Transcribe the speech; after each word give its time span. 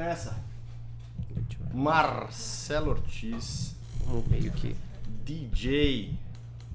nessa. 0.00 0.36
Marcelo 1.72 2.90
Ortiz, 2.90 3.74
Vamos 4.06 4.26
meio 4.26 4.50
que. 4.52 4.74
DJ 5.24 6.18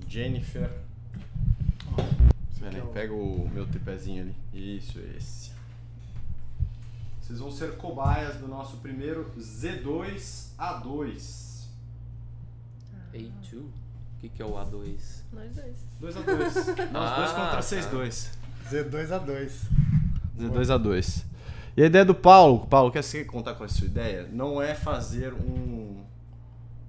Jennifer. 0.07 0.69
Pera 2.59 2.75
aí, 2.77 2.81
o- 2.81 2.87
pega 2.87 3.13
o 3.13 3.49
meu 3.53 3.65
tripézinho 3.67 4.21
ali. 4.23 4.35
Isso, 4.77 4.99
esse. 5.17 5.51
Vocês 7.21 7.39
vão 7.39 7.51
ser 7.51 7.75
cobaias 7.77 8.37
do 8.37 8.47
nosso 8.47 8.77
primeiro 8.77 9.29
Z2A2. 9.37 10.45
A2? 10.57 11.65
O 13.13 13.69
que, 14.21 14.29
que 14.29 14.41
é 14.41 14.45
o 14.45 14.53
A2? 14.53 15.23
Nós 15.33 15.53
dois. 15.55 15.75
2x2. 16.01 16.65
Nós 16.91 17.15
dois 17.17 17.29
Ah, 17.31 17.33
contra 17.33 17.51
tá. 17.51 17.61
vocês 17.61 17.85
dois. 17.87 18.31
Z2A2. 18.69 19.51
Z2A2. 20.39 21.23
E 21.77 21.83
a 21.83 21.85
ideia 21.87 22.05
do 22.05 22.15
Paulo, 22.15 22.65
Paulo, 22.67 22.91
quer 22.91 23.03
você 23.03 23.25
contar 23.25 23.55
com 23.55 23.63
a 23.63 23.67
sua 23.67 23.85
ideia? 23.87 24.27
Não 24.31 24.61
é 24.61 24.73
fazer 24.73 25.33
um, 25.33 26.03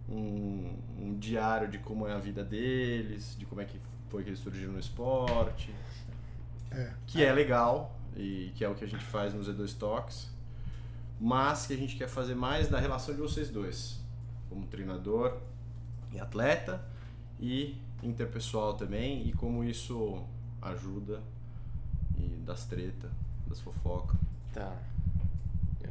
um, 0.08 0.76
um 1.00 1.18
diário 1.18 1.68
de 1.68 1.78
como 1.78 2.06
é 2.06 2.12
a 2.12 2.18
vida 2.18 2.44
deles, 2.44 3.34
de 3.36 3.44
como 3.46 3.60
é 3.60 3.64
que 3.64 3.78
foi 4.08 4.22
que 4.22 4.30
eles 4.30 4.38
surgiram 4.38 4.72
no 4.72 4.78
esporte, 4.78 5.74
É. 6.70 6.92
que 7.06 7.24
é 7.24 7.32
legal 7.32 7.96
e 8.16 8.52
que 8.54 8.64
é 8.64 8.68
o 8.68 8.74
que 8.74 8.84
a 8.84 8.88
gente 8.88 9.04
faz 9.04 9.34
no 9.34 9.40
Z2 9.40 9.76
Talks, 9.76 10.30
mas 11.20 11.66
que 11.66 11.72
a 11.74 11.76
gente 11.76 11.96
quer 11.96 12.08
fazer 12.08 12.36
mais 12.36 12.68
da 12.68 12.78
relação 12.78 13.12
de 13.14 13.20
vocês 13.20 13.48
dois, 13.50 13.98
como 14.48 14.66
treinador 14.66 15.36
e 16.12 16.20
atleta 16.20 16.80
e 17.40 17.76
interpessoal 18.04 18.74
também, 18.74 19.26
e 19.26 19.32
como 19.32 19.64
isso 19.64 20.22
ajuda 20.62 21.20
e 22.16 22.28
das 22.44 22.66
treta, 22.66 23.10
das 23.48 23.58
fofocas. 23.60 24.16
Tá. 24.56 24.72
Eu- 25.82 25.90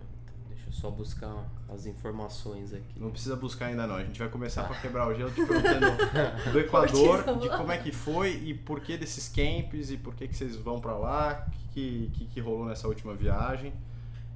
Deixa 0.50 0.68
eu 0.68 0.74
só 0.74 0.90
buscar 0.90 1.46
as 1.74 1.86
informações 1.86 2.74
aqui. 2.74 3.00
Não 3.00 3.10
precisa 3.12 3.36
buscar 3.36 3.68
ainda 3.68 3.86
não, 3.88 3.96
a 3.96 4.04
gente 4.04 4.20
vai 4.20 4.30
começar 4.30 4.64
para 4.66 4.76
quebrar 4.80 5.08
o 5.08 5.14
gelo 5.16 5.32
te 5.32 5.46
perguntando 5.46 5.86
do 6.52 6.60
Equador, 6.60 7.40
de 7.40 7.50
como 7.50 7.72
é 7.72 7.78
que 7.78 7.92
foi 7.92 8.34
e 8.44 8.54
por 8.54 8.80
que 8.82 8.98
desses 8.98 9.28
camps 9.30 9.90
e 9.92 9.98
por 9.98 10.14
que, 10.16 10.28
que 10.28 10.36
vocês 10.36 10.56
vão 10.56 10.80
para 10.80 10.96
lá, 10.98 11.48
o 11.48 11.74
que, 11.74 12.12
que, 12.14 12.26
que 12.26 12.40
rolou 12.40 12.66
nessa 12.66 12.88
última 12.88 13.14
viagem 13.16 13.74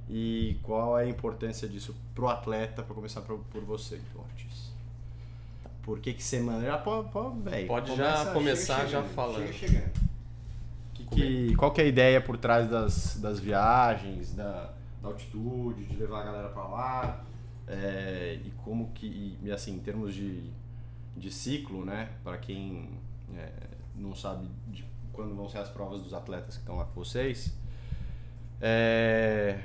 e 0.08 0.58
qual 0.62 0.98
é 0.98 1.04
a 1.04 1.08
importância 1.08 1.68
disso 1.68 1.94
pro 2.14 2.28
atleta, 2.28 2.82
para 2.82 2.94
começar 2.94 3.20
por, 3.20 3.38
por 3.50 3.62
você, 3.62 3.96
então, 3.96 4.22
Ortiz. 4.22 4.70
Por 5.82 5.98
que 6.00 6.12
que 6.12 6.22
você 6.22 6.40
manda? 6.40 6.66
Já 6.66 6.76
pode, 6.78 7.08
pode, 7.10 7.40
velho, 7.40 7.66
Pode 7.66 7.96
já 7.96 8.26
começar 8.32 8.86
já 8.86 9.02
falando. 9.02 9.46
Chega 9.46 9.52
chegando. 9.52 10.09
Que, 11.10 11.54
qual 11.56 11.72
que 11.72 11.80
é 11.80 11.84
a 11.84 11.86
ideia 11.86 12.20
por 12.20 12.36
trás 12.36 12.68
das, 12.70 13.18
das 13.20 13.40
viagens, 13.40 14.34
da, 14.34 14.72
da 15.02 15.08
altitude, 15.08 15.84
de 15.84 15.96
levar 15.96 16.20
a 16.20 16.24
galera 16.24 16.48
pra 16.48 16.64
lá? 16.64 17.24
É, 17.66 18.38
e 18.44 18.50
como 18.64 18.90
que, 18.92 19.38
e 19.42 19.50
assim, 19.50 19.74
em 19.74 19.80
termos 19.80 20.14
de, 20.14 20.50
de 21.16 21.30
ciclo, 21.30 21.84
né? 21.84 22.10
Para 22.22 22.38
quem 22.38 22.88
é, 23.36 23.50
não 23.96 24.14
sabe 24.14 24.48
de 24.68 24.84
quando 25.12 25.34
vão 25.34 25.48
ser 25.48 25.58
as 25.58 25.68
provas 25.68 26.00
dos 26.00 26.14
atletas 26.14 26.54
que 26.54 26.62
estão 26.62 26.76
lá 26.76 26.84
com 26.84 26.94
vocês, 26.94 27.52
é, 28.60 29.58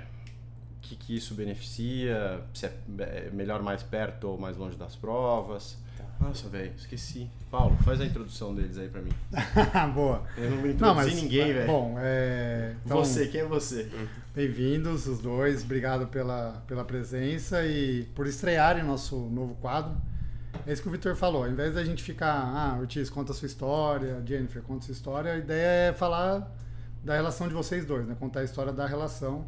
que, 0.86 0.96
que 0.96 1.16
isso 1.16 1.34
beneficia? 1.34 2.44
Se 2.54 2.68
é 2.68 2.74
é 3.00 3.30
melhor 3.32 3.62
mais 3.62 3.82
perto 3.82 4.26
ou 4.26 4.38
mais 4.38 4.56
longe 4.56 4.78
das 4.78 4.96
provas? 4.96 5.78
Nossa, 6.20 6.50
velho, 6.50 6.74
esqueci. 6.78 7.30
Paulo, 7.52 7.78
faz 7.84 8.02
a 8.02 8.06
introdução 8.06 8.54
deles 8.56 8.78
aí 8.78 8.90
pra 8.90 9.02
mim. 9.02 9.12
Boa. 9.94 10.24
Eu 10.38 10.52
não 10.52 10.58
vou 10.58 10.70
introduzir 10.70 10.82
Não, 10.82 10.96
mas. 10.96 11.16
ninguém, 11.16 11.54
velho. 11.54 11.68
Bom, 11.68 11.96
é. 12.00 12.76
então, 12.86 12.98
Você, 12.98 13.28
quem 13.28 13.42
é 13.42 13.46
você? 13.46 13.90
Bem-vindos 14.34 15.08
os 15.08 15.20
dois, 15.20 15.64
obrigado 15.64 16.08
pela, 16.08 16.64
pela 16.68 16.84
presença 16.84 17.66
e 17.66 18.04
por 18.16 18.28
estrearem 18.28 18.84
nosso 18.84 19.18
novo 19.30 19.56
quadro. 19.56 19.96
É 20.66 20.74
isso 20.74 20.82
que 20.82 20.88
o 20.88 20.92
Vitor 20.92 21.16
falou, 21.16 21.44
ao 21.44 21.50
invés 21.50 21.76
da 21.76 21.84
gente 21.84 22.02
ficar, 22.02 22.34
ah, 22.34 22.78
Ortiz, 22.80 23.10
conta 23.10 23.32
a 23.32 23.36
sua 23.36 23.46
história, 23.46 24.22
Jennifer, 24.26 24.62
conta 24.64 24.80
a 24.80 24.86
sua 24.86 24.94
história, 24.94 25.34
a 25.34 25.38
ideia 25.38 25.90
é 25.90 25.94
falar 25.94 26.52
da 27.04 27.14
relação 27.14 27.48
de 27.48 27.54
vocês 27.54 27.86
dois, 27.86 28.06
né? 28.08 28.16
Contar 28.20 28.40
a 28.40 28.44
história 28.44 28.74
da 28.74 28.88
relação. 28.88 29.46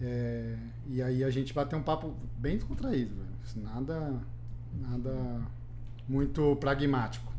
É, 0.00 0.56
e 0.88 1.00
aí 1.00 1.22
a 1.22 1.30
gente 1.30 1.54
bater 1.54 1.76
um 1.76 1.82
papo 1.82 2.14
bem 2.36 2.56
descontraído, 2.56 3.14
velho. 3.14 3.64
Nada, 3.64 4.20
nada 4.74 5.40
muito 6.08 6.56
pragmático. 6.56 7.32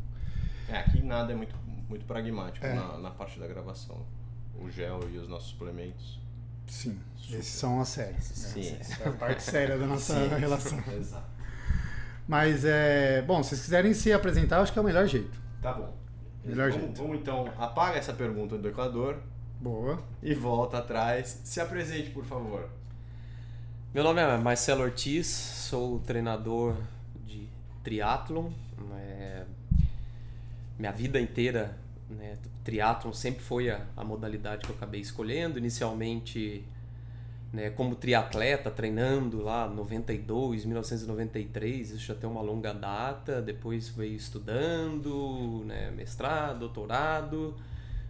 É, 0.68 0.78
aqui 0.78 1.02
nada 1.02 1.32
é 1.32 1.36
muito, 1.36 1.54
muito 1.88 2.04
pragmático 2.06 2.64
É. 2.64 2.74
na, 2.74 2.98
na 2.98 3.10
parte 3.10 3.38
da 3.38 3.46
gravação. 3.46 4.04
O 4.58 4.70
gel 4.70 5.00
e 5.12 5.18
os 5.18 5.28
nossos 5.28 5.50
suplementos. 5.50 6.20
Sim, 6.66 6.98
Super. 7.16 7.38
esses 7.38 7.52
são 7.54 7.80
as 7.80 7.88
sérias. 7.88 8.24
Sim. 8.24 8.76
É 9.00 9.08
a 9.08 9.12
parte 9.12 9.42
séria 9.44 9.76
da 9.76 9.86
nossa 9.86 10.14
Sim, 10.14 10.34
relação. 10.36 10.82
Exato. 10.96 11.26
Mas 12.26 12.64
é. 12.64 13.20
Bom, 13.22 13.42
se 13.42 13.50
vocês 13.50 13.62
quiserem 13.62 13.92
se 13.92 14.12
apresentar, 14.12 14.60
acho 14.60 14.72
que 14.72 14.78
é 14.78 14.82
o 14.82 14.84
melhor 14.84 15.06
jeito. 15.06 15.38
Tá 15.60 15.72
bom. 15.74 15.94
Melhor 16.44 16.70
vamos, 16.70 16.84
jeito. 16.84 17.02
vamos 17.02 17.18
então, 17.18 17.52
apaga 17.58 17.98
essa 17.98 18.12
pergunta 18.14 18.56
do 18.56 18.68
Equador 18.68 19.18
Boa. 19.60 20.02
e 20.22 20.34
volta 20.34 20.78
atrás. 20.78 21.40
Se 21.44 21.60
apresente, 21.60 22.10
por 22.10 22.24
favor. 22.24 22.68
Meu 23.92 24.02
nome 24.02 24.20
é 24.20 24.36
Marcelo 24.38 24.82
Ortiz, 24.82 25.26
sou 25.26 25.98
treinador 26.00 26.76
triatlon. 27.84 28.50
É, 28.98 29.44
minha 30.78 30.90
vida 30.90 31.20
inteira, 31.20 31.76
né, 32.10 32.36
triatlon 32.64 33.12
sempre 33.12 33.42
foi 33.42 33.70
a, 33.70 33.86
a 33.96 34.02
modalidade 34.02 34.64
que 34.64 34.72
eu 34.72 34.76
acabei 34.76 35.00
escolhendo. 35.00 35.58
Inicialmente, 35.58 36.64
né, 37.52 37.70
como 37.70 37.94
triatleta, 37.94 38.70
treinando 38.70 39.42
lá 39.42 39.68
92, 39.68 40.64
1993, 40.64 41.90
isso 41.90 42.06
já 42.06 42.14
tem 42.14 42.28
uma 42.28 42.40
longa 42.40 42.72
data. 42.72 43.40
Depois 43.40 43.88
veio 43.90 44.16
estudando, 44.16 45.62
né, 45.66 45.92
mestrado, 45.92 46.60
doutorado. 46.60 47.54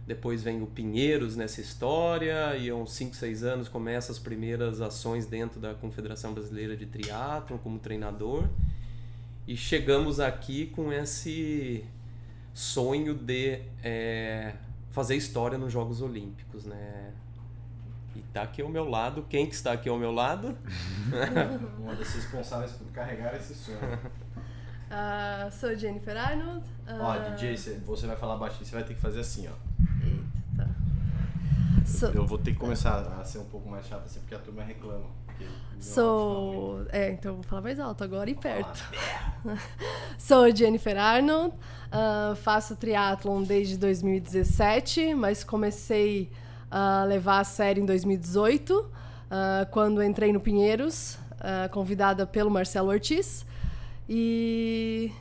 Depois 0.07 0.43
vem 0.43 0.61
o 0.61 0.67
Pinheiros 0.67 1.35
nessa 1.35 1.61
história, 1.61 2.55
e 2.57 2.69
há 2.69 2.75
uns 2.75 2.93
5, 2.93 3.15
6 3.15 3.43
anos 3.43 3.67
começa 3.67 4.11
as 4.11 4.19
primeiras 4.19 4.79
ações 4.79 5.25
dentro 5.25 5.59
da 5.59 5.73
Confederação 5.73 6.31
Brasileira 6.31 6.77
de 6.77 6.85
Triatlon 6.85 7.57
como 7.57 7.79
treinador. 7.79 8.47
E 9.47 9.55
chegamos 9.55 10.19
aqui 10.19 10.67
com 10.67 10.91
esse 10.91 11.85
sonho 12.53 13.13
de 13.13 13.61
é, 13.83 14.53
fazer 14.91 15.15
história 15.15 15.57
nos 15.57 15.71
Jogos 15.71 16.01
Olímpicos, 16.01 16.65
né? 16.65 17.13
E 18.15 18.19
tá 18.33 18.43
aqui 18.43 18.61
ao 18.61 18.69
meu 18.69 18.89
lado, 18.89 19.23
quem 19.29 19.45
que 19.45 19.53
está 19.53 19.73
aqui 19.73 19.89
ao 19.89 19.97
meu 19.99 20.11
lado? 20.11 20.57
Uma 21.77 21.93
das 21.95 22.13
responsáveis 22.13 22.71
por 22.71 22.87
carregar 22.87 23.35
esse 23.35 23.53
sonho. 23.53 23.77
Ah, 24.89 25.49
sou 25.51 25.75
Jennifer 25.75 26.15
Arnold. 26.15 26.65
Ó, 26.87 27.11
ah, 27.11 27.17
DJ, 27.17 27.57
você- 27.57 28.07
vai 28.07 28.15
falar 28.15 28.37
baixinho, 28.37 28.65
você 28.65 28.73
vai 28.73 28.83
ter 28.83 28.93
que 28.93 29.01
fazer 29.01 29.19
assim, 29.19 29.47
ó. 29.47 30.05
Eita, 30.05 30.23
tá. 30.57 30.69
Sou, 31.85 32.09
Eu 32.11 32.25
vou 32.25 32.37
ter 32.37 32.53
que 32.53 32.57
começar 32.59 32.99
a 33.19 33.23
ser 33.25 33.39
um 33.39 33.45
pouco 33.45 33.69
mais 33.69 33.85
chato 33.85 34.05
assim, 34.05 34.19
porque 34.21 34.33
a 34.35 34.39
turma 34.39 34.63
reclama. 34.63 35.05
Sou. 35.79 36.85
É, 36.89 37.11
então 37.11 37.31
eu 37.31 37.35
vou 37.35 37.43
falar 37.43 37.61
mais 37.61 37.79
alto 37.79 38.03
agora 38.03 38.29
e 38.29 38.35
tá 38.35 38.41
perto. 38.41 38.83
Sou 40.17 40.53
Jennifer 40.53 40.97
Arnold, 40.97 41.53
ah, 41.91 42.33
faço 42.35 42.75
triatlon 42.75 43.43
desde 43.43 43.77
2017, 43.77 45.13
mas 45.13 45.43
comecei 45.43 46.31
a 46.71 47.03
levar 47.03 47.39
a 47.39 47.43
sério 47.43 47.81
em 47.83 47.85
2018, 47.85 48.91
ah, 49.29 49.67
quando 49.71 50.01
entrei 50.01 50.33
no 50.33 50.39
Pinheiros, 50.39 51.17
ah, 51.39 51.69
convidada 51.69 52.25
pelo 52.25 52.49
Marcelo 52.49 52.89
Ortiz. 52.89 53.45
E, 54.07 55.11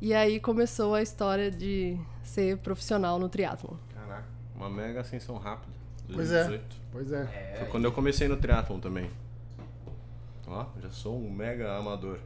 e 0.00 0.12
aí 0.12 0.38
começou 0.40 0.94
a 0.94 1.02
história 1.02 1.50
de 1.50 1.98
ser 2.22 2.58
profissional 2.58 3.18
no 3.18 3.28
triatlon. 3.28 3.76
Caraca, 3.94 4.24
uma 4.54 4.68
mega 4.68 5.00
ascensão 5.00 5.36
rápida. 5.36 5.72
Pois 6.12 6.30
é. 6.30 6.44
2018. 6.44 6.76
Pois 6.92 7.12
é. 7.12 7.56
Foi 7.58 7.68
quando 7.68 7.84
eu 7.84 7.92
comecei 7.92 8.28
no 8.28 8.36
triatlon 8.36 8.78
também. 8.78 9.10
Ó, 10.46 10.66
já 10.82 10.90
sou 10.90 11.18
um 11.18 11.30
mega 11.30 11.76
amador. 11.78 12.18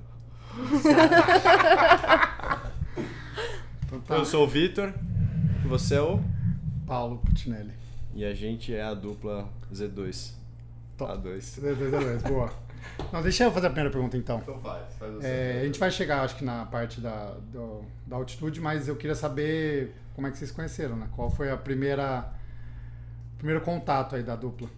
Então 3.86 4.00
tá. 4.00 4.16
Eu 4.16 4.24
sou 4.24 4.44
o 4.44 4.48
Vitor, 4.48 4.92
você 5.66 5.94
é 5.96 6.02
o. 6.02 6.20
Paulo 6.86 7.18
Putinelli. 7.18 7.72
E 8.14 8.24
a 8.24 8.34
gente 8.34 8.74
é 8.74 8.82
a 8.82 8.94
dupla 8.94 9.48
Z2. 9.72 10.32
Top. 10.96 11.12
A2. 11.12 11.22
Dois, 11.60 11.78
dois, 11.78 11.90
dois. 11.90 12.22
Boa. 12.22 12.50
Não, 13.12 13.22
deixa 13.22 13.44
eu 13.44 13.52
fazer 13.52 13.66
a 13.66 13.70
primeira 13.70 13.90
pergunta 13.90 14.16
então. 14.16 14.38
Então 14.38 14.58
faz, 14.60 14.94
faz 14.98 15.12
você. 15.14 15.26
É, 15.26 15.60
a 15.62 15.64
gente 15.66 15.78
vai 15.78 15.90
chegar, 15.90 16.22
acho 16.22 16.36
que 16.36 16.44
na 16.44 16.64
parte 16.64 17.00
da, 17.00 17.34
do- 17.52 17.82
da 18.06 18.16
altitude, 18.16 18.60
mas 18.60 18.88
eu 18.88 18.96
queria 18.96 19.14
saber 19.14 19.94
como 20.14 20.26
é 20.26 20.30
que 20.30 20.38
vocês 20.38 20.50
conheceram, 20.50 20.96
né? 20.96 21.08
Qual 21.14 21.30
foi 21.30 21.50
a 21.50 21.56
primeira 21.56 22.32
primeiro 23.36 23.60
contato 23.60 24.16
aí 24.16 24.22
da 24.22 24.34
dupla? 24.34 24.68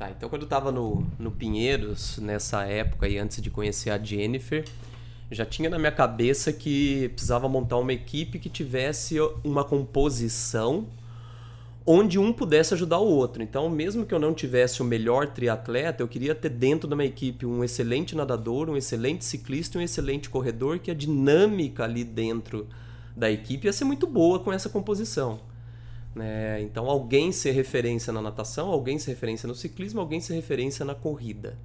Tá, 0.00 0.08
então 0.08 0.30
quando 0.30 0.42
eu 0.44 0.48
tava 0.48 0.72
no, 0.72 1.06
no 1.18 1.30
Pinheiros, 1.30 2.16
nessa 2.16 2.64
época 2.64 3.06
e 3.06 3.18
antes 3.18 3.42
de 3.42 3.50
conhecer 3.50 3.90
a 3.90 3.98
Jennifer, 3.98 4.64
já 5.30 5.44
tinha 5.44 5.68
na 5.68 5.78
minha 5.78 5.92
cabeça 5.92 6.54
que 6.54 7.10
precisava 7.10 7.46
montar 7.50 7.76
uma 7.76 7.92
equipe 7.92 8.38
que 8.38 8.48
tivesse 8.48 9.16
uma 9.44 9.62
composição 9.62 10.86
onde 11.84 12.18
um 12.18 12.32
pudesse 12.32 12.72
ajudar 12.72 12.96
o 12.98 13.08
outro. 13.08 13.42
Então, 13.42 13.68
mesmo 13.68 14.06
que 14.06 14.14
eu 14.14 14.18
não 14.18 14.32
tivesse 14.32 14.80
o 14.80 14.86
melhor 14.86 15.26
triatleta, 15.26 16.02
eu 16.02 16.08
queria 16.08 16.34
ter 16.34 16.48
dentro 16.48 16.88
da 16.88 16.96
minha 16.96 17.08
equipe 17.08 17.44
um 17.44 17.62
excelente 17.62 18.16
nadador, 18.16 18.70
um 18.70 18.78
excelente 18.78 19.22
ciclista 19.22 19.76
e 19.76 19.82
um 19.82 19.84
excelente 19.84 20.30
corredor, 20.30 20.78
que 20.78 20.90
a 20.90 20.94
dinâmica 20.94 21.84
ali 21.84 22.04
dentro 22.04 22.66
da 23.14 23.30
equipe 23.30 23.66
ia 23.66 23.72
ser 23.72 23.84
muito 23.84 24.06
boa 24.06 24.40
com 24.40 24.50
essa 24.50 24.70
composição. 24.70 25.49
Né? 26.14 26.60
Então, 26.62 26.88
alguém 26.88 27.30
ser 27.32 27.52
referência 27.52 28.12
na 28.12 28.20
natação, 28.20 28.68
alguém 28.68 28.98
ser 28.98 29.12
referência 29.12 29.46
no 29.46 29.54
ciclismo, 29.54 30.00
alguém 30.00 30.20
ser 30.20 30.34
referência 30.34 30.84
na 30.84 30.94
corrida. 30.94 31.56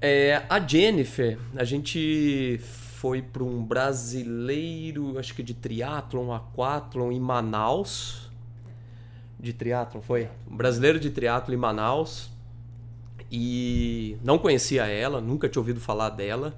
É, 0.00 0.42
a 0.48 0.58
Jennifer, 0.58 1.38
a 1.54 1.64
gente 1.64 2.58
foi 2.62 3.22
para 3.22 3.42
um 3.42 3.62
brasileiro, 3.62 5.18
acho 5.18 5.34
que 5.34 5.42
de 5.42 5.54
triatlon, 5.54 6.32
aquatlon 6.32 7.12
em 7.12 7.20
Manaus. 7.20 8.30
De 9.38 9.52
triatlon, 9.52 10.00
foi? 10.00 10.28
Um 10.50 10.56
brasileiro 10.56 10.98
de 10.98 11.10
triatlon 11.10 11.54
em 11.54 11.58
Manaus. 11.58 12.30
E 13.30 14.16
não 14.22 14.38
conhecia 14.38 14.86
ela, 14.86 15.20
nunca 15.20 15.48
tinha 15.48 15.60
ouvido 15.60 15.80
falar 15.80 16.10
dela. 16.10 16.54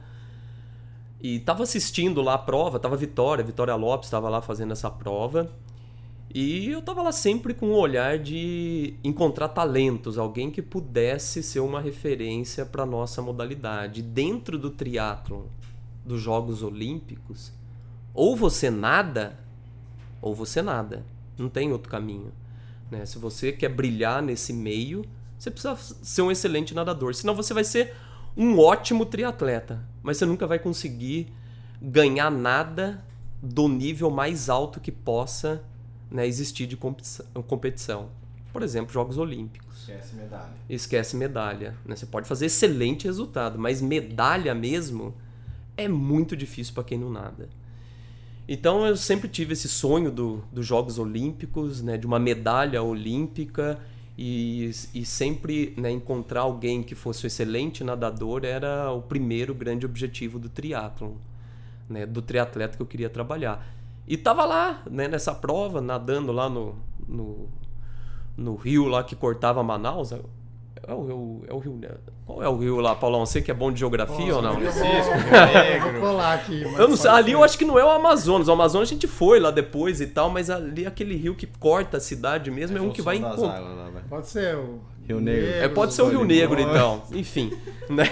E 1.20 1.36
estava 1.36 1.62
assistindo 1.62 2.20
lá 2.20 2.34
a 2.34 2.38
prova, 2.38 2.78
tava 2.78 2.96
Vitória, 2.96 3.44
Vitória 3.44 3.74
Lopes 3.74 4.06
estava 4.06 4.28
lá 4.28 4.42
fazendo 4.42 4.72
essa 4.72 4.90
prova. 4.90 5.50
E 6.34 6.68
eu 6.68 6.82
tava 6.82 7.00
lá 7.00 7.12
sempre 7.12 7.54
com 7.54 7.68
o 7.68 7.78
olhar 7.78 8.18
de 8.18 8.94
encontrar 9.04 9.50
talentos, 9.50 10.18
alguém 10.18 10.50
que 10.50 10.60
pudesse 10.60 11.44
ser 11.44 11.60
uma 11.60 11.80
referência 11.80 12.66
para 12.66 12.84
nossa 12.84 13.22
modalidade. 13.22 14.02
Dentro 14.02 14.58
do 14.58 14.68
triatlon, 14.68 15.44
dos 16.04 16.20
Jogos 16.20 16.60
Olímpicos, 16.60 17.52
ou 18.12 18.34
você 18.34 18.68
nada, 18.68 19.38
ou 20.20 20.34
você 20.34 20.60
nada. 20.60 21.06
Não 21.38 21.48
tem 21.48 21.70
outro 21.70 21.88
caminho. 21.88 22.32
Né? 22.90 23.06
Se 23.06 23.16
você 23.16 23.52
quer 23.52 23.68
brilhar 23.68 24.20
nesse 24.20 24.52
meio, 24.52 25.04
você 25.38 25.52
precisa 25.52 25.76
ser 25.76 26.22
um 26.22 26.32
excelente 26.32 26.74
nadador. 26.74 27.14
Senão 27.14 27.36
você 27.36 27.54
vai 27.54 27.62
ser 27.62 27.94
um 28.36 28.58
ótimo 28.58 29.06
triatleta, 29.06 29.86
mas 30.02 30.16
você 30.16 30.26
nunca 30.26 30.48
vai 30.48 30.58
conseguir 30.58 31.32
ganhar 31.80 32.28
nada 32.28 33.04
do 33.40 33.68
nível 33.68 34.10
mais 34.10 34.48
alto 34.48 34.80
que 34.80 34.90
possa 34.90 35.62
né, 36.10 36.26
existir 36.26 36.66
de 36.66 36.76
competição. 36.76 38.08
Por 38.52 38.62
exemplo, 38.62 38.92
Jogos 38.92 39.18
Olímpicos. 39.18 39.80
Esquece 39.80 40.14
medalha. 40.14 40.52
Esquece 40.68 41.16
medalha. 41.16 41.74
Né? 41.84 41.96
Você 41.96 42.06
pode 42.06 42.28
fazer 42.28 42.46
excelente 42.46 43.04
resultado, 43.06 43.58
mas 43.58 43.82
medalha 43.82 44.54
mesmo 44.54 45.14
é 45.76 45.88
muito 45.88 46.36
difícil 46.36 46.72
para 46.72 46.84
quem 46.84 46.98
não 46.98 47.10
nada. 47.10 47.48
Então 48.46 48.86
eu 48.86 48.96
sempre 48.96 49.28
tive 49.28 49.54
esse 49.54 49.68
sonho 49.68 50.10
do, 50.10 50.44
dos 50.52 50.66
Jogos 50.66 50.98
Olímpicos, 50.98 51.80
né, 51.82 51.96
de 51.96 52.06
uma 52.06 52.18
medalha 52.18 52.82
olímpica 52.82 53.80
e, 54.16 54.70
e 54.94 55.04
sempre 55.04 55.74
né, 55.76 55.90
encontrar 55.90 56.42
alguém 56.42 56.82
que 56.82 56.94
fosse 56.94 57.24
um 57.24 57.26
excelente 57.26 57.82
nadador 57.82 58.44
era 58.44 58.92
o 58.92 59.00
primeiro 59.00 59.54
grande 59.54 59.86
objetivo 59.86 60.38
do 60.38 60.48
triatlon, 60.48 61.12
né, 61.88 62.04
do 62.04 62.20
triatleta 62.20 62.76
que 62.76 62.82
eu 62.82 62.86
queria 62.86 63.08
trabalhar. 63.08 63.66
E 64.06 64.16
tava 64.16 64.44
lá, 64.44 64.82
né, 64.90 65.08
nessa 65.08 65.34
prova, 65.34 65.80
nadando 65.80 66.30
lá 66.30 66.48
no, 66.48 66.76
no, 67.08 67.48
no 68.36 68.54
rio 68.54 68.86
lá 68.86 69.02
que 69.02 69.16
cortava 69.16 69.62
Manaus. 69.62 70.12
É, 70.12 70.20
é 70.86 70.92
o, 70.92 71.06
rio, 71.06 71.44
é 71.48 71.54
o 71.54 71.58
rio. 71.58 71.78
Né? 71.80 71.88
Qual 72.26 72.42
é 72.42 72.48
o 72.48 72.56
rio 72.58 72.80
lá, 72.80 72.94
Paulão? 72.94 73.24
Você 73.24 73.40
que 73.40 73.50
é 73.50 73.54
bom 73.54 73.72
de 73.72 73.80
geografia 73.80 74.36
ou 74.36 74.42
não? 74.42 74.54
Francisco, 74.54 75.12
Rio 75.82 76.00
colar 76.00 76.34
aqui. 76.34 76.62
Eu 76.62 76.88
não 76.88 76.96
sei, 76.96 77.10
ali 77.10 77.32
eu 77.32 77.42
acho 77.42 77.56
que 77.56 77.64
não 77.64 77.78
é 77.78 77.84
o 77.84 77.90
Amazonas. 77.90 78.48
O 78.48 78.52
Amazonas 78.52 78.88
a 78.88 78.92
gente 78.92 79.06
foi 79.06 79.40
lá 79.40 79.50
depois 79.50 80.02
e 80.02 80.06
tal, 80.06 80.28
mas 80.28 80.50
ali 80.50 80.86
aquele 80.86 81.16
rio 81.16 81.34
que 81.34 81.46
corta 81.46 81.96
a 81.96 82.00
cidade 82.00 82.50
mesmo 82.50 82.76
é, 82.76 82.80
é 82.80 82.82
um 82.82 82.90
que 82.90 83.00
vai 83.00 83.16
encontrar. 83.16 83.62
Pode 84.08 84.28
ser 84.28 84.56
o 84.56 84.80
Rio 85.06 85.20
Negro. 85.20 85.50
É, 85.50 85.68
pode 85.68 85.92
ser 85.92 86.02
o 86.02 86.08
Rio 86.08 86.24
Negro, 86.24 86.58
então. 86.58 87.02
Enfim. 87.12 87.52
Né? 87.88 88.04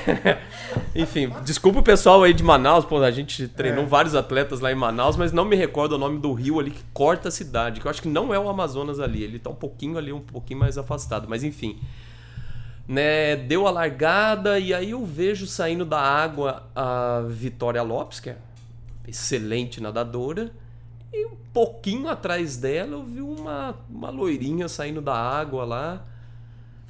Enfim, 0.95 1.33
desculpa 1.43 1.79
o 1.79 1.83
pessoal 1.83 2.23
aí 2.23 2.35
de 2.35 2.43
Manaus, 2.43 2.85
pô, 2.85 3.03
a 3.03 3.11
gente 3.11 3.49
treinou 3.49 3.85
é. 3.85 3.87
vários 3.87 4.15
atletas 4.15 4.61
lá 4.61 4.71
em 4.71 4.75
Manaus, 4.75 5.17
mas 5.17 5.33
não 5.33 5.45
me 5.47 5.57
recordo 5.57 5.93
o 5.93 5.99
nome 5.99 6.19
do 6.19 6.33
rio 6.35 6.61
ali 6.61 6.71
que 6.71 6.83
corta 6.93 7.29
a 7.29 7.31
cidade, 7.31 7.81
que 7.81 7.87
eu 7.87 7.91
acho 7.91 8.03
que 8.03 8.09
não 8.09 8.35
é 8.35 8.39
o 8.39 8.49
Amazonas 8.49 9.01
ali, 9.01 9.23
ele 9.23 9.39
tá 9.39 9.49
um 9.49 9.55
pouquinho 9.55 9.97
ali, 9.97 10.13
um 10.13 10.21
pouquinho 10.21 10.61
mais 10.61 10.77
afastado, 10.77 11.27
mas 11.29 11.43
enfim. 11.43 11.79
Né, 12.87 13.37
deu 13.37 13.67
a 13.67 13.71
largada 13.71 14.59
e 14.59 14.75
aí 14.75 14.91
eu 14.91 15.07
vejo 15.07 15.47
saindo 15.47 15.85
da 15.85 16.01
água 16.01 16.65
a 16.75 17.23
Vitória 17.29 17.81
Lopes, 17.81 18.21
que 18.21 18.29
é 18.29 18.37
excelente 19.09 19.81
nadadora, 19.81 20.51
e 21.13 21.25
um 21.25 21.37
pouquinho 21.53 22.09
atrás 22.09 22.57
dela 22.57 22.93
eu 22.93 23.05
vi 23.05 23.23
uma, 23.23 23.75
uma 23.89 24.11
loirinha 24.11 24.69
saindo 24.69 25.01
da 25.01 25.15
água 25.15 25.65
lá, 25.65 26.05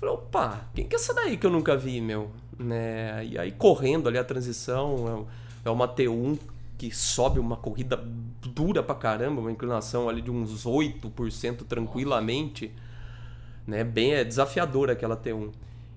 Falei, 0.02 0.16
opa, 0.16 0.69
quem 0.75 0.84
que 0.84 0.96
é 0.96 0.99
essa 0.99 1.14
daí 1.14 1.37
que 1.37 1.46
eu 1.46 1.50
nunca 1.50 1.76
vi, 1.76 2.00
meu? 2.00 2.32
Né? 2.58 3.25
E 3.25 3.38
aí 3.38 3.52
correndo 3.52 4.08
ali 4.08 4.19
a 4.19 4.25
transição, 4.25 5.28
é, 5.64 5.69
é 5.69 5.70
uma 5.70 5.87
T1 5.87 6.40
que 6.76 6.90
sobe 6.90 7.38
uma 7.38 7.56
corrida 7.56 7.96
dura 8.43 8.82
pra 8.82 8.96
caramba, 8.96 9.40
uma 9.40 9.52
inclinação 9.52 10.08
ali 10.08 10.20
de 10.20 10.28
uns 10.28 10.66
8% 10.66 11.64
tranquilamente. 11.69 12.72
Né? 13.64 13.84
Bem 13.84 14.14
é 14.14 14.25
desafiadora 14.25 14.94
aquela 14.94 15.16
T1. 15.16 15.52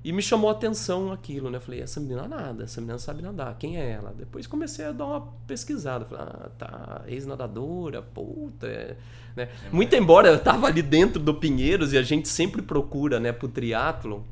E 0.05 0.13
me 0.13 0.21
chamou 0.21 0.51
a 0.51 0.53
atenção 0.53 1.11
aquilo, 1.11 1.49
né? 1.49 1.59
Falei, 1.59 1.81
essa 1.81 1.99
menina 1.99 2.27
nada, 2.27 2.65
essa 2.65 2.79
menina 2.79 2.99
sabe 2.99 3.23
nadar, 3.23 3.57
quem 3.57 3.75
é 3.75 3.89
ela? 3.89 4.13
Depois 4.15 4.45
comecei 4.45 4.85
a 4.85 4.91
dar 4.91 5.03
uma 5.03 5.21
pesquisada. 5.47 6.05
Falei, 6.05 6.25
ah, 6.27 6.49
tá, 6.59 7.01
ex-nadadora, 7.07 8.03
puta. 8.03 8.67
É, 8.67 8.95
né? 9.35 9.49
É 9.65 9.69
Muito 9.71 9.95
embora 9.95 10.27
eu 10.27 10.37
tava 10.37 10.67
ali 10.67 10.83
dentro 10.83 11.19
do 11.19 11.33
Pinheiros 11.33 11.91
e 11.91 11.97
a 11.97 12.03
gente 12.03 12.29
sempre 12.29 12.61
procura, 12.61 13.19
né, 13.19 13.31
pro 13.31 13.47
triatlo, 13.47 14.23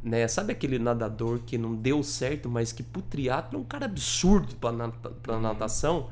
né? 0.00 0.28
Sabe 0.28 0.52
aquele 0.52 0.78
nadador 0.78 1.40
que 1.40 1.58
não 1.58 1.74
deu 1.74 2.00
certo, 2.04 2.48
mas 2.48 2.70
que 2.70 2.84
pro 2.84 3.02
triatlo 3.02 3.58
é 3.58 3.60
um 3.60 3.64
cara 3.64 3.86
absurdo 3.86 4.54
pra, 4.54 4.72
pra 5.20 5.34
uhum. 5.34 5.40
natação? 5.40 6.10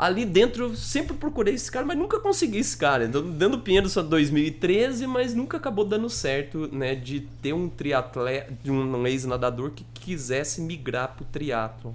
Ali 0.00 0.24
dentro 0.24 0.64
eu 0.64 0.74
sempre 0.74 1.14
procurei 1.14 1.52
esse 1.52 1.70
cara, 1.70 1.84
mas 1.84 1.98
nunca 1.98 2.18
consegui 2.18 2.56
esse 2.56 2.74
cara. 2.74 3.06
Dando 3.06 3.58
Pinheiro 3.58 3.86
só 3.86 4.02
2013, 4.02 5.06
mas 5.06 5.34
nunca 5.34 5.58
acabou 5.58 5.84
dando 5.84 6.08
certo, 6.08 6.74
né, 6.74 6.94
de 6.94 7.20
ter 7.20 7.52
um 7.52 7.68
triatleta, 7.68 8.56
de 8.62 8.70
um 8.70 9.06
ex-nadador 9.06 9.72
que 9.72 9.84
quisesse 9.92 10.62
migrar 10.62 11.14
pro 11.14 11.26
triatlo. 11.26 11.94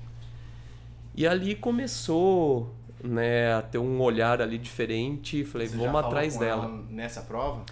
E 1.15 1.25
ali 1.25 1.55
começou, 1.55 2.71
né, 3.03 3.55
a 3.55 3.63
ter 3.63 3.79
um 3.79 3.99
olhar 3.99 4.39
ali 4.39 4.59
diferente, 4.59 5.43
falei, 5.43 5.67
Você 5.67 5.75
vamos 5.75 5.95
atrás 5.95 6.37
dela. 6.37 6.83
nessa 6.91 7.21
prova? 7.21 7.63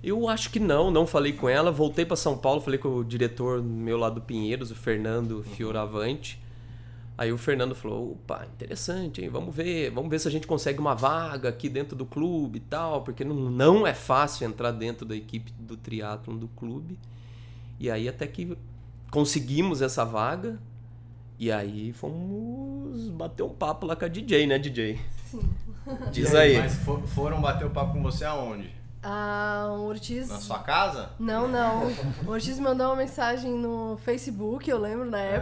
Eu 0.00 0.28
acho 0.28 0.50
que 0.50 0.60
não, 0.60 0.92
não 0.92 1.06
falei 1.06 1.32
com 1.32 1.48
ela. 1.48 1.72
Voltei 1.72 2.04
para 2.04 2.16
São 2.16 2.36
Paulo, 2.36 2.60
falei 2.60 2.78
com 2.78 2.88
o 2.88 3.04
diretor 3.04 3.62
meu 3.62 3.96
lá 3.96 4.10
do 4.10 4.20
Pinheiros, 4.20 4.70
o 4.70 4.74
Fernando 4.74 5.38
uhum. 5.38 5.42
Fioravante. 5.42 6.41
Aí 7.22 7.32
o 7.32 7.38
Fernando 7.38 7.72
falou: 7.72 8.12
opa, 8.12 8.44
interessante, 8.52 9.22
hein? 9.22 9.28
Vamos 9.28 9.54
ver, 9.54 9.90
vamos 9.90 10.10
ver 10.10 10.18
se 10.18 10.26
a 10.26 10.30
gente 10.30 10.44
consegue 10.44 10.80
uma 10.80 10.92
vaga 10.92 11.50
aqui 11.50 11.68
dentro 11.68 11.94
do 11.94 12.04
clube 12.04 12.56
e 12.56 12.60
tal, 12.62 13.02
porque 13.02 13.24
não, 13.24 13.36
não 13.36 13.86
é 13.86 13.94
fácil 13.94 14.44
entrar 14.44 14.72
dentro 14.72 15.06
da 15.06 15.14
equipe 15.14 15.52
do 15.52 15.76
triatlon 15.76 16.36
do 16.36 16.48
clube. 16.48 16.98
E 17.78 17.88
aí 17.88 18.08
até 18.08 18.26
que 18.26 18.58
conseguimos 19.08 19.80
essa 19.82 20.04
vaga. 20.04 20.58
E 21.38 21.52
aí 21.52 21.92
fomos 21.92 23.08
bater 23.10 23.44
um 23.44 23.54
papo 23.54 23.86
lá 23.86 23.94
com 23.94 24.04
a 24.04 24.08
DJ, 24.08 24.48
né, 24.48 24.58
DJ? 24.58 24.98
Sim. 25.26 25.48
Diz 26.10 26.34
aí. 26.34 26.58
Mas 26.58 26.74
foram 27.14 27.40
bater 27.40 27.64
o 27.64 27.70
papo 27.70 27.92
com 27.92 28.02
você 28.02 28.24
aonde? 28.24 28.68
Ah, 29.00 29.68
o 29.76 29.82
Ortiz. 29.86 30.28
Na 30.28 30.40
sua 30.40 30.58
casa? 30.58 31.10
Não, 31.20 31.46
não. 31.46 31.86
O 32.26 32.30
Ortiz 32.30 32.58
mandou 32.58 32.88
uma 32.88 32.96
mensagem 32.96 33.52
no 33.52 33.96
Facebook, 34.04 34.68
eu 34.68 34.78
lembro 34.78 35.08
na 35.08 35.20
é. 35.20 35.38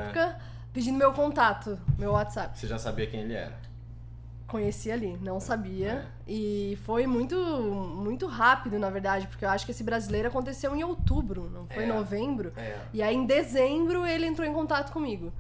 Pedindo 0.72 0.98
meu 0.98 1.12
contato, 1.12 1.78
meu 1.98 2.12
WhatsApp. 2.12 2.58
Você 2.58 2.66
já 2.66 2.78
sabia 2.78 3.06
quem 3.06 3.20
ele 3.20 3.34
era? 3.34 3.58
Conheci 4.46 4.90
ali, 4.90 5.16
não 5.22 5.38
sabia. 5.38 5.92
É. 5.92 6.06
E 6.26 6.78
foi 6.84 7.06
muito, 7.06 7.36
muito 7.36 8.26
rápido, 8.26 8.78
na 8.78 8.90
verdade, 8.90 9.28
porque 9.28 9.44
eu 9.44 9.48
acho 9.48 9.64
que 9.64 9.70
esse 9.70 9.84
brasileiro 9.84 10.28
aconteceu 10.28 10.74
em 10.74 10.82
outubro, 10.82 11.48
não 11.50 11.66
foi 11.66 11.84
em 11.84 11.90
é. 11.90 11.92
novembro. 11.92 12.52
É. 12.56 12.78
E 12.92 13.02
aí 13.02 13.14
em 13.14 13.24
dezembro 13.24 14.04
ele 14.04 14.26
entrou 14.26 14.46
em 14.46 14.52
contato 14.52 14.92
comigo. 14.92 15.32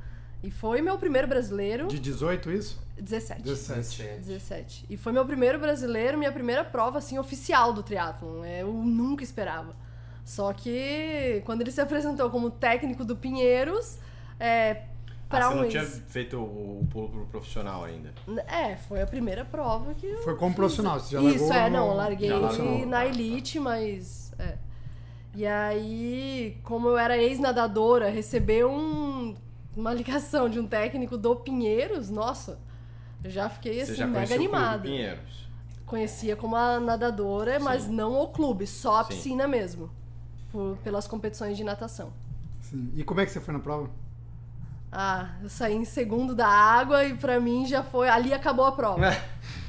E 0.42 0.50
foi 0.50 0.80
meu 0.80 0.96
primeiro 0.96 1.28
brasileiro. 1.28 1.86
De 1.86 1.98
18 1.98 2.50
isso? 2.52 2.80
17. 2.98 3.42
17. 3.42 4.20
17. 4.20 4.86
E 4.88 4.96
foi 4.96 5.12
meu 5.12 5.24
primeiro 5.24 5.58
brasileiro, 5.58 6.16
minha 6.16 6.32
primeira 6.32 6.64
prova 6.64 6.98
assim 6.98 7.18
oficial 7.18 7.72
do 7.72 7.82
triatlon. 7.82 8.44
É, 8.44 8.62
eu 8.62 8.72
nunca 8.72 9.22
esperava. 9.22 9.74
Só 10.24 10.52
que 10.52 11.42
quando 11.44 11.62
ele 11.62 11.70
se 11.70 11.80
apresentou 11.80 12.30
como 12.30 12.50
técnico 12.50 13.04
do 13.04 13.16
Pinheiros, 13.16 13.98
é, 14.38 14.84
para 15.30 15.46
ah, 15.46 15.48
você 15.48 15.54
um 15.54 15.62
não 15.62 15.68
tinha 15.68 15.84
feito 15.84 16.36
o 16.36 16.86
pulo 16.90 17.08
pro 17.08 17.26
profissional 17.26 17.84
ainda? 17.84 18.12
É, 18.46 18.76
foi 18.76 19.00
a 19.00 19.06
primeira 19.06 19.44
prova 19.44 19.94
que 19.94 20.16
Foi 20.18 20.36
como 20.36 20.54
profissional, 20.54 20.98
você 21.00 21.16
já 21.16 21.22
Isso, 21.22 21.52
é, 21.52 21.70
não, 21.70 21.94
larguei 21.94 22.30
na 22.84 23.06
elite, 23.06 23.58
mas... 23.58 24.32
É. 24.38 24.58
E 25.34 25.46
aí, 25.46 26.58
como 26.64 26.88
eu 26.88 26.98
era 26.98 27.16
ex-nadadora, 27.16 28.10
receber 28.10 28.66
um, 28.66 29.34
uma 29.76 29.94
ligação 29.94 30.48
de 30.50 30.58
um 30.58 30.66
técnico 30.66 31.16
do 31.16 31.36
Pinheiros, 31.36 32.10
nossa, 32.10 32.58
eu 33.22 33.30
já 33.30 33.48
fiquei 33.48 33.80
assim, 33.80 33.92
você 33.92 33.98
já 33.98 34.06
mega 34.08 34.34
animada. 34.34 34.78
O 34.88 34.90
Pinheiros? 34.90 35.48
conhecia 35.86 36.36
como 36.36 36.54
a 36.56 36.78
nadadora, 36.80 37.58
mas 37.60 37.88
não 37.88 38.20
o 38.20 38.28
clube, 38.28 38.66
só 38.66 39.00
a 39.00 39.04
Sim. 39.04 39.08
piscina 39.14 39.46
mesmo. 39.48 39.90
por- 40.52 40.76
pelas 40.78 41.06
competições 41.06 41.56
de 41.56 41.62
natação. 41.62 42.12
Sim. 42.60 42.90
E 42.96 43.04
como 43.04 43.20
é 43.20 43.24
que 43.26 43.30
você 43.30 43.40
foi 43.40 43.54
na 43.54 43.60
prova? 43.60 43.88
Ah, 44.92 45.28
eu 45.42 45.48
saí 45.48 45.74
em 45.74 45.84
segundo 45.84 46.34
da 46.34 46.48
água 46.48 47.04
e 47.04 47.14
pra 47.14 47.38
mim 47.38 47.66
já 47.66 47.82
foi. 47.82 48.08
Ali 48.08 48.32
acabou 48.34 48.64
a 48.64 48.72
prova. 48.72 49.00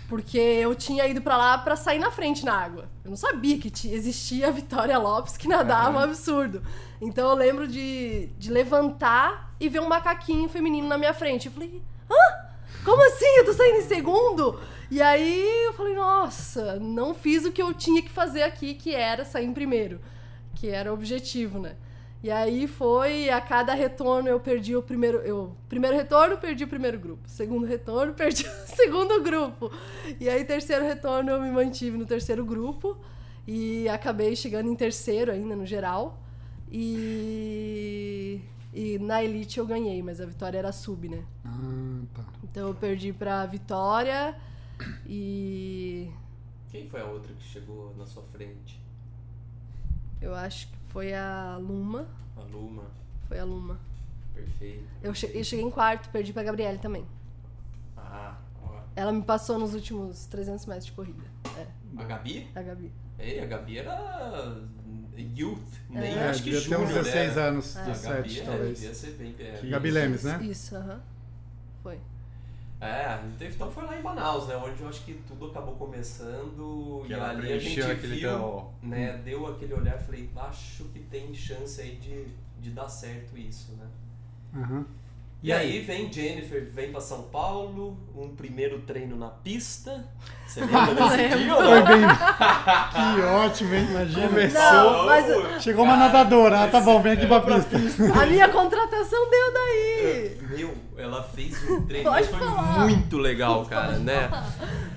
Porque 0.09 0.37
eu 0.37 0.75
tinha 0.75 1.07
ido 1.07 1.21
pra 1.21 1.37
lá 1.37 1.57
pra 1.57 1.75
sair 1.75 1.99
na 1.99 2.11
frente 2.11 2.43
na 2.43 2.53
água. 2.53 2.89
Eu 3.03 3.11
não 3.11 3.17
sabia 3.17 3.57
que 3.57 3.69
ti- 3.69 3.89
existia 3.93 4.47
a 4.47 4.51
Vitória 4.51 4.97
Lopes 4.97 5.37
que 5.37 5.47
nadava 5.47 5.97
um 5.99 6.01
absurdo. 6.03 6.61
Então 6.99 7.29
eu 7.29 7.35
lembro 7.35 7.65
de, 7.67 8.27
de 8.37 8.51
levantar 8.51 9.53
e 9.59 9.69
ver 9.69 9.79
um 9.79 9.87
macaquinho 9.87 10.49
feminino 10.49 10.87
na 10.87 10.97
minha 10.97 11.13
frente. 11.13 11.45
Eu 11.47 11.51
falei, 11.53 11.81
hã? 12.09 12.51
Como 12.83 13.01
assim? 13.07 13.37
Eu 13.37 13.45
tô 13.45 13.53
saindo 13.53 13.77
em 13.77 13.83
segundo? 13.87 14.59
E 14.89 15.01
aí 15.01 15.65
eu 15.67 15.73
falei, 15.73 15.95
nossa, 15.95 16.77
não 16.79 17.13
fiz 17.13 17.45
o 17.45 17.51
que 17.51 17.61
eu 17.61 17.73
tinha 17.73 18.01
que 18.01 18.09
fazer 18.09 18.43
aqui, 18.43 18.73
que 18.73 18.93
era 18.93 19.23
sair 19.23 19.45
em 19.45 19.53
primeiro. 19.53 20.01
Que 20.55 20.67
era 20.67 20.91
o 20.91 20.93
objetivo, 20.93 21.57
né? 21.59 21.75
E 22.23 22.29
aí 22.29 22.67
foi, 22.67 23.29
a 23.29 23.41
cada 23.41 23.73
retorno 23.73 24.29
eu 24.29 24.39
perdi 24.39 24.75
o 24.75 24.81
primeiro. 24.83 25.17
Eu, 25.19 25.55
primeiro 25.67 25.95
retorno, 25.95 26.37
perdi 26.37 26.63
o 26.63 26.67
primeiro 26.67 26.99
grupo. 26.99 27.27
Segundo 27.27 27.65
retorno, 27.65 28.13
perdi 28.15 28.45
o 28.45 28.67
segundo 28.67 29.21
grupo. 29.23 29.71
E 30.19 30.29
aí, 30.29 30.45
terceiro 30.45 30.85
retorno, 30.85 31.31
eu 31.31 31.41
me 31.41 31.49
mantive 31.49 31.97
no 31.97 32.05
terceiro 32.05 32.45
grupo. 32.45 32.95
E 33.47 33.89
acabei 33.89 34.35
chegando 34.35 34.69
em 34.69 34.75
terceiro 34.75 35.31
ainda 35.31 35.55
no 35.55 35.65
geral. 35.65 36.21
E. 36.71 38.39
E 38.73 38.97
na 38.99 39.21
Elite 39.21 39.57
eu 39.57 39.65
ganhei, 39.65 40.01
mas 40.01 40.21
a 40.21 40.25
vitória 40.25 40.57
era 40.57 40.71
sub, 40.71 41.09
né? 41.09 41.25
Ah, 41.43 42.01
tá. 42.13 42.23
Então 42.43 42.67
eu 42.69 42.75
perdi 42.75 43.11
pra 43.11 43.45
Vitória 43.45 44.35
e. 45.05 46.09
Quem 46.69 46.87
foi 46.87 47.01
a 47.01 47.05
outra 47.05 47.33
que 47.33 47.43
chegou 47.43 47.93
na 47.97 48.05
sua 48.05 48.23
frente? 48.31 48.79
Eu 50.21 50.33
acho 50.33 50.67
que 50.67 50.77
foi 50.91 51.13
a 51.13 51.57
Luma. 51.59 52.05
A 52.37 52.41
Luma. 52.41 52.83
Foi 53.27 53.39
a 53.39 53.43
Luma. 53.43 53.79
Perfeito. 54.33 54.83
Eu 55.01 55.13
che- 55.13 55.31
eu 55.33 55.43
cheguei 55.43 55.65
em 55.65 55.69
quarto, 55.71 56.09
perdi 56.09 56.33
pra 56.33 56.43
Gabriele 56.43 56.77
também. 56.79 57.05
Ah, 57.97 58.37
ó. 58.63 58.79
Ela 58.95 59.11
me 59.11 59.21
passou 59.21 59.57
nos 59.57 59.73
últimos 59.73 60.25
300 60.25 60.65
metros 60.65 60.85
de 60.85 60.91
corrida. 60.91 61.23
É, 61.57 61.67
A 61.97 62.03
Gabi? 62.03 62.49
a 62.55 62.61
Gabi. 62.61 62.91
Ei, 63.19 63.39
a 63.39 63.45
Gabi 63.45 63.77
era 63.77 64.57
youth, 65.17 65.59
nem 65.89 66.13
É, 66.17 66.29
acho 66.29 66.43
que 66.43 66.49
devia 66.49 66.67
ter 66.69 66.75
uns 66.77 66.87
júnior, 66.89 67.03
16 67.03 67.35
né? 67.35 67.41
anos, 67.43 67.77
A 67.77 67.83
17 67.83 68.13
Gabi 68.17 68.39
é, 68.39 68.43
talvez. 68.43 68.79
devia 68.79 68.95
ser 68.95 69.11
bem... 69.11 69.35
É, 69.39 69.61
Gabi 69.69 69.91
Lemes, 69.91 70.23
né? 70.23 70.39
Isso, 70.43 70.75
aham. 70.75 70.99
Foi. 71.83 71.99
É, 72.81 73.19
então 73.45 73.71
foi 73.71 73.83
lá 73.85 73.95
em 73.97 74.01
Manaus, 74.01 74.47
né? 74.47 74.55
Onde 74.57 74.81
eu 74.81 74.89
acho 74.89 75.05
que 75.05 75.13
tudo 75.27 75.47
acabou 75.51 75.75
começando 75.75 77.03
Que 77.05 77.11
e 77.11 77.15
ela 77.15 77.29
ali 77.29 77.53
a 77.53 77.59
gente 77.59 77.79
viu, 78.07 78.19
teu- 78.29 78.73
né? 78.81 79.17
Deu 79.23 79.45
aquele 79.45 79.73
olhar 79.75 79.99
e 80.01 80.03
falei, 80.03 80.29
acho 80.35 80.85
que 80.85 80.99
tem 80.99 81.31
chance 81.35 81.79
aí 81.79 81.95
de, 81.97 82.25
de 82.59 82.71
dar 82.71 82.89
certo 82.89 83.37
isso, 83.37 83.73
né? 83.73 83.87
Aham. 84.55 84.85
E 85.43 85.51
aí 85.51 85.79
vem 85.79 86.11
Jennifer, 86.13 86.69
vem 86.71 86.91
pra 86.91 87.01
São 87.01 87.23
Paulo, 87.23 87.97
um 88.15 88.29
primeiro 88.35 88.79
treino 88.81 89.15
na 89.15 89.29
pista. 89.29 90.05
Você 90.45 90.61
lembra 90.65 90.93
desse 90.93 91.37
dia? 91.37 91.55
Foi 91.55 91.81
bem. 91.81 92.01
que 93.15 93.21
ótimo, 93.23 93.73
hein? 93.73 93.87
Imagina. 93.89 94.47
Não, 94.49 95.05
mas 95.07 95.63
Chegou 95.63 95.83
uma 95.83 95.97
nadadora. 95.97 96.61
Ah, 96.63 96.67
tá 96.67 96.79
bom, 96.79 97.01
vem 97.01 97.13
aqui 97.13 97.25
pra 97.25 97.39
pista. 97.41 97.75
a 97.75 98.25
minha 98.27 98.49
contratação 98.49 99.29
deu 99.31 99.53
daí. 99.53 100.37
Meu, 100.49 100.75
ela 100.95 101.23
fez 101.23 101.67
um 101.67 101.81
treino 101.87 102.11
Pode 102.11 102.27
que 102.27 102.33
foi 102.35 102.47
falar. 102.47 102.79
muito 102.87 103.17
legal, 103.17 103.65
cara, 103.65 103.97
né? 103.97 104.29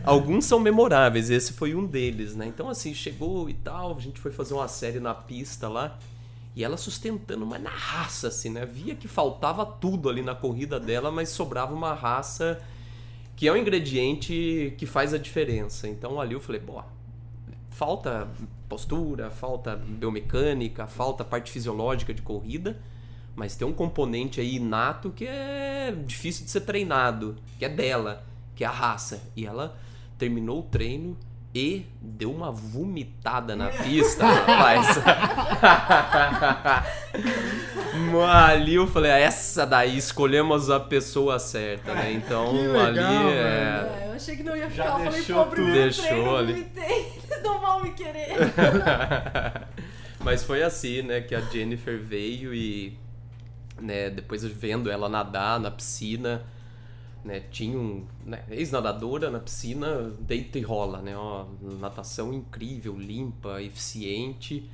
Alguns 0.04 0.44
são 0.44 0.60
memoráveis, 0.60 1.30
esse 1.30 1.54
foi 1.54 1.74
um 1.74 1.86
deles, 1.86 2.36
né? 2.36 2.44
Então, 2.46 2.68
assim, 2.68 2.92
chegou 2.92 3.48
e 3.48 3.54
tal, 3.54 3.96
a 3.96 4.00
gente 4.00 4.20
foi 4.20 4.30
fazer 4.30 4.52
uma 4.52 4.68
série 4.68 5.00
na 5.00 5.14
pista 5.14 5.68
lá. 5.68 5.96
E 6.56 6.62
ela 6.62 6.76
sustentando, 6.76 7.44
mas 7.44 7.60
na 7.60 7.70
raça, 7.70 8.28
assim, 8.28 8.48
né? 8.48 8.64
Via 8.64 8.94
que 8.94 9.08
faltava 9.08 9.66
tudo 9.66 10.08
ali 10.08 10.22
na 10.22 10.34
corrida 10.34 10.78
dela, 10.78 11.10
mas 11.10 11.30
sobrava 11.30 11.74
uma 11.74 11.92
raça 11.92 12.62
que 13.36 13.48
é 13.48 13.52
um 13.52 13.56
ingrediente 13.56 14.74
que 14.78 14.86
faz 14.86 15.12
a 15.12 15.18
diferença. 15.18 15.88
Então 15.88 16.20
ali 16.20 16.34
eu 16.34 16.40
falei, 16.40 16.60
pô, 16.60 16.82
falta 17.70 18.28
postura, 18.68 19.30
falta 19.30 19.76
biomecânica, 19.76 20.86
falta 20.86 21.24
parte 21.24 21.50
fisiológica 21.50 22.14
de 22.14 22.22
corrida, 22.22 22.80
mas 23.34 23.56
tem 23.56 23.66
um 23.66 23.72
componente 23.72 24.40
aí 24.40 24.56
inato 24.56 25.10
que 25.10 25.26
é 25.26 25.92
difícil 26.06 26.44
de 26.44 26.50
ser 26.50 26.60
treinado, 26.60 27.36
que 27.58 27.64
é 27.64 27.68
dela, 27.68 28.24
que 28.54 28.62
é 28.62 28.66
a 28.66 28.70
raça. 28.70 29.22
E 29.34 29.44
ela 29.44 29.76
terminou 30.16 30.60
o 30.60 30.62
treino 30.62 31.16
e 31.54 31.86
deu 32.00 32.32
uma 32.32 32.50
vomitada 32.50 33.54
na 33.54 33.68
pista, 33.68 34.26
rapaz. 34.26 34.98
Ali 38.32 38.74
eu 38.74 38.86
falei, 38.86 39.10
"Ah, 39.10 39.18
essa 39.18 39.66
daí 39.66 39.96
escolhemos 39.96 40.70
a 40.70 40.80
pessoa 40.80 41.38
certa, 41.38 41.94
né? 41.94 42.12
Então 42.12 42.50
Que 42.50 42.66
legal, 42.66 42.86
ali 42.86 42.98
é. 42.98 44.02
É, 44.02 44.06
eu 44.08 44.12
achei 44.14 44.36
que 44.36 44.42
não 44.42 44.56
ia 44.56 44.68
Já 44.70 44.72
ficar. 44.84 44.86
Eu 44.86 44.92
falei, 45.04 45.10
deixou 45.12 45.36
pô, 45.36 45.44
tudo. 45.44 45.54
treino, 45.54 45.72
Deixou 45.74 46.06
eu 46.16 46.36
ali. 46.36 46.52
vomitei, 46.54 47.12
eles 47.30 47.42
não 47.42 47.60
vão 47.60 47.82
me 47.82 47.90
querer. 47.92 48.28
Mas 50.20 50.42
foi 50.42 50.62
assim, 50.62 51.02
né, 51.02 51.20
que 51.20 51.34
a 51.34 51.40
Jennifer 51.40 51.98
veio 51.98 52.54
e, 52.54 52.98
né, 53.80 54.08
depois 54.10 54.44
vendo 54.44 54.90
ela 54.90 55.08
nadar 55.08 55.60
na 55.60 55.70
piscina, 55.70 56.42
né, 57.24 57.40
tinha 57.40 57.78
um, 57.78 58.04
né, 58.24 58.44
ex-nadadora 58.50 59.30
na 59.30 59.40
piscina, 59.40 60.12
deita 60.20 60.58
e 60.58 60.62
rola, 60.62 61.00
né, 61.00 61.16
ó, 61.16 61.46
natação 61.80 62.32
incrível, 62.32 62.98
limpa, 62.98 63.62
eficiente, 63.62 64.68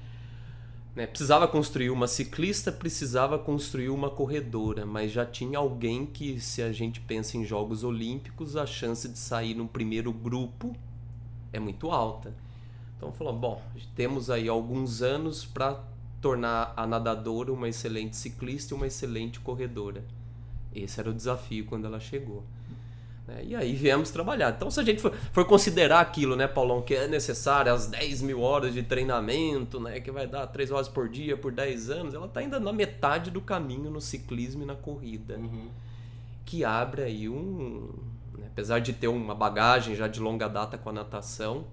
né, 0.94 1.06
precisava 1.06 1.46
construir 1.46 1.90
uma 1.90 2.08
ciclista, 2.08 2.72
precisava 2.72 3.38
construir 3.38 3.88
uma 3.88 4.10
corredora, 4.10 4.84
mas 4.84 5.12
já 5.12 5.24
tinha 5.24 5.58
alguém 5.58 6.04
que, 6.04 6.40
se 6.40 6.60
a 6.60 6.72
gente 6.72 7.00
pensa 7.00 7.36
em 7.36 7.44
Jogos 7.44 7.84
Olímpicos, 7.84 8.56
a 8.56 8.66
chance 8.66 9.08
de 9.08 9.18
sair 9.18 9.54
no 9.54 9.68
primeiro 9.68 10.12
grupo 10.12 10.74
é 11.52 11.60
muito 11.60 11.90
alta. 11.90 12.34
Então 12.96 13.12
falou, 13.12 13.32
bom, 13.32 13.62
temos 13.94 14.28
aí 14.28 14.48
alguns 14.48 15.00
anos 15.00 15.44
para 15.44 15.82
tornar 16.20 16.74
a 16.76 16.86
nadadora 16.86 17.52
uma 17.52 17.68
excelente 17.68 18.16
ciclista 18.16 18.74
e 18.74 18.76
uma 18.76 18.86
excelente 18.86 19.40
corredora. 19.40 20.04
Esse 20.74 21.00
era 21.00 21.10
o 21.10 21.14
desafio 21.14 21.64
quando 21.66 21.86
ela 21.86 21.98
chegou. 22.00 22.42
né? 23.26 23.42
E 23.44 23.54
aí 23.56 23.74
viemos 23.74 24.10
trabalhar. 24.10 24.50
Então, 24.56 24.70
se 24.70 24.78
a 24.80 24.82
gente 24.84 25.00
for, 25.02 25.12
for 25.32 25.44
considerar 25.44 26.00
aquilo, 26.00 26.36
né, 26.36 26.46
Paulão, 26.48 26.80
que 26.82 26.94
é 26.94 27.06
necessário 27.08 27.72
as 27.72 27.86
10 27.86 28.22
mil 28.22 28.40
horas 28.40 28.72
de 28.74 28.82
treinamento, 28.82 29.78
né, 29.80 30.00
que 30.00 30.10
vai 30.10 30.26
dar 30.26 30.46
3 30.46 30.70
horas 30.70 30.88
por 30.88 31.08
dia 31.08 31.36
por 31.36 31.52
10 31.52 31.90
anos, 31.90 32.14
ela 32.14 32.26
está 32.26 32.40
ainda 32.40 32.58
na 32.60 32.72
metade 32.72 33.30
do 33.30 33.40
caminho 33.40 33.90
no 33.90 34.00
ciclismo 34.00 34.62
e 34.62 34.66
na 34.66 34.74
corrida 34.74 35.36
Uhum. 35.36 35.68
que 36.44 36.64
abre 36.64 37.02
aí 37.02 37.28
um. 37.28 37.88
né, 38.38 38.46
apesar 38.46 38.78
de 38.80 38.92
ter 38.92 39.08
uma 39.08 39.34
bagagem 39.34 39.94
já 39.94 40.06
de 40.08 40.18
longa 40.20 40.48
data 40.48 40.78
com 40.78 40.88
a 40.88 40.92
natação, 40.92 41.64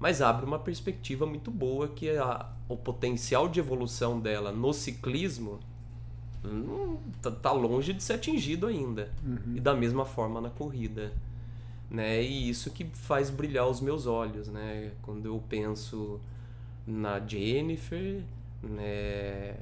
mas 0.00 0.20
abre 0.20 0.44
uma 0.44 0.58
perspectiva 0.58 1.24
muito 1.26 1.50
boa 1.50 1.86
que 1.88 2.10
a- 2.10 2.46
o 2.68 2.76
potencial 2.76 3.46
de 3.48 3.60
evolução 3.60 4.18
dela 4.18 4.50
no 4.50 4.72
ciclismo 4.72 5.60
tá, 7.20 7.30
tá 7.30 7.52
longe 7.52 7.92
de 7.92 8.02
ser 8.02 8.14
atingido 8.14 8.66
ainda. 8.66 9.12
E 9.54 9.60
da 9.60 9.74
mesma 9.74 10.04
forma 10.04 10.40
na 10.40 10.50
corrida. 10.50 11.12
Né? 11.90 12.22
E 12.22 12.48
isso 12.48 12.70
que 12.70 12.84
faz 12.84 13.30
brilhar 13.30 13.68
os 13.68 13.80
meus 13.80 14.06
olhos, 14.06 14.48
né? 14.48 14.92
Quando 15.02 15.26
eu 15.26 15.42
penso 15.48 16.18
na 16.86 17.20
Jennifer, 17.20 18.22
né? 18.62 19.56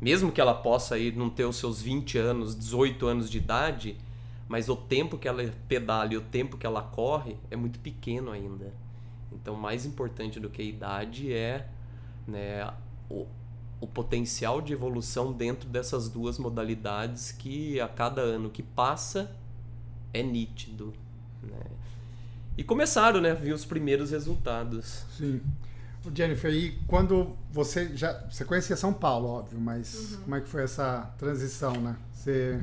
Mesmo 0.00 0.30
que 0.30 0.40
ela 0.40 0.54
possa 0.54 0.98
ir 0.98 1.16
não 1.16 1.30
ter 1.30 1.44
os 1.44 1.56
seus 1.56 1.80
20 1.80 2.18
anos, 2.18 2.56
18 2.56 3.06
anos 3.06 3.30
de 3.30 3.38
idade, 3.38 3.96
mas 4.48 4.68
o 4.68 4.76
tempo 4.76 5.16
que 5.16 5.26
ela 5.26 5.52
pedala 5.66 6.12
e 6.12 6.16
o 6.16 6.20
tempo 6.20 6.56
que 6.56 6.66
ela 6.66 6.82
corre 6.82 7.36
é 7.50 7.56
muito 7.56 7.78
pequeno 7.78 8.30
ainda. 8.30 8.72
Então, 9.32 9.56
mais 9.56 9.84
importante 9.86 10.38
do 10.38 10.48
que 10.48 10.62
a 10.62 10.64
idade 10.64 11.32
é 11.32 11.66
né, 12.26 12.70
o, 13.10 13.26
o 13.80 13.86
potencial 13.86 14.60
de 14.60 14.72
evolução 14.72 15.32
dentro 15.32 15.68
dessas 15.68 16.08
duas 16.08 16.38
modalidades 16.38 17.32
que 17.32 17.80
a 17.80 17.88
cada 17.88 18.20
ano 18.20 18.50
que 18.50 18.62
passa 18.62 19.30
é 20.12 20.22
nítido. 20.22 20.92
Né? 21.42 21.66
E 22.56 22.62
começaram, 22.62 23.20
né? 23.20 23.34
Vi 23.34 23.52
os 23.52 23.64
primeiros 23.64 24.10
resultados. 24.10 25.04
Sim. 25.16 25.40
Jennifer, 26.14 26.52
e 26.52 26.72
quando 26.86 27.34
você 27.50 27.96
já. 27.96 28.12
Você 28.28 28.44
conhecia 28.44 28.76
São 28.76 28.92
Paulo, 28.92 29.28
óbvio, 29.28 29.60
mas 29.60 30.18
como 30.22 30.36
é 30.36 30.40
que 30.40 30.48
foi 30.48 30.62
essa 30.62 31.12
transição, 31.18 31.72
né? 31.80 31.96
Você. 32.12 32.60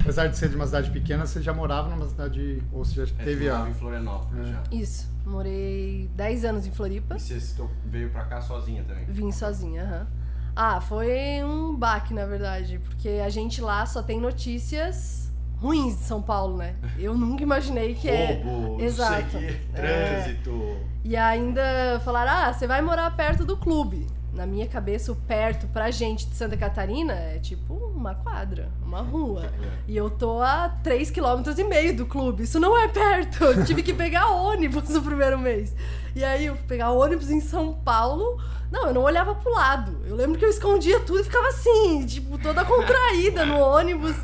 Apesar 0.00 0.28
de 0.28 0.36
ser 0.36 0.48
de 0.48 0.56
uma 0.56 0.66
cidade 0.66 0.90
pequena, 0.90 1.26
você 1.26 1.42
já 1.42 1.52
morava 1.52 1.88
numa 1.88 2.06
cidade. 2.08 2.62
Ou 2.72 2.84
você 2.84 3.04
já 3.06 3.14
É, 3.18 3.24
teve 3.24 3.48
a. 3.48 3.52
morava 3.54 3.70
em 3.70 3.74
Florianópolis 3.74 4.48
É. 4.48 4.52
já. 4.52 4.62
Isso. 4.70 5.08
Morei 5.24 6.08
10 6.14 6.44
anos 6.44 6.66
em 6.66 6.70
Floripa. 6.70 7.16
E 7.16 7.20
você 7.20 7.64
veio 7.84 8.10
pra 8.10 8.24
cá 8.24 8.40
sozinha 8.40 8.84
também? 8.84 9.04
Vim 9.08 9.32
sozinha, 9.32 9.82
aham. 9.82 10.06
Ah, 10.54 10.80
foi 10.80 11.42
um 11.44 11.74
baque, 11.76 12.14
na 12.14 12.24
verdade, 12.24 12.78
porque 12.78 13.08
a 13.24 13.28
gente 13.28 13.60
lá 13.60 13.84
só 13.84 14.02
tem 14.02 14.18
notícias 14.20 15.30
ruins 15.60 15.98
de 15.98 16.04
São 16.04 16.22
Paulo, 16.22 16.56
né? 16.56 16.76
Eu 16.98 17.14
nunca 17.16 17.42
imaginei 17.42 17.94
que 17.94 18.08
é. 18.08 18.40
Roubo, 18.42 18.80
Exato. 18.82 19.36
É. 19.36 19.60
trânsito. 19.74 20.76
E 21.04 21.14
ainda 21.16 22.00
falaram: 22.04 22.32
ah, 22.32 22.52
você 22.52 22.66
vai 22.66 22.80
morar 22.80 23.14
perto 23.16 23.44
do 23.44 23.56
clube. 23.56 24.06
Na 24.36 24.44
minha 24.44 24.66
cabeça, 24.66 25.10
o 25.10 25.16
perto 25.16 25.66
pra 25.68 25.90
gente 25.90 26.26
de 26.26 26.36
Santa 26.36 26.58
Catarina 26.58 27.14
é 27.14 27.38
tipo 27.38 27.72
uma 27.72 28.14
quadra, 28.14 28.70
uma 28.84 29.00
rua. 29.00 29.50
E 29.88 29.96
eu 29.96 30.10
tô 30.10 30.42
a 30.42 30.78
3,5 30.84 31.14
km 31.14 31.58
e 31.58 31.64
meio 31.64 31.96
do 31.96 32.04
clube. 32.04 32.42
Isso 32.42 32.60
não 32.60 32.76
é 32.76 32.86
perto. 32.86 33.42
Eu 33.42 33.64
tive 33.64 33.82
que 33.82 33.94
pegar 33.94 34.28
ônibus 34.36 34.90
no 34.90 35.00
primeiro 35.00 35.38
mês. 35.38 35.74
E 36.14 36.22
aí, 36.22 36.44
eu 36.44 36.56
pegar 36.68 36.90
ônibus 36.90 37.30
em 37.30 37.40
São 37.40 37.72
Paulo. 37.72 38.38
Não, 38.70 38.88
eu 38.88 38.94
não 38.94 39.00
olhava 39.04 39.34
pro 39.34 39.50
lado. 39.50 40.02
Eu 40.06 40.14
lembro 40.14 40.38
que 40.38 40.44
eu 40.44 40.50
escondia 40.50 41.00
tudo 41.00 41.20
e 41.20 41.24
ficava 41.24 41.48
assim, 41.48 42.04
tipo, 42.04 42.36
toda 42.36 42.62
contraída 42.62 43.46
no 43.46 43.58
ônibus. 43.58 44.16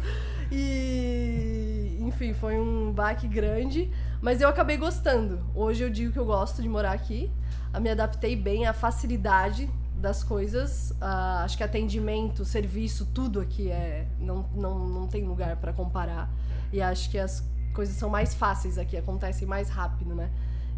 E. 0.50 1.96
Enfim, 2.00 2.34
foi 2.34 2.60
um 2.60 2.92
baque 2.92 3.26
grande. 3.26 3.90
Mas 4.20 4.42
eu 4.42 4.48
acabei 4.50 4.76
gostando. 4.76 5.40
Hoje 5.54 5.82
eu 5.82 5.88
digo 5.88 6.12
que 6.12 6.18
eu 6.18 6.26
gosto 6.26 6.60
de 6.60 6.68
morar 6.68 6.92
aqui. 6.92 7.32
Eu 7.72 7.80
me 7.80 7.88
adaptei 7.88 8.36
bem 8.36 8.66
à 8.66 8.74
facilidade 8.74 9.70
das 10.02 10.22
coisas. 10.22 10.92
Ah, 11.00 11.42
acho 11.44 11.56
que 11.56 11.62
atendimento, 11.62 12.44
serviço, 12.44 13.06
tudo 13.14 13.40
aqui 13.40 13.70
é 13.70 14.06
não, 14.18 14.44
não, 14.54 14.78
não 14.86 15.06
tem 15.06 15.24
lugar 15.24 15.56
para 15.56 15.72
comparar. 15.72 16.28
E 16.72 16.82
acho 16.82 17.08
que 17.10 17.18
as 17.18 17.42
coisas 17.72 17.94
são 17.96 18.10
mais 18.10 18.34
fáceis 18.34 18.76
aqui, 18.76 18.96
acontecem 18.96 19.46
mais 19.48 19.70
rápido, 19.70 20.14
né? 20.14 20.30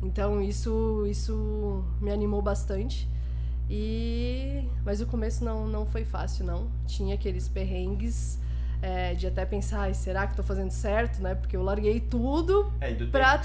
Então 0.02 0.40
isso 0.40 1.04
isso 1.08 1.82
me 2.00 2.10
animou 2.12 2.42
bastante. 2.42 3.08
E 3.70 4.68
mas 4.84 5.00
o 5.00 5.06
começo 5.06 5.42
não 5.44 5.66
não 5.66 5.86
foi 5.86 6.04
fácil 6.04 6.44
não. 6.44 6.68
Tinha 6.86 7.14
aqueles 7.14 7.48
perrengues 7.48 8.38
é, 8.82 9.14
de 9.14 9.26
até 9.26 9.46
pensar, 9.46 9.80
"Ai, 9.80 9.94
será 9.94 10.26
que 10.26 10.36
tô 10.36 10.42
fazendo 10.42 10.70
certo, 10.70 11.22
né? 11.22 11.34
Porque 11.34 11.56
eu 11.56 11.62
larguei 11.62 11.98
tudo 12.00 12.70
É, 12.80 12.90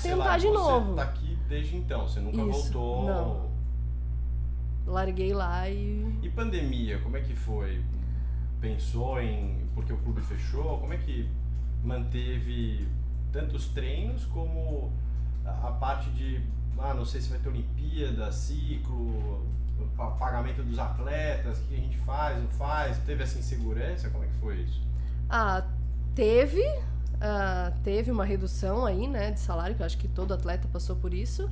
você 0.01 0.09
tentar 0.09 0.25
lá, 0.25 0.37
de 0.37 0.47
você 0.47 0.53
novo. 0.57 0.95
tá 0.95 1.03
aqui 1.03 1.37
desde 1.47 1.77
então, 1.77 2.05
você 2.07 2.19
nunca 2.19 2.41
Isso, 2.41 2.73
voltou. 2.73 3.05
não. 3.05 3.48
Larguei 4.89 5.33
lá 5.33 5.69
e 5.69 6.19
E 6.21 6.29
pandemia, 6.29 6.99
como 6.99 7.17
é 7.17 7.21
que 7.21 7.35
foi? 7.35 7.81
Pensou 8.59 9.21
em. 9.21 9.67
Porque 9.73 9.93
o 9.93 9.97
clube 9.97 10.21
fechou? 10.21 10.79
Como 10.79 10.93
é 10.93 10.97
que 10.97 11.29
manteve 11.83 12.87
tanto 13.31 13.55
os 13.55 13.67
treinos 13.67 14.25
como 14.25 14.91
a, 15.45 15.71
parte 15.71 16.09
de. 16.11 16.41
Ah, 16.77 16.93
não 16.93 17.05
sei 17.05 17.21
se 17.21 17.29
vai 17.29 17.39
ter 17.39 17.49
Olimpíada, 17.49 18.31
ciclo, 18.31 19.45
pagamento 20.17 20.63
dos 20.63 20.79
atletas, 20.79 21.59
o 21.59 21.63
que 21.63 21.75
a 21.75 21.77
gente 21.77 21.97
faz, 21.99 22.41
não 22.41 22.49
faz? 22.49 22.97
Teve 22.99 23.23
essa 23.23 23.37
insegurança? 23.37 24.09
Como 24.09 24.23
é 24.23 24.27
que 24.27 24.35
foi 24.35 24.61
isso? 24.61 24.81
Ah, 25.29 25.63
teve, 26.15 26.63
ah, 27.19 27.73
teve 27.83 28.11
uma 28.11 28.25
redução 28.25 28.85
aí, 28.85 29.07
né, 29.07 29.31
de 29.31 29.39
salário, 29.39 29.75
que 29.75 29.81
eu 29.81 29.85
acho 29.85 29.97
que 29.97 30.07
todo 30.07 30.33
atleta 30.33 30.67
passou 30.71 30.95
por 30.95 31.13
isso. 31.13 31.49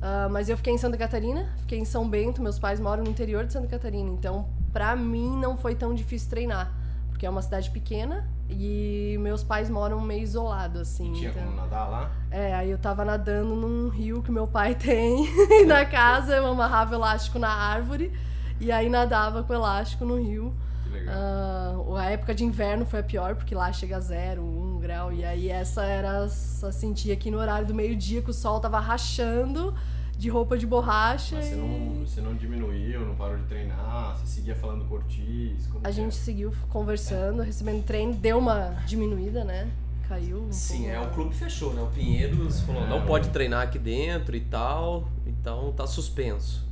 Ah, 0.00 0.28
mas 0.30 0.48
eu 0.48 0.56
fiquei 0.56 0.72
em 0.72 0.78
Santa 0.78 0.96
Catarina, 0.96 1.48
fiquei 1.58 1.78
em 1.78 1.84
São 1.84 2.08
Bento, 2.08 2.40
meus 2.42 2.58
pais 2.58 2.78
moram 2.78 3.02
no 3.04 3.10
interior 3.10 3.44
de 3.44 3.52
Santa 3.52 3.66
Catarina, 3.66 4.10
então 4.10 4.46
pra 4.72 4.94
mim 4.94 5.36
não 5.38 5.56
foi 5.56 5.74
tão 5.74 5.92
difícil 5.94 6.30
treinar, 6.30 6.72
porque 7.10 7.26
é 7.26 7.30
uma 7.30 7.42
cidade 7.42 7.70
pequena 7.70 8.28
e 8.48 9.16
meus 9.20 9.42
pais 9.42 9.68
moram 9.68 10.00
meio 10.00 10.22
isolado 10.22 10.78
assim. 10.78 11.10
E 11.10 11.14
tinha 11.14 11.30
então- 11.30 11.42
como 11.42 11.56
nadar 11.56 11.90
lá? 11.90 12.10
É, 12.30 12.54
aí 12.54 12.70
eu 12.70 12.78
tava 12.78 13.04
nadando 13.04 13.56
num 13.56 13.88
rio 13.88 14.22
que 14.22 14.30
meu 14.30 14.46
pai 14.46 14.74
tem 14.78 15.26
na 15.66 15.84
casa, 15.84 16.36
eu 16.36 16.46
amarrava 16.46 16.94
elástico 16.94 17.38
na 17.38 17.50
árvore 17.50 18.12
e 18.60 18.70
aí 18.70 18.88
nadava 18.88 19.42
com 19.42 19.52
elástico 19.52 20.04
no 20.04 20.16
rio. 20.16 20.54
Que 20.84 20.90
legal. 20.90 21.14
Ah, 21.16 21.98
a 21.98 22.04
época 22.10 22.34
de 22.34 22.44
inverno 22.44 22.86
foi 22.86 23.00
a 23.00 23.02
pior, 23.02 23.34
porque 23.34 23.54
lá 23.54 23.70
chega 23.72 23.96
a 23.96 24.00
zero, 24.00 24.42
um 24.42 24.78
grau. 24.78 25.12
E 25.12 25.24
aí 25.24 25.48
essa 25.50 25.82
era. 25.84 26.28
Só 26.28 26.70
sentia 26.70 27.12
aqui 27.12 27.30
no 27.30 27.38
horário 27.38 27.66
do 27.66 27.74
meio-dia 27.74 28.22
que 28.22 28.30
o 28.30 28.32
sol 28.32 28.58
tava 28.58 28.78
rachando 28.80 29.74
de 30.18 30.28
roupa 30.28 30.58
de 30.58 30.66
borracha. 30.66 31.36
Mas 31.36 31.46
você 31.46 31.54
e 31.54 31.56
não, 31.56 32.06
você 32.06 32.20
não 32.20 32.34
diminuiu, 32.34 33.06
não 33.06 33.14
parou 33.14 33.38
de 33.38 33.44
treinar, 33.44 34.16
você 34.16 34.26
seguia 34.26 34.56
falando 34.56 34.84
com 34.86 34.94
o 34.94 34.96
Ortiz? 34.98 35.68
A 35.84 35.90
gente 35.92 36.08
é? 36.08 36.20
seguiu 36.20 36.52
conversando, 36.68 37.40
recebendo 37.42 37.84
treino, 37.84 38.12
deu 38.14 38.38
uma 38.38 38.70
diminuída, 38.84 39.44
né? 39.44 39.70
Caiu. 40.08 40.42
um 40.42 40.52
Sim, 40.52 40.84
pouco. 40.84 40.90
é, 40.90 41.00
o 41.00 41.10
clube 41.10 41.34
fechou, 41.34 41.72
né? 41.72 41.82
O 41.82 41.86
Pinheiros 41.86 42.60
falou, 42.62 42.86
não 42.88 43.06
pode 43.06 43.28
treinar 43.28 43.62
aqui 43.62 43.78
dentro 43.78 44.34
e 44.34 44.40
tal, 44.40 45.06
então 45.26 45.72
tá 45.72 45.86
suspenso. 45.86 46.66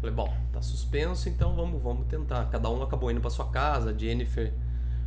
Falei, 0.00 0.16
bom, 0.16 0.34
tá 0.52 0.60
suspenso, 0.62 1.28
então 1.28 1.54
vamos, 1.54 1.80
vamos 1.80 2.06
tentar. 2.06 2.46
Cada 2.46 2.70
um 2.70 2.82
acabou 2.82 3.10
indo 3.10 3.20
pra 3.20 3.30
sua 3.30 3.44
casa, 3.50 3.90
a 3.90 3.96
Jennifer 3.96 4.52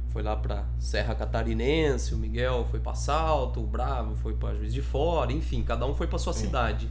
foi 0.10 0.22
lá 0.22 0.36
pra 0.36 0.66
Serra 0.80 1.16
Catarinense, 1.16 2.14
o 2.14 2.18
Miguel 2.18 2.66
foi 2.70 2.80
pra 2.80 2.94
Salto, 2.94 3.60
o 3.60 3.66
Bravo 3.66 4.16
foi 4.16 4.36
pra 4.36 4.54
Juiz 4.54 4.72
de 4.72 4.82
Fora, 4.84 5.34
enfim, 5.34 5.64
cada 5.64 5.86
um 5.88 5.96
foi 5.96 6.06
pra 6.06 6.20
sua 6.20 6.32
Sim. 6.32 6.46
cidade. 6.46 6.88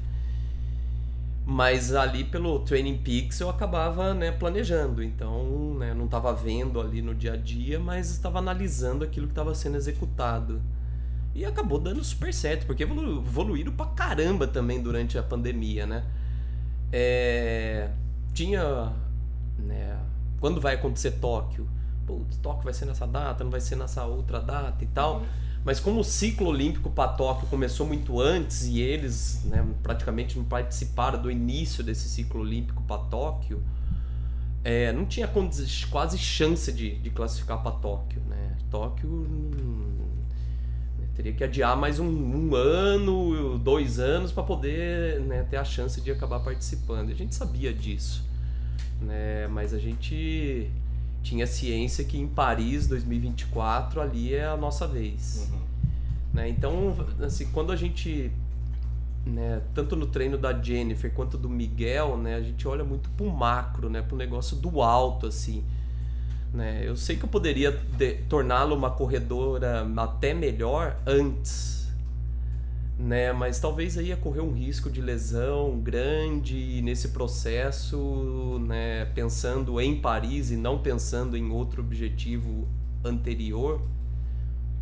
Mas 1.52 1.94
ali 1.94 2.24
pelo 2.24 2.60
Training 2.60 2.96
Peaks 2.96 3.38
eu 3.38 3.50
acabava 3.50 4.14
né, 4.14 4.32
planejando, 4.32 5.02
então 5.02 5.74
né, 5.74 5.92
não 5.92 6.06
estava 6.06 6.32
vendo 6.32 6.80
ali 6.80 7.02
no 7.02 7.14
dia 7.14 7.34
a 7.34 7.36
dia, 7.36 7.78
mas 7.78 8.10
estava 8.10 8.38
analisando 8.38 9.04
aquilo 9.04 9.26
que 9.26 9.32
estava 9.32 9.54
sendo 9.54 9.76
executado. 9.76 10.62
E 11.34 11.44
acabou 11.44 11.78
dando 11.78 12.02
super 12.02 12.32
certo, 12.32 12.64
porque 12.64 12.84
evolu- 12.84 13.18
evoluíram 13.18 13.70
pra 13.70 13.84
caramba 13.84 14.46
também 14.46 14.82
durante 14.82 15.18
a 15.18 15.22
pandemia, 15.22 15.86
né? 15.86 16.04
É, 16.90 17.90
tinha. 18.32 18.90
Né, 19.58 19.98
quando 20.40 20.58
vai 20.58 20.76
acontecer 20.76 21.10
Tóquio? 21.12 21.68
Putz, 22.06 22.38
Tóquio 22.38 22.64
vai 22.64 22.72
ser 22.72 22.86
nessa 22.86 23.06
data, 23.06 23.44
não 23.44 23.50
vai 23.50 23.60
ser 23.60 23.76
nessa 23.76 24.06
outra 24.06 24.40
data 24.40 24.82
e 24.82 24.86
tal. 24.86 25.22
Mas 25.64 25.78
como 25.78 26.00
o 26.00 26.04
ciclo 26.04 26.48
olímpico 26.48 26.90
para 26.90 27.12
Tóquio 27.12 27.46
começou 27.46 27.86
muito 27.86 28.20
antes 28.20 28.66
e 28.66 28.80
eles 28.80 29.44
né, 29.44 29.64
praticamente 29.82 30.36
não 30.36 30.44
participaram 30.44 31.22
do 31.22 31.30
início 31.30 31.84
desse 31.84 32.08
ciclo 32.08 32.40
olímpico 32.40 32.82
para 32.82 32.98
Tóquio, 33.02 33.62
é, 34.64 34.92
não 34.92 35.06
tinha 35.06 35.28
quase 35.90 36.18
chance 36.18 36.72
de, 36.72 36.96
de 36.96 37.10
classificar 37.10 37.62
para 37.62 37.72
Tóquio. 37.72 38.20
Né? 38.28 38.56
Tóquio 38.70 39.08
hum, 39.08 40.08
teria 41.14 41.32
que 41.32 41.44
adiar 41.44 41.76
mais 41.76 42.00
um, 42.00 42.08
um 42.08 42.56
ano, 42.56 43.58
dois 43.58 44.00
anos 44.00 44.32
para 44.32 44.42
poder 44.42 45.20
né, 45.20 45.46
ter 45.48 45.58
a 45.58 45.64
chance 45.64 46.00
de 46.00 46.10
acabar 46.10 46.40
participando. 46.40 47.10
A 47.10 47.14
gente 47.14 47.36
sabia 47.36 47.72
disso, 47.72 48.24
né? 49.00 49.46
mas 49.46 49.72
a 49.72 49.78
gente 49.78 50.68
tinha 51.22 51.46
ciência 51.46 52.04
que 52.04 52.18
em 52.18 52.26
Paris 52.26 52.86
2024 52.88 54.00
ali 54.00 54.34
é 54.34 54.46
a 54.46 54.56
nossa 54.56 54.86
vez. 54.86 55.48
Uhum. 55.52 55.60
Né? 56.34 56.48
Então, 56.48 56.94
assim, 57.20 57.46
quando 57.52 57.72
a 57.72 57.76
gente, 57.76 58.30
né, 59.24 59.60
tanto 59.74 59.94
no 59.96 60.06
treino 60.06 60.36
da 60.38 60.52
Jennifer 60.52 61.12
quanto 61.12 61.36
do 61.36 61.48
Miguel, 61.48 62.16
né, 62.16 62.34
a 62.36 62.40
gente 62.40 62.66
olha 62.66 62.84
muito 62.84 63.08
pro 63.10 63.30
macro, 63.30 63.88
né, 63.90 64.02
pro 64.02 64.16
negócio 64.16 64.56
do 64.56 64.82
alto, 64.82 65.26
assim. 65.26 65.62
Né? 66.52 66.82
Eu 66.84 66.96
sei 66.96 67.16
que 67.16 67.24
eu 67.24 67.28
poderia 67.28 67.70
de- 67.70 68.14
torná-la 68.28 68.74
uma 68.74 68.90
corredora 68.90 69.86
até 69.96 70.34
melhor 70.34 70.96
antes, 71.06 71.81
né? 72.98 73.32
Mas 73.32 73.58
talvez 73.58 73.96
aí 73.98 74.08
ia 74.08 74.16
correr 74.16 74.40
um 74.40 74.52
risco 74.52 74.90
de 74.90 75.00
lesão 75.00 75.78
grande 75.80 76.56
e 76.56 76.82
nesse 76.82 77.08
processo, 77.08 78.60
né, 78.66 79.06
pensando 79.14 79.80
em 79.80 80.00
Paris 80.00 80.50
e 80.50 80.56
não 80.56 80.78
pensando 80.78 81.36
em 81.36 81.50
outro 81.50 81.82
objetivo 81.82 82.68
anterior, 83.04 83.80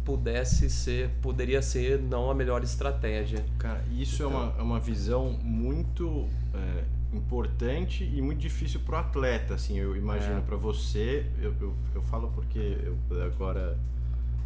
pudesse 0.05 0.69
ser, 0.69 1.11
poderia 1.23 1.63
ser 1.63 2.01
não 2.01 2.31
a 2.31 2.35
melhor 2.35 2.63
estratégia. 2.65 3.45
Cara, 3.59 3.83
isso 3.93 4.23
é, 4.23 4.27
uma, 4.27 4.55
é 4.59 4.63
uma 4.63 4.81
visão 4.81 5.39
muito 5.43 6.27
é, 6.55 6.85
importante 7.17 8.05
e 8.05 8.21
muito 8.21 8.41
difícil 8.41 8.81
pro 8.81 8.97
atleta, 8.97 9.55
assim, 9.55 9.79
eu 9.79 9.97
imagino. 9.97 10.39
É. 10.39 10.41
Pra 10.41 10.57
você, 10.57 11.27
eu, 11.41 11.55
eu, 11.61 11.75
eu 11.95 12.03
falo 12.03 12.31
porque 12.35 12.79
eu 12.83 13.23
agora 13.25 13.79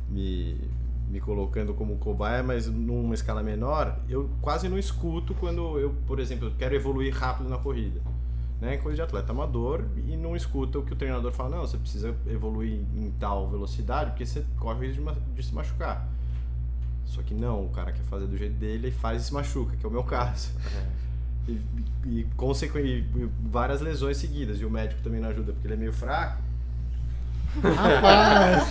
me, 0.09 0.59
me 1.09 1.21
colocando 1.21 1.75
como 1.75 1.97
cobaia, 1.97 2.43
mas 2.43 2.67
numa 2.67 3.15
escala 3.15 3.43
menor, 3.43 3.99
eu 4.09 4.29
quase 4.41 4.69
não 4.69 4.79
escuto 4.79 5.35
quando 5.35 5.79
eu, 5.79 5.95
por 6.07 6.19
exemplo, 6.19 6.53
quero 6.59 6.75
evoluir 6.75 7.15
rápido 7.15 7.49
na 7.49 7.59
corrida. 7.59 8.01
Né? 8.61 8.77
Coisa 8.79 8.97
de 8.97 9.03
atleta 9.03 9.33
amador 9.33 9.85
e 10.09 10.17
não 10.17 10.35
escuta 10.35 10.79
o 10.79 10.83
que 10.83 10.93
o 10.93 10.97
treinador 10.97 11.33
fala, 11.33 11.57
não, 11.57 11.67
você 11.67 11.77
precisa 11.77 12.15
evoluir 12.27 12.73
em 12.97 13.13
tal 13.21 13.49
velocidade 13.51 14.11
porque 14.11 14.25
você 14.25 14.45
corre 14.59 14.79
o 14.87 14.89
risco 14.91 15.03
de, 15.13 15.21
de 15.37 15.43
se 15.43 15.55
machucar. 15.55 16.09
Só 17.05 17.23
que 17.23 17.35
não, 17.35 17.65
o 17.65 17.69
cara 17.69 17.93
quer 17.93 18.03
fazer 18.05 18.27
do 18.27 18.37
jeito 18.37 18.55
dele 18.55 18.89
e 18.89 18.91
faz 18.93 19.23
e 19.23 19.25
se 19.27 19.35
machuca, 19.35 19.77
que 19.77 19.85
é 19.85 19.89
o 19.89 19.93
meu 19.93 20.05
caso. 20.05 20.51
E, 21.47 21.61
e, 22.07 22.27
consequ- 22.39 22.79
e 22.79 23.05
várias 23.43 23.83
lesões 23.83 24.17
seguidas. 24.17 24.59
E 24.63 24.65
o 24.65 24.71
médico 24.71 25.03
também 25.03 25.21
não 25.21 25.29
ajuda 25.29 25.53
porque 25.53 25.67
ele 25.67 25.75
é 25.75 25.77
meio 25.77 25.93
fraco. 25.93 26.41
Rapaz, 27.63 28.65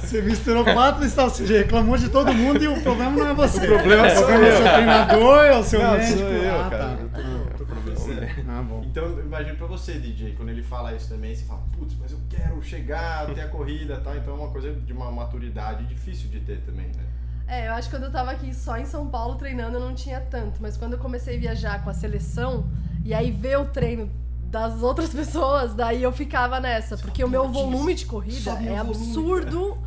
você 0.00 0.22
misturou 0.22 0.64
quatro 0.64 1.04
estados, 1.04 1.34
você 1.36 1.58
reclamou 1.58 1.96
de 1.96 2.08
todo 2.08 2.32
mundo 2.32 2.62
e 2.62 2.68
o 2.68 2.80
problema 2.82 3.12
não 3.12 3.28
é 3.28 3.34
você. 3.34 3.64
O 3.64 3.68
problema 3.68 4.06
o 4.06 4.10
sou 4.10 4.26
problema 4.26 4.46
é 4.46 4.48
o 4.48 4.52
eu. 4.52 4.56
seu 4.56 4.72
treinador, 4.72 5.44
é 5.44 5.56
o 5.58 5.62
seu 5.62 5.82
Não, 5.82 5.92
médico. 5.92 6.18
sou 6.18 6.28
eu, 6.28 6.60
ah, 6.60 6.70
cara. 6.70 6.84
tá. 6.84 6.96
Eu 7.00 7.08
tô, 7.08 7.64
tô 7.64 7.74
com 7.74 7.80
você. 7.80 8.28
Ah. 8.48 8.64
Então, 8.84 9.04
eu 9.04 9.20
imagino 9.24 9.56
pra 9.56 9.66
você, 9.66 9.92
DJ, 9.98 10.34
quando 10.36 10.48
ele 10.48 10.62
fala 10.62 10.92
isso 10.94 11.08
também, 11.08 11.34
você 11.34 11.44
fala, 11.44 11.62
putz, 11.78 11.94
mas 12.00 12.12
eu 12.12 12.18
quero 12.28 12.60
chegar 12.62 13.30
até 13.30 13.42
a 13.42 13.48
corrida 13.48 13.94
e 13.94 14.00
tal. 14.00 14.16
Então 14.16 14.34
é 14.34 14.36
uma 14.36 14.48
coisa 14.48 14.72
de 14.72 14.92
uma 14.92 15.10
maturidade 15.10 15.84
difícil 15.86 16.28
de 16.28 16.40
ter 16.40 16.58
também, 16.62 16.86
né? 16.86 17.04
É, 17.46 17.68
eu 17.68 17.72
acho 17.74 17.88
que 17.88 17.96
quando 17.96 18.04
eu 18.04 18.12
tava 18.12 18.30
aqui 18.30 18.54
só 18.54 18.76
em 18.76 18.84
São 18.84 19.08
Paulo 19.08 19.34
treinando 19.34 19.76
eu 19.76 19.80
não 19.80 19.92
tinha 19.94 20.20
tanto, 20.20 20.62
mas 20.62 20.76
quando 20.76 20.92
eu 20.92 20.98
comecei 21.00 21.36
a 21.36 21.40
viajar 21.40 21.82
com 21.82 21.90
a 21.90 21.94
seleção 21.94 22.64
e 23.04 23.12
aí 23.12 23.32
ver 23.32 23.58
o 23.58 23.64
treino 23.64 24.08
das 24.50 24.82
outras 24.82 25.10
pessoas, 25.14 25.74
daí 25.74 26.02
eu 26.02 26.12
ficava 26.12 26.60
nessa, 26.60 26.96
porque 26.96 27.24
o 27.24 27.28
meu 27.28 27.48
volume 27.48 27.94
de 27.94 28.04
corrida 28.04 28.50
é 28.62 28.76
absurdo 28.76 29.78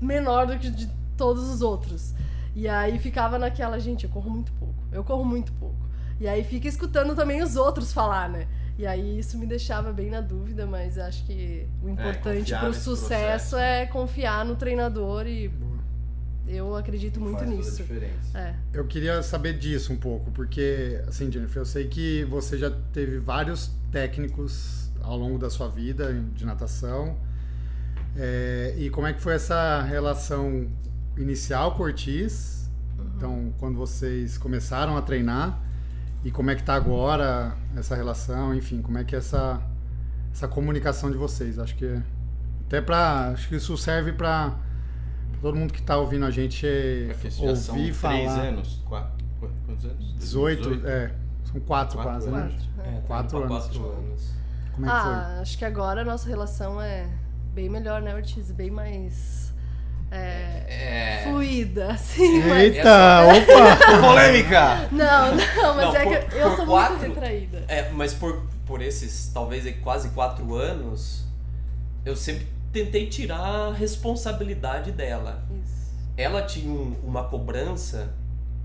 menor 0.00 0.46
do 0.46 0.58
que 0.58 0.70
de 0.70 0.86
todos 1.16 1.48
os 1.48 1.62
outros. 1.62 2.14
E 2.54 2.68
aí 2.68 2.98
ficava 2.98 3.38
naquela, 3.38 3.78
gente, 3.78 4.04
eu 4.04 4.10
corro 4.10 4.30
muito 4.30 4.52
pouco, 4.52 4.74
eu 4.92 5.02
corro 5.02 5.24
muito 5.24 5.52
pouco. 5.54 5.76
E 6.20 6.26
aí 6.26 6.44
fica 6.44 6.68
escutando 6.68 7.14
também 7.14 7.42
os 7.42 7.56
outros 7.56 7.92
falar, 7.92 8.28
né? 8.28 8.46
E 8.78 8.86
aí 8.86 9.18
isso 9.18 9.38
me 9.38 9.46
deixava 9.46 9.92
bem 9.92 10.10
na 10.10 10.20
dúvida, 10.20 10.66
mas 10.66 10.98
acho 10.98 11.24
que 11.24 11.66
o 11.82 11.88
importante 11.88 12.40
confiar 12.40 12.60
pro 12.60 12.68
nesse 12.68 12.80
sucesso 12.80 13.50
processo. 13.50 13.56
é 13.56 13.86
confiar 13.86 14.44
no 14.44 14.56
treinador 14.56 15.26
e 15.26 15.50
eu 16.46 16.74
acredito 16.76 17.20
muito 17.20 17.38
Faz 17.38 17.48
toda 17.48 17.56
a 17.56 17.64
nisso. 17.64 17.76
diferença. 17.76 18.38
É. 18.38 18.54
Eu 18.72 18.86
queria 18.86 19.22
saber 19.22 19.58
disso 19.58 19.92
um 19.92 19.96
pouco, 19.96 20.30
porque, 20.30 21.02
assim, 21.06 21.30
Jennifer, 21.30 21.62
eu 21.62 21.66
sei 21.66 21.88
que 21.88 22.24
você 22.24 22.56
já 22.56 22.70
teve 22.92 23.18
vários 23.18 23.70
técnicos 23.90 24.90
ao 25.02 25.16
longo 25.16 25.38
da 25.38 25.50
sua 25.50 25.68
vida 25.68 26.12
de 26.34 26.44
natação. 26.44 27.16
É, 28.16 28.74
e 28.78 28.88
como 28.90 29.06
é 29.06 29.12
que 29.12 29.20
foi 29.20 29.34
essa 29.34 29.82
relação 29.82 30.70
inicial 31.16 31.74
com 31.74 31.82
o 31.82 31.86
Ortiz? 31.86 32.70
Então, 33.16 33.52
quando 33.58 33.76
vocês 33.76 34.38
começaram 34.38 34.96
a 34.96 35.02
treinar, 35.02 35.62
e 36.24 36.30
como 36.30 36.50
é 36.50 36.54
que 36.54 36.62
tá 36.62 36.74
agora 36.74 37.56
essa 37.76 37.94
relação, 37.94 38.54
enfim, 38.54 38.82
como 38.82 38.98
é 38.98 39.04
que 39.04 39.14
é 39.14 39.18
essa, 39.18 39.62
essa 40.32 40.48
comunicação 40.48 41.10
de 41.10 41.16
vocês? 41.16 41.58
Acho 41.58 41.76
que 41.76 42.02
até 42.66 42.80
para 42.80 43.28
acho 43.28 43.48
que 43.48 43.56
isso 43.56 43.76
serve 43.76 44.12
para 44.12 44.58
todo 45.40 45.56
mundo 45.56 45.72
que 45.72 45.82
tá 45.82 45.96
ouvindo 45.96 46.24
a 46.26 46.30
gente 46.30 46.66
É 46.66 47.30
são 47.30 47.46
ouvir 47.46 47.92
três 47.94 47.96
falar. 47.96 48.40
anos. 48.40 48.82
Quatro, 48.88 49.12
quantos 49.66 49.84
anos? 49.84 50.14
18, 50.18 50.82
é. 50.86 51.10
São 51.44 51.60
quatro, 51.60 51.96
Quatro 51.98 52.02
quase, 52.12 52.28
né? 52.30 52.38
anos. 52.40 52.68
É, 52.78 52.90
tá 52.92 53.00
Quatro 53.06 53.38
anos. 53.38 53.48
quatro 53.64 53.84
anos. 53.90 54.30
Como 54.72 54.86
é 54.86 54.90
que 54.94 55.00
foi? 55.02 55.12
Ah, 55.12 55.38
acho 55.40 55.58
que 55.58 55.64
agora 55.64 56.02
a 56.02 56.04
nossa 56.04 56.28
relação 56.28 56.80
é 56.82 57.06
bem 57.54 57.68
melhor, 57.68 58.02
né, 58.02 58.14
Ortiz? 58.14 58.50
Bem 58.50 58.70
mais 58.70 59.54
é, 60.10 60.64
É. 60.68 61.22
fluida, 61.24 61.92
assim. 61.92 62.40
mas- 62.44 62.62
Eita, 62.74 63.22
opa! 63.24 64.00
Polêmica! 64.06 64.88
Não, 64.92 65.34
não, 65.34 65.74
mas 65.76 65.84
Não, 65.86 65.96
é 65.96 66.04
por- 66.20 66.28
que 66.30 66.36
eu 66.36 66.56
sou 66.56 66.66
quatro- 66.66 66.98
muito 66.98 67.14
retraída. 67.14 67.64
É, 67.68 67.90
mas 67.90 68.12
por, 68.14 68.42
por 68.66 68.80
esses, 68.82 69.30
talvez, 69.32 69.64
quase 69.82 70.10
quatro 70.10 70.54
anos, 70.54 71.24
eu 72.04 72.14
sempre 72.16 72.46
tentei 72.84 73.06
tirar 73.06 73.38
a 73.68 73.72
responsabilidade 73.72 74.92
dela. 74.92 75.42
Isso. 75.64 75.94
Ela 76.16 76.42
tinha 76.42 76.70
um- 76.70 76.94
uma 77.02 77.24
cobrança 77.24 78.12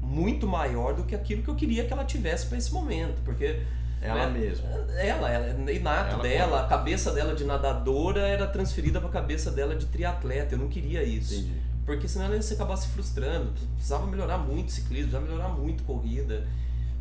muito 0.02 0.46
maior 0.46 0.94
do 0.94 1.04
que 1.04 1.16
aquilo 1.16 1.44
que 1.44 1.50
eu 1.50 1.56
queria 1.56 1.86
que 1.86 1.94
ela 1.94 2.04
tivesse 2.04 2.48
para 2.48 2.58
esse 2.58 2.74
momento, 2.74 3.22
porque 3.24 3.62
Ela 4.02 4.28
né, 4.30 4.40
mesma. 4.40 4.68
ela, 4.98 5.30
ela 5.30 5.72
inato 5.72 6.16
Ela 6.16 6.24
dela, 6.24 6.50
cobra. 6.52 6.66
a 6.66 6.68
cabeça 6.68 7.12
dela 7.14 7.34
de 7.34 7.46
nadadora 7.46 8.28
era 8.28 8.46
transferida 8.48 9.00
para 9.00 9.08
a 9.10 9.12
cabeça 9.14 9.50
dela 9.50 9.76
de 9.76 9.86
triatleta. 9.86 10.56
Eu 10.56 10.60
não 10.60 10.68
queria 10.68 11.04
isso. 11.04 11.34
Entendi. 11.36 11.62
Porque 11.86 12.08
senão 12.08 12.26
ela 12.26 12.36
ia 12.36 12.42
se 12.42 12.54
acabar 12.54 12.76
se 12.78 12.90
frustrando. 12.90 13.52
Precisava 13.76 14.06
melhorar 14.08 14.38
muito 14.38 14.72
ciclismo, 14.72 15.12
precisava 15.12 15.26
melhorar 15.26 15.50
muito 15.58 15.84
corrida. 15.84 16.46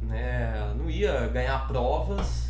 Né? 0.02 0.72
Não 0.78 0.88
ia 0.88 1.26
ganhar 1.28 1.66
provas 1.68 2.49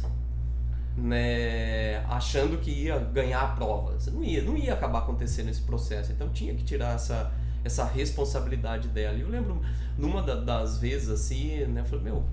né? 0.97 2.05
achando 2.09 2.59
que 2.59 2.71
ia 2.71 2.99
ganhar 2.99 3.55
provas. 3.57 4.07
Não 4.09 4.23
ia, 4.23 4.43
não 4.43 4.57
ia 4.57 4.75
acabar 4.75 5.01
acontecendo 5.01 5.49
esse 5.49 5.63
processo. 5.63 6.13
Então 6.13 6.29
tinha 6.31 6.55
que 6.55 6.63
tirar 6.65 6.95
essa, 6.95 7.33
essa 7.65 7.85
responsabilidade 7.85 8.89
dela. 8.89 9.17
E 9.17 9.21
eu 9.21 9.29
lembro, 9.29 9.61
numa 9.97 10.23
da- 10.23 10.37
das 10.41 10.79
vezes 10.79 11.09
assim, 11.09 11.65
né? 11.67 11.81
Eu 11.81 11.85
falei, 11.85 12.05
meu, 12.05 12.25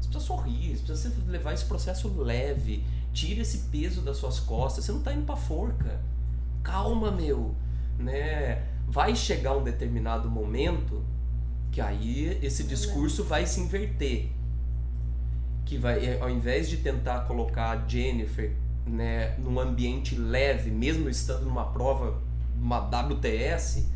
você 0.00 0.08
precisa 0.08 0.20
sorrir, 0.20 0.76
você 0.76 0.84
precisa 0.84 1.14
levar 1.30 1.52
esse 1.52 1.64
processo 1.64 2.08
leve. 2.08 2.84
Tira 3.12 3.42
esse 3.42 3.58
peso 3.70 4.00
das 4.00 4.16
suas 4.16 4.40
costas. 4.40 4.84
Você 4.84 4.92
não 4.92 5.02
tá 5.02 5.12
indo 5.12 5.26
pra 5.26 5.36
forca. 5.36 6.00
Calma, 6.62 7.10
meu. 7.10 7.54
Né? 7.98 8.62
Vai 8.88 9.14
chegar 9.14 9.56
um 9.56 9.62
determinado 9.62 10.30
momento 10.30 11.04
que 11.70 11.80
aí 11.80 12.38
esse 12.42 12.64
discurso 12.64 13.24
vai 13.24 13.46
se 13.46 13.60
inverter. 13.60 14.30
Que 15.64 15.78
vai, 15.78 16.04
é, 16.04 16.20
ao 16.20 16.28
invés 16.30 16.68
de 16.68 16.78
tentar 16.78 17.20
colocar 17.20 17.70
a 17.70 17.88
Jennifer 17.88 18.52
né, 18.86 19.34
num 19.38 19.58
ambiente 19.60 20.16
leve, 20.16 20.70
mesmo 20.70 21.08
estando 21.08 21.44
numa 21.44 21.64
prova, 21.66 22.20
uma 22.60 22.78
WTS, 22.78 23.86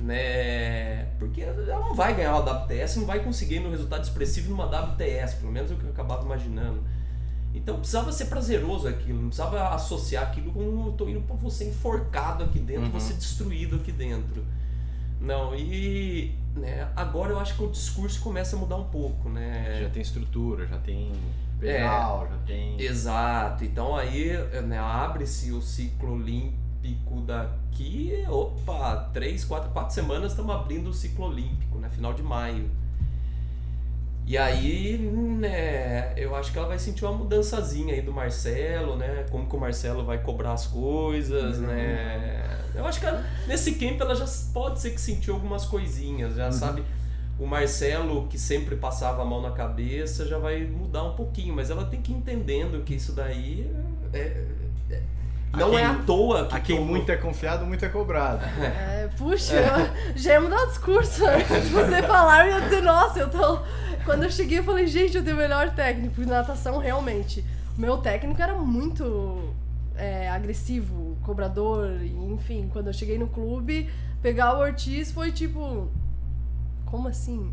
né? 0.00 1.06
Porque 1.18 1.40
ela 1.42 1.80
não 1.80 1.94
vai 1.94 2.14
ganhar 2.14 2.36
uma 2.36 2.52
WTS, 2.64 2.98
não 2.98 3.06
vai 3.06 3.20
conseguir 3.22 3.60
no 3.60 3.70
resultado 3.70 4.04
expressivo 4.04 4.50
numa 4.50 4.64
WTS, 4.66 5.36
pelo 5.36 5.52
menos 5.52 5.70
é 5.70 5.74
o 5.74 5.76
que 5.76 5.84
eu 5.84 5.90
acabava 5.90 6.24
imaginando. 6.24 6.82
Então 7.54 7.76
precisava 7.78 8.12
ser 8.12 8.26
prazeroso 8.26 8.86
aquilo, 8.86 9.20
não 9.20 9.28
precisava 9.28 9.68
associar 9.74 10.24
aquilo 10.24 10.52
com 10.52 10.86
eu 10.86 10.92
tô 10.96 11.08
indo 11.08 11.20
pra 11.22 11.34
você 11.36 11.64
enforcado 11.68 12.44
aqui 12.44 12.58
dentro, 12.58 12.84
Uhum. 12.84 12.90
você 12.90 13.14
destruído 13.14 13.76
aqui 13.76 13.90
dentro. 13.90 14.44
Não, 15.20 15.54
e 15.54 16.37
né, 16.56 16.88
agora 16.96 17.32
eu 17.32 17.38
acho 17.38 17.54
que 17.56 17.62
o 17.62 17.70
discurso 17.70 18.20
começa 18.20 18.56
a 18.56 18.58
mudar 18.58 18.76
um 18.76 18.88
pouco, 18.88 19.28
né? 19.28 19.80
Já 19.82 19.88
tem 19.90 20.02
estrutura, 20.02 20.66
já 20.66 20.78
tem 20.78 21.12
pedal, 21.58 22.28
já 22.30 22.36
tem. 22.46 22.80
Exato. 22.80 23.64
Então 23.64 23.96
aí 23.96 24.32
né, 24.62 24.78
abre-se 24.78 25.52
o 25.52 25.60
ciclo 25.60 26.14
olímpico 26.14 27.20
daqui. 27.22 28.24
Opa, 28.28 29.10
três, 29.12 29.44
quatro, 29.44 29.70
quatro 29.70 29.94
semanas 29.94 30.32
estamos 30.32 30.54
abrindo 30.54 30.90
o 30.90 30.94
ciclo 30.94 31.26
olímpico, 31.26 31.78
né? 31.78 31.88
Final 31.90 32.12
de 32.12 32.22
maio. 32.22 32.70
E 34.30 34.36
aí, 34.36 34.98
né, 35.40 36.12
eu 36.14 36.36
acho 36.36 36.52
que 36.52 36.58
ela 36.58 36.68
vai 36.68 36.78
sentir 36.78 37.02
uma 37.06 37.14
mudançazinha 37.14 37.94
aí 37.94 38.02
do 38.02 38.12
Marcelo, 38.12 38.94
né? 38.94 39.24
Como 39.30 39.48
que 39.48 39.56
o 39.56 39.58
Marcelo 39.58 40.04
vai 40.04 40.18
cobrar 40.18 40.52
as 40.52 40.66
coisas, 40.66 41.58
né? 41.58 42.44
Eu 42.74 42.84
acho 42.86 43.00
que 43.00 43.06
ela- 43.06 43.24
nesse 43.46 43.72
camp 43.76 43.98
ela 43.98 44.14
já 44.14 44.26
pode 44.52 44.80
ser 44.80 44.90
que 44.90 45.00
sentiu 45.00 45.32
algumas 45.32 45.64
coisinhas, 45.64 46.34
já 46.36 46.52
sabe? 46.52 46.84
O 47.40 47.46
Marcelo, 47.46 48.26
que 48.28 48.38
sempre 48.38 48.76
passava 48.76 49.22
a 49.22 49.24
mão 49.24 49.40
na 49.40 49.52
cabeça, 49.52 50.26
já 50.26 50.36
vai 50.36 50.60
mudar 50.64 51.04
um 51.04 51.14
pouquinho, 51.14 51.54
mas 51.54 51.70
ela 51.70 51.86
tem 51.86 52.02
que 52.02 52.12
ir 52.12 52.16
entendendo 52.16 52.84
que 52.84 52.94
isso 52.96 53.12
daí 53.12 53.72
é- 54.12 54.44
é- 54.90 55.02
não 55.56 55.68
A 55.74 55.80
é 55.80 55.84
quem- 55.84 55.84
à 55.86 55.94
toa 56.04 56.46
que 56.46 56.54
A 56.56 56.60
quem 56.60 56.80
muito 56.80 57.10
é 57.10 57.16
confiado, 57.16 57.64
muito 57.64 57.82
é 57.82 57.88
cobrado. 57.88 58.44
É, 58.60 59.08
puxa, 59.16 59.54
eu 59.54 60.16
já 60.18 60.32
ia 60.34 60.40
mudar 60.42 60.64
o 60.64 60.66
discurso 60.66 61.24
antes 61.24 61.62
de 61.68 61.70
você 61.70 62.02
falar, 62.02 62.46
eu 62.46 62.56
ia 62.56 62.60
dizer, 62.60 62.82
nossa, 62.82 63.20
eu 63.20 63.30
tô. 63.30 63.60
Quando 64.08 64.22
eu 64.22 64.30
cheguei, 64.30 64.60
eu 64.60 64.64
falei, 64.64 64.86
gente, 64.86 65.18
eu 65.18 65.22
tenho 65.22 65.36
o 65.36 65.38
melhor 65.38 65.74
técnico 65.74 66.18
de 66.18 66.26
natação, 66.26 66.78
realmente. 66.78 67.44
O 67.76 67.80
meu 67.80 67.98
técnico 67.98 68.40
era 68.40 68.54
muito 68.54 69.52
é, 69.94 70.30
agressivo, 70.30 71.18
cobrador, 71.22 71.90
e, 72.00 72.14
enfim, 72.32 72.70
quando 72.72 72.86
eu 72.86 72.92
cheguei 72.94 73.18
no 73.18 73.26
clube, 73.26 73.90
pegar 74.22 74.56
o 74.56 74.60
Ortiz 74.60 75.12
foi 75.12 75.30
tipo. 75.30 75.90
Como 76.86 77.06
assim? 77.06 77.52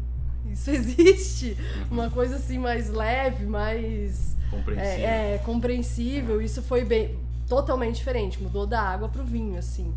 Isso 0.49 0.71
existe? 0.71 1.57
Uma 1.91 2.09
coisa 2.09 2.37
assim 2.37 2.57
mais 2.57 2.89
leve, 2.89 3.45
mais. 3.45 4.37
Compreensível. 4.49 5.05
É, 5.05 5.35
é, 5.35 5.37
compreensível. 5.39 6.41
Isso 6.41 6.61
foi 6.61 6.85
bem 6.85 7.19
totalmente 7.49 7.97
diferente. 7.97 8.41
Mudou 8.41 8.65
da 8.65 8.81
água 8.81 9.09
pro 9.09 9.25
vinho, 9.25 9.59
assim. 9.59 9.93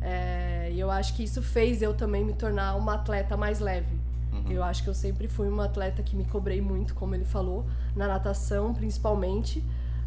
É, 0.00 0.68
e 0.72 0.80
eu 0.80 0.90
acho 0.90 1.14
que 1.14 1.22
isso 1.22 1.40
fez 1.40 1.80
eu 1.80 1.94
também 1.94 2.24
me 2.24 2.32
tornar 2.32 2.74
uma 2.74 2.94
atleta 2.94 3.36
mais 3.36 3.60
leve. 3.60 4.01
Uhum. 4.44 4.52
Eu 4.52 4.62
acho 4.62 4.82
que 4.82 4.88
eu 4.88 4.94
sempre 4.94 5.28
fui 5.28 5.48
uma 5.48 5.66
atleta 5.66 6.02
que 6.02 6.16
me 6.16 6.24
cobrei 6.24 6.60
muito, 6.60 6.94
como 6.94 7.14
ele 7.14 7.24
falou, 7.24 7.66
na 7.94 8.08
natação 8.08 8.72
principalmente. 8.74 9.64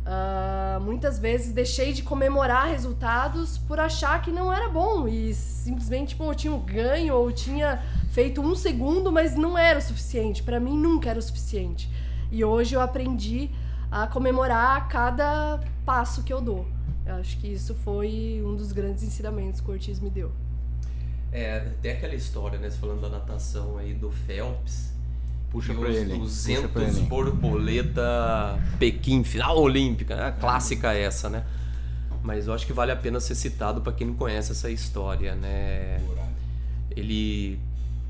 Ah, 0.08 0.80
muitas 0.84 1.17
vezes 1.17 1.52
deixei 1.52 1.91
de 1.91 2.04
comemorar 2.04 2.67
resultados 2.67 3.58
por 3.58 3.80
achar 3.80 4.21
que 4.21 4.32
não 4.32 4.54
era 4.54 4.69
bom 4.69 5.08
e 5.08 5.34
simplesmente 5.34 6.10
tipo, 6.10 6.24
eu 6.26 6.36
tinha 6.36 6.54
um 6.54 6.60
ganho 6.60 7.15
ou 7.15 7.32
tinha 7.32 7.82
feito 8.12 8.39
um 8.39 8.54
segundo, 8.54 9.12
mas 9.12 9.36
não 9.36 9.58
era 9.58 9.80
o 9.80 9.82
suficiente. 9.82 10.43
Pra 10.43 10.60
mim 10.60 10.78
nunca 10.78 11.10
era 11.10 11.17
o 11.17 11.21
suficiente. 11.21 11.89
E 12.32 12.43
hoje 12.45 12.76
eu 12.76 12.82
aprendi 12.82 13.50
a 13.89 14.06
comemorar 14.06 14.88
cada 14.88 15.60
passo 15.84 16.24
que 16.24 16.32
eu 16.32 16.41
dou. 16.41 16.67
Eu 17.06 17.15
acho 17.15 17.39
que 17.39 17.48
isso 17.48 17.74
foi 17.74 18.43
um 18.45 18.56
dos 18.56 18.71
grandes 18.71 19.04
ensinamentos 19.04 19.60
que 19.60 19.69
o 19.69 19.74
Ortiz 19.74 20.00
me 20.00 20.10
deu. 20.10 20.32
É, 21.38 21.60
tem 21.82 21.91
aquela 21.91 22.15
história, 22.15 22.58
né? 22.58 22.69
Você 22.69 22.78
falando 22.78 23.02
da 23.02 23.10
natação 23.10 23.78
aí 23.78 23.93
do 23.93 24.10
Phelps. 24.10 24.93
Puxa 25.52 25.74
pra 25.74 25.89
os 25.89 25.95
ele. 25.98 26.13
hein? 26.13 26.19
200 26.19 26.62
Puxa 26.62 26.74
pra 26.74 26.84
ele. 26.84 27.02
borboleta 27.02 28.58
Pequim, 28.80 29.21
final 29.21 29.60
olímpica. 29.60 30.13
É 30.13 30.32
clássica 30.32 30.93
essa, 30.93 31.30
né? 31.30 31.43
Mas 32.24 32.48
eu 32.48 32.54
acho 32.54 32.65
que 32.65 32.71
vale 32.71 32.91
a 32.93 32.95
pena 32.95 33.19
ser 33.19 33.36
citado 33.36 33.82
para 33.82 33.91
quem 33.91 34.08
não 34.08 34.15
conhece 34.15 34.54
essa 34.54 34.69
história, 34.69 35.36
né? 35.36 36.02
Ele 36.91 37.60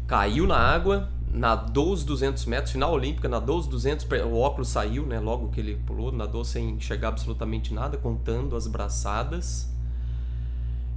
caiu 0.05 0.45
na 0.45 0.57
água, 0.57 1.09
nadou 1.31 1.91
os 1.91 2.03
200 2.03 2.45
metros, 2.45 2.73
final 2.73 2.93
olímpica, 2.93 3.27
nadou 3.27 3.57
os 3.57 3.65
200, 3.65 4.05
o 4.31 4.35
óculos 4.37 4.69
saiu, 4.69 5.03
né? 5.03 5.19
Logo 5.19 5.49
que 5.49 5.59
ele 5.59 5.75
pulou, 5.87 6.11
nadou 6.11 6.45
sem 6.45 6.69
enxergar 6.69 7.07
absolutamente 7.07 7.73
nada, 7.73 7.97
contando 7.97 8.55
as 8.55 8.67
braçadas. 8.67 9.67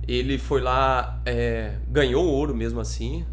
Ele 0.08 0.38
foi 0.38 0.62
lá, 0.62 1.20
é, 1.26 1.76
ganhou 1.86 2.24
ouro 2.24 2.56
mesmo 2.56 2.80
assim, 2.80 3.26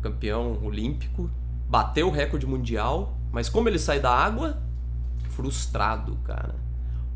campeão 0.00 0.56
olímpico, 0.62 1.28
bateu 1.68 2.06
o 2.06 2.10
recorde 2.12 2.46
mundial, 2.46 3.18
mas 3.32 3.48
como 3.48 3.68
ele 3.68 3.78
sai 3.78 3.98
da 3.98 4.14
água, 4.14 4.62
frustrado, 5.30 6.16
cara. 6.24 6.54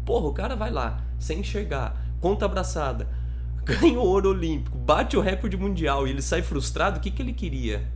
Porra, 0.05 0.27
o 0.27 0.33
cara 0.33 0.57
vai 0.57 0.73
lá, 0.73 1.01
sem 1.21 1.39
enxergar, 1.39 1.97
conta 2.21 2.47
a 2.47 2.49
braçada, 2.49 3.09
ganha 3.65 3.99
o 3.99 4.05
ouro 4.05 4.31
olímpico, 4.31 4.77
bate 4.77 5.17
o 5.17 5.21
recorde 5.21 5.57
mundial 5.57 6.09
e 6.09 6.11
ele 6.11 6.21
sai 6.21 6.43
frustrado, 6.43 6.99
o 6.99 7.01
que, 7.01 7.13
que 7.13 7.23
ele 7.23 7.33
queria? 7.33 7.87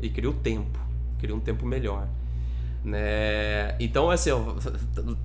Ele 0.00 0.10
queria 0.10 0.30
o 0.30 0.34
tempo, 0.34 0.80
queria 1.18 1.34
um 1.34 1.40
tempo 1.40 1.64
melhor. 1.64 2.08
Né? 2.84 3.76
Então, 3.80 4.10
assim, 4.10 4.30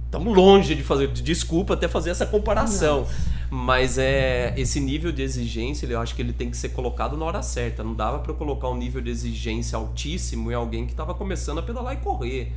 estamos 0.06 0.34
longe 0.36 0.75
de 0.75 0.84
fazer, 0.84 1.08
de, 1.08 1.21
desculpa 1.21 1.73
até 1.73 1.88
fazer 1.88 2.10
essa 2.10 2.25
comparação. 2.25 3.08
Mas 3.55 3.99
é 3.99 4.51
esse 4.57 4.79
nível 4.79 5.11
de 5.11 5.21
exigência, 5.21 5.85
eu 5.85 6.01
acho 6.01 6.15
que 6.15 6.23
ele 6.23 6.33
tem 6.33 6.49
que 6.49 6.57
ser 6.57 6.69
colocado 6.69 7.15
na 7.15 7.23
hora 7.23 7.43
certa. 7.43 7.83
Não 7.83 7.93
dava 7.93 8.17
para 8.17 8.33
colocar 8.33 8.67
um 8.67 8.75
nível 8.75 8.99
de 8.99 9.11
exigência 9.11 9.77
altíssimo 9.77 10.51
em 10.51 10.55
alguém 10.55 10.87
que 10.87 10.93
estava 10.93 11.13
começando 11.13 11.59
a 11.59 11.61
pedalar 11.61 11.93
e 11.93 11.97
correr. 11.97 12.51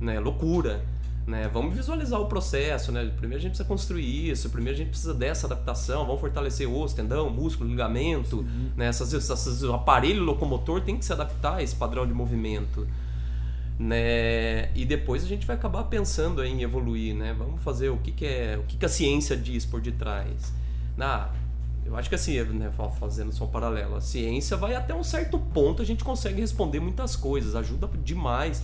Né? 0.00 0.18
Loucura. 0.18 0.84
Né? 1.24 1.48
Vamos 1.52 1.76
visualizar 1.76 2.20
o 2.20 2.26
processo, 2.26 2.90
né? 2.90 3.08
Primeiro 3.16 3.36
a 3.36 3.40
gente 3.40 3.50
precisa 3.50 3.68
construir 3.68 4.30
isso, 4.30 4.50
primeiro 4.50 4.74
a 4.74 4.78
gente 4.78 4.88
precisa 4.88 5.14
dessa 5.14 5.46
adaptação, 5.46 6.04
vamos 6.04 6.20
fortalecer 6.20 6.68
osso, 6.68 6.96
tendão, 6.96 7.30
músculo, 7.30 7.70
ligamento, 7.70 8.44
né? 8.76 8.86
Essas, 8.86 9.14
essas, 9.14 9.62
o 9.62 9.72
aparelho 9.72 10.24
locomotor 10.24 10.80
tem 10.80 10.96
que 10.96 11.04
se 11.04 11.12
adaptar 11.12 11.58
a 11.58 11.62
esse 11.62 11.76
padrão 11.76 12.04
de 12.04 12.12
movimento. 12.12 12.88
Né? 13.80 14.70
E 14.74 14.84
depois 14.84 15.24
a 15.24 15.26
gente 15.26 15.46
vai 15.46 15.56
acabar 15.56 15.84
pensando 15.84 16.44
em 16.44 16.60
evoluir, 16.60 17.14
né? 17.14 17.32
Vamos 17.32 17.62
fazer 17.62 17.88
o 17.88 17.96
que, 17.96 18.12
que 18.12 18.26
é, 18.26 18.58
o 18.58 18.64
que, 18.64 18.76
que 18.76 18.84
a 18.84 18.88
ciência 18.90 19.34
diz 19.34 19.64
por 19.64 19.80
detrás. 19.80 20.52
Ah, 20.98 21.30
eu 21.86 21.96
acho 21.96 22.06
que 22.06 22.14
assim, 22.14 22.38
né, 22.42 22.70
fazendo 23.00 23.32
só 23.32 23.44
um 23.44 23.48
paralelo, 23.48 23.96
a 23.96 24.00
ciência 24.02 24.54
vai 24.54 24.74
até 24.74 24.94
um 24.94 25.02
certo 25.02 25.38
ponto, 25.38 25.80
a 25.80 25.84
gente 25.86 26.04
consegue 26.04 26.42
responder 26.42 26.78
muitas 26.78 27.16
coisas, 27.16 27.56
ajuda 27.56 27.88
demais 28.04 28.62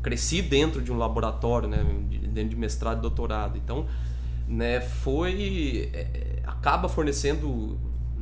cresci 0.00 0.40
dentro 0.40 0.80
de 0.80 0.92
um 0.92 0.96
laboratório, 0.96 1.68
né, 1.68 1.84
dentro 2.32 2.50
de 2.50 2.56
mestrado 2.56 2.98
e 2.98 3.02
doutorado. 3.02 3.58
Então, 3.58 3.88
né, 4.46 4.80
foi 4.80 5.90
é, 5.92 6.38
acaba 6.44 6.88
fornecendo 6.88 7.76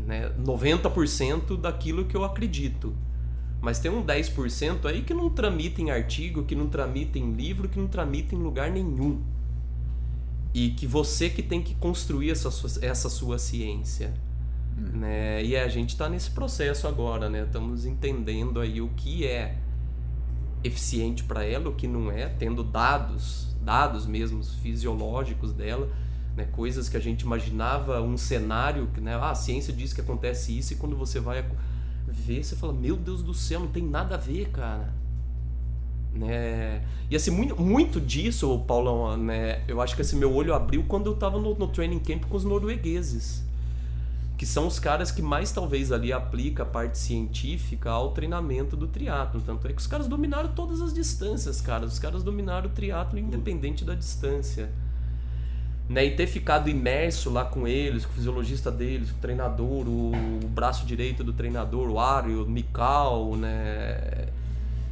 né, 0.06 0.32
90% 0.42 1.60
daquilo 1.60 2.06
que 2.06 2.16
eu 2.16 2.24
acredito. 2.24 2.94
Mas 3.64 3.78
tem 3.78 3.90
um 3.90 4.04
10% 4.04 4.84
aí 4.84 5.00
que 5.00 5.14
não 5.14 5.30
tramita 5.30 5.80
em 5.80 5.90
artigo, 5.90 6.44
que 6.44 6.54
não 6.54 6.68
tramita 6.68 7.18
em 7.18 7.32
livro, 7.32 7.66
que 7.66 7.78
não 7.78 7.88
tramita 7.88 8.34
em 8.34 8.38
lugar 8.38 8.70
nenhum. 8.70 9.22
E 10.52 10.68
que 10.68 10.86
você 10.86 11.30
que 11.30 11.42
tem 11.42 11.62
que 11.62 11.74
construir 11.76 12.30
essa 12.30 12.50
sua, 12.50 12.84
essa 12.84 13.08
sua 13.08 13.38
ciência. 13.38 14.12
Hum. 14.76 14.98
Né? 14.98 15.42
E 15.42 15.56
a 15.56 15.66
gente 15.66 15.90
está 15.90 16.10
nesse 16.10 16.30
processo 16.30 16.86
agora, 16.86 17.30
né? 17.30 17.44
Estamos 17.44 17.86
entendendo 17.86 18.60
aí 18.60 18.82
o 18.82 18.88
que 18.88 19.26
é 19.26 19.56
eficiente 20.62 21.24
para 21.24 21.42
ela, 21.42 21.70
o 21.70 21.74
que 21.74 21.88
não 21.88 22.10
é, 22.10 22.28
tendo 22.28 22.62
dados, 22.62 23.56
dados 23.62 24.06
mesmo 24.06 24.44
fisiológicos 24.44 25.54
dela, 25.54 25.90
né, 26.36 26.46
coisas 26.52 26.88
que 26.88 26.96
a 26.96 27.00
gente 27.00 27.22
imaginava 27.22 28.00
um 28.02 28.16
cenário, 28.16 28.88
né, 29.00 29.14
ah, 29.14 29.30
a 29.30 29.34
ciência 29.34 29.72
diz 29.72 29.92
que 29.92 30.00
acontece 30.00 30.56
isso 30.56 30.72
e 30.72 30.76
quando 30.76 30.96
você 30.96 31.20
vai 31.20 31.44
ver, 32.14 32.44
você 32.44 32.56
fala, 32.56 32.72
meu 32.72 32.96
Deus 32.96 33.22
do 33.22 33.34
céu, 33.34 33.60
não 33.60 33.68
tem 33.68 33.82
nada 33.82 34.14
a 34.14 34.18
ver, 34.18 34.50
cara. 34.50 34.92
Né? 36.14 36.84
E 37.10 37.16
assim, 37.16 37.30
muito, 37.30 37.60
muito 37.60 38.00
disso, 38.00 38.58
Paulão, 38.66 39.16
né, 39.16 39.62
eu 39.66 39.80
acho 39.80 39.96
que 39.96 40.02
esse 40.02 40.14
meu 40.14 40.32
olho 40.32 40.54
abriu 40.54 40.84
quando 40.84 41.06
eu 41.06 41.14
estava 41.14 41.38
no, 41.40 41.54
no 41.54 41.68
training 41.68 41.98
camp 41.98 42.24
com 42.26 42.36
os 42.36 42.44
noruegueses 42.44 43.44
que 44.36 44.44
são 44.44 44.66
os 44.66 44.78
caras 44.78 45.10
que 45.10 45.22
mais 45.22 45.52
talvez 45.52 45.92
ali 45.92 46.12
aplica 46.12 46.64
a 46.64 46.66
parte 46.66 46.98
científica 46.98 47.90
ao 47.90 48.12
treinamento 48.12 48.76
do 48.76 48.86
triatlo. 48.88 49.40
Tanto 49.40 49.66
é 49.68 49.72
que 49.72 49.80
os 49.80 49.86
caras 49.86 50.08
dominaram 50.08 50.52
todas 50.52 50.80
as 50.80 50.92
distâncias, 50.92 51.60
cara. 51.60 51.86
Os 51.86 51.98
caras 51.98 52.22
dominaram 52.22 52.68
o 52.68 52.72
triatlo 52.72 53.18
independente 53.18 53.84
da 53.84 53.94
distância. 53.94 54.72
Né, 55.86 56.06
e 56.06 56.10
ter 56.12 56.26
ficado 56.26 56.70
imerso 56.70 57.28
lá 57.30 57.44
com 57.44 57.68
eles, 57.68 58.06
com 58.06 58.12
o 58.12 58.14
fisiologista 58.14 58.70
deles, 58.70 59.10
com 59.10 59.18
o 59.18 59.20
treinador, 59.20 59.86
o, 59.86 60.12
o 60.42 60.48
braço 60.48 60.86
direito 60.86 61.22
do 61.22 61.34
treinador, 61.34 61.90
o 61.90 62.00
Ario, 62.00 62.42
o 62.44 62.48
Mikal, 62.48 63.36
né, 63.36 64.28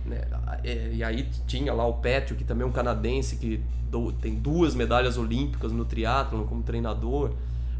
né, 0.05 0.20
e 0.92 1.02
aí 1.02 1.28
tinha 1.46 1.72
lá 1.72 1.87
o 1.87 1.94
Petro, 1.94 2.37
que 2.37 2.44
também 2.44 2.64
é 2.64 2.66
um 2.66 2.72
canadense 2.72 3.37
que 3.37 3.59
do, 3.90 4.12
tem 4.12 4.35
duas 4.35 4.74
medalhas 4.74 5.18
olímpicas 5.18 5.70
no 5.70 5.85
triatlo 5.85 6.44
como 6.46 6.62
treinador. 6.62 7.33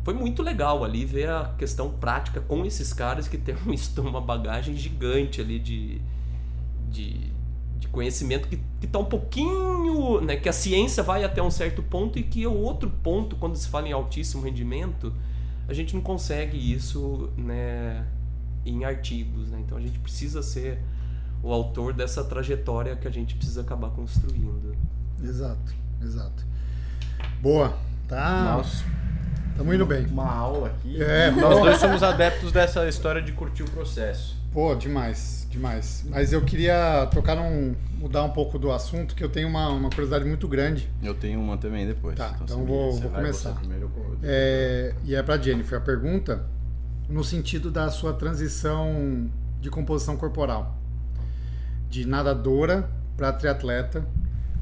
Foi 0.05 0.15
muito 0.15 0.43
legal 0.43 0.85
ali 0.85 1.05
ver 1.05 1.31
a 1.31 1.55
questão 1.57 1.91
prática 1.91 2.41
com 2.41 2.65
esses 2.65 2.93
caras 2.93 3.29
que 3.29 3.39
têm 3.39 3.57
uma 3.99 4.21
bagagem 4.21 4.77
gigante 4.77 5.41
ali 5.41 5.59
de, 5.59 6.01
de, 6.91 7.33
de 7.83 7.89
conhecimento 7.89 8.49
que 8.49 8.61
está 8.81 8.99
um 8.99 9.05
pouquinho. 9.05 10.21
Né, 10.21 10.37
que 10.37 10.49
a 10.49 10.53
ciência 10.53 11.03
vai 11.03 11.25
até 11.25 11.43
um 11.43 11.51
certo 11.51 11.83
ponto 11.83 12.19
e 12.19 12.23
que 12.23 12.45
é 12.45 12.49
o 12.49 12.57
outro 12.57 12.89
ponto, 12.89 13.37
quando 13.37 13.57
se 13.57 13.69
fala 13.69 13.89
em 13.89 13.93
altíssimo 13.93 14.43
rendimento, 14.43 15.13
a 15.69 15.75
gente 15.75 15.95
não 15.95 16.01
consegue 16.01 16.57
isso 16.57 17.31
né, 17.37 18.07
em 18.65 18.85
artigos. 18.85 19.51
Né? 19.51 19.59
Então 19.61 19.77
a 19.77 19.81
gente 19.81 19.99
precisa 19.99 20.43
ser 20.43 20.79
o 21.43 21.53
autor 21.53 21.93
dessa 21.93 22.23
trajetória 22.23 22.95
que 22.95 23.09
a 23.09 23.11
gente 23.11 23.35
precisa 23.35 23.63
acabar 23.63 23.91
construindo. 23.91 24.77
Exato, 25.21 25.75
exato. 26.01 26.47
Boa, 27.41 27.77
tá? 28.07 28.57
Nossa. 28.57 28.85
Estamos 29.51 29.75
indo 29.75 29.85
bem. 29.85 30.07
Uma 30.07 30.33
aula 30.33 30.69
aqui. 30.69 31.03
É, 31.03 31.31
Nós 31.33 31.61
dois 31.61 31.79
somos 31.79 32.03
adeptos 32.03 32.53
dessa 32.53 32.89
história 32.89 33.21
de 33.21 33.33
curtir 33.33 33.65
o 33.65 33.71
processo. 33.71 34.41
Pô, 34.53 34.75
demais, 34.75 35.47
demais. 35.51 36.05
Mas 36.09 36.33
eu 36.33 36.43
queria 36.45 37.07
tocar 37.07 37.37
num. 37.37 37.75
mudar 37.99 38.23
um 38.25 38.31
pouco 38.31 38.59
do 38.59 38.71
assunto, 38.71 39.15
que 39.15 39.25
eu 39.25 39.29
tenho 39.29 39.49
uma, 39.49 39.69
uma 39.69 39.89
curiosidade 39.89 40.25
muito 40.25 40.47
grande. 40.47 40.91
Eu 41.03 41.15
tenho 41.15 41.41
uma 41.41 41.57
também 41.57 41.87
depois. 41.87 42.17
Tá, 42.17 42.33
então, 42.35 42.45
então 42.45 42.65
vou, 42.67 42.93
vou 42.93 43.11
começar. 43.11 43.53
Primeiro, 43.55 43.91
é, 44.23 44.95
e 45.05 45.15
é 45.15 45.23
pra 45.23 45.39
Jennifer 45.39 45.79
a 45.79 45.81
pergunta, 45.81 46.45
no 47.09 47.25
sentido 47.25 47.71
da 47.71 47.91
sua 47.91 48.13
transição 48.13 49.31
de 49.61 49.71
composição 49.71 50.17
corporal. 50.17 50.79
De 51.89 52.07
nadadora 52.07 52.91
para 53.17 53.33
triatleta 53.33 54.07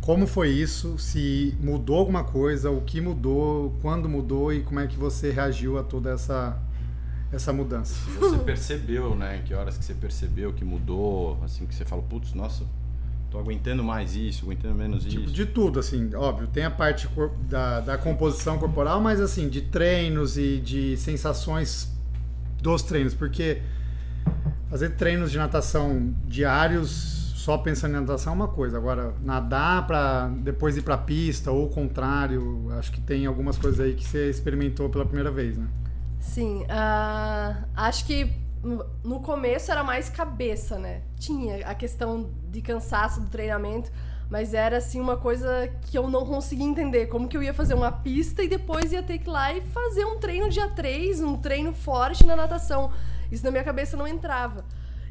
como 0.01 0.27
foi 0.27 0.49
isso? 0.49 0.99
Se 0.99 1.57
mudou 1.61 1.99
alguma 1.99 2.25
coisa? 2.25 2.71
O 2.71 2.81
que 2.81 3.01
mudou? 3.01 3.77
Quando 3.83 4.09
mudou? 4.09 4.53
E 4.53 4.63
como 4.63 4.81
é 4.81 4.87
que 4.87 4.97
você 4.97 5.31
reagiu 5.31 5.79
a 5.79 5.83
toda 5.83 6.11
essa 6.11 6.59
essa 7.33 7.53
mudança? 7.53 7.95
Você 8.19 8.39
percebeu, 8.39 9.15
né? 9.15 9.43
Que 9.45 9.55
horas 9.55 9.79
que 9.79 9.85
você 9.85 9.95
percebeu 9.95 10.53
que 10.53 10.65
mudou? 10.65 11.39
Assim 11.45 11.67
que 11.67 11.75
você 11.75 11.85
fala, 11.85 12.03
putz, 12.03 12.35
nossa, 12.35 12.65
tô 13.31 13.39
aguentando 13.39 13.85
mais 13.85 14.17
isso, 14.17 14.45
aguentando 14.45 14.75
menos 14.75 15.05
tipo, 15.05 15.25
isso. 15.25 15.33
De 15.33 15.47
tudo, 15.47 15.79
assim, 15.79 16.15
óbvio. 16.15 16.49
Tem 16.49 16.65
a 16.65 16.71
parte 16.71 17.09
da, 17.49 17.81
da 17.81 17.99
composição 17.99 18.59
corporal, 18.59 19.01
mas 19.01 19.21
assim, 19.21 19.49
de 19.49 19.63
treinos 19.63 20.37
e 20.37 20.59
de 20.59 20.97
sensações 20.97 21.93
dos 22.61 22.83
treinos, 22.83 23.15
porque 23.15 23.63
fazer 24.69 24.91
treinos 24.91 25.31
de 25.31 25.39
natação 25.39 26.13
diários 26.27 27.21
só 27.35 27.57
pensando 27.57 27.97
em 27.97 28.01
natação 28.01 28.35
é 28.35 28.37
uma 28.37 28.49
coisa. 28.49 28.77
Agora, 28.77 29.15
nadar 29.23 29.87
para 29.87 30.29
depois 30.29 30.77
ir 30.77 30.83
para 30.83 30.99
pista 30.99 31.51
ou 31.51 31.67
o 31.67 31.69
contrário, 31.71 32.67
acho 32.79 32.93
que 32.93 33.01
tem 33.01 33.25
algumas 33.25 33.57
coisas 33.57 33.81
aí 33.81 33.95
que 33.95 34.05
você 34.05 34.29
experimentou 34.29 34.91
pela 34.91 35.07
primeira 35.07 35.31
vez, 35.31 35.57
né? 35.57 35.67
Sim, 36.21 36.63
uh, 36.65 37.65
acho 37.75 38.05
que 38.05 38.31
no 39.03 39.21
começo 39.21 39.73
era 39.73 39.83
mais 39.83 40.11
cabeça, 40.11 40.79
né? 40.79 41.01
Tinha 41.19 41.67
a 41.67 41.75
questão 41.75 42.31
de 42.51 42.61
cansaço 42.61 43.21
do 43.23 43.29
treinamento, 43.29 43.91
mas 44.29 44.53
era 44.53 44.77
assim 44.77 45.01
uma 45.01 45.17
coisa 45.17 45.69
que 45.83 45.97
eu 45.97 46.09
não 46.09 46.27
conseguia 46.27 46.67
entender. 46.67 47.07
Como 47.07 47.27
que 47.27 47.37
eu 47.37 47.43
ia 47.43 47.55
fazer 47.55 47.75
uma 47.75 47.91
pista 47.91 48.43
e 48.43 48.49
depois 48.49 48.93
ia 48.93 49.03
ter 49.03 49.19
que 49.19 49.29
ir 49.29 49.33
lá 49.33 49.53
e 49.53 49.63
fazer 49.63 50.05
um 50.05 50.19
treino 50.19 50.51
dia 50.51 50.69
3, 50.69 51.21
um 51.23 51.39
treino 51.39 51.73
forte 51.73 52.27
na 52.27 52.37
natação. 52.37 52.93
Isso 53.33 53.45
na 53.45 53.51
minha 53.51 53.65
cabeça 53.65 53.97
não 53.97 54.07
entrava. 54.07 54.65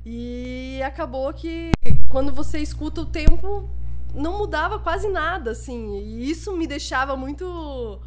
E 0.05 0.79
acabou 0.85 1.33
que 1.33 1.71
quando 2.07 2.31
você 2.31 2.59
escuta 2.59 3.01
o 3.01 3.05
tempo, 3.05 3.67
não 4.13 4.37
mudava 4.37 4.77
quase 4.79 5.09
nada, 5.09 5.51
assim. 5.51 5.97
E 5.97 6.29
isso 6.29 6.55
me 6.55 6.67
deixava 6.67 7.15
muito 7.15 7.99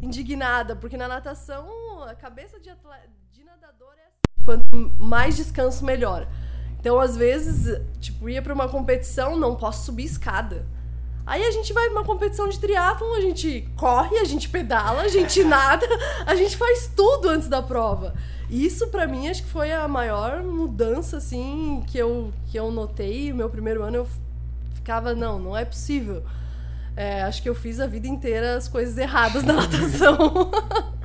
indignada, 0.00 0.76
porque 0.76 0.96
na 0.96 1.08
natação, 1.08 1.66
a 2.02 2.14
cabeça 2.14 2.58
de, 2.58 2.70
de 3.32 3.44
nadador 3.44 3.92
é 3.96 4.06
assim. 4.06 4.44
Quanto 4.44 5.02
mais 5.02 5.36
descanso, 5.36 5.84
melhor. 5.84 6.26
Então, 6.78 6.98
às 6.98 7.16
vezes, 7.16 7.80
tipo, 8.00 8.28
ia 8.28 8.40
para 8.40 8.54
uma 8.54 8.68
competição, 8.68 9.36
não 9.36 9.54
posso 9.54 9.84
subir 9.84 10.04
escada. 10.04 10.66
Aí 11.26 11.44
a 11.44 11.50
gente 11.50 11.72
vai 11.72 11.88
pra 11.90 12.00
uma 12.00 12.04
competição 12.04 12.48
de 12.48 12.58
triatlon, 12.58 13.14
a 13.14 13.20
gente 13.20 13.68
corre, 13.76 14.18
a 14.18 14.24
gente 14.24 14.48
pedala, 14.48 15.02
a 15.02 15.08
gente 15.08 15.44
nada, 15.44 15.86
a 16.26 16.34
gente 16.34 16.56
faz 16.56 16.90
tudo 16.96 17.28
antes 17.28 17.48
da 17.48 17.62
prova. 17.62 18.14
Isso 18.48 18.88
pra 18.88 19.06
mim 19.06 19.28
acho 19.28 19.44
que 19.44 19.48
foi 19.48 19.70
a 19.70 19.86
maior 19.86 20.42
mudança 20.42 21.18
assim 21.18 21.84
que 21.86 21.96
eu 21.96 22.32
que 22.46 22.58
eu 22.58 22.72
notei. 22.72 23.32
Meu 23.32 23.48
primeiro 23.48 23.82
ano 23.82 23.98
eu 23.98 24.08
ficava 24.74 25.14
não, 25.14 25.38
não 25.38 25.56
é 25.56 25.64
possível. 25.64 26.24
É, 26.96 27.22
acho 27.22 27.42
que 27.42 27.48
eu 27.48 27.54
fiz 27.54 27.78
a 27.78 27.86
vida 27.86 28.08
inteira 28.08 28.56
as 28.56 28.66
coisas 28.66 28.98
erradas 28.98 29.44
na 29.44 29.52
natação. 29.62 30.50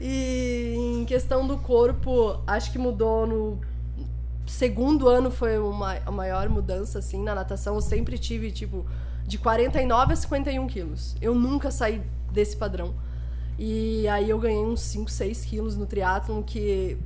e 0.00 0.74
em 0.76 1.04
questão 1.04 1.46
do 1.46 1.58
corpo, 1.58 2.40
acho 2.46 2.72
que 2.72 2.78
mudou 2.78 3.26
no 3.26 3.60
segundo 4.46 5.08
ano 5.08 5.30
foi 5.30 5.58
uma, 5.58 5.96
a 6.04 6.10
maior 6.10 6.48
mudança 6.48 6.98
assim 6.98 7.22
na 7.22 7.34
natação. 7.34 7.74
Eu 7.74 7.80
sempre 7.80 8.18
tive 8.18 8.50
tipo 8.50 8.84
de 9.26 9.38
49 9.38 10.12
a 10.12 10.16
51 10.16 10.66
quilos. 10.66 11.16
Eu 11.20 11.34
nunca 11.34 11.70
saí 11.70 12.02
desse 12.30 12.56
padrão. 12.56 12.94
E 13.58 14.06
aí 14.08 14.28
eu 14.28 14.38
ganhei 14.38 14.64
uns 14.64 14.80
5, 14.80 15.10
6 15.10 15.44
quilos 15.44 15.76
no 15.76 15.86
triatlon, 15.86 16.42
que 16.42 16.98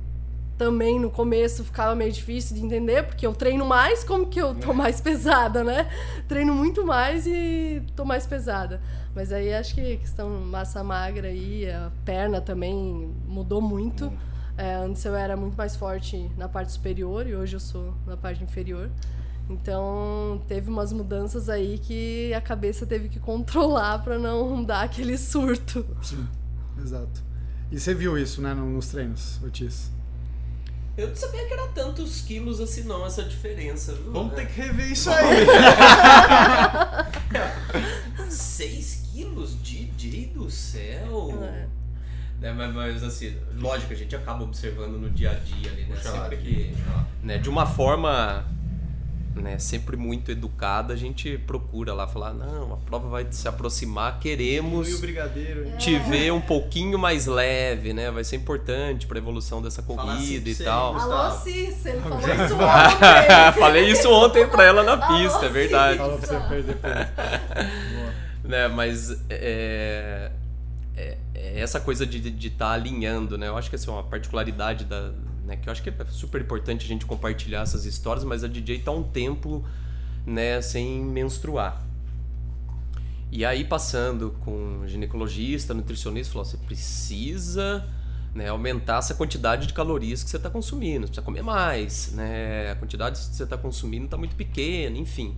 também 0.57 0.99
no 0.99 1.09
começo 1.09 1.63
ficava 1.63 1.95
meio 1.95 2.11
difícil 2.11 2.55
de 2.55 2.65
entender, 2.65 3.03
porque 3.03 3.25
eu 3.25 3.33
treino 3.33 3.65
mais, 3.65 4.03
como 4.03 4.27
que 4.27 4.41
eu 4.41 4.53
tô 4.55 4.73
mais 4.73 4.99
pesada, 4.99 5.63
né? 5.63 5.87
Treino 6.27 6.53
muito 6.53 6.85
mais 6.85 7.25
e 7.25 7.81
tô 7.95 8.03
mais 8.03 8.25
pesada. 8.25 8.81
Mas 9.15 9.31
aí 9.31 9.53
acho 9.53 9.75
que 9.75 9.97
questão 9.97 10.29
massa 10.41 10.83
magra 10.83 11.27
aí, 11.27 11.69
a 11.69 11.91
perna 12.05 12.39
também 12.39 13.13
mudou 13.27 13.61
muito. 13.61 14.11
É, 14.57 14.75
antes 14.75 15.03
eu 15.05 15.15
era 15.15 15.37
muito 15.37 15.55
mais 15.55 15.75
forte 15.75 16.29
na 16.37 16.49
parte 16.49 16.71
superior 16.71 17.25
e 17.25 17.35
hoje 17.35 17.55
eu 17.55 17.59
sou 17.59 17.93
na 18.05 18.17
parte 18.17 18.43
inferior. 18.43 18.89
Então, 19.49 20.41
teve 20.47 20.69
umas 20.69 20.93
mudanças 20.93 21.49
aí 21.49 21.79
que 21.79 22.31
a 22.35 22.41
cabeça 22.41 22.85
teve 22.85 23.09
que 23.09 23.19
controlar 23.19 23.99
para 24.03 24.19
não 24.19 24.61
dar 24.63 24.83
aquele 24.83 25.17
surto. 25.17 25.85
Sim, 26.01 26.27
exato. 26.79 27.23
E 27.71 27.79
você 27.79 27.93
viu 27.95 28.17
isso, 28.17 28.41
né, 28.41 28.53
nos 28.53 28.89
treinos, 28.89 29.39
Ortiz? 29.43 29.91
Eu 30.99 31.07
não 31.07 31.15
sabia 31.15 31.45
que 31.47 31.53
era 31.53 31.65
tantos 31.67 32.19
quilos 32.21 32.59
assim, 32.59 32.83
não, 32.83 33.05
essa 33.05 33.23
diferença. 33.23 33.93
Viu? 33.93 34.11
Vamos 34.11 34.35
ter 34.35 34.45
que 34.47 34.59
rever 34.59 34.91
isso 34.91 35.09
aí. 35.09 35.47
6 38.29 39.07
quilos? 39.13 39.55
DJ 39.63 40.25
do 40.35 40.51
céu! 40.51 41.39
É. 41.41 41.67
É, 42.41 42.53
mas, 42.53 42.73
mas, 42.73 43.03
assim, 43.03 43.37
lógico, 43.55 43.93
a 43.93 43.95
gente 43.95 44.13
acaba 44.13 44.43
observando 44.43 44.97
no 44.97 45.09
dia 45.09 45.31
a 45.31 45.35
dia 45.35 45.71
ali, 45.71 45.85
né? 45.85 45.95
Puxa 45.95 46.11
Sempre 46.11 46.37
que. 46.37 46.75
Né, 47.23 47.37
de 47.37 47.49
uma 47.49 47.65
forma 47.65 48.45
né, 49.39 49.57
sempre 49.59 49.95
muito 49.97 50.31
educada, 50.31 50.93
a 50.93 50.95
gente 50.97 51.37
procura 51.39 51.93
lá 51.93 52.07
falar, 52.07 52.33
não, 52.33 52.73
a 52.73 52.77
prova 52.77 53.07
vai 53.09 53.27
se 53.31 53.47
aproximar, 53.47 54.19
queremos 54.19 54.93
o 54.93 54.99
brigadeiro. 55.01 55.65
hein? 55.65 55.77
te 55.77 55.97
ver 55.97 56.31
um 56.31 56.41
pouquinho 56.41 56.97
mais 56.99 57.25
leve, 57.25 57.93
né? 57.93 58.11
Vai 58.11 58.23
ser 58.23 58.35
importante 58.35 59.07
para 59.07 59.17
evolução 59.17 59.61
dessa 59.61 59.81
assim 59.81 59.95
corrida 59.95 60.41
pra 60.43 60.51
e 60.51 60.55
você, 60.55 60.63
tal. 60.63 60.93
hein, 60.95 61.01
Alô, 61.01 61.15
Gustavo. 61.29 61.43
Cícero, 61.43 61.97
ele 61.97 62.01
falou 62.01 62.19
isso 62.45 62.55
ontem. 62.59 63.59
Falei 63.59 63.91
isso 63.91 64.09
ontem 64.11 64.47
pra 64.47 64.63
ela 64.63 64.83
na 64.83 64.93
Alô, 65.05 65.17
pista, 65.17 65.45
é 65.45 65.49
verdade. 65.49 65.97
Falou 65.97 66.17
pra 66.19 66.27
você 66.27 66.39
perder 66.49 66.77
né? 68.43 68.67
Mas 68.67 69.11
é, 69.29 70.31
é- 70.95 71.17
é 71.35 71.59
essa 71.61 71.79
coisa 71.79 72.05
de 72.05 72.47
estar 72.47 72.71
alinhando, 72.71 73.37
né? 73.37 73.47
Eu 73.47 73.57
acho 73.57 73.69
que 73.69 73.75
essa 73.75 73.89
é 73.89 73.93
uma 73.93 74.03
particularidade 74.03 74.85
da, 74.85 75.11
né? 75.49 75.57
Que 75.57 75.67
eu 75.67 75.71
acho 75.71 75.81
que 75.81 75.89
é 75.89 75.93
super 76.09 76.39
importante 76.39 76.85
a 76.85 76.87
gente 76.87 77.05
compartilhar 77.05 77.61
essas 77.61 77.83
histórias, 77.85 78.23
mas 78.23 78.43
a 78.43 78.47
DJ 78.47 78.79
tá 78.79 78.91
um 78.91 79.03
tempo, 79.03 79.65
né, 80.25 80.61
sem 80.61 81.01
menstruar. 81.01 81.83
E 83.31 83.43
aí 83.43 83.63
passando 83.63 84.31
com 84.41 84.83
ginecologista, 84.87 85.73
nutricionista, 85.73 86.31
falou: 86.31 86.45
você 86.45 86.57
precisa 86.57 87.85
né, 88.33 88.47
aumentar 88.47 88.99
essa 88.99 89.13
quantidade 89.13 89.67
de 89.67 89.73
calorias 89.73 90.23
que 90.23 90.29
você 90.29 90.37
está 90.37 90.49
consumindo, 90.49 91.01
você 91.01 91.07
precisa 91.07 91.25
comer 91.25 91.41
mais, 91.41 92.11
né? 92.13 92.71
A 92.71 92.75
quantidade 92.75 93.19
que 93.19 93.35
você 93.35 93.43
está 93.43 93.57
consumindo 93.57 94.05
está 94.05 94.17
muito 94.17 94.35
pequena, 94.35 94.97
enfim. 94.97 95.35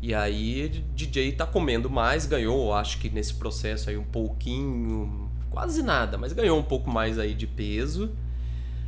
E 0.00 0.14
aí 0.14 0.68
DJ 0.94 1.32
tá 1.32 1.46
comendo 1.46 1.88
mais, 1.88 2.26
ganhou, 2.26 2.72
acho 2.74 2.98
que 2.98 3.08
nesse 3.08 3.34
processo 3.34 3.88
aí 3.88 3.96
um 3.96 4.04
pouquinho, 4.04 5.30
quase 5.50 5.82
nada, 5.82 6.18
mas 6.18 6.32
ganhou 6.32 6.58
um 6.58 6.62
pouco 6.62 6.90
mais 6.90 7.18
aí 7.18 7.34
de 7.34 7.46
peso. 7.46 8.10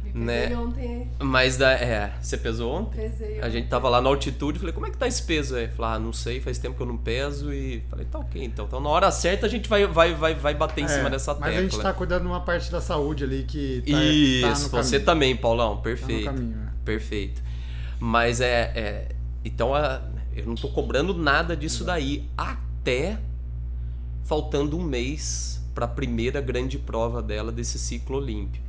Me 0.04 0.12
Né? 0.24 0.42
pesei 0.42 0.56
ontem, 0.56 1.10
Mas 1.20 1.56
da, 1.58 1.72
é, 1.72 2.12
você 2.20 2.36
pesou 2.38 2.72
ontem? 2.72 2.96
pesei 3.08 3.36
A 3.36 3.38
ontem. 3.40 3.50
gente 3.50 3.68
tava 3.68 3.88
lá 3.88 4.00
na 4.00 4.08
altitude, 4.08 4.58
falei, 4.58 4.72
como 4.72 4.86
é 4.86 4.90
que 4.90 4.96
tá 4.96 5.06
esse 5.06 5.22
peso 5.22 5.54
aí? 5.56 5.68
Falei, 5.68 5.96
ah, 5.96 5.98
não 5.98 6.12
sei, 6.12 6.40
faz 6.40 6.56
tempo 6.58 6.76
que 6.76 6.82
eu 6.82 6.86
não 6.86 6.96
peso 6.96 7.52
e 7.52 7.82
falei, 7.90 8.06
tá 8.06 8.18
ok, 8.18 8.42
então. 8.42 8.64
Então 8.66 8.80
na 8.80 8.88
hora 8.88 9.10
certa 9.10 9.46
a 9.46 9.48
gente 9.48 9.68
vai, 9.68 9.86
vai, 9.86 10.14
vai, 10.14 10.34
vai 10.34 10.54
bater 10.54 10.80
em 10.80 10.84
É, 10.84 10.88
cima 10.88 11.10
dessa 11.10 11.34
Mas 11.34 11.42
tecla. 11.44 11.58
a 11.58 11.62
gente 11.62 11.78
tá 11.80 11.92
cuidando 11.92 12.22
de 12.22 12.28
uma 12.28 12.40
parte 12.40 12.70
da 12.70 12.80
saúde 12.80 13.24
ali 13.24 13.44
que 13.44 13.82
tá, 13.90 13.90
Isso, 14.02 14.40
tá 14.70 14.76
no 14.78 14.82
você 14.84 14.90
caminho. 14.92 15.04
também, 15.06 15.36
Paulão, 15.36 15.70
Tá 15.70 15.76
no 15.76 15.82
perfeito. 15.82 16.24
caminho, 16.24 16.56
né? 16.56 16.72
Perfeito. 16.84 17.42
Mas 18.00 18.40
é. 18.40 18.72
é- 18.74 19.08
então 19.44 19.74
a- 19.74 20.00
eu 20.34 20.46
não 20.46 20.54
tô 20.54 20.68
cobrando 20.68 21.12
nada 21.14 21.56
disso 21.56 21.84
daí. 21.84 22.28
Até 22.36 23.18
faltando 24.24 24.76
um 24.78 24.82
mês 24.82 25.60
para 25.74 25.84
a 25.84 25.88
primeira 25.88 26.40
grande 26.40 26.78
prova 26.78 27.22
dela 27.22 27.50
desse 27.52 27.78
ciclo 27.78 28.16
olímpico. 28.18 28.66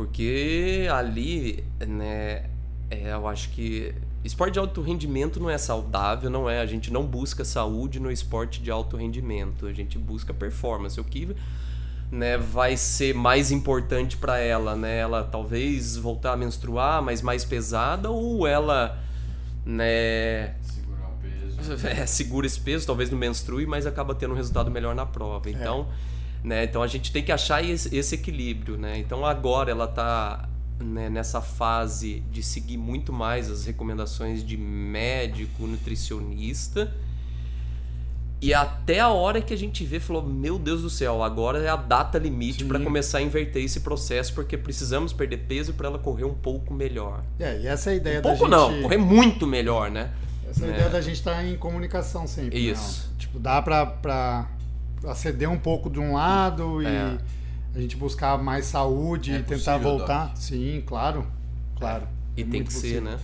Porque 0.00 0.88
ali, 0.90 1.62
né, 1.86 2.46
é, 2.90 3.12
eu 3.12 3.28
acho 3.28 3.50
que 3.50 3.94
esporte 4.24 4.54
de 4.54 4.58
alto 4.58 4.80
rendimento 4.80 5.38
não 5.38 5.50
é 5.50 5.58
saudável, 5.58 6.30
não 6.30 6.48
é. 6.48 6.58
A 6.58 6.64
gente 6.64 6.90
não 6.90 7.04
busca 7.04 7.44
saúde 7.44 8.00
no 8.00 8.10
esporte 8.10 8.62
de 8.62 8.70
alto 8.70 8.96
rendimento. 8.96 9.66
A 9.66 9.74
gente 9.74 9.98
busca 9.98 10.32
performance. 10.32 10.98
O 10.98 11.04
que 11.04 11.36
né, 12.10 12.38
vai 12.38 12.78
ser 12.78 13.14
mais 13.14 13.50
importante 13.50 14.16
para 14.16 14.38
ela, 14.38 14.74
né? 14.74 15.00
Ela 15.00 15.22
talvez 15.22 15.98
voltar 15.98 16.32
a 16.32 16.36
menstruar, 16.36 17.02
mas 17.02 17.20
mais 17.20 17.44
pesada 17.44 18.08
ou 18.08 18.46
ela, 18.46 18.98
né, 19.66 20.54
Segurar 20.62 21.10
o 21.10 21.18
peso. 21.20 21.76
é, 21.86 22.06
segura 22.06 22.46
esse 22.46 22.58
peso, 22.58 22.86
talvez 22.86 23.10
não 23.10 23.18
menstrue, 23.18 23.66
mas 23.66 23.84
acaba 23.84 24.14
tendo 24.14 24.32
um 24.32 24.36
resultado 24.38 24.70
melhor 24.70 24.94
na 24.94 25.04
prova. 25.04 25.50
Então, 25.50 25.88
né, 26.42 26.64
então 26.64 26.82
a 26.82 26.86
gente 26.86 27.12
tem 27.12 27.22
que 27.22 27.32
achar 27.32 27.64
esse, 27.64 27.94
esse 27.94 28.14
equilíbrio, 28.14 28.76
né? 28.76 28.98
Então 28.98 29.24
agora 29.26 29.70
ela 29.70 29.86
tá 29.86 30.48
né, 30.82 31.10
nessa 31.10 31.40
fase 31.40 32.20
de 32.30 32.42
seguir 32.42 32.76
muito 32.76 33.12
mais 33.12 33.50
as 33.50 33.66
recomendações 33.66 34.44
de 34.44 34.56
médico, 34.56 35.66
nutricionista. 35.66 36.92
E 38.42 38.54
até 38.54 39.00
a 39.00 39.10
hora 39.10 39.42
que 39.42 39.52
a 39.52 39.56
gente 39.56 39.84
vê, 39.84 40.00
falou: 40.00 40.22
Meu 40.22 40.58
Deus 40.58 40.80
do 40.80 40.88
céu, 40.88 41.22
agora 41.22 41.58
é 41.58 41.68
a 41.68 41.76
data 41.76 42.18
limite 42.18 42.64
para 42.64 42.80
começar 42.80 43.18
a 43.18 43.22
inverter 43.22 43.62
esse 43.62 43.80
processo, 43.80 44.32
porque 44.32 44.56
precisamos 44.56 45.12
perder 45.12 45.38
peso 45.46 45.74
para 45.74 45.88
ela 45.88 45.98
correr 45.98 46.24
um 46.24 46.32
pouco 46.32 46.72
melhor. 46.72 47.22
É, 47.38 47.60
e 47.60 47.66
essa 47.66 47.90
é 47.90 47.92
a 47.92 47.96
ideia 47.96 48.18
Um 48.20 48.22
da 48.22 48.28
pouco 48.30 48.44
gente... 48.44 48.50
não, 48.50 48.82
correr 48.82 48.96
muito 48.96 49.46
melhor, 49.46 49.90
né? 49.90 50.10
Essa 50.48 50.64
é 50.64 50.64
a 50.64 50.68
né? 50.68 50.74
ideia 50.78 50.90
da 50.90 51.00
gente 51.02 51.16
estar 51.16 51.44
em 51.44 51.54
comunicação 51.56 52.26
sempre. 52.26 52.58
né? 52.58 52.72
Isso. 52.72 53.12
Tipo, 53.18 53.38
dá 53.38 53.60
pra, 53.60 53.84
pra 53.84 54.48
aceder 55.04 55.48
um 55.50 55.58
pouco 55.58 55.88
de 55.90 55.98
um 55.98 56.14
lado 56.14 56.82
e 56.82 56.86
É. 56.86 57.18
a 57.74 57.80
gente 57.80 57.96
buscar 57.96 58.36
mais 58.38 58.66
saúde 58.66 59.32
É 59.32 59.38
e 59.38 59.42
tentar 59.42 59.74
possível, 59.74 59.98
voltar. 59.98 60.26
Doc? 60.28 60.36
Sim, 60.36 60.82
claro. 60.86 61.26
Claro. 61.78 62.06
E 62.36 62.42
É 62.42 62.44
tem 62.44 62.62
que 62.64 62.72
ser, 62.72 62.80
possível. 62.80 63.02
né? 63.02 63.18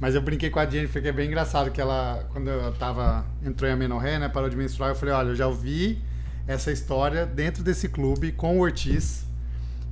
Mas 0.00 0.14
eu 0.14 0.22
brinquei 0.22 0.48
com 0.48 0.60
a 0.60 0.66
Jennifer, 0.68 1.02
que 1.02 1.08
é 1.08 1.12
bem 1.12 1.26
engraçado, 1.26 1.70
que 1.72 1.80
ela, 1.80 2.24
quando 2.32 2.48
eu 2.48 2.72
tava, 2.74 3.26
entrou 3.44 3.68
em 3.68 3.72
amenorré, 3.72 4.18
né, 4.18 4.28
parou 4.28 4.48
de 4.48 4.56
menstruar, 4.56 4.90
eu 4.90 4.94
falei, 4.94 5.12
olha, 5.12 5.28
eu 5.30 5.34
já 5.34 5.46
ouvi 5.48 5.98
essa 6.46 6.70
história 6.70 7.26
dentro 7.26 7.64
desse 7.64 7.88
clube 7.88 8.30
com 8.32 8.56
o 8.58 8.60
Ortiz. 8.60 9.26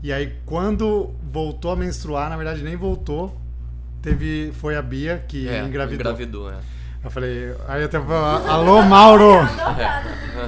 E 0.03 0.13
aí, 0.13 0.33
quando 0.47 1.13
voltou 1.25 1.73
a 1.73 1.77
menstruar, 1.77 2.31
na 2.31 2.37
verdade 2.37 2.63
nem 2.63 2.77
voltou, 2.77 3.37
teve, 4.01 4.53
foi 4.55 4.77
a 4.77 4.83
Bia 4.83 5.25
que 5.27 5.49
É, 5.49 5.65
engravidou. 5.65 5.95
engravidou, 6.13 6.51
é. 6.53 6.59
Eu 7.07 7.11
falei, 7.11 7.55
aí 7.69 7.83
eu 7.83 7.87
até 7.87 8.01
falei, 8.01 8.49
alô, 8.51 8.83
Mauro! 8.83 9.47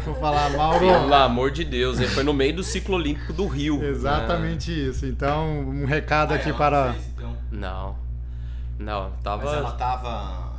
Vou 0.04 0.14
falar, 0.16 0.50
Mauro. 0.50 0.80
Pelo 0.80 1.14
amor 1.14 1.52
de 1.52 1.62
Deus, 1.62 1.98
ele 2.00 2.08
foi 2.08 2.24
no 2.24 2.34
meio 2.34 2.56
do 2.56 2.64
ciclo 2.64 2.96
olímpico 2.96 3.32
do 3.32 3.46
Rio. 3.46 3.78
né? 3.78 3.88
Exatamente 3.90 4.72
isso. 4.88 5.06
Então, 5.06 5.60
um 5.60 5.84
recado 5.86 6.32
Ah, 6.32 6.36
aqui 6.36 6.48
ela 6.48 6.58
para. 6.58 6.92
fez, 6.94 7.06
então. 7.16 7.36
Não. 7.52 7.96
Não, 8.76 9.12
tava. 9.22 9.44
Mas 9.44 9.54
ela 9.54 9.70
tava. 9.72 10.08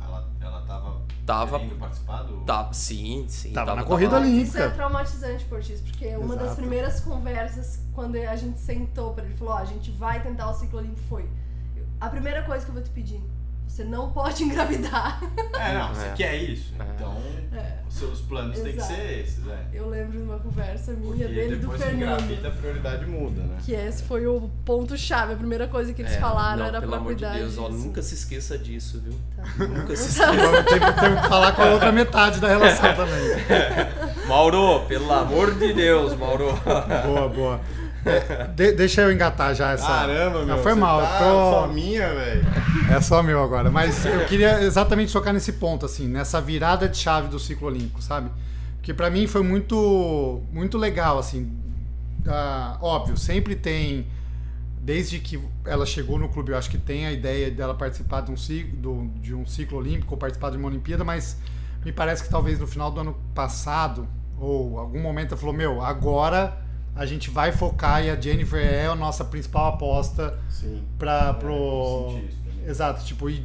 Ela, 0.08 0.24
ela 0.40 0.60
tava. 0.62 1.00
Tava- 1.26 1.58
querendo 1.58 1.78
participar 1.78 2.22
do. 2.22 2.36
Tava, 2.46 2.72
sim, 2.72 3.26
sim. 3.28 3.52
Tava 3.52 3.74
na 3.74 3.82
corrida 3.84 4.18
Mas 4.18 4.26
ali. 4.28 4.42
Isso 4.42 4.56
é 4.56 4.60
olímpica. 4.62 4.76
traumatizante 4.76 5.44
por 5.44 5.60
isso, 5.60 5.82
porque 5.84 6.16
uma 6.16 6.34
das 6.34 6.44
Exato. 6.46 6.56
primeiras 6.62 7.00
conversas, 7.00 7.82
quando 7.94 8.16
a 8.16 8.36
gente 8.36 8.58
sentou 8.58 9.12
pra 9.12 9.22
ele, 9.24 9.34
falou: 9.36 9.52
Ó, 9.52 9.58
a 9.58 9.64
gente 9.66 9.90
vai 9.92 10.20
tentar 10.22 10.48
o 10.50 10.54
ciclo 10.54 10.78
olímpico, 10.78 11.06
foi. 11.10 11.28
A 12.00 12.08
primeira 12.08 12.42
coisa 12.42 12.64
que 12.64 12.70
eu 12.70 12.74
vou 12.74 12.82
te 12.82 12.88
pedir, 12.90 13.22
você 13.70 13.84
não 13.84 14.10
pode 14.10 14.42
engravidar. 14.44 15.20
É, 15.58 15.74
não, 15.74 15.94
você 15.94 16.06
É. 16.06 16.12
quer 16.12 16.36
isso. 16.36 16.72
É. 16.78 16.82
Então, 16.96 17.16
É. 17.54 17.74
os 17.88 17.94
seus 17.94 18.20
planos 18.20 18.56
têm 18.58 18.72
que 18.72 18.78
Exato. 18.78 18.92
ser 18.94 19.20
esses, 19.20 19.46
é. 19.48 19.58
Eu 19.72 19.88
lembro 19.88 20.12
de 20.12 20.18
uma 20.18 20.38
conversa 20.38 20.92
minha 20.92 21.12
Porque 21.12 21.24
dele 21.34 21.52
e 21.54 21.56
do 21.56 21.60
depois 21.62 21.80
que 21.82 21.88
Fernando. 21.88 22.20
engravida, 22.20 22.48
a 22.48 22.50
prioridade 22.50 23.06
muda, 23.06 23.42
né? 23.42 23.56
Que 23.64 23.72
esse 23.72 24.02
foi 24.02 24.26
o 24.26 24.50
ponto-chave. 24.64 25.32
A 25.32 25.36
primeira 25.36 25.66
coisa 25.68 25.92
que 25.92 26.02
eles 26.02 26.12
É, 26.12 26.18
falaram 26.20 26.58
não, 26.58 26.66
era 26.66 26.80
pelo 26.80 26.92
pra 26.92 27.00
amor 27.00 27.14
de 27.14 27.22
cuidar 27.24 27.38
Deus, 27.38 27.58
ó, 27.58 27.68
disso. 27.68 27.78
nunca 27.86 28.02
se 28.02 28.14
esqueça 28.14 28.58
disso, 28.58 29.00
viu? 29.04 29.14
Tá. 29.36 29.42
Nunca 29.64 29.96
se 29.96 30.08
esqueça. 30.10 30.62
Teve 30.64 31.16
que 31.22 31.28
falar 31.28 31.52
com 31.52 31.62
a 31.62 31.70
outra 31.70 31.92
metade 31.92 32.40
da 32.40 32.48
relação 32.48 32.92
também. 32.94 34.26
Mauro, 34.26 34.80
pelo 34.86 35.10
amor 35.12 35.54
de 35.54 35.72
Deus, 35.72 36.14
Mauro. 36.16 36.52
Boa, 37.06 37.28
boa. 37.28 37.60
De- 38.54 38.72
deixa 38.72 39.02
eu 39.02 39.12
engatar 39.12 39.54
já 39.54 39.72
essa. 39.72 39.86
Caramba, 39.86 40.38
meu. 40.38 40.46
Não, 40.56 40.62
foi 40.62 40.74
mal. 40.74 41.00
Tá 41.00 41.18
tô- 41.18 41.66
fominha, 41.68 42.08
velho. 42.14 42.46
É 42.90 43.00
só 43.00 43.22
meu 43.22 43.42
agora. 43.42 43.70
Mas 43.70 44.04
eu 44.06 44.24
queria 44.26 44.62
exatamente 44.62 45.12
tocar 45.12 45.32
nesse 45.32 45.52
ponto, 45.54 45.84
assim, 45.86 46.08
nessa 46.08 46.40
virada 46.40 46.88
de 46.88 46.96
chave 46.96 47.28
do 47.28 47.38
ciclo 47.38 47.68
olímpico, 47.68 48.00
sabe? 48.02 48.30
Que 48.82 48.94
pra 48.94 49.10
mim 49.10 49.26
foi 49.26 49.42
muito, 49.42 50.40
muito 50.52 50.78
legal, 50.78 51.18
assim. 51.18 51.52
Ah, 52.26 52.78
óbvio, 52.80 53.16
sempre 53.16 53.54
tem. 53.54 54.06
Desde 54.82 55.18
que 55.18 55.38
ela 55.66 55.84
chegou 55.84 56.18
no 56.18 56.28
clube, 56.30 56.52
eu 56.52 56.56
acho 56.58 56.70
que 56.70 56.78
tem 56.78 57.06
a 57.06 57.12
ideia 57.12 57.50
dela 57.50 57.74
participar 57.74 58.22
de 58.22 58.32
um 58.32 58.36
ciclo, 58.36 58.76
do- 58.78 59.10
de 59.20 59.34
um 59.34 59.46
ciclo 59.46 59.78
olímpico 59.78 60.14
ou 60.14 60.18
participar 60.18 60.50
de 60.50 60.56
uma 60.56 60.68
Olimpíada, 60.68 61.04
mas 61.04 61.36
me 61.84 61.92
parece 61.92 62.22
que 62.24 62.30
talvez 62.30 62.58
no 62.58 62.66
final 62.66 62.90
do 62.90 63.00
ano 63.00 63.14
passado, 63.34 64.08
ou 64.38 64.78
algum 64.78 65.00
momento, 65.00 65.32
ela 65.32 65.36
falou: 65.36 65.54
Meu, 65.54 65.82
agora 65.82 66.56
a 67.00 67.06
gente 67.06 67.30
vai 67.30 67.50
focar 67.50 68.04
e 68.04 68.10
a 68.10 68.20
Jennifer 68.20 68.60
é 68.62 68.86
a 68.86 68.94
nossa 68.94 69.24
principal 69.24 69.68
aposta 69.72 70.38
Sim. 70.50 70.82
pra, 70.98 71.30
É, 71.30 71.32
pro... 71.32 72.20
Exato, 72.66 73.02
tipo, 73.06 73.30
e 73.30 73.42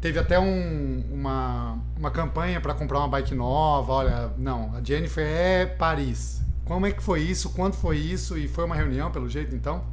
teve 0.00 0.18
até 0.18 0.36
um- 0.38 1.04
uma, 1.12 1.78
uma 1.96 2.10
campanha 2.10 2.60
pra 2.60 2.74
comprar 2.74 2.98
uma 2.98 3.06
bike 3.08 3.36
nova. 3.36 3.92
Olha, 3.92 4.30
não, 4.36 4.74
a 4.74 4.82
Jennifer 4.82 5.24
é 5.24 5.64
Paris. 5.64 6.42
Como 6.64 6.86
é 6.86 6.90
que 6.92 7.00
foi 7.00 7.20
isso? 7.22 7.50
Quanto 7.50 7.76
foi 7.76 7.98
isso? 7.98 8.36
E 8.36 8.48
foi 8.48 8.64
uma 8.64 8.74
reunião, 8.74 9.12
pelo 9.12 9.28
jeito, 9.28 9.54
então? 9.54 9.84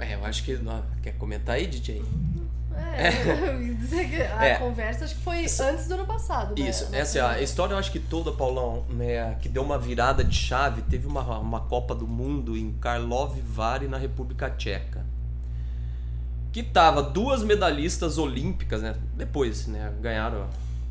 É, 0.00 0.14
eu 0.16 0.24
acho 0.24 0.42
que. 0.42 0.58
Quer 1.00 1.12
comentar 1.12 1.54
aí, 1.54 1.68
DJ? 1.68 2.02
É, 2.78 3.10
que 4.08 4.22
a 4.22 4.44
É. 4.44 4.54
conversa 4.56 5.04
acho 5.04 5.14
que 5.16 5.20
foi 5.22 5.44
antes 5.44 5.86
do 5.88 5.94
ano 5.94 6.06
passado. 6.06 6.54
né? 6.58 6.68
Isso, 6.68 6.88
essa 6.92 7.18
é 7.18 7.22
a 7.22 7.40
história, 7.42 7.74
eu 7.74 7.78
acho 7.78 7.90
que 7.92 7.98
toda, 8.00 8.32
Paulão, 8.32 8.84
né, 8.90 9.34
que 9.40 9.48
deu 9.48 9.62
uma 9.62 9.78
virada 9.78 10.24
de 10.24 10.34
chave, 10.34 10.82
teve 10.82 11.06
uma, 11.06 11.22
uma 11.38 11.60
Copa 11.60 11.94
do 11.94 12.06
Mundo 12.06 12.56
em 12.56 12.72
Karlovy 12.72 13.40
Vary, 13.40 13.88
na 13.88 13.98
República 13.98 14.50
Tcheca. 14.50 15.04
Que 16.52 16.62
tava 16.62 17.02
duas 17.02 17.42
medalhistas 17.42 18.16
olímpicas, 18.16 18.80
né? 18.80 18.94
Depois, 19.14 19.66
né, 19.66 19.92
ganharam 20.00 20.46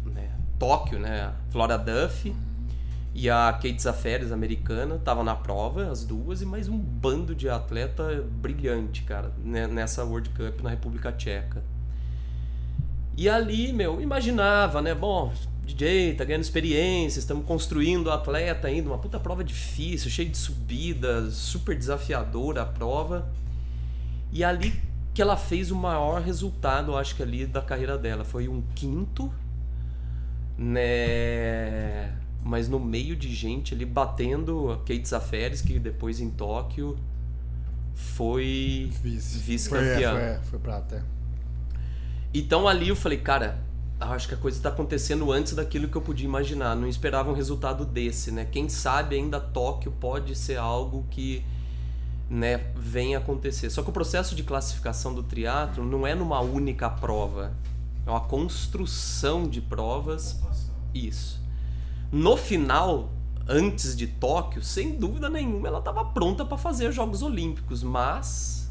né, 0.05 0.29
Tóquio, 0.59 0.99
né? 0.99 1.33
Flora 1.49 1.77
Duff 1.77 2.33
e 3.15 3.29
a 3.29 3.51
Kate 3.53 3.81
Zaferes, 3.81 4.31
americana, 4.31 4.99
tava 4.99 5.23
na 5.23 5.33
prova, 5.35 5.89
as 5.89 6.03
duas, 6.03 6.41
e 6.41 6.45
mais 6.45 6.67
um 6.67 6.77
bando 6.77 7.33
de 7.33 7.49
atleta 7.49 8.23
brilhante, 8.29 9.03
cara, 9.03 9.31
né, 9.43 9.65
nessa 9.67 10.03
World 10.03 10.29
Cup 10.31 10.61
na 10.61 10.69
República 10.69 11.11
Tcheca. 11.13 11.63
E 13.17 13.29
ali, 13.29 13.71
meu, 13.71 14.01
imaginava, 14.01 14.81
né? 14.81 14.93
Bom, 14.93 15.33
DJ, 15.65 16.13
tá 16.15 16.23
ganhando 16.23 16.43
experiência, 16.43 17.19
estamos 17.19 17.45
construindo 17.45 18.07
o 18.07 18.11
atleta 18.11 18.67
ainda, 18.67 18.89
uma 18.89 18.97
puta 18.97 19.19
prova 19.19 19.43
difícil, 19.43 20.11
cheia 20.11 20.29
de 20.29 20.37
subidas, 20.37 21.33
super 21.33 21.77
desafiadora 21.77 22.63
a 22.63 22.65
prova. 22.65 23.27
E 24.31 24.43
ali 24.43 24.73
que 25.13 25.21
ela 25.21 25.37
fez 25.37 25.71
o 25.71 25.75
maior 25.75 26.21
resultado, 26.21 26.95
acho 26.97 27.15
que 27.15 27.23
ali 27.23 27.45
da 27.45 27.61
carreira 27.61 27.97
dela, 27.97 28.25
foi 28.25 28.49
um 28.49 28.61
quinto, 28.75 29.33
né? 30.57 32.13
Mas 32.43 32.67
no 32.67 32.79
meio 32.79 33.15
de 33.15 33.33
gente 33.33 33.73
ali 33.73 33.85
batendo 33.85 34.71
a 34.71 34.77
Kate 34.79 35.07
Zaferes, 35.07 35.61
que 35.61 35.79
depois 35.79 36.19
em 36.19 36.29
Tóquio 36.29 36.97
foi 37.93 38.91
vice-campeã. 39.01 40.11
Foi, 40.11 40.21
é, 40.21 40.33
foi, 40.35 40.49
foi 40.49 40.59
prata, 40.59 40.95
é. 40.97 41.14
Então 42.37 42.67
ali 42.67 42.89
eu 42.89 42.97
falei, 42.97 43.17
cara, 43.17 43.63
acho 43.97 44.27
que 44.27 44.33
a 44.33 44.37
coisa 44.37 44.57
está 44.57 44.67
acontecendo 44.67 45.31
antes 45.31 45.53
daquilo 45.53 45.87
que 45.87 45.95
eu 45.95 46.01
podia 46.01 46.25
imaginar. 46.25 46.75
Não 46.75 46.85
esperava 46.85 47.31
um 47.31 47.33
resultado 47.33 47.85
desse, 47.85 48.29
né? 48.29 48.43
Quem 48.43 48.67
sabe 48.67 49.15
ainda 49.15 49.39
Tóquio 49.39 49.89
pode 49.89 50.35
ser 50.35 50.57
algo 50.57 51.05
que 51.09 51.45
né, 52.29 52.57
venha 52.75 53.19
acontecer. 53.19 53.69
Só 53.69 53.81
que 53.81 53.89
o 53.89 53.93
processo 53.93 54.35
de 54.35 54.43
classificação 54.43 55.13
do 55.13 55.23
triatlo 55.23 55.85
não 55.85 56.05
é 56.05 56.13
numa 56.13 56.41
única 56.41 56.89
prova. 56.89 57.53
É 58.05 58.09
uma 58.09 58.19
construção 58.19 59.47
de 59.47 59.61
provas. 59.61 60.37
Isso. 60.93 61.41
No 62.11 62.35
final, 62.35 63.13
antes 63.47 63.95
de 63.95 64.07
Tóquio, 64.07 64.61
sem 64.61 64.97
dúvida 64.97 65.29
nenhuma, 65.29 65.69
ela 65.69 65.79
estava 65.79 66.03
pronta 66.03 66.43
para 66.43 66.57
fazer 66.57 66.89
os 66.89 66.95
Jogos 66.95 67.21
Olímpicos, 67.21 67.81
mas 67.81 68.64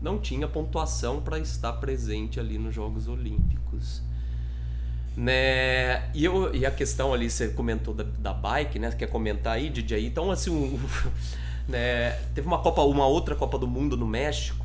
não 0.00 0.18
tinha 0.18 0.46
pontuação 0.46 1.20
para 1.20 1.38
estar 1.38 1.72
presente 1.74 2.38
ali 2.38 2.58
nos 2.58 2.74
Jogos 2.74 3.08
Olímpicos. 3.08 4.02
Né? 5.16 6.10
E, 6.14 6.24
eu, 6.24 6.54
e 6.54 6.66
a 6.66 6.70
questão 6.70 7.14
ali, 7.14 7.30
você 7.30 7.48
comentou 7.48 7.94
da, 7.94 8.04
da 8.04 8.34
bike, 8.34 8.78
né? 8.78 8.90
Quer 8.92 9.06
comentar 9.06 9.54
aí, 9.54 9.70
DJ? 9.70 10.06
Então, 10.06 10.30
assim, 10.30 10.50
um, 10.50 10.78
né? 11.66 12.12
teve 12.34 12.46
uma 12.46 12.58
Copa, 12.58 12.82
uma 12.82 13.06
outra 13.06 13.34
Copa 13.34 13.58
do 13.58 13.66
Mundo 13.66 13.96
no 13.96 14.06
México. 14.06 14.64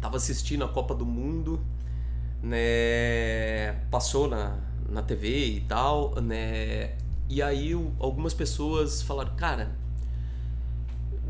Tava 0.00 0.16
assistindo 0.16 0.64
a 0.64 0.68
Copa 0.68 0.94
do 0.94 1.04
Mundo, 1.04 1.60
né? 2.42 3.72
Passou 3.90 4.26
na, 4.26 4.58
na 4.88 5.02
TV 5.02 5.46
e 5.48 5.60
tal, 5.62 6.14
né? 6.22 6.96
E 7.28 7.42
aí 7.42 7.72
algumas 7.98 8.32
pessoas 8.32 9.02
falaram, 9.02 9.34
cara, 9.36 9.76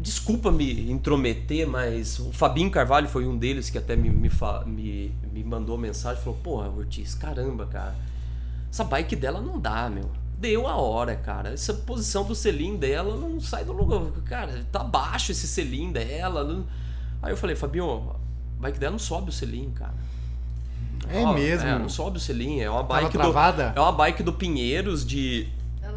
desculpa 0.06 0.52
me 0.52 0.88
intrometer, 0.88 1.66
mas 1.66 2.20
o 2.20 2.30
Fabinho 2.32 2.70
Carvalho 2.70 3.08
foi 3.08 3.26
um 3.26 3.36
deles 3.36 3.68
que 3.68 3.76
até 3.76 3.96
me, 3.96 4.08
me, 4.08 4.30
me, 4.64 5.12
me 5.32 5.42
mandou 5.42 5.76
mensagem, 5.76 6.22
falou, 6.22 6.38
porra, 6.44 6.68
Ortiz, 6.68 7.12
caramba, 7.16 7.66
cara, 7.66 7.92
essa 8.70 8.84
bike 8.84 9.16
dela 9.16 9.40
não 9.40 9.58
dá, 9.58 9.90
meu. 9.90 10.08
Deu 10.38 10.68
a 10.68 10.76
hora, 10.76 11.16
cara. 11.16 11.48
Essa 11.52 11.72
posição 11.74 12.22
do 12.24 12.34
selim 12.36 12.76
dela 12.76 13.16
não 13.16 13.40
sai 13.40 13.64
do 13.64 13.72
lugar. 13.72 14.00
Cara, 14.26 14.64
tá 14.70 14.84
baixo 14.84 15.32
esse 15.32 15.48
selim 15.48 15.90
dela. 15.90 16.44
não- 16.44 16.66
Aí 17.22 17.32
eu 17.32 17.36
falei, 17.36 17.56
Fabinho, 17.56 18.12
a 18.58 18.62
bike 18.62 18.78
dela 18.78 18.92
não 18.92 18.98
sobe 18.98 19.30
o 19.30 19.32
selim, 19.32 19.70
cara. 19.70 19.94
É 21.08 21.24
Ó, 21.24 21.32
mesmo? 21.32 21.66
É, 21.66 21.78
não 21.78 21.88
sobe 21.88 22.18
o 22.18 22.20
selim. 22.20 22.60
É 22.60 22.70
uma 22.70 22.84
Tava 22.84 23.00
bike 23.00 23.12
do, 23.16 23.18
travada? 23.18 23.72
é 23.74 23.80
uma 23.80 23.92
bike 23.92 24.22
do 24.22 24.32
Pinheiros 24.32 25.04
de 25.06 25.48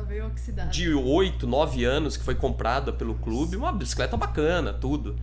veio 0.10 0.28
oxidada. 0.28 0.70
de 0.70 0.93
8, 0.93 1.45
9 1.47 1.86
anos 1.86 2.18
que 2.18 2.24
foi 2.24 2.36
comprada 2.36 2.91
pelo 2.91 3.14
clube, 3.16 3.55
uma 3.55 3.72
bicicleta 3.72 4.18
bacana, 4.18 4.74
tudo. 4.74 5.16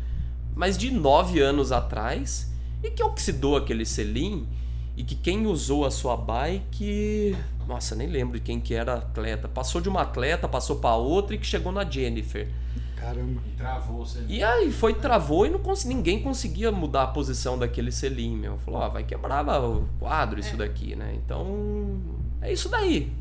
Mas 0.55 0.79
de 0.79 0.91
9 0.91 1.41
anos 1.41 1.73
atrás, 1.73 2.51
e 2.83 2.91
que 2.91 3.03
oxidou 3.03 3.57
aquele 3.57 3.85
selim, 3.85 4.47
e 4.97 5.03
que 5.05 5.15
quem 5.15 5.47
usou 5.47 5.85
a 5.85 5.91
sua 5.91 6.17
bike, 6.17 7.37
nossa, 7.69 7.95
nem 7.95 8.07
lembro 8.09 8.39
de 8.39 8.45
quem 8.45 8.59
que 8.61 8.73
era 8.75 8.95
atleta, 8.95 9.47
passou 9.49 9.81
de 9.81 9.89
uma 9.89 10.03
atleta, 10.03 10.49
passou 10.49 10.77
para 10.77 10.97
outra 10.97 11.35
e 11.35 11.39
que 11.39 11.47
chegou 11.47 11.71
na 11.73 11.85
Jennifer. 11.85 12.49
Caramba. 12.97 13.43
E 13.47 13.51
travou 13.57 13.99
você. 14.07 14.25
E 14.27 14.43
aí 14.43 14.73
foi, 14.73 14.95
travou 14.95 15.47
e 15.47 15.51
não 15.51 15.59
cons- 15.59 15.85
ninguém 15.85 16.23
conseguia 16.23 16.73
mudar 16.73 17.03
a 17.03 17.07
posição 17.09 17.59
daquele 17.59 17.93
selim, 17.93 18.35
meu. 18.35 18.57
Falou, 18.59 18.81
ó, 18.81 18.89
vai 18.89 19.05
quebrar 19.05 19.47
o 19.63 19.87
quadro 19.99 20.41
isso 20.41 20.57
daqui, 20.57 20.97
né? 20.97 21.15
Então, 21.23 22.01
é 22.41 22.51
isso 22.51 22.71
daí. 22.71 23.13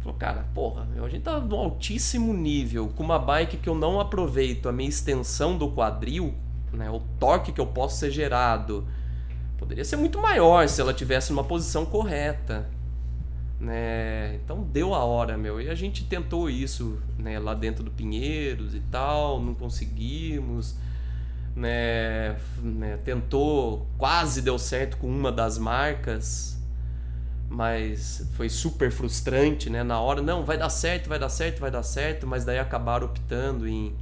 Falou, 0.00 0.16
cara, 0.16 0.46
porra, 0.54 0.84
meu, 0.84 1.04
a 1.04 1.08
gente 1.08 1.22
tá 1.22 1.40
no 1.40 1.56
altíssimo 1.56 2.32
nível, 2.32 2.88
com 2.88 3.02
uma 3.02 3.18
bike 3.18 3.56
que 3.56 3.68
eu 3.68 3.74
não 3.74 3.98
aproveito 3.98 4.68
a 4.68 4.72
minha 4.72 4.88
extensão 4.88 5.56
do 5.56 5.70
quadril, 5.70 6.34
né? 6.72 6.90
O 6.90 7.00
torque 7.18 7.52
que 7.52 7.60
eu 7.60 7.66
posso 7.66 7.96
ser 7.98 8.10
gerado 8.10 8.86
poderia 9.58 9.84
ser 9.84 9.96
muito 9.96 10.20
maior 10.20 10.68
se 10.68 10.80
ela 10.80 10.94
tivesse 10.94 11.32
numa 11.32 11.44
posição 11.44 11.84
correta. 11.84 12.68
Né? 13.60 14.36
Então 14.36 14.62
deu 14.62 14.94
a 14.94 15.04
hora, 15.04 15.36
meu. 15.36 15.60
E 15.60 15.68
a 15.68 15.74
gente 15.74 16.04
tentou 16.04 16.48
isso 16.48 16.98
né, 17.18 17.38
lá 17.38 17.54
dentro 17.54 17.82
do 17.82 17.90
Pinheiros 17.90 18.74
e 18.74 18.80
tal, 18.80 19.40
não 19.40 19.54
conseguimos. 19.54 20.76
Né, 21.56 22.36
né, 22.62 22.98
tentou, 23.04 23.88
quase 23.98 24.40
deu 24.42 24.56
certo 24.60 24.96
com 24.96 25.08
uma 25.08 25.32
das 25.32 25.58
marcas, 25.58 26.57
mas 27.48 28.28
foi 28.36 28.48
super 28.48 28.90
frustrante, 28.90 29.70
né? 29.70 29.82
Na 29.82 30.00
hora, 30.00 30.20
não, 30.20 30.44
vai 30.44 30.58
dar 30.58 30.70
certo, 30.70 31.08
vai 31.08 31.18
dar 31.18 31.28
certo, 31.28 31.60
vai 31.60 31.70
dar 31.70 31.82
certo, 31.82 32.26
mas 32.26 32.44
daí 32.44 32.58
acabaram 32.58 33.06
optando 33.06 33.66
em, 33.66 33.94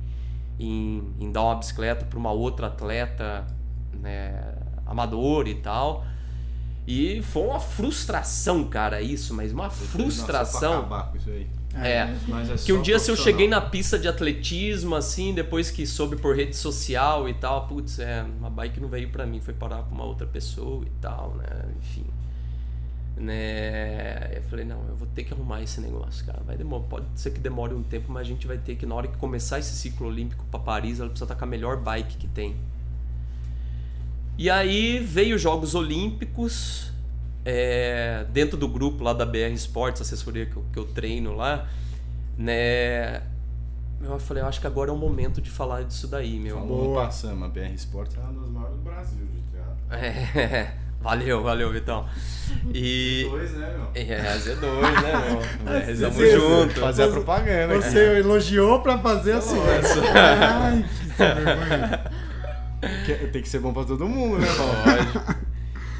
em, 0.58 1.14
em 1.20 1.30
dar 1.30 1.42
uma 1.42 1.54
bicicleta 1.56 2.04
para 2.04 2.18
uma 2.18 2.32
outra 2.32 2.66
atleta 2.66 3.46
né, 3.92 4.54
amador 4.84 5.46
e 5.46 5.54
tal. 5.54 6.04
E 6.86 7.20
foi 7.22 7.42
uma 7.42 7.58
frustração, 7.58 8.64
cara, 8.64 9.00
isso, 9.00 9.34
mas 9.34 9.52
uma 9.52 9.64
Nossa, 9.64 9.84
frustração. 9.86 10.88
com 10.88 11.16
isso 11.16 11.30
aí. 11.30 11.48
É. 11.74 12.14
Mas 12.28 12.48
é 12.48 12.54
Que 12.64 12.72
um 12.72 12.80
dia 12.80 12.98
se 12.98 13.10
eu 13.10 13.16
cheguei 13.16 13.48
na 13.48 13.60
pista 13.60 13.98
de 13.98 14.08
atletismo, 14.08 14.94
assim, 14.94 15.34
depois 15.34 15.70
que 15.70 15.86
soube 15.86 16.16
por 16.16 16.34
rede 16.34 16.56
social 16.56 17.28
e 17.28 17.34
tal, 17.34 17.66
putz, 17.66 17.98
é, 17.98 18.24
uma 18.38 18.48
bike 18.48 18.80
não 18.80 18.88
veio 18.88 19.10
pra 19.10 19.26
mim, 19.26 19.40
foi 19.40 19.52
parar 19.52 19.82
pra 19.82 19.94
uma 19.94 20.04
outra 20.04 20.26
pessoa 20.26 20.84
e 20.86 20.90
tal, 21.00 21.34
né? 21.36 21.46
Enfim. 21.78 22.06
Né? 23.16 24.36
Eu 24.36 24.42
falei, 24.42 24.64
não, 24.64 24.86
eu 24.88 24.96
vou 24.96 25.08
ter 25.08 25.24
que 25.24 25.32
arrumar 25.32 25.62
esse 25.62 25.80
negócio, 25.80 26.24
cara. 26.26 26.42
Vai 26.44 26.56
demorar, 26.56 26.84
pode 26.84 27.06
ser 27.14 27.30
que 27.30 27.40
demore 27.40 27.72
um 27.72 27.82
tempo, 27.82 28.12
mas 28.12 28.22
a 28.22 28.30
gente 28.30 28.46
vai 28.46 28.58
ter 28.58 28.76
que, 28.76 28.84
na 28.84 28.94
hora 28.94 29.08
que 29.08 29.16
começar 29.16 29.58
esse 29.58 29.74
ciclo 29.74 30.06
olímpico 30.06 30.44
pra 30.50 30.60
Paris, 30.60 31.00
ela 31.00 31.08
precisa 31.08 31.24
estar 31.24 31.34
com 31.34 31.44
a 31.44 31.48
melhor 31.48 31.78
bike 31.78 32.16
que 32.18 32.28
tem. 32.28 32.56
E 34.36 34.50
aí 34.50 34.98
veio 34.98 35.36
os 35.36 35.42
Jogos 35.42 35.74
Olímpicos, 35.74 36.92
é, 37.42 38.26
dentro 38.30 38.58
do 38.58 38.68
grupo 38.68 39.02
lá 39.02 39.14
da 39.14 39.24
BR 39.24 39.52
Sports, 39.54 40.02
assessoria 40.02 40.44
que 40.44 40.56
eu, 40.56 40.64
que 40.70 40.78
eu 40.78 40.84
treino 40.84 41.34
lá, 41.34 41.66
né? 42.36 43.22
eu 43.98 44.18
falei, 44.18 44.42
eu 44.42 44.46
acho 44.46 44.60
que 44.60 44.66
agora 44.66 44.90
é 44.90 44.92
o 44.92 44.96
momento 44.96 45.40
de 45.40 45.50
falar 45.50 45.84
disso 45.84 46.06
daí, 46.06 46.38
meu. 46.38 46.56
Falou 46.56 46.94
passando, 46.94 47.44
a 47.44 47.48
BR 47.48 47.72
Sports 47.74 48.14
é 48.16 48.20
uma 48.20 48.40
das 48.42 48.50
maiores 48.50 48.76
do 48.76 48.82
Brasil 48.82 49.26
de 49.26 49.40
triatlo. 49.50 49.76
É, 49.90 50.76
valeu, 51.00 51.42
valeu, 51.42 51.72
Vitão. 51.72 52.06
E. 52.72 53.26
Z2, 53.28 53.50
né, 53.52 53.74
meu? 53.76 53.90
É, 53.94 54.38
Z2, 54.38 55.02
né, 55.02 55.40
meu? 55.64 55.72
É, 55.72 55.92
Z2. 55.92 56.00
tamo 56.00 56.30
junto. 56.30 56.80
Fazer 56.80 57.02
a 57.04 57.08
propaganda. 57.08 57.80
Você 57.80 58.18
elogiou 58.18 58.80
pra 58.80 58.98
fazer 58.98 59.32
a 59.32 59.40
sua. 59.40 59.64
Ai, 60.14 60.84
que 60.84 61.06
vergonha. 61.16 62.10
Tem 63.32 63.42
que 63.42 63.48
ser 63.48 63.60
bom 63.60 63.72
pra 63.72 63.84
todo 63.84 64.06
mundo, 64.06 64.38
né? 64.38 64.46
Lógico. 64.46 65.46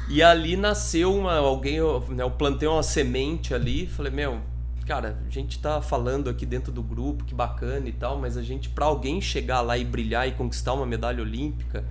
E 0.09 0.23
ali 0.23 0.55
nasceu 0.55 1.13
uma, 1.13 1.35
alguém, 1.35 1.75
eu, 1.75 1.99
né, 2.09 2.23
eu 2.23 2.31
plantei 2.31 2.67
uma 2.67 2.81
semente 2.81 3.53
ali, 3.53 3.87
falei, 3.87 4.11
meu, 4.11 4.39
cara, 4.85 5.21
a 5.27 5.29
gente 5.29 5.59
tá 5.59 5.81
falando 5.81 6.29
aqui 6.29 6.45
dentro 6.45 6.71
do 6.71 6.81
grupo, 6.81 7.25
que 7.25 7.35
bacana 7.35 7.89
e 7.89 7.91
tal, 7.91 8.17
mas 8.17 8.37
a 8.37 8.41
gente, 8.41 8.69
pra 8.69 8.85
alguém 8.85 9.19
chegar 9.19 9.59
lá 9.59 9.77
e 9.77 9.83
brilhar 9.83 10.25
e 10.25 10.31
conquistar 10.31 10.73
uma 10.73 10.85
medalha 10.85 11.21
olímpica, 11.21 11.83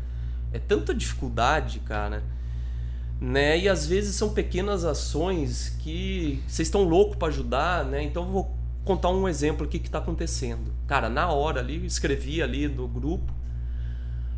é 0.50 0.58
tanta 0.58 0.94
dificuldade, 0.94 1.78
cara. 1.80 2.22
Né? 3.20 3.60
E 3.60 3.68
às 3.68 3.86
vezes 3.86 4.14
são 4.14 4.30
pequenas 4.30 4.84
ações 4.84 5.76
que 5.80 6.42
vocês 6.46 6.68
estão 6.68 6.82
loucos 6.82 7.16
pra 7.16 7.28
ajudar, 7.28 7.84
né? 7.84 8.02
Então 8.02 8.24
eu 8.24 8.30
vou 8.30 8.56
contar 8.84 9.08
um 9.08 9.26
exemplo 9.26 9.66
aqui 9.66 9.78
que 9.78 9.88
tá 9.88 9.98
acontecendo. 9.98 10.72
Cara, 10.86 11.08
na 11.08 11.30
hora 11.30 11.60
ali, 11.60 11.76
eu 11.76 11.84
escrevi 11.84 12.42
ali 12.42 12.68
no 12.68 12.86
grupo, 12.86 13.32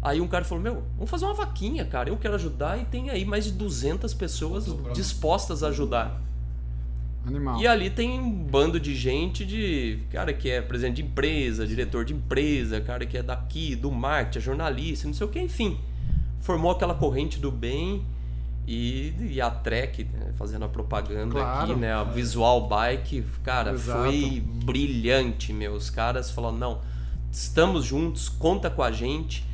Aí 0.01 0.20
um 0.20 0.29
cara 0.29 0.45
falou: 0.45 0.62
Meu, 0.62 0.83
vamos 0.95 1.11
fazer 1.11 1.24
uma 1.24 1.35
vaquinha, 1.35 1.85
cara. 1.85 2.09
Eu 2.09 2.16
quero 2.16 2.35
ajudar 2.35 2.81
e 2.81 2.85
tem 2.85 3.11
aí 3.11 3.24
mais 3.24 3.45
de 3.45 3.53
200 3.53 4.14
pessoas 4.14 4.66
dispostas 4.95 5.62
a 5.62 5.68
ajudar. 5.68 6.22
Animal. 7.26 7.61
E 7.61 7.66
ali 7.66 7.91
tem 7.91 8.18
um 8.18 8.31
bando 8.31 8.79
de 8.79 8.95
gente 8.95 9.45
de 9.45 9.99
cara 10.11 10.33
que 10.33 10.49
é 10.49 10.62
presidente 10.62 10.97
de 10.97 11.03
empresa, 11.03 11.66
diretor 11.66 12.05
de 12.05 12.14
empresa, 12.14 12.81
cara 12.81 13.05
que 13.05 13.18
é 13.18 13.22
daqui, 13.22 13.74
do 13.74 13.91
marketing, 13.91 14.39
é 14.39 14.41
jornalista, 14.41 15.07
não 15.07 15.14
sei 15.14 15.26
o 15.26 15.31
que, 15.31 15.41
enfim. 15.41 15.79
Formou 16.41 16.70
aquela 16.70 16.95
corrente 16.95 17.39
do 17.39 17.51
bem 17.51 18.07
e, 18.70 19.14
e 19.34 19.40
a 19.40 19.50
Trek, 19.50 20.04
né, 20.04 20.32
fazendo 20.36 20.64
a 20.66 20.68
propaganda 20.68 21.32
Claro. 21.32 21.72
aqui, 21.72 21.80
né? 21.80 21.92
A 21.92 22.04
Visual 22.04 22.68
Bike, 22.68 23.24
cara, 23.42 23.72
Exato. 23.72 24.02
foi 24.04 24.42
brilhante, 24.64 25.52
meu. 25.54 25.72
Os 25.72 25.88
caras 25.88 26.30
falaram, 26.30 26.56
não, 26.58 26.80
estamos 27.32 27.84
juntos, 27.86 28.28
conta 28.28 28.68
com 28.68 28.82
a 28.82 28.92
gente. 28.92 29.46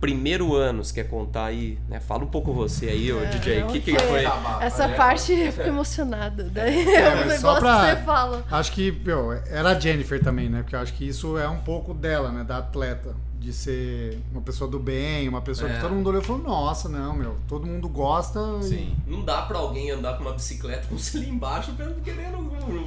Primeiro 0.00 0.54
ano, 0.54 0.84
você 0.84 0.94
quer 0.94 1.08
contar 1.08 1.46
aí, 1.46 1.76
né? 1.88 1.98
Fala 1.98 2.22
um 2.22 2.28
pouco 2.28 2.52
você 2.52 2.86
aí, 2.86 3.12
ô 3.12 3.18
DJ, 3.26 3.64
o 3.64 3.66
que, 3.66 3.80
que 3.80 3.98
foi? 3.98 4.24
Essa 4.60 4.88
parte 4.90 5.32
eu 5.32 5.50
fico 5.52 5.66
emocionada. 5.66 6.44
Daí 6.44 6.94
É, 6.94 7.08
o 7.08 7.16
mas 7.16 7.26
negócio 7.26 7.40
só 7.40 7.58
pra- 7.58 7.80
que 7.90 7.96
você 7.98 8.04
fala. 8.04 8.44
Acho 8.48 8.72
que, 8.72 8.92
meu, 8.92 9.32
era 9.32 9.70
a 9.70 9.80
Jennifer 9.80 10.22
também, 10.22 10.48
né? 10.48 10.60
Porque 10.62 10.76
eu 10.76 10.80
acho 10.80 10.92
que 10.92 11.08
isso 11.08 11.36
é 11.36 11.48
um 11.48 11.58
pouco 11.58 11.92
dela, 11.92 12.30
né? 12.30 12.44
Da 12.44 12.58
atleta. 12.58 13.16
De 13.38 13.52
ser 13.52 14.18
uma 14.32 14.40
pessoa 14.42 14.68
do 14.68 14.78
bem, 14.80 15.28
uma 15.28 15.40
pessoa 15.40 15.70
É. 15.70 15.74
que 15.76 15.80
todo 15.80 15.94
mundo 15.94 16.08
olhou 16.08 16.20
e 16.20 16.24
falou, 16.24 16.42
nossa, 16.42 16.88
não, 16.88 17.14
meu, 17.14 17.36
todo 17.46 17.66
mundo 17.66 17.88
gosta. 17.88 18.40
e- 18.60 18.64
Sim. 18.64 18.96
Não 19.06 19.24
dá 19.24 19.42
pra 19.42 19.58
alguém 19.58 19.90
andar 19.90 20.16
com 20.16 20.22
uma 20.24 20.32
bicicleta 20.32 20.88
com 20.88 20.98
você 20.98 21.18
ali 21.18 21.28
embaixo 21.30 21.72
querendo 22.04 22.38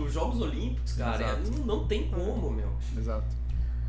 os 0.05 0.13
Jogos 0.13 0.41
Olímpicos, 0.41 0.93
cara. 0.93 1.23
Exato. 1.23 1.41
É, 1.47 1.57
não, 1.57 1.65
não 1.77 1.87
tem 1.87 2.09
como, 2.09 2.51
meu. 2.51 2.69
Exato. 2.97 3.25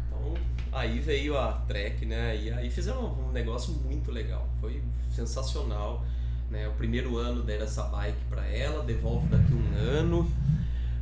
Então, 0.08 0.34
aí 0.70 1.00
veio 1.00 1.36
a 1.36 1.52
Trek, 1.52 2.06
né? 2.06 2.36
E 2.40 2.50
aí 2.52 2.70
fizeram 2.70 3.06
um 3.28 3.32
negócio 3.32 3.72
muito 3.84 4.10
legal. 4.12 4.48
Foi 4.60 4.80
sensacional. 5.14 6.04
Né? 6.50 6.68
O 6.68 6.72
primeiro 6.72 7.16
ano 7.16 7.42
deram 7.42 7.64
essa 7.64 7.82
bike 7.84 8.18
pra 8.30 8.46
ela, 8.46 8.84
devolve 8.84 9.26
daqui 9.26 9.52
um 9.52 9.74
ano. 9.98 10.30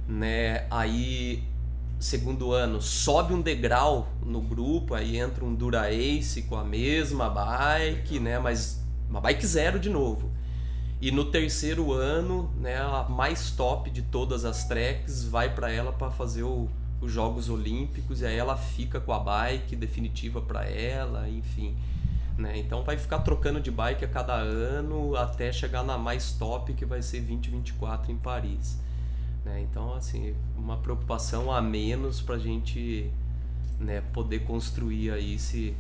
Né? 0.09 0.65
Aí, 0.71 1.45
segundo 2.01 2.53
ano, 2.53 2.81
sobe 2.81 3.35
um 3.35 3.41
degrau 3.43 4.09
no 4.25 4.41
grupo, 4.41 4.95
aí 4.95 5.19
entra 5.19 5.45
um 5.45 5.55
Dura 5.55 5.93
Ace 5.93 6.43
com 6.43 6.57
a 6.57 6.65
mesma 6.65 7.29
bike, 7.29 8.19
né? 8.19 8.39
Mas 8.39 8.83
uma 9.09 9.21
bike 9.21 9.47
zero 9.47 9.79
de 9.79 9.91
novo. 9.91 10.31
E 11.01 11.11
no 11.11 11.27
terceiro 11.27 11.93
ano, 11.93 12.51
né, 12.59 12.77
a 12.79 13.07
mais 13.09 13.51
top 13.51 13.91
de 13.91 14.03
todas 14.03 14.45
as 14.45 14.65
treks 14.65 15.25
vai 15.25 15.55
para 15.55 15.71
ela 15.71 15.93
para 15.93 16.11
fazer 16.11 16.43
o- 16.43 16.69
os 17.01 17.11
Jogos 17.11 17.49
Olímpicos 17.49 18.21
e 18.21 18.27
aí 18.27 18.37
ela 18.37 18.57
fica 18.57 19.01
com 19.01 19.13
a 19.13 19.19
bike 19.19 19.75
definitiva 19.77 20.41
para 20.43 20.65
ela, 20.69 21.29
enfim. 21.29 21.77
Né? 22.37 22.59
Então 22.59 22.83
vai 22.83 22.97
ficar 22.99 23.21
trocando 23.21 23.61
de 23.61 23.71
bike 23.71 24.05
a 24.05 24.09
cada 24.09 24.35
ano 24.35 25.17
até 25.17 25.53
chegar 25.53 25.83
na 25.83 25.97
mais 25.99 26.33
top 26.33 26.73
que 26.75 26.85
vai 26.85 27.03
ser 27.03 27.21
2024 27.21 28.11
em 28.13 28.17
Paris. 28.17 28.79
Né? 29.45 29.63
Então, 29.63 29.95
assim, 29.95 30.35
uma 30.57 30.77
preocupação 30.77 31.51
a 31.51 31.61
menos 31.61 32.21
para 32.21 32.35
a 32.35 32.39
gente 32.39 33.11
né, 33.79 34.03
poder 34.13 34.41
construir 34.41 35.11
aí 35.11 35.35
esse, 35.35 35.75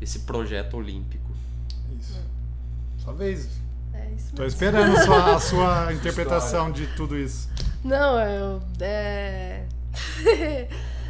esse 0.00 0.20
projeto 0.20 0.76
olímpico. 0.76 1.30
Isso. 1.98 2.20
Sua 2.98 3.12
vez. 3.12 3.48
É 3.92 4.10
isso 4.16 4.34
Tô 4.34 4.44
esperando 4.44 4.96
a 4.96 5.02
sua, 5.02 5.34
a 5.36 5.40
sua 5.40 5.92
interpretação 5.92 6.70
de 6.70 6.86
tudo 6.88 7.16
isso. 7.16 7.48
Não, 7.84 8.18
eu. 8.18 8.62
É... 8.80 9.64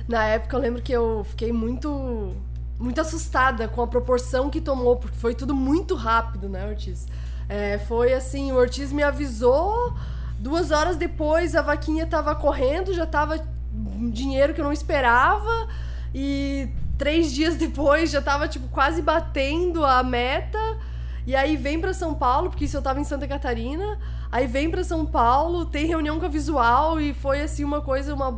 Na 0.08 0.24
época 0.24 0.56
eu 0.56 0.60
lembro 0.60 0.82
que 0.82 0.92
eu 0.92 1.24
fiquei 1.24 1.52
muito. 1.52 2.34
Muito 2.78 2.98
assustada 2.98 3.68
com 3.68 3.82
a 3.82 3.86
proporção 3.86 4.48
que 4.48 4.58
tomou, 4.58 4.96
porque 4.96 5.14
foi 5.18 5.34
tudo 5.34 5.54
muito 5.54 5.94
rápido, 5.94 6.48
né, 6.48 6.66
Ortiz? 6.66 7.06
É, 7.46 7.76
foi 7.76 8.14
assim, 8.14 8.52
o 8.52 8.54
Ortiz 8.54 8.90
me 8.90 9.02
avisou, 9.02 9.92
duas 10.40 10.70
horas 10.70 10.96
depois 10.96 11.54
a 11.54 11.62
vaquinha 11.62 12.06
tava 12.06 12.34
correndo, 12.34 12.94
já 12.94 13.06
tava 13.06 13.46
dinheiro 14.10 14.54
que 14.54 14.60
eu 14.60 14.64
não 14.64 14.72
esperava, 14.72 15.68
e 16.14 16.68
três 16.96 17.32
dias 17.32 17.56
depois 17.56 18.10
já 18.10 18.22
tava, 18.22 18.48
tipo, 18.48 18.66
quase 18.68 19.02
batendo 19.02 19.84
a 19.84 20.02
meta. 20.02 20.58
E 21.26 21.36
aí 21.36 21.56
vem 21.56 21.78
pra 21.78 21.92
São 21.92 22.14
Paulo, 22.14 22.48
porque 22.50 22.64
isso 22.64 22.76
eu 22.76 22.82
tava 22.82 22.98
em 22.98 23.04
Santa 23.04 23.28
Catarina. 23.28 23.98
Aí 24.32 24.46
vem 24.46 24.70
pra 24.70 24.82
São 24.82 25.04
Paulo, 25.04 25.66
tem 25.66 25.86
reunião 25.86 26.18
com 26.18 26.26
a 26.26 26.28
Visual 26.28 27.00
e 27.00 27.12
foi 27.12 27.42
assim 27.42 27.62
uma 27.62 27.82
coisa, 27.82 28.14
uma, 28.14 28.28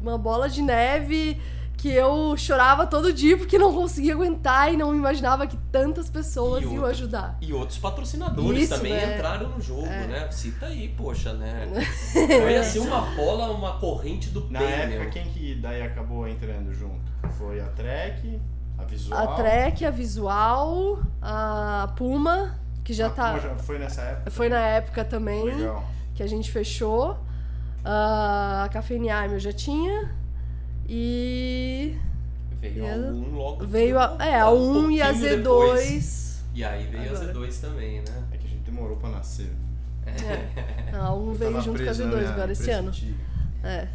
uma 0.00 0.16
bola 0.16 0.48
de 0.48 0.62
neve 0.62 1.40
que 1.86 1.92
eu 1.92 2.36
chorava 2.36 2.84
todo 2.84 3.12
dia 3.12 3.36
porque 3.38 3.56
não 3.56 3.72
conseguia 3.72 4.12
aguentar 4.12 4.72
e 4.74 4.76
não 4.76 4.92
imaginava 4.92 5.46
que 5.46 5.56
tantas 5.70 6.10
pessoas 6.10 6.64
E 6.64 6.66
iam 6.66 6.84
ajudar. 6.84 7.38
E 7.40 7.52
outros 7.52 7.78
patrocinadores 7.78 8.64
Isso, 8.64 8.74
também 8.74 8.92
né? 8.92 9.14
entraram 9.14 9.50
no 9.50 9.60
jogo, 9.60 9.86
né? 9.86 10.28
Cita 10.32 10.66
aí, 10.66 10.88
poxa, 10.88 11.32
né? 11.34 11.64
Foi 12.42 12.56
assim 12.56 12.80
uma 12.80 13.02
bola, 13.14 13.52
uma 13.52 13.78
corrente 13.78 14.30
do 14.30 14.50
Na 14.50 14.58
bem, 14.58 14.68
época, 14.68 14.98
meu. 14.98 15.10
quem 15.10 15.26
que 15.26 15.54
daí 15.54 15.82
acabou 15.82 16.26
entrando 16.26 16.74
junto? 16.74 17.12
Foi 17.38 17.60
a 17.60 17.66
Trek, 17.66 18.40
a 18.78 18.82
Visual. 18.84 19.20
A 19.20 19.26
Trek, 19.36 19.84
a 19.84 19.90
Visual, 19.92 20.98
a 21.22 21.92
Puma, 21.96 22.58
que 22.82 22.92
já 22.92 23.06
a 23.06 23.10
tá. 23.10 23.28
Puma 23.30 23.40
já 23.42 23.54
foi 23.58 23.78
nessa 23.78 24.02
época? 24.02 24.30
Foi 24.32 24.48
na 24.48 24.58
época 24.60 25.04
também 25.04 25.44
Legal. 25.44 25.84
que 26.16 26.22
a 26.24 26.26
gente 26.26 26.50
fechou. 26.50 27.16
Ah, 27.84 28.64
A 28.64 28.68
Cafeine 28.70 29.08
Army 29.08 29.34
eu 29.34 29.38
já 29.40 29.52
tinha. 29.52 30.10
E 30.88 31.96
Veio 32.60 32.84
a 32.84 32.88
E 32.88 32.90
a- 32.92 32.96
1 32.96 33.34
logo. 33.34 33.66
veio 33.66 33.98
a, 33.98 34.16
é, 34.20 34.40
a 34.40 34.50
um 34.50 34.86
1 34.86 34.90
e 34.92 35.02
a 35.02 35.06
pouquinho 35.06 35.28
Z2. 35.30 35.36
depois. 35.42 36.44
E 36.54 36.64
aí 36.64 36.86
veio 36.86 37.10
Agora. 37.10 37.30
a 37.30 37.34
Z2 37.34 37.60
também, 37.60 37.98
né? 38.00 38.24
É 38.32 38.36
que 38.36 38.46
a 38.46 38.50
gente 38.50 38.62
demorou 38.62 38.96
pra 38.96 39.10
nascer. 39.10 39.50
É. 40.06 40.96
A 40.96 41.12
1 41.12 41.32
veio 41.34 41.52
junto 41.60 41.76
com 41.78 41.82
a 41.82 41.84
preso 41.84 42.04
na 42.04 42.10
Z2 42.12 42.18
minha 42.18 42.30
agora 42.32 42.52
esse 42.52 42.70
ano. 42.70 42.92
É. 43.62 43.88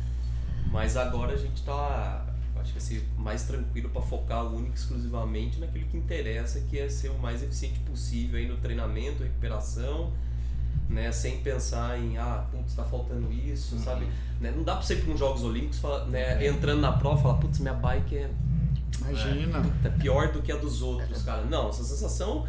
Mas 0.72 0.96
agora 0.96 1.34
a 1.34 1.38
gente 1.38 1.64
tá, 1.64 2.26
acho 2.60 2.72
que 2.74 2.78
assim, 2.78 3.02
mais 3.18 3.44
tranquilo 3.44 3.89
pra 3.89 4.02
focar 4.02 4.46
única 4.46 4.72
e 4.72 4.74
exclusivamente 4.76 5.60
naquilo 5.60 5.86
que 5.88 5.98
interessa, 5.98 6.62
que 6.62 6.78
é 6.80 6.88
ser 6.89 7.10
o 7.10 7.18
mais 7.20 7.42
eficiente 7.44 7.80
possível 7.80 8.38
aí 8.39 8.48
no 8.48 8.58
treinamento, 8.58 9.24
recuperação, 9.24 10.12
né? 10.90 11.12
Sem 11.12 11.40
pensar 11.40 11.98
em, 12.00 12.18
ah, 12.18 12.46
putz, 12.52 12.74
tá 12.76 12.84
faltando 12.84 13.32
isso, 13.32 13.76
Uhum. 13.76 13.82
sabe? 13.84 14.08
Né? 14.40 14.52
Não 14.56 14.64
dá 14.64 14.74
pra 14.74 14.82
você 14.82 14.96
ir 14.96 15.04
pra 15.04 15.14
uns 15.14 15.20
Jogos 15.20 15.44
Olímpicos, 15.44 15.80
falar, 15.80 16.06
né, 16.06 16.46
entrando 16.48 16.82
na 16.82 16.92
prova, 16.92 17.22
falar, 17.22 17.36
putz, 17.36 17.60
minha 17.60 17.74
bike 17.74 18.18
é 18.18 18.30
Imagina. 19.00 19.64
é 19.86 19.90
pior 19.90 20.32
do 20.32 20.42
que 20.42 20.52
a 20.52 20.56
dos 20.58 20.82
outros, 20.82 21.22
cara. 21.24 21.44
Não, 21.46 21.70
essa 21.70 21.84
sensação 21.84 22.46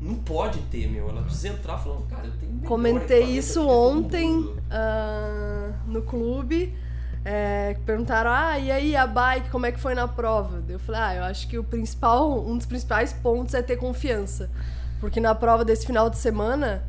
não 0.00 0.14
pode 0.16 0.58
ter, 0.70 0.88
meu. 0.90 1.08
Ela 1.08 1.22
precisa 1.22 1.48
entrar 1.48 1.78
falando, 1.78 2.06
cara, 2.06 2.26
eu 2.26 2.32
tenho 2.32 2.60
Comentei 2.62 3.24
isso 3.24 3.66
ontem 3.66 4.54
ah, 4.70 5.70
no 5.86 6.02
clube. 6.02 6.74
É, 7.24 7.76
perguntaram, 7.84 8.30
ah, 8.30 8.56
e 8.56 8.70
aí 8.70 8.94
a 8.94 9.04
bike, 9.04 9.50
como 9.50 9.66
é 9.66 9.72
que 9.72 9.80
foi 9.80 9.94
na 9.96 10.06
prova? 10.06 10.62
Eu 10.68 10.78
falei, 10.78 11.00
ah, 11.00 11.14
eu 11.16 11.24
acho 11.24 11.48
que 11.48 11.58
o 11.58 11.64
principal, 11.64 12.38
um 12.46 12.56
dos 12.56 12.66
principais 12.66 13.12
pontos 13.12 13.52
é 13.54 13.62
ter 13.62 13.76
confiança. 13.76 14.48
Porque 15.00 15.18
na 15.18 15.34
prova 15.34 15.64
desse 15.64 15.84
final 15.86 16.08
de 16.08 16.18
semana, 16.18 16.84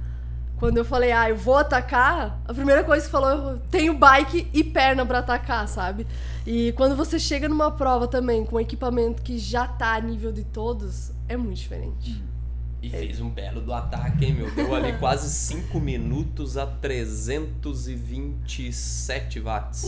quando 0.58 0.78
eu 0.78 0.86
falei, 0.86 1.12
ah, 1.12 1.30
eu 1.30 1.36
vou 1.38 1.55
atacar, 1.58 2.39
a 2.47 2.53
primeira 2.53 2.84
coisa 2.84 3.05
que 3.05 3.12
falou, 3.12 3.51
eu 3.51 3.60
tenho 3.70 3.93
bike 3.93 4.47
e 4.53 4.64
perna 4.64 5.05
pra 5.05 5.20
atacar, 5.20 5.68
sabe? 5.68 6.08
E 6.45 6.72
quando 6.74 6.95
você 6.95 7.20
chega 7.20 7.47
numa 7.47 7.70
prova 7.72 8.08
também 8.08 8.43
com 8.43 8.55
um 8.55 8.60
equipamento 8.60 9.22
que 9.22 9.38
já 9.38 9.68
tá 9.68 9.93
a 9.93 10.01
nível 10.01 10.32
de 10.32 10.43
todos, 10.43 11.12
é 11.30 11.38
muito 11.38 11.58
diferente. 11.58 12.24
E 12.82 12.89
fez 12.89 13.20
um 13.20 13.30
belo 13.30 13.60
do 13.60 13.74
ataque, 13.74 14.26
hein, 14.26 14.34
meu? 14.34 14.49
Deu 14.51 14.74
ali 14.74 14.93
quase 14.99 15.30
5 15.30 15.80
minutos 15.80 16.58
a 16.58 16.66
327 16.66 19.39
watts. 19.39 19.82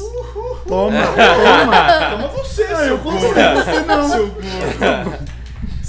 Toma, 0.67 0.99
toma! 1.07 2.09
Toma 2.11 2.28
você, 2.30 2.63
Ah, 2.63 2.86
eu 2.86 2.97
seu 2.97 2.99
consigo, 2.99 3.34
você 3.34 3.80
não. 3.82 4.09
Seu. 4.09 4.36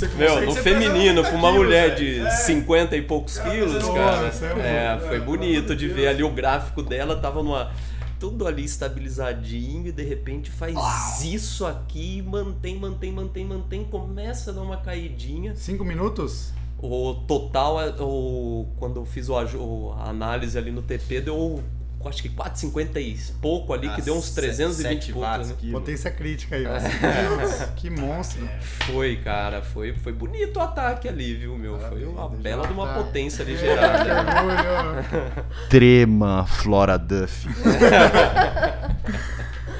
Você 0.08 0.16
Meu, 0.16 0.46
no 0.46 0.54
feminino, 0.54 1.22
pra 1.22 1.32
uma 1.32 1.50
90 1.52 1.58
mulher 1.64 1.94
quilos, 1.96 2.14
de. 2.14 2.26
É. 2.26 2.30
50 2.30 2.96
e 2.96 3.02
poucos 3.02 3.38
quilos, 3.38 3.74
pesando 3.74 3.94
cara. 3.94 4.22
Nossa, 4.26 4.46
é 4.46 4.94
É, 4.96 4.98
foi 5.06 5.16
é, 5.16 5.20
bonito 5.20 5.74
de 5.76 5.88
ver 5.88 6.08
ali 6.08 6.22
o 6.22 6.30
gráfico 6.30 6.82
dela, 6.82 7.16
tava 7.16 7.42
numa. 7.42 7.70
Tudo 8.18 8.46
ali 8.46 8.64
estabilizadinho 8.64 9.86
e 9.86 9.92
de 9.92 10.02
repente 10.02 10.50
faz 10.50 11.22
isso 11.24 11.64
aqui, 11.66 12.20
mantém, 12.22 12.76
mantém, 12.78 13.10
mantém, 13.12 13.44
mantém, 13.46 13.84
começa 13.84 14.50
a 14.50 14.54
dar 14.54 14.60
uma 14.60 14.76
caidinha. 14.76 15.54
Cinco 15.56 15.84
minutos? 15.84 16.52
O 16.78 17.14
total, 17.26 17.80
é- 17.80 17.94
o, 17.98 18.66
quando 18.78 19.00
eu 19.00 19.06
fiz 19.06 19.28
o- 19.30 19.94
a 19.98 20.08
análise 20.10 20.56
ali 20.58 20.70
no 20.70 20.82
TP, 20.82 21.20
deu 21.20 21.62
acho 22.08 22.22
que 22.22 22.28
4,50 22.30 22.96
e 22.96 23.18
pouco 23.40 23.72
ali, 23.74 23.88
que 23.90 24.00
Ah, 24.00 24.04
deu 24.04 24.16
uns 24.16 24.30
320 24.30 24.82
sete 24.82 25.12
pontos. 25.12 25.50
Né? 25.50 25.56
Potência 25.70 26.10
crítica 26.10 26.56
aí, 26.56 26.66
ó. 26.66 26.76
É. 26.76 27.68
Que 27.76 27.90
monstro. 27.90 28.48
Foi, 28.86 29.16
cara, 29.16 29.60
foi, 29.62 29.92
foi 29.94 30.12
bonito 30.12 30.58
o 30.58 30.60
ataque 30.60 31.08
ali, 31.08 31.34
viu, 31.34 31.56
meu? 31.58 31.78
Foi 31.78 32.04
uma 32.04 32.28
bela 32.28 32.66
de 32.66 32.72
uma 32.72 32.86
tá. 32.86 32.94
potência 32.94 33.42
ali 33.44 33.54
Que 33.54 33.60
gerada. 33.60 34.42
orgulho. 34.42 35.44
Trema 35.68 36.46
Flora 36.46 36.98
Duff. 36.98 37.48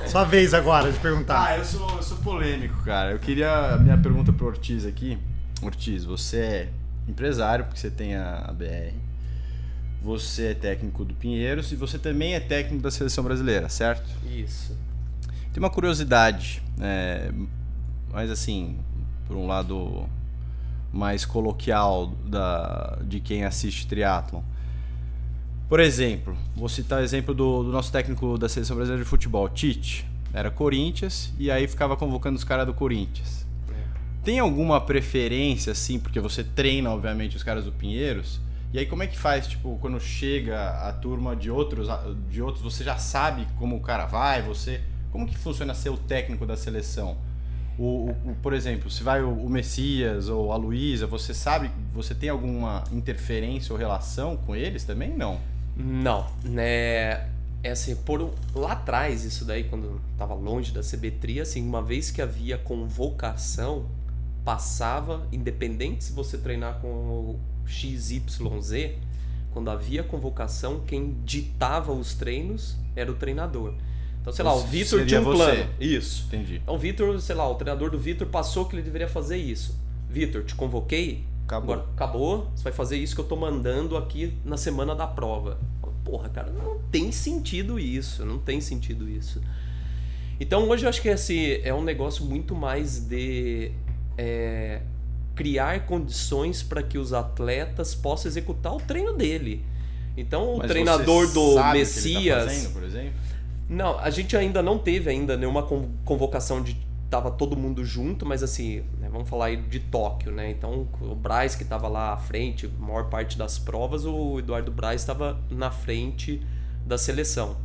Sua 0.06 0.24
vez 0.24 0.52
agora 0.52 0.90
de 0.90 0.98
perguntar. 0.98 1.46
Ah, 1.46 1.58
eu 1.58 1.64
sou, 1.64 1.88
eu 1.96 2.02
sou 2.02 2.16
polêmico, 2.18 2.82
cara. 2.82 3.12
Eu 3.12 3.18
queria. 3.18 3.76
Minha 3.78 3.96
pergunta 3.96 4.32
pro 4.32 4.46
Ortiz 4.46 4.84
aqui. 4.84 5.16
Ortiz, 5.62 6.04
você 6.04 6.38
é 6.38 6.68
empresário, 7.08 7.64
porque 7.64 7.78
você 7.78 7.90
tem 7.90 8.16
a, 8.16 8.44
a 8.48 8.52
BR. 8.52 8.92
Você 10.02 10.48
é 10.48 10.54
técnico 10.54 11.04
do 11.04 11.14
Pinheiros 11.14 11.72
e 11.72 11.76
você 11.76 11.98
também 11.98 12.34
é 12.34 12.40
técnico 12.40 12.82
da 12.82 12.90
seleção 12.90 13.22
brasileira, 13.22 13.68
certo? 13.68 14.08
Isso. 14.26 14.76
Tem 15.52 15.62
uma 15.62 15.70
curiosidade, 15.70 16.62
é, 16.80 17.30
mas 18.10 18.30
assim, 18.30 18.76
por 19.26 19.36
um 19.36 19.46
lado 19.46 20.08
mais 20.92 21.24
coloquial 21.24 22.08
da, 22.26 22.98
de 23.04 23.20
quem 23.20 23.44
assiste 23.44 23.86
triatlon. 23.86 24.42
Por 25.68 25.78
exemplo, 25.78 26.36
vou 26.56 26.68
citar 26.68 27.00
o 27.00 27.02
exemplo 27.02 27.32
do, 27.32 27.62
do 27.62 27.70
nosso 27.70 27.92
técnico 27.92 28.36
da 28.36 28.48
seleção 28.48 28.74
brasileira 28.74 29.04
de 29.04 29.08
futebol, 29.08 29.48
Tite. 29.48 30.04
Era 30.32 30.50
Corinthians 30.50 31.32
e 31.38 31.50
aí 31.50 31.66
ficava 31.68 31.96
convocando 31.96 32.36
os 32.36 32.44
caras 32.44 32.66
do 32.66 32.74
Corinthians. 32.74 33.46
Tem 34.22 34.38
alguma 34.38 34.80
preferência, 34.80 35.72
assim, 35.72 35.98
porque 35.98 36.20
você 36.20 36.44
treina, 36.44 36.90
obviamente, 36.90 37.36
os 37.36 37.42
caras 37.42 37.64
do 37.64 37.72
Pinheiros? 37.72 38.40
E 38.72 38.78
aí 38.78 38.86
como 38.86 39.02
é 39.02 39.06
que 39.06 39.18
faz, 39.18 39.46
tipo, 39.48 39.76
quando 39.80 39.98
chega 40.00 40.70
a 40.88 40.92
turma 40.92 41.34
de 41.34 41.50
outros, 41.50 41.88
de 42.30 42.40
outros, 42.40 42.62
você 42.62 42.84
já 42.84 42.96
sabe 42.96 43.46
como 43.58 43.76
o 43.76 43.80
cara 43.80 44.06
vai, 44.06 44.42
você... 44.42 44.80
Como 45.10 45.26
que 45.26 45.36
funciona 45.36 45.74
ser 45.74 45.88
o 45.90 45.96
técnico 45.96 46.46
da 46.46 46.56
seleção? 46.56 47.16
O, 47.76 47.82
o- 47.84 48.10
o- 48.30 48.36
por 48.40 48.52
exemplo, 48.52 48.88
se 48.88 49.02
vai 49.02 49.22
o, 49.22 49.30
o 49.32 49.50
Messias 49.50 50.28
ou 50.28 50.52
a 50.52 50.56
Luísa, 50.56 51.04
você 51.08 51.34
sabe, 51.34 51.68
você 51.92 52.14
tem 52.14 52.28
alguma 52.28 52.84
interferência 52.92 53.72
ou 53.72 53.78
relação 53.78 54.36
com 54.36 54.54
eles 54.54 54.84
também? 54.84 55.16
Não. 55.16 55.40
Não, 55.76 56.26
né? 56.44 57.28
É 57.62 57.70
assim, 57.72 57.96
por 57.96 58.32
lá 58.54 58.72
atrás, 58.72 59.24
isso 59.24 59.44
daí, 59.44 59.64
quando 59.64 60.00
tava 60.16 60.32
longe 60.34 60.72
da 60.72 60.80
CB3, 60.80 61.40
assim, 61.42 61.66
uma 61.66 61.82
vez 61.82 62.10
que 62.10 62.22
havia 62.22 62.56
convocação, 62.56 63.86
passava, 64.44 65.26
independente 65.32 66.04
se 66.04 66.12
você 66.12 66.38
treinar 66.38 66.78
com 66.80 67.36
XYZ, 67.70 68.22
quando 69.52 69.70
havia 69.70 70.02
convocação, 70.02 70.80
quem 70.86 71.16
ditava 71.24 71.92
os 71.92 72.14
treinos 72.14 72.76
era 72.94 73.10
o 73.10 73.14
treinador. 73.14 73.74
Então, 74.20 74.32
sei 74.32 74.44
lá, 74.44 74.54
o 74.54 74.60
Vitor 74.60 75.06
tinha 75.06 75.20
um 75.20 75.24
você. 75.24 75.36
plano. 75.36 75.70
Isso. 75.80 76.24
Entendi. 76.26 76.56
Então, 76.56 76.74
o 76.74 76.78
Vitor, 76.78 77.18
sei 77.20 77.34
lá, 77.34 77.48
o 77.48 77.54
treinador 77.54 77.90
do 77.90 77.98
Vitor 77.98 78.26
passou 78.26 78.66
que 78.66 78.74
ele 78.74 78.82
deveria 78.82 79.08
fazer 79.08 79.38
isso. 79.38 79.78
Vitor, 80.08 80.44
te 80.44 80.54
convoquei, 80.54 81.24
Acabou. 81.50 81.74
Agora, 81.74 81.88
acabou, 81.94 82.50
você 82.54 82.62
vai 82.62 82.72
fazer 82.72 82.96
isso 82.96 83.12
que 83.12 83.20
eu 83.20 83.24
tô 83.24 83.34
mandando 83.34 83.96
aqui 83.96 84.32
na 84.44 84.56
semana 84.56 84.94
da 84.94 85.06
prova. 85.06 85.58
Porra, 86.04 86.28
cara, 86.28 86.52
não 86.52 86.78
tem 86.92 87.10
sentido 87.10 87.76
isso, 87.76 88.24
não 88.24 88.38
tem 88.38 88.60
sentido 88.60 89.08
isso. 89.08 89.42
Então 90.38 90.68
hoje 90.68 90.84
eu 90.84 90.88
acho 90.88 91.02
que 91.02 91.08
esse 91.08 91.60
é 91.64 91.74
um 91.74 91.82
negócio 91.82 92.24
muito 92.24 92.54
mais 92.54 93.00
de 93.00 93.72
é, 94.16 94.80
criar 95.40 95.86
condições 95.86 96.62
para 96.62 96.82
que 96.82 96.98
os 96.98 97.14
atletas 97.14 97.94
possam 97.94 98.28
executar 98.30 98.74
o 98.74 98.78
treino 98.78 99.14
dele. 99.14 99.64
Então 100.14 100.52
o 100.54 100.58
Mas 100.58 100.68
treinador 100.68 101.32
do 101.32 101.54
tá 101.54 101.72
Messias. 101.72 102.44
fazendo, 102.44 102.72
por 102.74 102.82
exemplo? 102.82 103.12
Não, 103.66 103.98
a 103.98 104.10
gente 104.10 104.36
ainda 104.36 104.60
não 104.62 104.76
teve 104.78 105.08
ainda 105.08 105.38
nenhuma 105.38 105.62
con- 105.62 105.88
convocação 106.04 106.62
de 106.62 106.76
tava 107.08 107.30
todo 107.30 107.56
mundo 107.56 107.82
junto, 107.86 108.26
mas 108.26 108.42
assim, 108.42 108.82
né, 109.00 109.08
vamos 109.10 109.30
falar 109.30 109.46
aí 109.46 109.56
de 109.56 109.80
Tóquio, 109.80 110.30
né? 110.30 110.50
Então 110.50 110.86
o 111.00 111.14
Braz 111.14 111.54
que 111.56 111.62
estava 111.62 111.88
lá 111.88 112.12
à 112.12 112.16
frente, 112.18 112.66
a 112.66 112.84
maior 112.84 113.08
parte 113.08 113.38
das 113.38 113.58
provas, 113.58 114.04
o 114.04 114.38
Eduardo 114.38 114.70
Braz 114.70 115.00
estava 115.00 115.40
na 115.50 115.70
frente 115.70 116.42
da 116.86 116.98
seleção. 116.98 117.56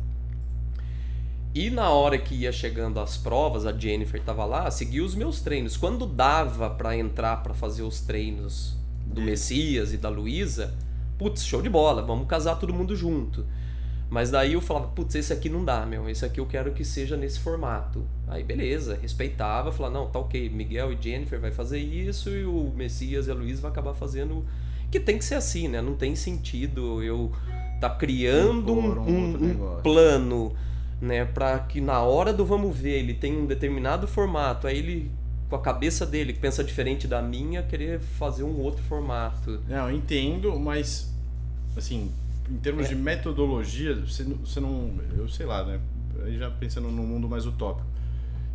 E 1.58 1.70
na 1.70 1.88
hora 1.88 2.18
que 2.18 2.34
ia 2.34 2.52
chegando 2.52 3.00
as 3.00 3.16
provas, 3.16 3.64
a 3.64 3.72
Jennifer 3.72 4.20
estava 4.20 4.44
lá, 4.44 4.70
seguia 4.70 5.02
os 5.02 5.14
meus 5.14 5.40
treinos. 5.40 5.74
Quando 5.74 6.04
dava 6.04 6.68
para 6.68 6.94
entrar 6.96 7.42
para 7.42 7.54
fazer 7.54 7.82
os 7.82 8.00
treinos 8.02 8.76
do 9.06 9.22
Messias 9.22 9.94
e 9.94 9.96
da 9.96 10.10
Luísa, 10.10 10.74
putz, 11.18 11.42
show 11.46 11.62
de 11.62 11.70
bola, 11.70 12.02
vamos 12.02 12.26
casar 12.28 12.56
todo 12.56 12.74
mundo 12.74 12.94
junto. 12.94 13.46
Mas 14.10 14.30
daí 14.30 14.52
eu 14.52 14.60
falava, 14.60 14.88
putz, 14.88 15.14
esse 15.14 15.32
aqui 15.32 15.48
não 15.48 15.64
dá, 15.64 15.86
meu. 15.86 16.08
Esse 16.10 16.26
aqui 16.26 16.38
eu 16.40 16.46
quero 16.46 16.72
que 16.72 16.84
seja 16.84 17.16
nesse 17.16 17.40
formato. 17.40 18.04
Aí 18.28 18.44
beleza, 18.44 18.98
respeitava, 19.00 19.72
falava, 19.72 19.94
não, 19.98 20.06
tá 20.10 20.18
ok, 20.18 20.50
Miguel 20.50 20.92
e 20.92 20.98
Jennifer 21.00 21.40
vai 21.40 21.50
fazer 21.52 21.78
isso 21.78 22.28
e 22.28 22.44
o 22.44 22.70
Messias 22.76 23.28
e 23.28 23.30
a 23.30 23.34
Luísa 23.34 23.62
vai 23.62 23.70
acabar 23.70 23.94
fazendo. 23.94 24.44
Que 24.90 25.00
tem 25.00 25.16
que 25.16 25.24
ser 25.24 25.34
assim, 25.36 25.68
né? 25.68 25.80
Não 25.80 25.94
tem 25.94 26.14
sentido 26.14 27.02
eu 27.02 27.32
tá 27.80 27.88
criando 27.90 28.72
um, 28.74 29.00
um 29.00 29.08
um- 29.10 29.76
um 29.78 29.82
plano, 29.82 30.54
né? 31.00 31.24
Pra 31.24 31.58
que 31.58 31.80
na 31.80 32.00
hora 32.02 32.32
do 32.32 32.44
vamos 32.44 32.76
ver 32.76 32.98
ele 32.98 33.14
tem 33.14 33.36
um 33.36 33.46
determinado 33.46 34.06
formato, 34.06 34.66
aí 34.66 34.78
ele, 34.78 35.10
com 35.48 35.56
a 35.56 35.60
cabeça 35.60 36.04
dele, 36.06 36.32
que 36.32 36.38
pensa 36.38 36.62
diferente 36.64 37.06
da 37.06 37.20
minha, 37.22 37.62
querer 37.62 38.00
fazer 38.00 38.42
um 38.44 38.58
outro 38.60 38.82
formato. 38.84 39.60
Não, 39.68 39.88
eu 39.90 39.96
entendo, 39.96 40.58
mas 40.58 41.12
assim, 41.76 42.10
em 42.50 42.56
termos 42.58 42.86
É. 42.86 42.88
de 42.90 42.94
metodologia, 42.96 43.94
você, 43.96 44.22
não- 44.24 44.36
você 44.36 44.60
não. 44.60 44.94
Eu 45.16 45.28
sei 45.28 45.46
lá, 45.46 45.64
né? 45.64 45.80
Aí 46.24 46.38
já 46.38 46.50
pensando 46.50 46.88
num 46.90 47.06
mundo 47.06 47.28
mais 47.28 47.44
utópico. 47.46 47.86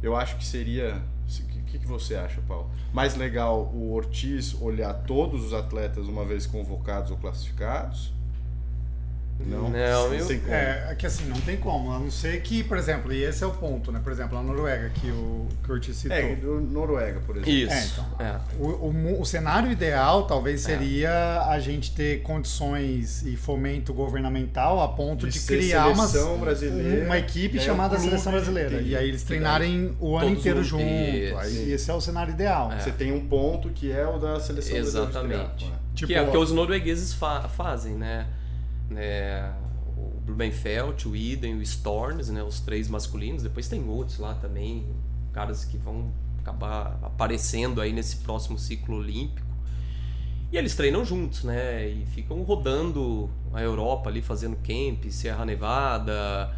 Eu 0.01 0.15
acho 0.15 0.35
que 0.37 0.45
seria. 0.45 1.01
O 1.61 1.63
que 1.71 1.79
que 1.79 1.87
você 1.87 2.15
acha, 2.15 2.41
Paulo? 2.45 2.69
Mais 2.91 3.15
legal 3.15 3.71
o 3.73 3.93
Ortiz 3.93 4.53
olhar 4.59 4.93
todos 4.93 5.41
os 5.45 5.53
atletas 5.53 6.05
uma 6.07 6.25
vez 6.25 6.45
convocados 6.45 7.11
ou 7.11 7.17
classificados? 7.17 8.11
Não, 9.47 9.69
Não, 9.69 10.13
eu- 10.13 10.25
tem. 10.27 10.41
É, 10.47 10.87
é 10.91 10.95
que 10.95 11.05
assim, 11.05 11.25
não 11.25 11.39
tem 11.41 11.57
como. 11.57 11.91
A 11.91 11.99
não 11.99 12.09
ser 12.11 12.41
que, 12.41 12.63
por 12.63 12.77
exemplo, 12.77 13.11
e 13.13 13.23
esse 13.23 13.43
é 13.43 13.47
o 13.47 13.51
ponto, 13.51 13.91
né? 13.91 13.99
Por 14.03 14.11
exemplo, 14.11 14.37
a 14.37 14.41
Noruega, 14.43 14.89
que 14.89 15.07
o, 15.09 15.47
o 15.67 15.71
Ortiz 15.71 15.95
citou. 15.97 16.17
É, 16.17 16.35
do 16.35 16.59
Noruega, 16.61 17.19
por 17.25 17.35
exemplo. 17.37 17.51
Isso. 17.51 17.73
É, 17.73 17.85
então. 17.85 18.05
É. 18.19 18.39
O, 18.59 18.67
o 18.67 19.21
o 19.21 19.25
cenário 19.25 19.71
ideal 19.71 20.23
É. 20.25 20.27
talvez 20.27 20.61
seria 20.61 21.45
a 21.47 21.59
gente 21.59 21.91
ter 21.93 22.21
condições 22.21 23.23
e 23.23 23.35
fomento 23.35 23.93
governamental 23.93 24.81
a 24.81 24.87
ponto 24.87 25.27
de, 25.27 25.39
De 25.39 25.45
criar 25.45 25.87
uma, 25.87 26.07
seleção 26.07 26.37
brasileira, 26.39 27.05
uma 27.05 27.17
equipe 27.17 27.57
aí 27.59 27.63
chamada 27.65 27.95
clube, 27.95 28.09
Seleção 28.09 28.31
Brasileira. 28.31 28.73
entendi. 28.75 28.89
E 28.91 28.95
aí 28.95 29.07
eles 29.07 29.23
treinarem 29.23 29.95
o 29.99 30.17
ano 30.17 30.29
inteiro 30.29 30.63
juntos, 30.63 30.85
junto. 30.87 31.37
Aí 31.39 31.51
sim. 31.51 31.71
esse 31.71 31.89
é 31.89 31.93
o 31.93 32.01
cenário 32.01 32.31
ideal. 32.33 32.71
É. 32.71 32.79
Você 32.79 32.91
tem 32.91 33.11
um 33.11 33.27
ponto 33.27 33.69
que 33.69 33.91
é 33.91 34.05
o 34.07 34.17
da 34.17 34.39
seleção 34.39 34.73
brasileira 34.73 34.81
de 34.81 34.87
Exatamente. 34.87 35.65
né? 35.65 35.71
Tipo, 35.93 36.07
que 36.07 36.13
é 36.15 36.21
o 36.21 36.31
que 36.31 36.37
os 36.37 36.51
noruegueses 36.51 37.13
fa- 37.13 37.49
fazem, 37.49 37.93
né? 37.95 38.27
Né? 38.91 39.53
O 39.97 40.19
Blumenfeld, 40.21 41.07
o 41.07 41.15
Iden, 41.15 41.57
o 41.57 41.61
Storms, 41.61 42.29
né? 42.29 42.43
Os 42.43 42.59
três 42.59 42.89
masculinos. 42.89 43.43
Depois 43.43 43.67
tem 43.67 43.87
outros 43.87 44.19
lá 44.19 44.33
também, 44.35 44.85
caras 45.31 45.65
que 45.65 45.77
vão 45.77 46.11
acabar 46.39 46.99
aparecendo 47.01 47.79
aí 47.81 47.93
nesse 47.93 48.17
próximo 48.17 48.57
ciclo 48.57 48.97
olímpico. 48.97 49.47
E 50.51 50.57
eles 50.57 50.75
treinam 50.75 51.05
juntos, 51.05 51.43
né? 51.43 51.87
E 51.87 52.05
ficam 52.07 52.41
rodando 52.43 53.29
a 53.53 53.61
Europa 53.61 54.09
ali, 54.09 54.21
fazendo 54.21 54.57
camp, 54.57 55.05
Serra 55.09 55.45
Nevada, 55.45 56.53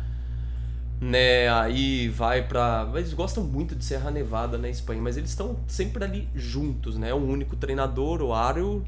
né? 0.99 1.47
Aí 1.49 2.09
vai 2.09 2.47
pra. 2.47 2.89
Eles 2.95 3.13
gostam 3.13 3.43
muito 3.43 3.75
de 3.75 3.85
Serra 3.85 4.09
Nevada 4.09 4.57
na 4.57 4.67
Espanha, 4.67 5.01
mas 5.01 5.15
eles 5.15 5.29
estão 5.29 5.57
sempre 5.67 6.03
ali 6.03 6.27
juntos, 6.33 6.97
né? 6.97 7.13
Um 7.13 7.29
único 7.29 7.55
treinador, 7.55 8.21
o 8.23 8.33
Ariel, 8.33 8.81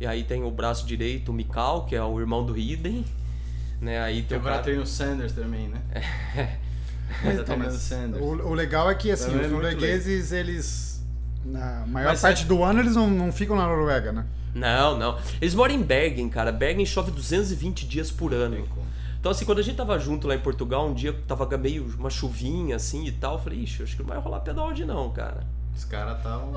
e 0.00 0.06
aí 0.06 0.22
tem 0.24 0.42
o 0.44 0.50
braço 0.50 0.86
direito, 0.86 1.30
o 1.30 1.34
Mikal, 1.34 1.84
que 1.86 1.94
é 1.96 2.02
o 2.02 2.18
irmão 2.20 2.44
do 2.44 2.56
Hidden, 2.56 3.04
né? 3.80 4.00
Aí 4.00 4.20
E 4.20 4.22
tem 4.22 4.36
o 4.36 4.40
agora 4.40 4.56
cara- 4.56 4.66
tem 4.66 4.78
o 4.78 4.86
Sanders 4.86 5.32
também, 5.32 5.68
né? 5.68 5.80
Mas, 7.24 7.34
então, 7.40 7.44
tem 7.46 7.56
o 7.56 7.58
mas 7.58 7.74
Sanders. 7.74 8.22
o, 8.22 8.26
o 8.26 8.52
legal 8.54 8.90
é 8.90 8.94
que 8.94 9.10
assim, 9.10 9.32
é 9.32 9.46
os 9.46 9.50
noruegueses, 9.50 10.30
eles 10.30 11.02
Na 11.42 11.86
maior 11.86 12.10
Mas 12.10 12.20
parte 12.20 12.42
é- 12.42 12.46
do 12.46 12.62
ano 12.62 12.80
eles 12.80 12.94
não, 12.94 13.08
não 13.08 13.32
ficam 13.32 13.56
na 13.56 13.66
Noruega, 13.66 14.12
né? 14.12 14.26
Não, 14.54 14.98
não. 14.98 15.18
Eles 15.40 15.54
moram 15.54 15.74
em 15.74 15.82
Bergen, 15.82 16.28
cara. 16.28 16.52
Bergen 16.52 16.84
chove 16.84 17.10
220 17.10 17.86
dias 17.86 18.10
por 18.10 18.34
ano. 18.34 18.66
Então, 19.18 19.32
assim, 19.32 19.44
quando 19.46 19.58
a 19.58 19.62
gente 19.62 19.76
tava 19.76 19.98
junto 19.98 20.26
lá 20.28 20.34
em 20.34 20.38
Portugal, 20.40 20.86
um 20.88 20.92
dia 20.94 21.12
tava 21.26 21.46
meio 21.56 21.84
uma 21.98 22.10
chuvinha 22.10 22.76
assim 22.76 23.04
e 23.06 23.12
tal, 23.12 23.34
eu 23.34 23.38
falei, 23.40 23.60
ixi, 23.60 23.82
acho 23.82 23.96
que 23.96 24.02
não 24.02 24.08
vai 24.10 24.18
rolar 24.18 24.40
pedal 24.40 24.68
hoje 24.68 24.84
não, 24.84 25.10
cara. 25.10 25.46
Os 25.78 25.84
caras 25.84 26.16
estavam. 26.16 26.52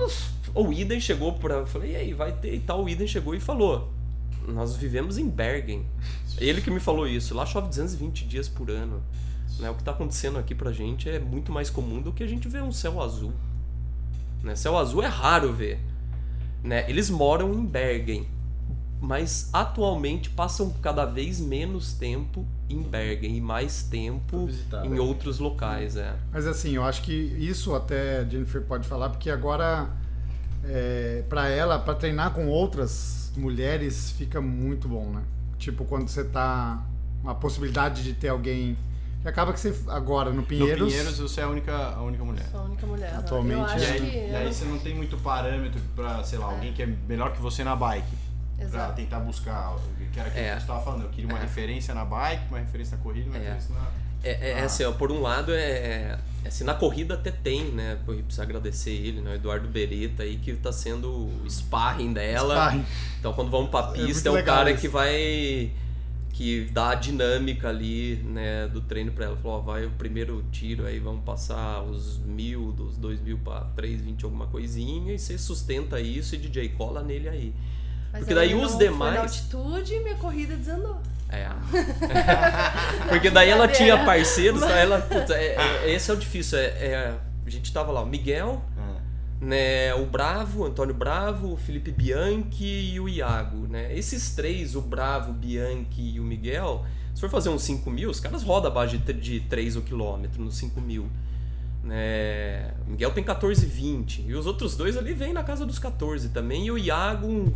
O 0.56 0.74
Iden 0.74 1.00
chegou 1.00 1.34
pra. 1.34 1.54
Eu 1.54 1.68
falei, 1.68 1.92
e 1.92 1.96
aí, 1.96 2.14
vai 2.14 2.32
ter 2.32 2.56
e 2.56 2.60
tal. 2.60 2.84
O 2.84 2.90
Iden 2.90 3.06
chegou 3.06 3.36
e 3.36 3.40
falou: 3.40 3.94
Nós 4.48 4.76
vivemos 4.76 5.20
em 5.20 5.30
Bergen. 5.30 5.86
Ele 6.40 6.60
que 6.60 6.72
me 6.72 6.80
falou 6.80 7.08
isso. 7.08 7.36
Lá 7.36 7.46
chove 7.46 7.68
220 7.68 8.26
dias 8.26 8.50
por 8.50 8.72
ano. 8.72 9.04
Né? 9.60 9.70
O 9.70 9.76
que 9.76 9.84
tá 9.84 9.92
acontecendo 9.92 10.40
aqui 10.40 10.56
pra 10.56 10.72
gente 10.72 11.08
é 11.08 11.20
muito 11.20 11.52
mais 11.52 11.70
comum 11.70 12.02
do 12.02 12.12
que 12.12 12.24
a 12.24 12.28
gente 12.28 12.50
ver 12.50 12.64
um 12.64 12.72
céu 12.72 13.00
azul. 13.00 13.32
Né? 14.42 14.56
Céu 14.56 14.76
azul 14.76 15.04
é 15.04 15.08
raro 15.08 15.54
ver. 15.54 15.80
Né? 16.64 16.90
Eles 16.90 17.12
moram 17.12 17.54
em 17.54 17.64
Bergen. 17.64 18.28
Mas 19.00 19.52
atualmente 19.54 20.32
passam 20.32 20.72
cada 20.82 21.06
vez 21.06 21.40
menos 21.40 21.94
tempo 21.94 22.44
em 22.72 22.82
Bergen 22.82 23.36
e 23.38 23.42
mais 23.42 23.84
tempo 23.84 24.38
Pra 24.38 24.46
visitar, 24.46 24.86
em 24.86 24.90
né? 24.90 25.00
outros 25.00 25.40
locais. 25.40 25.96
É. 25.98 26.14
Mas 26.32 26.46
assim, 26.48 26.72
eu 26.76 26.84
acho 26.84 27.02
que 27.02 27.12
isso 27.14 27.74
até 27.76 28.20
a 28.20 28.24
Jennifer 28.24 28.62
pode 28.62 28.88
falar, 28.88 29.10
porque 29.10 29.30
agora 29.30 29.90
é, 30.64 31.24
para 31.30 31.48
ela, 31.50 31.80
para 31.80 31.96
treinar 31.96 32.32
com 32.32 32.48
outras 32.48 33.32
mulheres, 33.36 34.12
fica 34.12 34.40
muito 34.42 34.88
bom, 34.88 35.06
né? 35.12 35.22
Tipo, 35.58 35.86
quando 35.86 36.08
você 36.08 36.24
tá. 36.24 36.84
Uma 37.24 37.36
possibilidade 37.36 38.04
de 38.04 38.14
ter 38.14 38.30
alguém. 38.30 38.76
que 39.22 39.28
Acaba 39.28 39.54
que 39.54 39.60
você. 39.60 39.76
Agora, 39.90 40.32
no 40.32 40.38
No 40.38 40.44
Pinheiros. 40.44 40.88
Pinheiros 40.92 41.20
você 41.20 41.42
é 41.42 41.44
a 41.44 41.50
única, 41.50 41.76
a 41.76 42.02
única 42.02 42.24
mulher. 42.24 42.48
Sou 42.52 42.60
a 42.62 42.64
única 42.64 42.86
mulher. 42.88 43.14
Atualmente, 43.16 43.60
Eu 43.60 43.68
E 43.68 43.72
acho 43.72 43.94
aí, 43.94 44.00
que. 44.02 44.06
e 44.18 44.30
eu 44.32 44.38
aí 44.38 44.46
não- 44.46 44.54
você 44.54 44.66
não 44.66 44.80
tem 44.80 44.96
muito 44.96 45.18
parâmetro 45.18 45.80
pra, 45.96 46.24
sei 46.24 46.40
lá, 46.40 46.46
alguém 46.46 46.74
que 46.74 46.82
é 46.82 46.88
melhor 47.08 47.32
que 47.32 47.40
você 47.40 47.64
na 47.64 47.76
bike. 47.76 48.08
Pra 48.58 48.66
Exato. 48.66 48.96
tentar 48.96 49.20
buscar. 49.20 49.76
Que 50.14 50.20
era 50.20 50.30
aquilo 50.30 50.46
É. 50.46 50.54
que 50.56 50.62
você 50.62 50.68
tava 50.68 50.82
falando. 50.84 51.04
Eu 51.04 51.10
queria 51.10 51.30
uma 51.30 51.40
É. 51.40 51.42
referência 51.42 51.94
na 51.94 52.04
bike, 52.06 52.44
uma 52.50 52.60
referência 52.60 52.98
na 52.98 53.04
corrida, 53.04 53.28
uma 53.30 53.38
É. 53.38 53.40
referência 53.40 53.76
na. 53.76 53.88
É, 54.24 54.30
é, 54.32 54.50
é 54.52 54.62
Ah. 54.62 54.66
assim, 54.66 54.84
ó, 54.84 54.92
por 54.92 55.12
um 55.12 55.20
lado, 55.22 55.52
é, 55.52 55.60
é 56.44 56.48
assim, 56.48 56.64
na 56.64 56.74
corrida 56.76 57.16
até 57.16 57.32
tem, 57.32 57.66
né? 57.72 57.98
Precisa 58.06 58.44
agradecer 58.44 58.92
ele, 58.92 59.20
né? 59.22 59.32
O 59.32 59.34
Eduardo 59.36 59.68
Beretta 59.68 60.24
aí, 60.24 60.38
que 60.38 60.54
tá 60.54 60.72
sendo 60.72 61.08
o 61.10 61.46
sparring 61.50 62.14
dela. 62.14 62.54
Sparring. 62.56 62.86
Então 63.20 63.34
quando 63.34 63.50
vamos 63.50 63.70
pra 63.72 63.92
É 63.96 64.06
pista, 64.06 64.30
é, 64.30 64.32
o 64.32 64.36
legal 64.36 64.58
cara 64.58 64.72
isso. 64.72 64.82
que 64.82 64.88
vai. 64.88 65.72
que 66.34 66.66
dá 66.72 66.92
a 66.92 66.96
dinâmica 66.96 67.68
ali, 67.70 68.16
né, 68.24 68.66
do 68.68 68.80
treino 68.82 69.12
pra 69.12 69.26
ela. 69.26 69.36
Falou, 69.38 69.58
ó, 69.58 69.62
vai 69.62 69.86
o 69.86 69.92
primeiro 69.92 70.44
tiro 70.52 70.86
aí, 70.88 70.98
vamos 70.98 71.24
passar 71.26 71.84
os 71.84 72.18
mil, 72.20 72.72
dos 72.72 72.98
dois 72.98 73.20
mil 73.22 73.38
pra 73.38 73.62
três, 73.76 74.02
vinte, 74.02 74.24
alguma 74.24 74.48
coisinha, 74.48 75.14
e 75.14 75.20
você 75.20 75.38
sustenta 75.38 76.00
isso 76.00 76.34
e 76.34 76.38
DJ 76.40 76.70
cola 76.70 77.04
nele 77.04 77.28
aí. 77.30 77.54
Mas 78.12 78.26
Porque 78.26 78.34
aí 78.40 78.50
daí 78.50 78.56
os 78.66 78.78
demais- 78.78 79.14
na 79.16 79.22
altitude 79.22 79.94
e 79.94 80.00
minha 80.04 80.16
corrida 80.16 80.56
desandou. 80.56 81.00
É. 81.30 81.48
Porque 83.10 83.30
daí 83.30 83.50
ela 83.50 83.68
tinha 83.68 84.04
parceiros, 84.04 84.62
tá? 84.62 84.72
ela, 84.72 85.00
puta, 85.00 85.34
é- 85.34 85.56
é- 85.86 85.94
esse 85.94 86.12
é 86.12 86.14
o 86.14 86.18
difícil. 86.18 86.58
É, 86.58 86.64
é- 86.64 87.18
a 87.46 87.50
gente 87.50 87.72
tava 87.72 87.92
lá, 87.92 88.02
o 88.02 88.06
Miguel, 88.06 88.62
né, 89.40 89.94
o 89.96 90.06
Bravo, 90.06 90.62
o 90.62 90.66
Antônio 90.66 90.94
Bravo, 90.94 91.54
o 91.54 91.58
Felipe 91.58 91.92
Bianchi 91.92 92.92
e 92.94 93.00
o 93.00 93.10
Iago, 93.10 93.66
né? 93.68 93.96
Esses 93.98 94.36
três, 94.36 94.76
o 94.76 94.82
Bravo, 94.82 95.32
o 95.32 95.34
Bianchi 95.34 96.02
e 96.16 96.20
o 96.20 96.24
Miguel, 96.24 96.86
se 97.16 97.22
for 97.22 97.30
fazer 97.30 97.50
uns 97.50 97.64
5 97.64 97.90
mil, 97.90 98.10
os 98.10 98.20
caras 98.20 98.44
rodam 98.44 98.70
abaixo 98.70 98.98
de, 98.98 99.14
de 99.14 99.40
3 99.42 99.76
o 99.78 99.82
quilômetro 99.82 100.42
nos 100.44 100.56
5 100.58 100.80
mil. 100.80 101.10
Né? 101.84 102.72
O 102.88 102.92
Miguel 102.92 103.12
tem 103.12 103.24
14,20 103.24 104.26
e 104.28 104.36
os 104.36 104.46
outros 104.46 104.78
dois 104.78 104.96
ali 104.96 105.14
vêm 105.14 105.34
na 105.34 105.44
casa 105.44 105.66
dos 105.66 105.80
14 105.80 106.30
também 106.30 106.68
e 106.68 106.72
o 106.72 106.78
Iago 106.78 107.28
um 107.28 107.54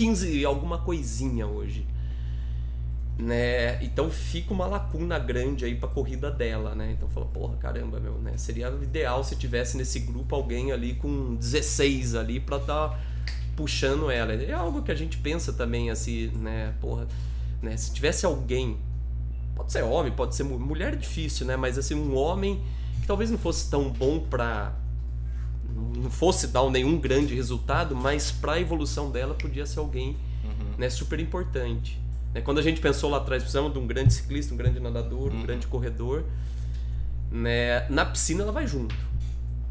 15 0.00 0.44
alguma 0.46 0.78
coisinha 0.78 1.46
hoje. 1.46 1.86
Né? 3.18 3.82
Então 3.84 4.08
fica 4.10 4.54
uma 4.54 4.66
lacuna 4.66 5.18
grande 5.18 5.66
aí 5.66 5.74
pra 5.74 5.88
corrida 5.88 6.30
dela, 6.30 6.74
né? 6.74 6.92
Então 6.96 7.06
fala, 7.10 7.26
porra, 7.26 7.54
caramba, 7.58 8.00
meu, 8.00 8.14
né? 8.14 8.32
Seria 8.38 8.68
ideal 8.82 9.22
se 9.22 9.36
tivesse 9.36 9.76
nesse 9.76 10.00
grupo 10.00 10.34
alguém 10.34 10.72
ali 10.72 10.94
com 10.94 11.34
16 11.34 12.14
ali 12.14 12.40
pra 12.40 12.58
tá 12.58 12.98
puxando 13.54 14.10
ela. 14.10 14.32
É 14.32 14.52
algo 14.54 14.80
que 14.82 14.90
a 14.90 14.94
gente 14.94 15.18
pensa 15.18 15.52
também 15.52 15.90
assim, 15.90 16.28
né? 16.28 16.72
Porra, 16.80 17.06
né? 17.60 17.76
Se 17.76 17.92
tivesse 17.92 18.24
alguém, 18.24 18.78
pode 19.54 19.70
ser 19.70 19.82
homem, 19.82 20.10
pode 20.12 20.34
ser 20.34 20.44
mu- 20.44 20.58
mulher 20.58 20.94
é 20.94 20.96
difícil, 20.96 21.44
né? 21.46 21.56
Mas 21.56 21.76
assim, 21.76 21.94
um 21.94 22.16
homem 22.16 22.58
que 23.02 23.06
talvez 23.06 23.30
não 23.30 23.36
fosse 23.36 23.70
tão 23.70 23.90
bom 23.90 24.18
pra 24.20 24.72
não 26.00 26.10
fosse 26.10 26.48
dar 26.48 26.68
nenhum 26.70 26.98
grande 26.98 27.34
resultado, 27.34 27.94
mas 27.94 28.30
pra 28.30 28.58
evolução 28.60 29.10
dela 29.10 29.34
podia 29.34 29.66
ser 29.66 29.78
alguém 29.78 30.16
né, 30.78 30.88
super 30.90 31.20
importante. 31.20 32.00
Né, 32.34 32.40
Quando 32.40 32.58
a 32.58 32.62
gente 32.62 32.80
pensou 32.80 33.10
lá 33.10 33.18
atrás, 33.18 33.42
precisamos 33.42 33.72
de 33.72 33.78
um 33.78 33.86
grande 33.86 34.12
ciclista, 34.14 34.54
um 34.54 34.56
grande 34.56 34.80
nadador, 34.80 35.32
um 35.32 35.42
grande 35.42 35.66
corredor. 35.66 36.24
Né, 37.30 37.86
na 37.88 38.04
piscina 38.04 38.42
ela 38.42 38.52
vai 38.52 38.66
junto. 38.66 38.94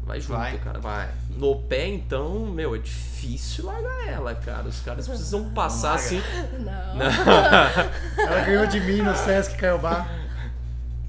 Vai 0.04 0.20
junto, 0.20 0.38
Vai. 0.38 0.58
cara, 0.58 0.80
vai. 0.80 1.10
No 1.36 1.54
pé, 1.56 1.86
então, 1.86 2.46
meu, 2.46 2.74
é 2.74 2.78
difícil 2.78 3.66
largar 3.66 4.08
ela, 4.08 4.34
cara. 4.34 4.66
Os 4.66 4.80
caras 4.80 5.06
precisam 5.06 5.50
passar 5.50 5.90
larga. 5.90 6.04
assim. 6.04 6.20
Não. 6.58 7.00
Ela 8.26 8.40
ganhou 8.44 8.66
de 8.66 8.80
mim 8.80 9.02
no 9.02 9.14
Sesc 9.14 9.56
Caiobá. 9.56 10.08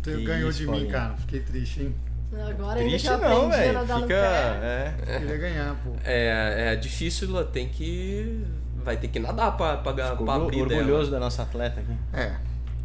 Que 0.03 0.23
Ganhou 0.23 0.49
isso, 0.49 0.59
de 0.59 0.67
mim, 0.67 0.87
cara. 0.87 1.15
Fiquei 1.17 1.39
triste, 1.39 1.81
hein? 1.81 1.95
Agora 2.33 2.79
ainda 2.79 2.89
Triste 2.89 3.07
que 3.07 3.13
eu 3.13 3.17
não, 3.17 3.47
aprendi 3.47 3.75
a 3.75 3.83
velho. 3.83 4.01
Fica. 4.01 4.07
pé. 4.07 4.95
É. 5.07 5.19
Queria 5.19 5.37
ganhar, 5.37 5.75
pô. 5.83 5.91
É, 6.03 6.73
é 6.73 6.75
difícil, 6.75 7.43
tem 7.45 7.67
que. 7.67 8.45
Vai 8.83 8.97
ter 8.97 9.09
que 9.09 9.19
nadar 9.19 9.55
pra, 9.57 9.77
pra, 9.77 9.93
pra 9.93 10.11
Ficou 10.11 10.31
abrir 10.31 10.65
dela. 10.67 10.79
orgulhoso 10.81 11.11
da 11.11 11.19
nossa 11.19 11.43
atleta 11.43 11.81
aqui. 11.81 11.93
É. 12.13 12.35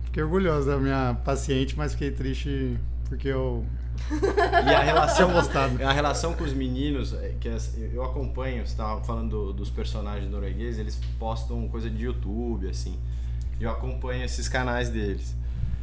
Fiquei 0.05 0.23
orgulhoso 0.23 0.69
da 0.69 0.77
minha 0.79 1.17
paciente, 1.25 1.77
mas 1.77 1.93
fiquei 1.93 2.11
triste 2.11 2.77
porque 3.09 3.29
eu. 3.29 3.65
E 4.67 4.75
a 4.75 4.81
relação, 4.83 5.33
gostado. 5.33 5.83
a 5.83 5.91
relação 5.93 6.35
com 6.35 6.45
os 6.45 6.53
meninos, 6.53 7.15
é, 7.15 7.33
que 7.41 7.49
eu 7.95 8.05
acompanho, 8.05 8.59
você 8.59 8.73
estava 8.73 9.03
falando 9.03 9.31
do- 9.31 9.53
dos 9.55 9.71
personagens 9.71 10.31
noruegueses, 10.31 10.79
eles 10.79 11.01
postam 11.19 11.67
coisa 11.69 11.89
de 11.89 12.05
YouTube, 12.05 12.69
assim. 12.69 12.99
E 13.59 13.65
eu 13.65 13.71
acompanho 13.71 14.23
esses 14.23 14.49
canais 14.49 14.91
deles. 14.91 15.35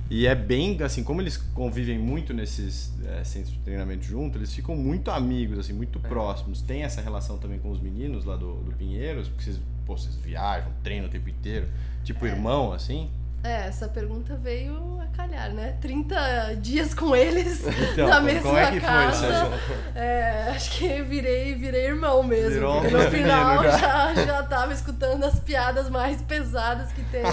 E 0.10 0.28
é 0.28 0.36
bem, 0.36 0.82
assim, 0.84 1.04
como 1.04 1.22
eles 1.22 1.38
convivem 1.38 1.98
muito 1.98 2.34
nesses 2.34 2.94
é, 3.06 3.24
centros 3.24 3.54
de 3.54 3.60
treinamento 3.60 4.04
junto, 4.04 4.38
eles 4.38 4.54
ficam 4.54 4.76
muito 4.76 5.10
amigos, 5.10 5.58
assim, 5.58 5.74
muito 5.74 6.00
próximos. 6.00 6.62
Tem 6.62 6.84
essa 6.84 7.02
relação 7.02 7.38
também 7.38 7.58
com 7.58 7.72
os 7.72 7.80
meninos 7.80 8.26
lá 8.26 8.36
do, 8.36 8.56
do 8.56 8.72
Pinheiros, 8.74 9.28
porque 9.28 9.44
vocês, 9.44 9.60
pô, 9.86 9.98
vocês 9.98 10.16
viajam, 10.16 10.72
treinam 10.84 11.08
o 11.08 11.10
tempo 11.10 11.30
inteiro. 11.30 11.68
Tipo 12.04 12.26
irmão, 12.26 12.74
assim. 12.74 13.10
É, 13.44 13.68
essa 13.68 13.90
pergunta 13.90 14.38
veio 14.38 15.02
a 15.02 15.18
calhar, 15.18 15.52
né? 15.52 15.76
30 15.82 16.56
dias 16.62 16.94
com 16.94 17.14
eles 17.14 17.62
Então, 17.92 18.08
na 18.08 18.22
mesma 18.22 18.58
é 18.58 18.68
foi, 18.68 18.80
casa. 18.80 19.20
Sérgio? 19.20 19.60
É, 19.94 20.52
acho 20.56 20.72
que 20.72 21.02
virei, 21.02 21.54
virei 21.54 21.88
irmão 21.88 22.24
mesmo. 22.24 22.52
Virou 22.52 22.82
no 22.82 23.02
final 23.12 23.60
menino 23.60 23.78
já, 23.78 24.14
já 24.16 24.44
tava 24.44 24.72
escutando 24.72 25.26
as 25.26 25.38
piadas 25.42 25.90
mais 25.90 26.22
pesadas 26.22 26.94
que 26.94 27.04
tem. 27.04 27.26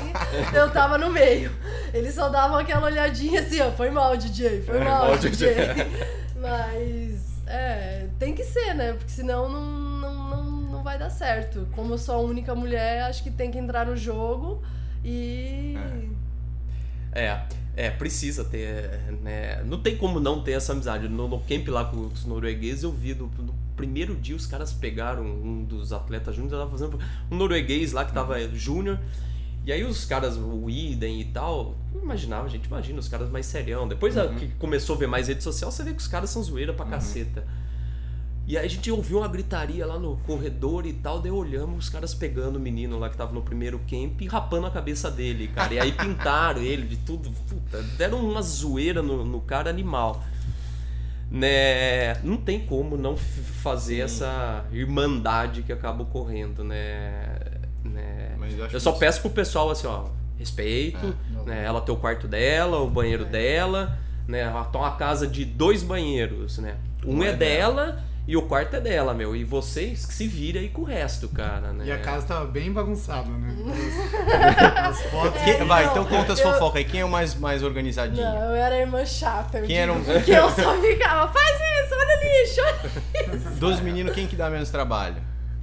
Eu 0.53 0.69
tava 0.73 0.99
no 0.99 1.11
meio. 1.11 1.53
Eles 1.95 2.17
só 2.17 2.29
davam 2.29 2.59
aquela 2.59 2.87
olhadinha 2.87 3.43
assim, 3.43 3.61
ó, 3.61 3.71
foi 3.71 3.91
mal, 3.91 4.17
DJ, 4.17 4.63
foi 4.63 4.79
É, 4.79 4.85
mal, 4.85 5.07
mal, 5.07 5.17
DJ. 5.17 5.55
Mas 6.41 7.41
é, 7.47 8.09
tem 8.19 8.35
que 8.35 8.43
ser, 8.43 8.75
né? 8.75 8.95
Porque 8.95 9.13
senão 9.13 9.49
não, 9.49 9.63
não, 9.63 10.15
não, 10.29 10.45
não 10.45 10.83
vai 10.83 10.99
dar 10.99 11.11
certo. 11.11 11.69
Como 11.71 11.95
eu 11.95 11.99
sou 11.99 12.17
a 12.17 12.19
única 12.19 12.53
mulher, 12.53 13.05
acho 13.05 13.23
que 13.23 13.31
tem 13.31 13.49
que 13.49 13.59
entrar 13.59 13.87
no 13.87 13.97
jogo 13.97 14.61
e. 15.05 15.75
É, 17.13 17.43
é, 17.77 17.91
precisa 17.91 18.45
ter, 18.45 18.89
né? 19.23 19.63
Não 19.65 19.79
tem 19.81 19.97
como 19.97 20.21
não 20.21 20.43
ter 20.43 20.53
essa 20.53 20.73
amizade. 20.73 21.09
No, 21.09 21.27
no 21.29 21.41
camp 21.41 21.67
lá 21.69 21.85
com 21.85 22.07
os 22.07 22.25
noruegueses, 22.25 22.85
eu 22.85 22.93
vi, 22.93 23.15
no, 23.15 23.27
no 23.39 23.55
primeiro 23.77 24.15
dia 24.15 24.37
os 24.37 24.47
caras 24.47 24.73
pegaram 24.73 25.25
um 25.25 25.65
dos 25.65 25.93
atletas 25.93 26.37
júnior, 26.37 26.53
tava 26.59 26.71
fazendo 26.71 26.99
um 27.31 27.37
norueguês 27.37 27.93
lá 27.93 28.05
que 28.05 28.13
tava 28.13 28.39
júnior. 28.55 28.99
E 29.67 29.73
aí 29.73 29.85
os 29.85 30.05
caras, 30.05 30.37
o 30.37 30.71
Iden 30.71 31.21
e 31.21 31.25
tal, 31.27 31.77
imaginava, 32.01 32.49
gente, 32.49 32.67
imagina, 32.67 32.99
os 32.99 33.09
caras 33.09 33.29
mais 33.29 33.45
serião. 33.47 33.87
Depois 33.89 34.17
a- 34.17 34.29
que 34.29 34.49
começou 34.59 34.97
a 34.97 34.99
ver 34.99 35.07
mais 35.07 35.29
rede 35.29 35.43
social, 35.43 35.71
você 35.71 35.83
vê 35.83 35.93
que 35.93 36.01
os 36.01 36.09
caras 36.09 36.31
são 36.31 36.43
zoeira 36.43 36.73
pra 36.73 36.87
caceta. 36.87 37.45
E 38.51 38.59
aí 38.59 38.67
a 38.67 38.69
gente 38.69 38.91
ouviu 38.91 39.19
uma 39.19 39.29
gritaria 39.29 39.87
lá 39.87 39.97
no 39.97 40.17
corredor 40.27 40.85
e 40.85 40.93
tal, 40.93 41.21
daí 41.21 41.31
olhamos 41.31 41.85
os 41.85 41.89
caras 41.89 42.13
pegando 42.13 42.57
o 42.57 42.59
menino 42.59 42.99
lá 42.99 43.09
que 43.09 43.17
tava 43.17 43.33
no 43.33 43.43
primeiro 43.43 43.79
camp 43.89 44.21
e 44.21 44.27
rapando 44.27 44.67
a 44.67 44.71
cabeça 44.73 45.09
dele, 45.09 45.47
cara. 45.47 45.75
E 45.75 45.79
aí 45.79 45.93
pintaram 45.95 46.61
ele 46.61 46.85
de 46.85 46.97
tudo, 46.97 47.31
puta, 47.49 47.81
deram 47.97 48.19
uma 48.29 48.43
zoeira 48.43 49.03
no, 49.03 49.25
no 49.25 49.41
cara 49.41 49.71
animal. 49.71 50.25
Né, 51.31 52.15
não 52.25 52.37
tem 52.37 52.67
como 52.67 52.97
não 52.97 53.17
fazer 53.17 54.01
essa 54.01 54.65
irmandade 54.73 55.63
que 55.63 55.73
acaba 55.73 56.03
ocorrendo, 56.03 56.65
né? 56.65 57.39
né? 57.85 58.35
Eu 58.59 58.67
Eu 58.67 58.81
só 58.81 58.91
peço 58.91 59.21
pro 59.21 59.31
pessoal 59.31 59.71
assim, 59.71 59.87
ó, 59.87 60.09
respeito, 60.37 61.15
não. 61.31 61.45
né? 61.45 61.65
Ela 61.65 61.81
tem 61.81 61.95
o 61.95 61.99
quarto 61.99 62.27
dela, 62.27 62.81
o 62.81 62.91
banheiro 62.91 63.25
dela, 63.25 63.97
né? 64.27 64.41
Ela 64.41 64.65
tem 64.65 64.81
uma 64.81 64.97
casa 64.97 65.25
de 65.25 65.45
dois 65.45 65.85
banheiros, 65.85 66.59
né? 66.59 66.79
Um, 67.07 67.19
Um 67.19 67.23
é, 67.23 67.29
é 67.29 67.37
dela 67.37 68.10
E 68.27 68.37
o 68.37 68.43
quarto 68.43 68.77
é 68.77 68.81
dela, 68.81 69.13
meu. 69.13 69.35
E 69.35 69.43
vocês 69.43 70.07
que 70.07 70.15
se 70.15 70.27
virem 70.29 70.63
aí 70.63 70.69
com 70.69 70.83
o 70.83 70.85
resto, 70.85 71.29
cara, 71.29 71.73
né? 71.73 71.85
E 71.87 71.91
a 71.93 71.99
casa 71.99 72.27
tava 72.27 72.45
bem 72.47 72.71
bagunçada, 72.73 73.29
né? 73.29 73.57
As 74.77 75.03
fotos. 75.03 75.41
Quem- 75.43 75.65
vai, 75.67 75.85
não, 75.85 75.91
então 75.91 76.05
conta 76.05 76.33
as 76.35 76.39
eu- 76.39 76.53
fofocas 76.53 76.77
aí. 76.77 76.85
Quem 76.85 77.01
é 77.01 77.05
o 77.05 77.09
mais, 77.09 77.35
mais 77.35 77.63
organizadinho? 77.63 78.25
Não, 78.25 78.35
eu 78.45 78.55
era 78.55 78.75
a 78.77 78.79
irmã 78.79 79.05
chata. 79.05 79.59
Eu 79.59 79.67
Quem 79.67 79.77
era 79.79 79.93
um- 79.93 80.03
Porque 80.05 80.31
eu 80.31 80.49
só 80.51 80.81
ficava, 80.81 81.33
faz 81.33 81.61
isso, 81.61 81.95
olha 81.95 82.43
lixo, 82.43 82.61
olha 82.61 83.37
isso. 83.37 83.51
Dos 83.59 83.81
meninos, 83.81 84.15
quem 84.15 84.27
que 84.27 84.37
dá 84.37 84.49
menos 84.49 84.71
trabalho? 84.71 85.17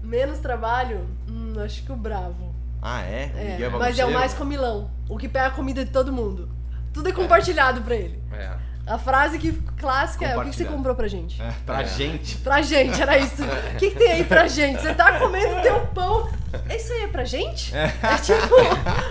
Menos 0.04 0.40
trabalho? 0.40 1.08
Hum, 1.30 1.54
acho 1.64 1.84
que 1.84 1.92
o 1.92 1.96
Bravo. 1.96 2.54
Ah, 2.82 3.02
é? 3.04 3.32
É, 3.36 3.52
Miguel 3.54 3.72
mas 3.80 3.98
é 3.98 4.06
o 4.06 4.12
mais 4.14 4.34
comilão. 4.34 4.92
O 5.10 5.18
que 5.18 5.28
pega 5.30 5.48
a 5.48 5.52
comida 5.52 5.84
de 5.86 5.92
todo 5.92 6.12
mundo. 6.12 6.50
Tudo 6.94 7.10
é 7.10 7.12
compartilhado 7.14 7.82
pra 7.82 7.96
ele. 7.96 8.22
É. 8.32 8.52
A 8.88 8.98
frase 8.98 9.38
que 9.38 9.52
clássica 9.78 10.26
é: 10.26 10.38
o 10.38 10.44
que, 10.44 10.50
que 10.52 10.56
você 10.56 10.66
comprou 10.66 10.96
pra 10.96 11.08
gente? 11.08 11.42
É, 11.42 11.54
pra 11.66 11.82
É. 11.82 11.86
gente. 11.86 12.38
Pra 12.38 12.62
gente, 12.62 13.02
era 13.02 13.18
isso. 13.18 13.44
O 13.44 13.78
que, 13.78 13.92
que 13.92 13.98
tem 13.98 14.12
aí 14.14 14.24
pra 14.24 14.48
gente? 14.48 14.82
Você 14.82 14.94
tá 14.94 15.20
comendo 15.20 15.62
teu 15.62 15.86
pão. 15.88 16.30
Isso 16.74 16.94
aí 16.94 17.02
é 17.04 17.08
pra 17.08 17.26
gente? 17.26 17.76
É, 17.76 17.88
tipo, 18.24 18.56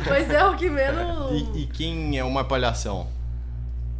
mas 0.08 0.30
é 0.30 0.44
o 0.44 0.56
que 0.56 0.70
menos. 0.70 1.30
E, 1.32 1.62
e 1.62 1.66
quem 1.66 2.18
é 2.18 2.24
uma 2.24 2.42
palhação? 2.44 3.06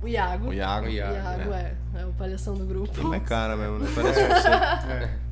O 0.03 0.09
Iago. 0.09 0.49
O 0.49 0.53
Iago. 0.55 0.87
O 0.87 0.89
O 0.89 0.93
Iago, 0.93 1.15
Iago 1.19 1.53
é, 1.53 1.75
é 2.01 2.05
o 2.07 2.13
palhação 2.13 2.55
do 2.55 2.65
grupo. 2.65 2.89
Tem 2.95 3.05
mais 3.05 3.23
cara 3.25 3.57
mesmo, 3.57 3.79
né? 3.79 3.91
Parece 3.95 4.21
você. 4.27 4.49
É. 4.49 5.11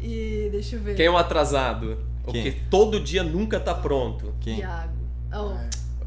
E 0.00 0.48
deixa 0.52 0.76
eu 0.76 0.80
ver. 0.82 0.94
Quem 0.94 1.06
é 1.06 1.10
um 1.10 1.16
atrasado? 1.16 1.98
O 2.24 2.30
Quem? 2.32 2.42
que 2.44 2.52
todo 2.70 3.00
dia 3.00 3.22
nunca 3.24 3.58
tá 3.58 3.74
pronto. 3.74 4.34
Quem? 4.40 4.60
Iago. 4.60 4.92
Oh, 5.32 5.56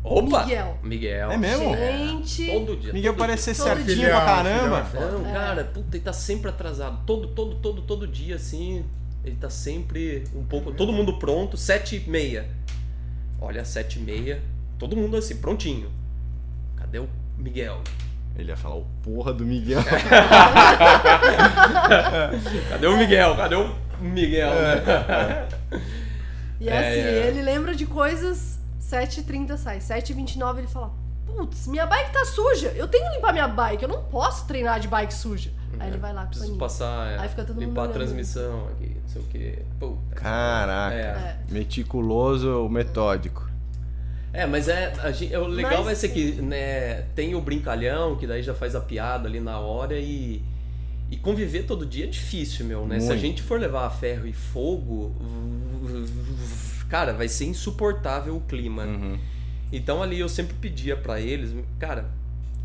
Opa! 0.03 0.43
Miguel. 0.43 0.77
Miguel. 0.81 1.31
É 1.31 1.37
mesmo? 1.37 1.75
Gente. 1.75 2.47
Todo 2.51 2.77
dia. 2.77 2.93
Miguel 2.93 3.13
todo 3.13 3.19
parece 3.19 3.53
ser 3.53 3.63
Todo 3.63 3.75
certinho 3.77 3.97
dia. 3.97 4.09
pra 4.09 4.21
caramba. 4.25 4.85
Filhão, 4.85 5.19
Não, 5.19 5.29
É. 5.29 5.33
cara, 5.33 5.63
puta, 5.65 5.97
ele 5.97 6.03
tá 6.03 6.13
sempre 6.13 6.49
atrasado. 6.49 6.99
Todo, 7.05 7.27
todo, 7.29 7.55
todo, 7.55 7.81
todo 7.81 8.07
dia, 8.07 8.35
assim. 8.35 8.85
Ele 9.25 9.35
tá 9.35 9.49
sempre 9.49 10.23
um 10.33 10.43
pouco. 10.43 10.71
Todo 10.71 10.93
mundo 10.93 11.19
pronto, 11.19 11.57
sete 11.57 11.97
e 11.97 12.09
meia. 12.09 12.49
Olha, 13.41 13.65
sete 13.65 13.99
e 13.99 14.01
meia. 14.01 14.41
Todo 14.77 14.95
mundo 14.95 15.17
assim, 15.17 15.35
prontinho. 15.37 15.91
Cadê 16.77 16.99
o 16.99 17.09
Miguel? 17.37 17.81
Ele 18.37 18.49
ia 18.49 18.55
falar 18.57 18.75
o 18.75 18.85
porra 19.03 19.33
do 19.33 19.45
Miguel. 19.45 19.81
Cadê 22.69 22.87
o 22.87 22.97
Miguel? 22.97 23.35
Cadê 23.35 23.55
o 23.55 23.75
Miguel? 23.99 24.49
né? 24.51 25.47
E 26.59 26.69
É, 26.69 26.77
assim, 26.77 26.99
é. 26.99 27.27
ele 27.27 27.41
lembra 27.41 27.73
de 27.75 27.85
coisas 27.85 28.58
7h30 28.81 29.57
sai. 29.57 29.79
7h29 29.79 30.57
ele 30.59 30.67
fala: 30.67 30.91
Putz, 31.25 31.67
minha 31.67 31.85
bike 31.85 32.11
tá 32.11 32.25
suja. 32.25 32.69
Eu 32.75 32.87
tenho 32.87 33.07
que 33.09 33.15
limpar 33.15 33.31
minha 33.33 33.47
bike. 33.47 33.83
Eu 33.83 33.89
não 33.89 34.03
posso 34.03 34.45
treinar 34.47 34.79
de 34.79 34.87
bike 34.87 35.13
suja. 35.13 35.51
Aí 35.79 35.89
ele 35.89 35.97
vai 35.97 36.11
lá 36.13 36.21
com 36.23 36.27
o 36.27 36.29
Preciso 36.31 36.57
passar. 36.57 37.11
é, 37.11 37.19
Aí 37.19 37.29
fica 37.29 37.43
todo 37.43 37.55
mundo 37.55 37.65
limpar 37.67 37.81
a 37.81 37.83
olhando. 37.85 37.93
transmissão 37.95 38.67
aqui, 38.69 38.97
não 39.01 39.07
sei 39.09 39.21
o 39.21 39.25
que. 39.25 39.59
Caraca. 40.15 40.95
É. 40.95 41.37
Meticuloso, 41.49 42.67
metódico. 42.69 43.47
É, 44.33 44.45
mas 44.45 44.67
é. 44.67 44.93
a 45.01 45.11
gente- 45.11 45.33
é, 45.33 45.39
o 45.39 45.47
legal 45.47 45.77
Mas- 45.77 45.85
vai 45.85 45.95
ser 45.95 46.09
que 46.09 46.33
né, 46.41 47.03
tem 47.15 47.33
o 47.35 47.41
brincalhão, 47.41 48.15
que 48.15 48.27
daí 48.27 48.43
já 48.43 48.53
faz 48.53 48.75
a 48.75 48.81
piada 48.81 49.27
ali 49.27 49.39
na 49.39 49.59
hora 49.59 49.97
e. 49.99 50.41
E 51.11 51.17
conviver 51.17 51.63
todo 51.63 51.87
dia 51.87 52.03
é 52.05 52.07
difícil, 52.07 52.65
meu, 52.67 52.85
né? 52.85 52.99
Se 52.99 53.05
a 53.07 53.09
Muito. 53.09 53.21
gente 53.21 53.41
for 53.41 53.59
levar 53.59 53.87
a 53.87 53.89
ferro 53.89 54.27
e 54.27 54.33
fogo, 54.33 55.11
cara, 56.89 57.13
vai 57.13 57.27
ser 57.27 57.45
insuportável 57.45 58.35
o 58.35 58.41
clima. 58.41 58.83
Uhum. 58.83 59.17
Então 59.71 60.01
ali 60.01 60.19
eu 60.19 60.27
sempre 60.27 60.55
pedia 60.55 60.97
pra 60.97 61.21
eles, 61.21 61.53
cara, 61.77 62.09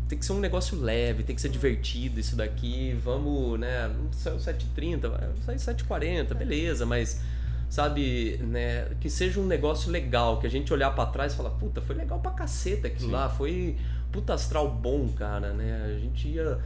tem 0.09 0.17
que 0.17 0.25
ser 0.25 0.33
um 0.33 0.39
negócio 0.39 0.79
leve, 0.79 1.23
tem 1.23 1.35
que 1.35 1.41
ser 1.41 1.49
divertido 1.49 2.19
isso 2.19 2.35
daqui, 2.35 2.97
vamos, 3.03 3.59
né, 3.59 3.87
não 3.87 4.11
saiu 4.11 4.37
7h30, 4.37 5.09
vai 5.45 5.57
sair 5.57 5.75
7h40, 5.75 6.33
beleza, 6.33 6.85
mas 6.85 7.21
sabe, 7.69 8.37
né, 8.37 8.87
que 8.99 9.09
seja 9.09 9.39
um 9.39 9.45
negócio 9.45 9.91
legal, 9.91 10.39
que 10.39 10.47
a 10.47 10.49
gente 10.49 10.71
olhar 10.73 10.91
pra 10.91 11.05
trás 11.05 11.33
e 11.33 11.35
falar, 11.35 11.51
puta, 11.51 11.81
foi 11.81 11.95
legal 11.95 12.19
pra 12.19 12.31
caceta 12.31 12.87
aquilo 12.87 13.09
Sim. 13.09 13.13
lá, 13.13 13.29
foi 13.29 13.77
puta 14.11 14.33
astral 14.33 14.71
bom, 14.71 15.09
cara, 15.09 15.51
né? 15.51 15.93
A 15.93 15.99
gente 15.99 16.27
ia 16.29 16.59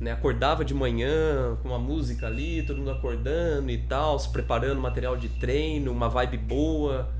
né, 0.00 0.12
acordava 0.12 0.64
de 0.64 0.74
manhã 0.74 1.56
com 1.62 1.68
uma 1.68 1.78
música 1.78 2.26
ali, 2.26 2.62
todo 2.62 2.78
mundo 2.78 2.90
acordando 2.90 3.70
e 3.70 3.78
tal, 3.78 4.18
se 4.18 4.28
preparando 4.28 4.80
material 4.80 5.16
de 5.16 5.28
treino, 5.28 5.90
uma 5.90 6.08
vibe 6.08 6.38
boa. 6.38 7.10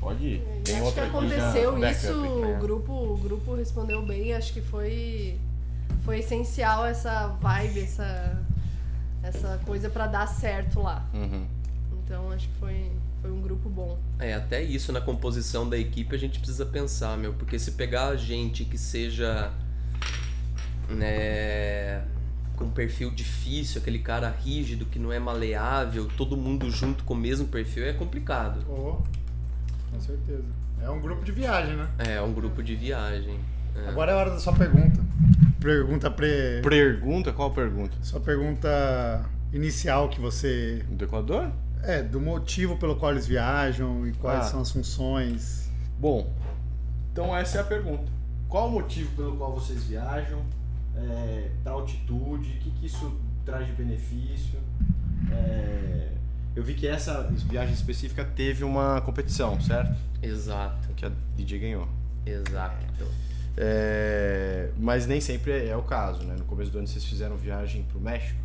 Pode 0.00 0.24
ir. 0.24 0.42
Tem 0.64 0.80
acho 0.80 0.92
que 0.92 1.00
já, 1.00 1.06
aconteceu 1.06 1.72
backup. 1.72 1.92
isso, 1.92 2.20
né? 2.20 2.56
o 2.56 2.60
grupo, 2.60 2.92
o 2.92 3.16
grupo 3.18 3.54
respondeu 3.54 4.04
bem, 4.04 4.32
acho 4.34 4.52
que 4.52 4.60
foi, 4.60 5.38
foi 6.04 6.18
essencial 6.18 6.84
essa 6.84 7.28
vibe, 7.40 7.80
essa, 7.80 8.42
essa 9.22 9.60
coisa 9.64 9.88
pra 9.88 10.06
dar 10.06 10.26
certo 10.26 10.80
lá. 10.80 11.06
Uhum. 11.14 11.46
Então 12.04 12.32
acho 12.32 12.48
que 12.48 12.54
foi, 12.58 12.90
foi 13.20 13.30
um 13.30 13.40
grupo 13.40 13.68
bom. 13.68 13.96
É, 14.18 14.34
até 14.34 14.60
isso 14.60 14.90
na 14.90 15.00
composição 15.00 15.68
da 15.68 15.78
equipe 15.78 16.16
a 16.16 16.18
gente 16.18 16.38
precisa 16.38 16.66
pensar, 16.66 17.16
meu, 17.16 17.34
porque 17.34 17.58
se 17.58 17.72
pegar 17.72 18.16
gente 18.16 18.64
que 18.64 18.76
seja 18.76 19.52
né, 20.94 22.04
com 22.56 22.64
um 22.64 22.70
perfil 22.70 23.10
difícil, 23.10 23.80
aquele 23.80 23.98
cara 23.98 24.28
rígido 24.30 24.86
que 24.86 24.98
não 24.98 25.12
é 25.12 25.18
maleável, 25.18 26.08
todo 26.16 26.36
mundo 26.36 26.70
junto 26.70 27.04
com 27.04 27.14
o 27.14 27.16
mesmo 27.16 27.46
perfil 27.48 27.84
é 27.84 27.92
complicado. 27.92 28.64
Oh, 28.68 29.02
com 29.90 30.00
certeza. 30.00 30.44
É 30.80 30.90
um 30.90 31.00
grupo 31.00 31.24
de 31.24 31.32
viagem, 31.32 31.76
né? 31.76 31.88
É, 31.98 32.20
um 32.20 32.32
grupo 32.32 32.62
de 32.62 32.74
viagem. 32.74 33.38
É. 33.76 33.88
Agora 33.88 34.12
é 34.12 34.14
a 34.14 34.18
hora 34.18 34.30
da 34.30 34.38
sua 34.38 34.52
pergunta. 34.52 35.00
Pergunta 35.60 36.10
pre... 36.10 36.60
Pergunta? 36.62 37.32
Qual 37.32 37.50
pergunta? 37.52 37.96
Sua 38.02 38.20
pergunta 38.20 39.24
inicial 39.52 40.08
que 40.08 40.20
você. 40.20 40.84
Do 40.90 41.04
Equador? 41.04 41.50
É, 41.82 42.02
do 42.02 42.20
motivo 42.20 42.76
pelo 42.76 42.96
qual 42.96 43.12
eles 43.12 43.26
viajam 43.26 44.06
e 44.06 44.12
quais 44.12 44.40
Ah. 44.46 44.50
são 44.50 44.60
as 44.60 44.70
funções. 44.70 45.70
Bom, 45.98 46.32
então 47.12 47.34
essa 47.36 47.58
é 47.58 47.60
a 47.60 47.64
pergunta. 47.64 48.10
Qual 48.48 48.68
o 48.68 48.72
motivo 48.72 49.14
pelo 49.16 49.36
qual 49.36 49.54
vocês 49.54 49.84
viajam? 49.84 50.42
É, 50.96 51.50
da 51.64 51.70
altitude? 51.72 52.50
O 52.50 52.58
que, 52.60 52.70
que 52.70 52.86
isso 52.86 53.18
traz 53.44 53.66
de 53.66 53.72
benefício? 53.72 54.58
É, 55.30 56.08
eu 56.54 56.62
vi 56.62 56.74
que 56.74 56.86
essa 56.86 57.22
viagem 57.48 57.72
específica 57.74 58.24
teve 58.24 58.62
uma 58.64 59.00
competição, 59.00 59.60
certo? 59.60 59.96
Exato, 60.22 60.88
Que 60.94 61.06
a 61.06 61.12
DJ 61.36 61.58
ganhou. 61.58 61.88
exato. 62.26 62.86
É, 63.56 64.70
mas 64.78 65.06
nem 65.06 65.20
sempre 65.20 65.66
é 65.68 65.76
o 65.76 65.82
caso, 65.82 66.24
né? 66.24 66.34
No 66.38 66.44
começo 66.44 66.70
do 66.70 66.78
ano 66.78 66.86
vocês 66.86 67.04
fizeram 67.04 67.36
viagem 67.36 67.82
pro 67.84 68.00
México. 68.00 68.40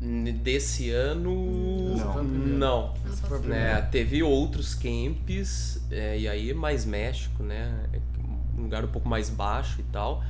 N- 0.00 0.32
Desse 0.32 0.90
ano. 0.90 1.96
Não. 1.96 2.22
Não. 2.24 2.94
Né, 2.94 3.38
primeira. 3.38 3.82
teve 3.82 4.22
outros 4.22 4.74
camps, 4.74 5.80
é, 5.90 6.18
e 6.18 6.28
aí 6.28 6.54
mais 6.54 6.84
México, 6.84 7.42
né? 7.42 7.74
Um 8.56 8.62
lugar 8.62 8.84
um 8.84 8.88
pouco 8.88 9.08
mais 9.08 9.28
baixo 9.28 9.80
e 9.80 9.84
tal. 9.84 10.22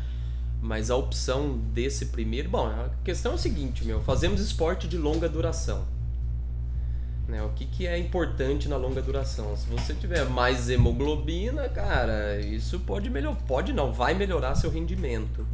Mas 0.61 0.91
a 0.91 0.97
opção 0.97 1.59
desse 1.73 2.07
primeiro. 2.07 2.51
Bom, 2.51 2.67
a 2.67 2.91
questão 3.03 3.33
é 3.33 3.35
o 3.35 3.39
seguinte, 3.39 3.85
meu: 3.85 4.01
fazemos 4.03 4.41
esporte 4.41 4.87
de 4.87 4.99
longa 4.99 5.29
duração. 5.29 5.87
Né, 7.27 7.41
o 7.45 7.51
que, 7.51 7.65
que 7.65 7.87
é 7.87 7.97
importante 7.97 8.69
na 8.69 8.77
longa 8.77 9.01
duração? 9.01 9.57
Se 9.57 9.65
você 9.69 9.95
tiver 9.95 10.25
mais 10.25 10.69
hemoglobina, 10.69 11.69
cara, 11.69 12.41
isso 12.41 12.81
pode 12.81 13.09
melhorar. 13.09 13.37
Pode 13.47 13.73
não, 13.73 13.93
vai 13.93 14.15
melhorar 14.15 14.57
seu 14.57 14.69
rendimento. 14.69 15.47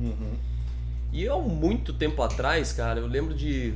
E 1.13 1.23
eu, 1.23 1.41
muito 1.43 1.93
tempo 1.93 2.23
atrás, 2.23 2.73
cara, 2.73 3.01
eu 3.01 3.07
lembro 3.07 3.35
de. 3.35 3.75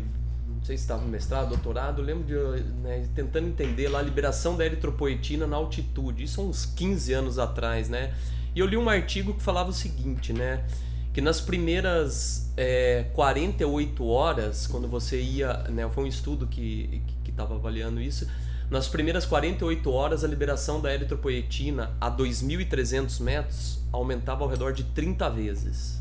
Não 0.49 0.65
sei 0.65 0.77
se 0.77 0.83
estava 0.83 1.03
no 1.03 1.09
mestrado, 1.09 1.51
doutorado, 1.51 2.03
eu 2.03 2.05
lembro 2.05 2.25
de 2.25 2.63
né, 2.83 3.07
tentando 3.15 3.49
entender 3.49 3.89
lá 3.89 4.01
a 4.01 4.03
liberação 4.03 4.57
da 4.57 4.65
eritropoetina 4.65 5.47
na 5.47 5.57
altitude. 5.57 6.25
Isso 6.25 6.41
há 6.41 6.45
uns 6.45 6.67
15 6.67 7.13
anos 7.13 7.39
atrás, 7.39 7.89
né? 7.89 8.15
E 8.55 8.61
eu 8.61 8.67
li 8.67 8.77
um 8.77 8.89
artigo 8.89 9.33
que 9.33 9.43
falava 9.43 9.71
o 9.71 9.73
seguinte, 9.73 10.33
né? 10.33 10.65
Que 11.13 11.21
nas 11.21 11.41
primeiras 11.41 12.53
é, 12.57 13.07
48 13.15 14.07
horas, 14.07 14.67
quando 14.67 14.87
você 14.87 15.21
ia. 15.21 15.55
Né, 15.69 15.89
foi 15.89 16.05
um 16.05 16.07
estudo 16.07 16.47
que 16.47 17.03
estava 17.27 17.55
avaliando 17.55 18.01
isso. 18.01 18.27
Nas 18.71 18.87
primeiras 18.87 19.27
48 19.27 19.91
horas, 19.91 20.23
a 20.23 20.29
liberação 20.29 20.81
da 20.81 20.95
eritropoetina 20.95 21.91
a 22.01 22.09
2.300 22.09 23.21
metros 23.21 23.81
aumentava 23.91 24.45
ao 24.45 24.49
redor 24.49 24.73
de 24.73 24.85
30 24.85 25.29
vezes. 25.31 26.01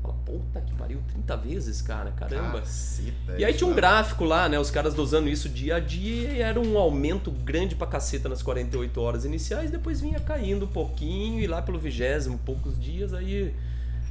Fala, 0.00 0.14
puta 0.24 0.62
que 0.62 0.72
pariu, 0.76 0.98
30 1.12 1.36
vezes, 1.36 1.82
cara, 1.82 2.10
caramba. 2.12 2.60
Caceta, 2.60 3.36
E 3.38 3.44
aí 3.44 3.52
tinha 3.52 3.68
um 3.68 3.72
é- 3.72 3.76
gráfico 3.76 4.24
lá, 4.24 4.48
né? 4.48 4.58
Os 4.58 4.70
caras 4.70 4.94
dosando 4.94 5.28
isso 5.28 5.46
dia 5.46 5.76
a 5.76 5.80
dia 5.80 6.32
e 6.32 6.40
era 6.40 6.58
um 6.58 6.78
aumento 6.78 7.30
grande 7.30 7.74
pra 7.74 7.86
caceta 7.86 8.26
nas 8.30 8.40
48 8.40 8.98
horas 8.98 9.26
iniciais, 9.26 9.70
depois 9.70 10.00
vinha 10.00 10.18
caindo 10.18 10.64
um 10.64 10.68
pouquinho 10.68 11.38
e 11.38 11.46
lá 11.46 11.60
pelo 11.60 11.78
vigésimo, 11.78 12.38
poucos 12.46 12.80
dias, 12.80 13.12
aí 13.12 13.54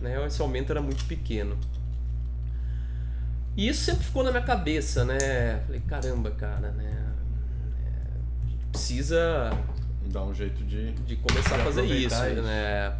né, 0.01 0.25
esse 0.25 0.41
aumento 0.41 0.71
era 0.71 0.81
muito 0.81 1.05
pequeno. 1.05 1.57
E 3.57 3.67
isso 3.67 3.83
sempre 3.83 4.05
ficou 4.05 4.23
na 4.23 4.31
minha 4.31 4.43
cabeça, 4.43 5.03
né? 5.03 5.61
Falei, 5.65 5.81
caramba, 5.81 6.31
cara, 6.31 6.71
né? 6.71 7.13
é, 7.85 8.45
A 8.45 8.49
gente 8.49 8.65
precisa 8.71 9.51
Dá 10.11 10.23
um 10.23 10.33
jeito 10.33 10.63
de. 10.63 10.91
de 10.93 11.15
começar 11.17 11.55
De 11.55 11.61
a 11.61 11.65
fazer 11.65 11.85
isso, 11.85 12.15
isso. 12.15 12.41
né? 12.41 12.93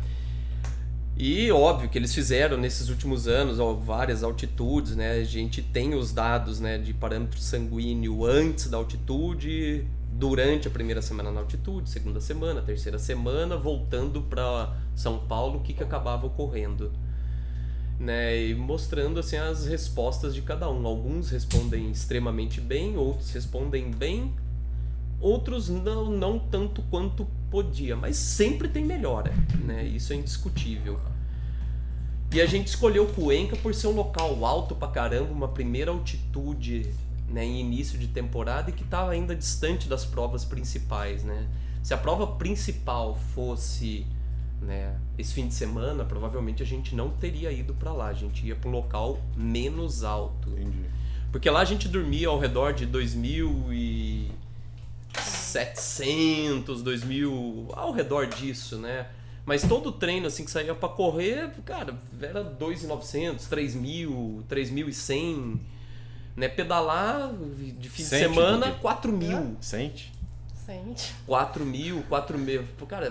E 1.18 1.52
óbvio 1.52 1.90
que 1.90 1.98
eles 1.98 2.14
fizeram 2.14 2.56
nesses 2.56 2.88
últimos 2.88 3.28
anos 3.28 3.60
ó, 3.60 3.74
várias 3.74 4.24
altitudes, 4.24 4.96
né? 4.96 5.14
A 5.14 5.24
gente 5.24 5.62
tem 5.62 5.94
os 5.96 6.14
dados 6.14 6.60
né, 6.60 6.78
de 6.78 6.94
parâmetro 6.94 7.40
sanguíneo 7.40 8.26
antes 8.26 8.70
da 8.70 8.78
altitude, 8.78 9.86
durante 10.20 10.68
a 10.68 10.72
primeira 10.72 11.02
semana 11.02 11.32
na 11.32 11.40
altitude, 11.40 11.90
segunda 11.90 12.20
semana, 12.20 12.62
terceira 12.62 13.00
semana, 13.00 13.56
voltando 13.56 14.22
para 14.22 14.76
São 14.94 15.18
Paulo, 15.18 15.60
o 15.60 15.62
que, 15.62 15.74
que 15.74 15.82
acabava 15.82 16.28
ocorrendo. 16.28 16.92
Né, 17.98 18.48
e 18.48 18.56
mostrando 18.56 19.20
assim 19.20 19.38
as 19.38 19.66
respostas 19.66 20.36
de 20.36 20.42
cada 20.42 20.70
um. 20.70 20.86
Alguns 20.86 21.30
respondem 21.30 21.90
extremamente 21.90 22.60
bem, 22.60 22.98
outros 22.98 23.32
respondem 23.32 23.92
bem, 23.92 24.34
outros 25.22 25.70
não, 25.70 26.10
não 26.10 26.38
tanto 26.38 26.82
quanto 26.84 27.26
podia, 27.50 27.96
mas 27.96 28.18
sempre 28.18 28.68
tem 28.68 28.86
melhora, 28.86 29.34
né? 29.64 29.84
Isso 29.86 30.14
é 30.14 30.16
indiscutível. 30.18 31.00
E 32.32 32.40
a 32.40 32.46
gente 32.46 32.68
escolheu 32.68 33.06
Cuenca 33.08 33.56
por 33.56 33.74
ser 33.74 33.88
um 33.88 33.96
local 33.96 34.46
alto 34.46 34.76
pra 34.76 34.88
caramba, 34.88 35.32
uma 35.32 35.48
primeira 35.48 35.92
altitude 35.92 36.90
né, 37.30 37.46
em 37.46 37.60
início 37.60 37.98
de 37.98 38.08
temporada 38.08 38.70
e 38.70 38.74
que 38.74 38.84
estava 38.84 39.12
ainda 39.12 39.36
distante 39.36 39.88
das 39.88 40.06
provas 40.06 40.44
principais, 40.44 41.24
né? 41.24 41.48
Se 41.84 41.94
a 41.94 41.98
prova 41.98 42.28
principal 42.28 43.16
fosse 43.34 44.06
né, 44.62 44.96
esse 45.18 45.34
fim 45.34 45.48
de 45.48 45.54
semana, 45.54 46.04
provavelmente 46.04 46.62
a 46.62 46.66
gente 46.66 46.94
não 46.96 47.10
teria 47.10 47.52
ido 47.52 47.74
para 47.74 47.94
lá, 47.94 48.08
a 48.08 48.14
gente 48.14 48.46
ia 48.46 48.56
para 48.56 48.70
um 48.70 48.74
local 48.74 49.20
menos 49.36 50.04
alto. 50.04 50.50
Entendi. 50.50 50.86
Porque 51.32 51.50
lá 51.50 51.62
a 51.62 51.66
gente 51.66 51.88
dormia 51.88 52.28
ao 52.28 52.38
redor 52.40 52.74
de 52.74 52.86
2.700, 52.88 54.32
2.000, 56.66 57.68
ao 57.74 57.92
redor 57.92 58.28
disso, 58.28 58.78
né? 58.78 59.08
Mas 59.46 59.64
todo 59.64 59.92
treino 59.92 60.28
assim 60.28 60.46
que 60.46 60.52
saía 60.52 60.76
para 60.76 60.90
correr, 60.90 61.50
cara, 61.66 61.98
era 62.22 62.44
2.900, 62.44 63.48
3.000, 63.48 64.44
3.100, 64.50 65.60
né? 66.36 66.48
Pedalar 66.48 67.32
de 67.34 67.90
fim 67.90 68.04
Sente 68.04 68.28
de 68.30 68.34
semana, 68.36 68.68
do 68.68 68.74
quê? 68.76 68.80
4.000. 68.82 69.56
Sente? 69.62 70.14
Sente. 70.66 71.16
4 71.26 71.66
mil, 71.66 72.04
4 72.04 72.38
mil. 72.38 72.64
Pô, 72.78 72.86
Cara, 72.86 73.08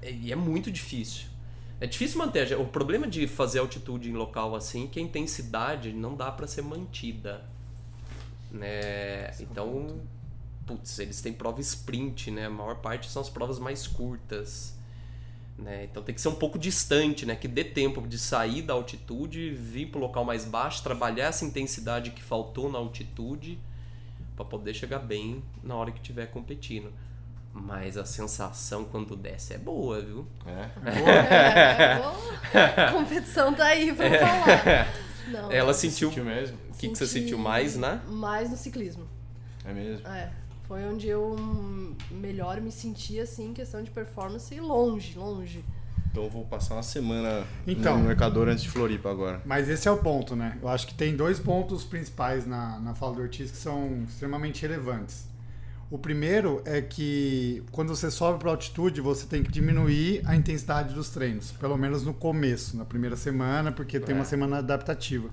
é, 0.00 0.08
é- 0.10 0.30
é 0.30 0.36
muito 0.36 0.70
difícil. 0.70 1.26
É 1.80 1.86
difícil 1.86 2.18
manter. 2.18 2.56
O 2.58 2.64
problema 2.66 3.08
de 3.08 3.26
fazer 3.26 3.58
altitude 3.58 4.08
em 4.08 4.12
local 4.12 4.54
assim 4.54 4.84
é 4.84 4.86
que 4.86 5.00
a 5.00 5.02
intensidade 5.02 5.92
não 5.92 6.14
dá 6.14 6.30
pra 6.30 6.46
ser 6.46 6.62
mantida. 6.62 7.42
Né? 8.52 9.30
Então, 9.40 10.00
putz, 10.66 10.98
eles 10.98 11.20
têm 11.20 11.32
prova 11.32 11.60
sprint, 11.60 12.30
né? 12.30 12.46
A 12.46 12.50
maior 12.50 12.76
parte 12.76 13.10
são 13.10 13.20
as 13.22 13.28
provas 13.28 13.58
mais 13.58 13.86
curtas. 13.86 14.74
Né? 15.62 15.84
Então 15.84 16.02
tem 16.02 16.12
que 16.14 16.20
ser 16.20 16.28
um 16.28 16.34
pouco 16.34 16.58
distante, 16.58 17.24
né? 17.24 17.36
Que 17.36 17.46
dê 17.46 17.62
tempo 17.62 18.06
de 18.06 18.18
sair 18.18 18.62
da 18.62 18.74
altitude, 18.74 19.50
vir 19.50 19.86
pro 19.86 20.00
local 20.00 20.24
mais 20.24 20.44
baixo, 20.44 20.82
trabalhar 20.82 21.26
essa 21.26 21.44
intensidade 21.44 22.10
que 22.10 22.22
faltou 22.22 22.70
na 22.70 22.78
altitude 22.78 23.58
para 24.34 24.44
poder 24.44 24.74
chegar 24.74 24.98
bem 24.98 25.42
na 25.62 25.76
hora 25.76 25.92
que 25.92 25.98
estiver 26.00 26.26
competindo. 26.26 26.92
Mas 27.54 27.96
a 27.96 28.04
sensação 28.04 28.84
quando 28.84 29.14
desce 29.14 29.52
é 29.54 29.58
boa, 29.58 30.00
viu? 30.00 30.26
É. 30.46 30.70
É, 30.90 31.98
boa. 31.98 32.86
A 32.88 32.90
competição 32.92 33.54
tá 33.54 33.66
aí 33.66 33.92
pra 33.94 34.08
falar. 34.10 34.88
Não, 35.28 35.52
Ela 35.52 35.72
Você 35.72 35.88
sentiu. 35.90 36.08
sentiu 36.08 36.24
mesmo? 36.24 36.58
O 36.70 36.76
que, 36.78 36.88
que 36.88 36.96
você 36.96 37.06
senti 37.06 37.20
sentiu 37.20 37.38
mais, 37.38 37.76
né? 37.76 38.00
Mais 38.08 38.50
no 38.50 38.56
ciclismo. 38.56 39.06
É 39.64 39.72
mesmo? 39.72 40.06
É. 40.08 40.32
Foi 40.66 40.82
onde 40.84 41.06
eu 41.06 41.36
melhor 42.32 42.60
me 42.62 42.72
senti, 42.72 43.20
assim, 43.20 43.50
em 43.50 43.52
questão 43.52 43.82
de 43.82 43.90
performance 43.90 44.58
longe, 44.58 45.18
longe. 45.18 45.62
Então 46.10 46.24
eu 46.24 46.30
vou 46.30 46.44
passar 46.46 46.74
uma 46.74 46.82
semana 46.82 47.44
Então. 47.66 47.98
no 47.98 48.04
mercador 48.06 48.48
antes 48.48 48.62
de 48.62 48.70
Floripa 48.70 49.10
agora. 49.10 49.40
Mas 49.44 49.68
esse 49.68 49.86
é 49.86 49.90
o 49.90 49.98
ponto, 49.98 50.34
né? 50.34 50.58
Eu 50.60 50.68
acho 50.68 50.86
que 50.86 50.94
tem 50.94 51.14
dois 51.14 51.38
pontos 51.38 51.84
principais 51.84 52.46
na, 52.46 52.78
na 52.80 52.94
fala 52.94 53.14
do 53.16 53.22
Ortiz 53.22 53.50
que 53.50 53.56
são 53.56 54.04
extremamente 54.08 54.62
relevantes. 54.62 55.26
O 55.90 55.98
primeiro 55.98 56.62
é 56.64 56.80
que 56.80 57.62
quando 57.70 57.94
você 57.94 58.10
sobe 58.10 58.38
para 58.38 58.50
altitude, 58.50 59.00
você 59.02 59.26
tem 59.26 59.42
que 59.42 59.50
diminuir 59.52 60.22
a 60.24 60.34
intensidade 60.34 60.94
dos 60.94 61.10
treinos, 61.10 61.50
pelo 61.52 61.76
menos 61.76 62.02
no 62.02 62.14
começo, 62.14 62.76
na 62.78 62.84
primeira 62.86 63.14
semana, 63.16 63.70
porque 63.70 64.00
tem 64.00 64.14
É. 64.14 64.18
uma 64.18 64.24
semana 64.24 64.58
adaptativa. 64.58 65.28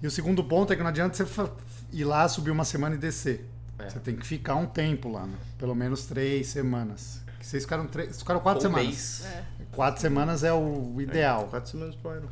E 0.00 0.06
o 0.06 0.10
segundo 0.10 0.42
ponto 0.44 0.72
é 0.72 0.76
que 0.76 0.82
não 0.82 0.90
adianta 0.90 1.16
você 1.24 1.50
ir 1.92 2.04
lá, 2.04 2.28
subir 2.28 2.50
uma 2.52 2.64
semana 2.64 2.94
e 2.94 2.98
descer. 2.98 3.48
É. 3.78 3.88
Você 3.90 3.98
tem 4.00 4.16
que 4.16 4.26
ficar 4.26 4.54
um 4.56 4.66
tempo 4.66 5.10
lá, 5.10 5.26
né? 5.26 5.34
pelo 5.58 5.74
menos 5.74 6.06
três 6.06 6.46
semanas. 6.48 7.22
Vocês 7.40 7.62
ficaram, 7.62 7.86
três, 7.86 8.08
vocês 8.08 8.20
ficaram 8.20 8.40
quatro 8.40 8.58
Um 8.68 8.72
semanas. 8.72 9.24
É. 9.26 9.42
Quatro 9.72 10.00
semanas 10.00 10.42
é 10.44 10.52
o 10.52 11.00
ideal. 11.00 11.46
Quatro 11.48 11.70
semanas 11.70 11.94
pro 11.94 12.14
Iron. 12.16 12.28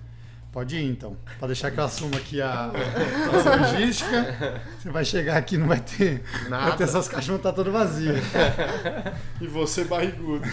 Pode 0.51 0.77
ir 0.77 0.85
então. 0.89 1.17
Pra 1.39 1.49
deixar 1.49 1.71
que 1.73 1.79
eu 1.79 1.85
assuma 1.85 2.17
aqui 2.17 2.41
a, 2.41 2.71
a 2.71 3.57
logística. 3.73 4.61
Você 4.81 4.89
vai 4.91 5.05
chegar 5.05 5.37
aqui 5.37 5.57
não 5.59 5.67
vai 5.67 5.81
ter. 5.81 6.23
Vai 6.49 6.77
ter 6.77 6.85
essas 6.85 7.09
caixas 7.09 7.27
vão 7.27 7.37
estar 7.37 7.53
todas 7.53 7.73
vazias. 7.73 8.23
E 9.41 9.47
você 9.49 9.85
barrigudo. 9.85 10.45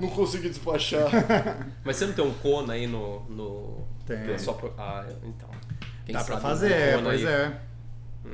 Não 0.00 0.08
consegui 0.10 0.48
despachar. 0.50 1.08
Mas 1.84 1.96
você 1.96 2.06
não 2.06 2.12
tem 2.12 2.24
um 2.24 2.34
Kona 2.34 2.74
aí 2.74 2.86
no. 2.86 3.20
no... 3.28 3.86
Tem. 4.06 4.18
É 4.32 4.38
só 4.38 4.52
pro- 4.52 4.74
Ah, 4.78 5.04
então. 5.24 5.48
Quem 6.04 6.14
Dá 6.14 6.22
pra 6.24 6.34
sabe 6.34 6.42
fazer, 6.42 6.72
um 6.72 6.98
é, 6.98 7.02
pois 7.02 7.20
aí. 7.26 7.32
é. 7.32 7.60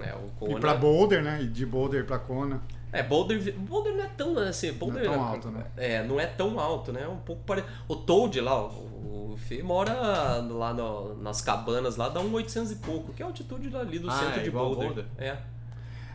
É, 0.05 0.15
o 0.15 0.27
E 0.27 0.31
Kona. 0.49 0.61
pra 0.61 0.75
Boulder, 0.75 1.23
né? 1.23 1.43
E 1.43 1.47
de 1.47 1.65
Boulder 1.67 2.05
pra 2.05 2.19
Kona. 2.19 2.61
É, 2.93 3.03
Boulder, 3.03 3.53
Boulder 3.59 3.95
não 3.95 4.05
é 4.05 4.09
tão 4.17 4.39
assim, 4.39 4.73
Boulder 4.73 5.03
tão 5.05 5.23
alto, 5.23 5.51
né? 5.51 5.65
É, 5.77 6.03
não 6.03 6.19
é 6.19 6.27
tão 6.27 6.59
alto, 6.59 6.91
né? 6.93 7.03
É 7.03 7.09
um 7.09 7.19
pouco 7.19 7.43
parecido. 7.45 7.73
O 7.87 7.95
Toad 7.97 8.41
lá, 8.41 8.65
o, 8.65 9.33
o 9.33 9.37
Fê 9.37 9.63
mora 9.63 9.93
lá 10.41 10.73
no- 10.73 11.15
nas 11.23 11.41
cabanas 11.43 11.97
lá, 11.97 12.09
dá 12.09 12.21
um 12.21 12.33
800 12.33 12.73
e 12.73 12.77
pouco, 12.77 13.13
que 13.13 13.23
é 13.23 13.27
a 13.27 13.29
altitude 13.29 13.75
ali 13.77 13.99
do 13.99 14.09
Ah, 14.11 14.15
centro 14.19 14.41
é 14.41 14.43
de 14.43 14.51
Boulder. 14.51 14.85
Boulder? 14.87 15.05
É. 15.19 15.37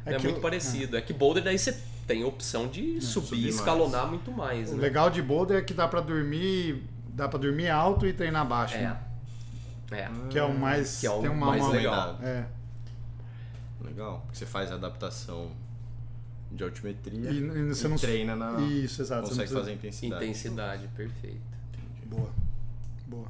É 0.05 0.13
É, 0.15 0.19
muito 0.19 0.39
o- 0.39 0.41
parecido. 0.41 0.97
É. 0.97 1.01
que 1.01 1.13
Boulder 1.13 1.43
daí 1.43 1.57
você 1.59 1.77
tem 2.07 2.23
a 2.23 2.27
opção 2.27 2.67
de 2.67 2.99
subir 3.01 3.27
subir 3.27 3.39
e 3.39 3.43
mais. 3.43 3.55
escalonar 3.55 4.07
muito 4.07 4.31
mais, 4.31 4.71
O 4.71 4.75
né? 4.75 4.81
legal 4.81 5.09
de 5.09 5.21
Boulder 5.21 5.57
é 5.57 5.61
que 5.61 5.73
dá 5.73 5.87
pra 5.87 6.01
dormir. 6.01 6.83
Dá 7.07 7.29
pra 7.29 7.37
dormir 7.39 7.69
alto 7.69 8.07
e 8.07 8.11
treinar 8.13 8.45
baixo. 8.47 8.75
É. 8.75 8.81
né? 8.81 8.97
É. 9.91 10.09
Que 10.29 10.39
é 10.39 10.43
o 10.43 10.51
mais. 10.57 10.99
Que 10.99 11.05
é 11.05 11.11
o 11.11 11.19
tem 11.21 11.29
uma, 11.29 11.45
mais 11.45 11.67
legal. 11.69 12.17
É. 12.23 12.45
Legal. 13.83 14.21
Porque 14.25 14.37
você 14.37 14.45
faz 14.45 14.71
a 14.71 14.75
adaptação 14.75 15.51
de 16.51 16.63
altimetria 16.63 17.31
E, 17.31 17.37
e 17.37 17.69
você 17.73 17.87
não. 17.87 17.97
treina 17.97 18.35
na. 18.35 18.61
Isso, 18.61 19.01
exato. 19.01 19.23
Consegue 19.23 19.39
precisa- 19.39 19.59
fazer 19.59 19.73
intensidade. 19.73 20.23
Intensidade, 20.23 20.87
perfeito. 20.95 21.41
Boa. 22.05 22.29
Boa. 23.07 23.27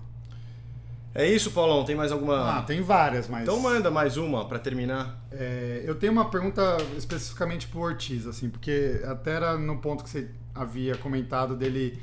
É 1.16 1.28
isso, 1.28 1.52
Paulão? 1.52 1.86
Tem 1.86 1.96
mais 1.96 2.12
alguma. 2.12 2.58
Ah, 2.58 2.62
tem 2.64 2.82
várias, 2.82 3.28
mas. 3.28 3.44
Então 3.44 3.60
manda 3.60 3.92
mais 3.92 4.18
uma 4.18 4.48
pra 4.48 4.58
terminar. 4.60 5.24
É, 5.32 5.84
eu 5.86 5.96
tenho 5.96 6.12
uma 6.12 6.30
pergunta 6.30 6.78
especificamente 6.98 7.68
pro 7.68 7.82
Ortiz, 7.82 8.26
assim, 8.26 8.50
porque 8.50 9.00
até 9.06 9.32
era 9.34 9.58
no 9.58 9.78
ponto 9.80 10.04
que 10.04 10.10
você 10.10 10.30
havia 10.56 10.96
comentado 10.98 11.56
dele 11.56 12.02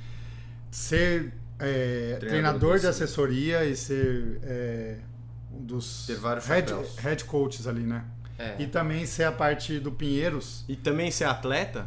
ser 0.71 1.33
é, 1.59 2.17
Treinador 2.19 2.29
treinador 2.29 2.79
de 2.79 2.87
assessoria 2.87 3.65
e 3.65 3.75
ser 3.77 4.39
é, 4.45 4.99
um 5.53 5.65
dos 5.65 6.07
Ter 6.07 6.15
vários 6.17 6.47
head, 6.47 6.73
head 6.99 7.25
coaches 7.25 7.67
ali, 7.67 7.83
né? 7.83 8.05
É. 8.41 8.55
E 8.59 8.67
também 8.67 9.05
ser 9.05 9.25
a 9.25 9.33
parte 9.33 9.79
do 9.79 9.93
Pinheiros. 9.93 10.65
E 10.67 10.75
também 10.75 11.11
ser 11.11 11.25
atleta? 11.25 11.87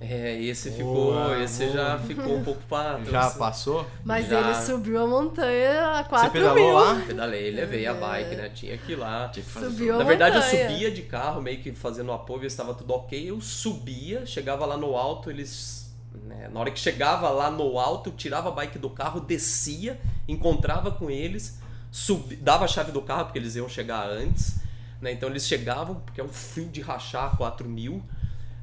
É, 0.00 0.34
esse 0.42 0.70
ficou. 0.72 1.12
Boa, 1.14 1.42
esse 1.42 1.64
boa. 1.66 1.72
já 1.76 1.98
ficou 2.00 2.36
um 2.36 2.42
pouco 2.44 2.60
pra. 2.68 3.00
Já 3.10 3.30
passou? 3.30 3.86
Mas 4.04 4.28
Já. 4.28 4.40
ele 4.40 4.54
subiu 4.56 5.00
a 5.02 5.06
montanha 5.06 5.86
a 5.86 6.02
Você 6.02 6.08
4 6.08 6.30
pedalou 6.32 6.54
mil. 6.56 6.72
lá? 6.74 7.02
Pedalei, 7.06 7.50
levei 7.52 7.86
a 7.86 7.94
bike, 7.94 8.34
né? 8.34 8.50
Tinha 8.52 8.76
que 8.76 8.92
ir 8.92 8.96
lá. 8.96 9.28
Tinha 9.28 9.44
que 9.44 9.50
fazer 9.50 9.66
Subiu 9.70 9.94
a 9.94 9.98
Na 9.98 10.04
verdade, 10.04 10.36
eu 10.36 10.42
montanha. 10.42 10.68
subia 10.68 10.90
de 10.90 11.02
carro, 11.02 11.40
meio 11.40 11.58
que 11.62 11.72
fazendo 11.72 12.10
apoio, 12.12 12.44
estava 12.44 12.74
tudo 12.74 12.92
ok. 12.92 13.30
Eu 13.30 13.40
subia, 13.40 14.26
chegava 14.26 14.66
lá 14.66 14.76
no 14.76 14.96
alto, 14.96 15.30
eles. 15.30 15.94
né, 16.24 16.50
na 16.52 16.60
hora 16.60 16.70
que 16.72 16.80
chegava 16.80 17.30
lá 17.30 17.48
no 17.50 17.78
alto, 17.78 18.10
eu 18.10 18.14
tirava 18.14 18.48
a 18.48 18.52
bike 18.52 18.78
do 18.78 18.90
carro, 18.90 19.20
descia, 19.20 19.98
encontrava 20.28 20.90
com 20.90 21.08
eles, 21.08 21.58
subi, 21.90 22.34
dava 22.36 22.64
a 22.64 22.68
chave 22.68 22.90
do 22.92 23.00
carro, 23.00 23.26
porque 23.26 23.38
eles 23.38 23.54
iam 23.56 23.68
chegar 23.68 24.06
antes. 24.10 24.56
Né, 25.04 25.12
então 25.12 25.28
eles 25.28 25.46
chegavam, 25.46 25.96
porque 25.96 26.18
é 26.18 26.24
um 26.24 26.28
fio 26.28 26.64
de 26.64 26.80
rachar 26.80 27.36
4 27.36 27.68
mil. 27.68 28.02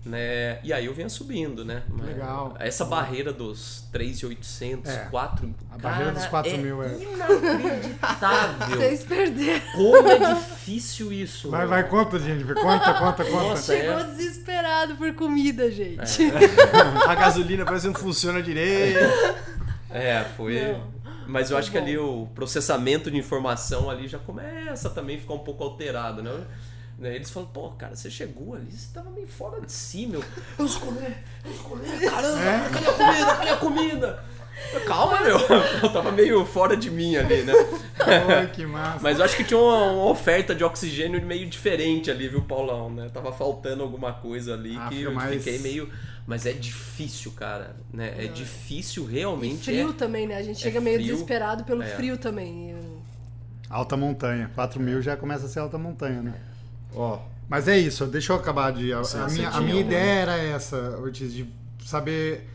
Né, 0.04 0.60
e 0.64 0.74
aí 0.74 0.88
eu 0.88 0.94
vinha 0.96 1.08
subindo, 1.08 1.64
né? 1.64 1.84
Legal. 2.04 2.56
Essa 2.58 2.84
barreira 2.84 3.32
dos 3.32 3.84
3,800, 3.92 4.92
É. 4.92 4.98
4 5.12 5.54
A 5.72 5.78
barreira 5.78 6.12
dos 6.12 6.26
4 6.26 6.58
mil 6.58 6.82
é- 6.82 6.96
Inacreditável. 6.98 8.68
Vocês 8.76 9.04
perderam. 9.04 9.62
Como 9.74 10.08
é 10.08 10.34
difícil 10.34 11.14
isso. 11.14 11.52
Vai, 11.52 11.60
mano. 11.68 11.70
vai, 11.70 11.88
conta, 11.88 12.18
Jennifer. 12.18 12.56
Conta, 12.56 12.94
conta, 12.96 13.24
conta. 13.24 13.44
Nossa, 13.50 13.76
Chegou 13.78 14.00
é. 14.00 14.04
desesperado 14.06 14.96
por 14.96 15.14
comida, 15.14 15.70
gente. 15.70 16.32
A 17.08 17.14
gasolina 17.14 17.64
parece 17.64 17.88
que 17.88 17.94
não 17.94 18.00
funciona 18.00 18.42
direito. 18.42 18.98
É, 19.92 20.26
foi. 20.36 20.60
Não. 20.74 20.91
Mas 21.32 21.50
eu 21.50 21.56
Tá 21.56 21.60
acho 21.60 21.72
que 21.72 21.78
ali 21.78 21.98
o 21.98 22.28
processamento 22.36 23.10
de 23.10 23.18
informação 23.18 23.90
ali 23.90 24.08
já 24.08 24.20
começa 24.20 24.90
também 24.90 25.18
a 25.18 25.20
ficar 25.20 25.34
um 25.34 25.40
pouco 25.40 25.64
alterado, 25.64 26.22
né? 26.22 26.46
Né? 27.00 27.16
Eles 27.16 27.32
falam, 27.32 27.50
pô, 27.50 27.70
cara, 27.72 27.96
você 27.96 28.12
chegou 28.12 28.54
ali, 28.54 28.70
você 28.72 28.94
tava 28.94 29.10
meio 29.10 29.28
fora 29.28 29.60
de 29.62 29.72
si, 29.72 30.06
meu. 30.06 30.24
Eu 30.60 30.66
escolhi, 30.66 31.16
eu 31.44 31.52
escolhi, 31.52 31.88
caramba, 32.08 32.40
É? 32.40 32.70
cadê 32.70 32.88
a 32.88 32.94
comida? 32.94 33.36
Cadê 33.36 33.50
a 33.50 33.58
comida? 33.58 34.24
Calma, 34.86 35.22
meu. 35.22 35.38
Eu 35.84 35.92
tava 35.92 36.12
meio 36.12 36.46
fora 36.46 36.76
de 36.78 36.90
mim 36.90 37.16
ali, 37.16 37.44
né? 37.44 37.54
Oi, 37.54 38.48
que 38.54 38.66
massa. 38.66 39.00
Mas 39.02 39.18
eu 39.20 39.26
acho 39.26 39.36
que 39.36 39.44
tinha 39.44 39.60
uma, 39.60 39.92
uma 39.92 40.06
oferta 40.06 40.54
de 40.56 40.64
oxigênio 40.64 41.22
meio 41.26 41.48
diferente 41.50 42.10
ali, 42.12 42.28
viu, 42.28 42.42
Paulão, 42.42 42.90
né? 42.90 43.10
Tava 43.14 43.32
faltando 43.32 43.82
alguma 43.84 44.14
coisa 44.14 44.54
ali 44.54 44.78
Ah, 44.78 44.88
que 44.90 45.02
eu 45.02 45.14
mais- 45.14 45.32
fiquei 45.44 45.60
meio... 45.60 45.90
Mas 46.28 46.46
é 46.46 46.52
difícil, 46.54 47.32
cara, 47.32 47.76
né? 47.92 48.14
É 48.18 48.28
difícil 48.28 49.06
realmente. 49.06 49.56
E 49.62 49.64
frio 49.64 49.90
é... 49.90 49.94
também, 49.94 50.28
né? 50.28 50.38
A 50.38 50.44
gente 50.44 50.58
é 50.58 50.60
chega 50.62 50.80
meio 50.80 50.98
frio. 51.00 51.12
desesperado 51.14 51.64
pelo 51.64 51.82
É. 51.82 51.88
frio 51.88 52.16
também. 52.18 52.76
Alta 53.70 53.98
montanha. 53.98 54.50
4 54.54 54.80
mil 54.80 55.02
já 55.02 55.18
começa 55.18 55.48
a 55.48 55.50
ser 55.50 55.60
alta 55.60 55.78
montanha, 55.78 56.22
né? 56.22 56.36
Ó, 56.96 57.20
Mas 57.50 57.68
é 57.68 57.78
isso, 57.78 58.06
deixa 58.06 58.32
eu 58.34 58.38
acabar 58.38 58.72
de. 58.72 58.94
A, 58.94 59.04
Sim, 59.04 59.18
a 59.20 59.28
minha, 59.28 59.50
a 59.50 59.62
minha 59.62 59.82
ideia 59.82 60.12
era 60.22 60.38
essa, 60.38 60.78
Ortiz, 61.00 61.34
de 61.34 61.48
saber 61.84 62.48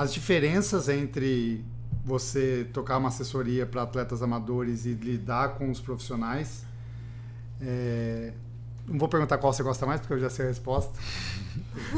as 0.00 0.14
diferenças 0.14 0.88
entre 0.88 1.62
você 2.02 2.66
tocar 2.72 2.96
uma 2.96 3.08
assessoria 3.10 3.66
para 3.66 3.82
atletas 3.82 4.22
amadores 4.22 4.86
e 4.86 4.94
lidar 4.94 5.56
com 5.56 5.70
os 5.70 5.78
profissionais. 5.78 6.64
É, 7.60 8.32
Não 8.88 8.98
vou 8.98 9.10
perguntar 9.10 9.36
qual 9.36 9.52
você 9.52 9.62
gosta 9.62 9.84
mais, 9.84 10.00
porque 10.00 10.14
eu 10.14 10.18
já 10.18 10.30
sei 10.30 10.46
a 10.46 10.48
resposta. 10.48 10.98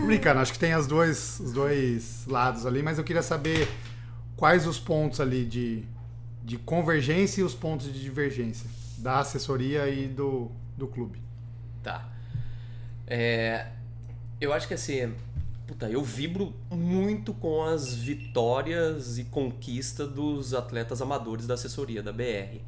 Brincando, 0.05 0.41
acho 0.41 0.53
que 0.53 0.59
tem 0.59 0.73
as 0.73 0.89
dois, 0.89 1.39
os 1.39 1.53
dois 1.53 2.27
lados 2.27 2.67
ali, 2.67 2.83
mas 2.83 2.99
eu 2.99 3.05
queria 3.05 3.23
saber 3.23 3.69
quais 4.37 4.67
os 4.67 4.81
pontos 4.81 5.21
ali 5.21 5.45
de, 5.45 5.85
de 6.43 6.59
convergência 6.59 7.41
e 7.41 7.45
os 7.45 7.55
pontos 7.55 7.87
de 7.87 8.03
divergência 8.03 8.69
da 8.99 9.21
assessoria 9.21 9.89
e 9.89 10.09
do, 10.09 10.51
do 10.77 10.89
clube. 10.89 11.23
Tá. 11.85 12.09
É, 13.07 13.69
eu 14.41 14.53
acho 14.53 14.67
que 14.67 14.75
assim, 14.75 15.15
puta, 15.73 15.89
eu 15.89 16.03
vibro 16.03 16.53
muito 16.71 17.33
com 17.33 17.63
as 17.65 17.95
vitórias 17.95 19.19
e 19.19 19.25
conquista 19.25 20.07
dos 20.07 20.53
atletas 20.53 21.01
amadores 21.01 21.47
da 21.47 21.55
assessoria 21.55 22.03
da 22.03 22.13
BR. 22.13 22.61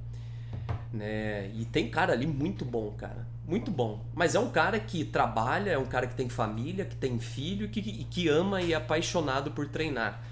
Né? 0.90 1.50
E 1.54 1.66
tem 1.66 1.90
cara 1.90 2.14
ali 2.14 2.26
muito 2.26 2.64
bom, 2.64 2.90
cara. 2.92 3.26
Muito 3.46 3.70
bom. 3.70 4.02
Mas 4.14 4.34
é 4.34 4.40
um 4.40 4.50
cara 4.50 4.80
que 4.80 5.04
trabalha, 5.04 5.72
é 5.72 5.78
um 5.78 5.84
cara 5.84 6.06
que 6.06 6.14
tem 6.14 6.30
família, 6.30 6.86
que 6.86 6.96
tem 6.96 7.18
filho, 7.18 7.68
que, 7.68 7.82
que, 7.82 8.28
ama 8.28 8.62
e 8.62 8.72
é 8.72 8.76
apaixonado 8.76 9.50
por 9.50 9.68
treinar. 9.68 10.22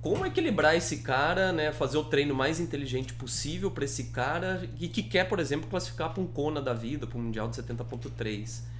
Como 0.00 0.24
equilibrar 0.24 0.76
esse 0.76 0.98
cara, 0.98 1.52
né? 1.52 1.72
Fazer 1.72 1.96
o 1.96 2.04
treino 2.04 2.34
mais 2.34 2.60
inteligente 2.60 3.12
possível 3.14 3.72
para 3.72 3.86
esse 3.86 4.04
cara 4.04 4.68
e 4.78 4.86
que 4.86 5.02
quer, 5.02 5.24
por 5.24 5.40
exemplo, 5.40 5.68
classificar 5.68 6.12
para 6.12 6.22
um 6.22 6.26
Kona 6.26 6.62
da 6.62 6.74
vida, 6.74 7.06
para 7.06 7.18
um 7.18 7.22
Mundial 7.22 7.48
de 7.48 7.56
70.3. 7.56 8.73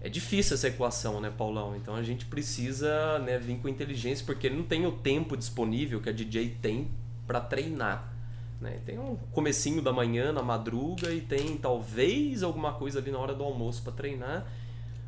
É 0.00 0.08
difícil 0.08 0.54
essa 0.54 0.68
equação, 0.68 1.20
né, 1.20 1.32
Paulão? 1.36 1.74
Então 1.76 1.94
a 1.94 2.02
gente 2.02 2.24
precisa 2.24 3.18
né, 3.18 3.36
vir 3.38 3.58
com 3.58 3.68
inteligência, 3.68 4.24
porque 4.24 4.46
ele 4.46 4.56
não 4.56 4.62
tem 4.62 4.86
o 4.86 4.92
tempo 4.92 5.36
disponível 5.36 6.00
que 6.00 6.08
a 6.08 6.12
DJ 6.12 6.56
tem 6.62 6.88
para 7.26 7.40
treinar. 7.40 8.12
Né? 8.60 8.78
Tem 8.86 8.98
um 8.98 9.16
comecinho 9.32 9.82
da 9.82 9.92
manhã, 9.92 10.32
na 10.32 10.42
madruga, 10.42 11.12
e 11.12 11.20
tem 11.20 11.56
talvez 11.56 12.42
alguma 12.42 12.72
coisa 12.72 13.00
ali 13.00 13.10
na 13.10 13.18
hora 13.18 13.34
do 13.34 13.42
almoço 13.42 13.82
para 13.82 13.92
treinar, 13.92 14.46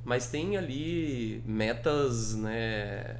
mas 0.05 0.27
tem 0.27 0.57
ali 0.57 1.41
metas 1.47 2.35
né, 2.35 3.17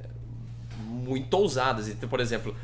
muito 0.85 1.33
ousadas. 1.35 1.87
Então, 1.87 2.07
por 2.09 2.19
exemplo, 2.19 2.55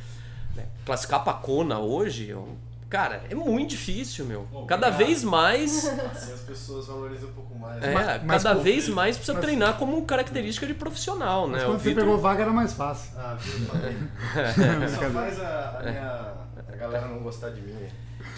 né, 0.55 0.65
classificar 0.85 1.23
pra 1.23 1.33
Kona 1.33 1.79
hoje, 1.79 2.31
é 2.31 2.35
um- 2.37 2.55
cara, 2.89 3.23
é 3.29 3.35
muito 3.35 3.69
difícil, 3.71 4.25
meu. 4.25 4.47
Pô, 4.51 4.65
Cada 4.65 4.87
obrigado. 4.87 5.07
vez 5.07 5.23
mais 5.23 5.87
assim 5.87 6.33
as 6.33 6.39
pessoas 6.41 6.87
valorizam 6.87 7.29
um 7.29 7.33
pouco 7.33 7.55
mais. 7.57 7.83
é, 7.83 7.93
Mas- 7.93 8.23
mas 8.23 8.43
cada 8.43 8.59
vez 8.59 8.87
mais 8.89 9.15
precisa 9.17 9.33
mas- 9.37 9.45
treinar 9.45 9.77
como 9.77 10.03
característica 10.05 10.65
de 10.67 10.73
profissional, 10.73 11.47
Mas 11.47 11.59
né? 11.61 11.65
quando 11.67 11.77
O 11.77 11.79
você 11.79 11.89
Vitor- 11.89 12.03
pegou 12.03 12.17
vaga 12.17 12.43
era 12.43 12.51
mais 12.51 12.73
fácil. 12.73 13.11
Ah, 13.17 13.35
viu? 13.39 13.53
Eu 13.59 13.65
falei. 13.67 13.95
Só 14.89 15.09
faz 15.11 15.39
a, 15.39 15.77
a 15.79 15.83
minha. 15.83 16.33
A 16.73 16.75
galera 16.75 17.07
não 17.07 17.19
gostar 17.19 17.49
de 17.49 17.61
mim. 17.61 17.75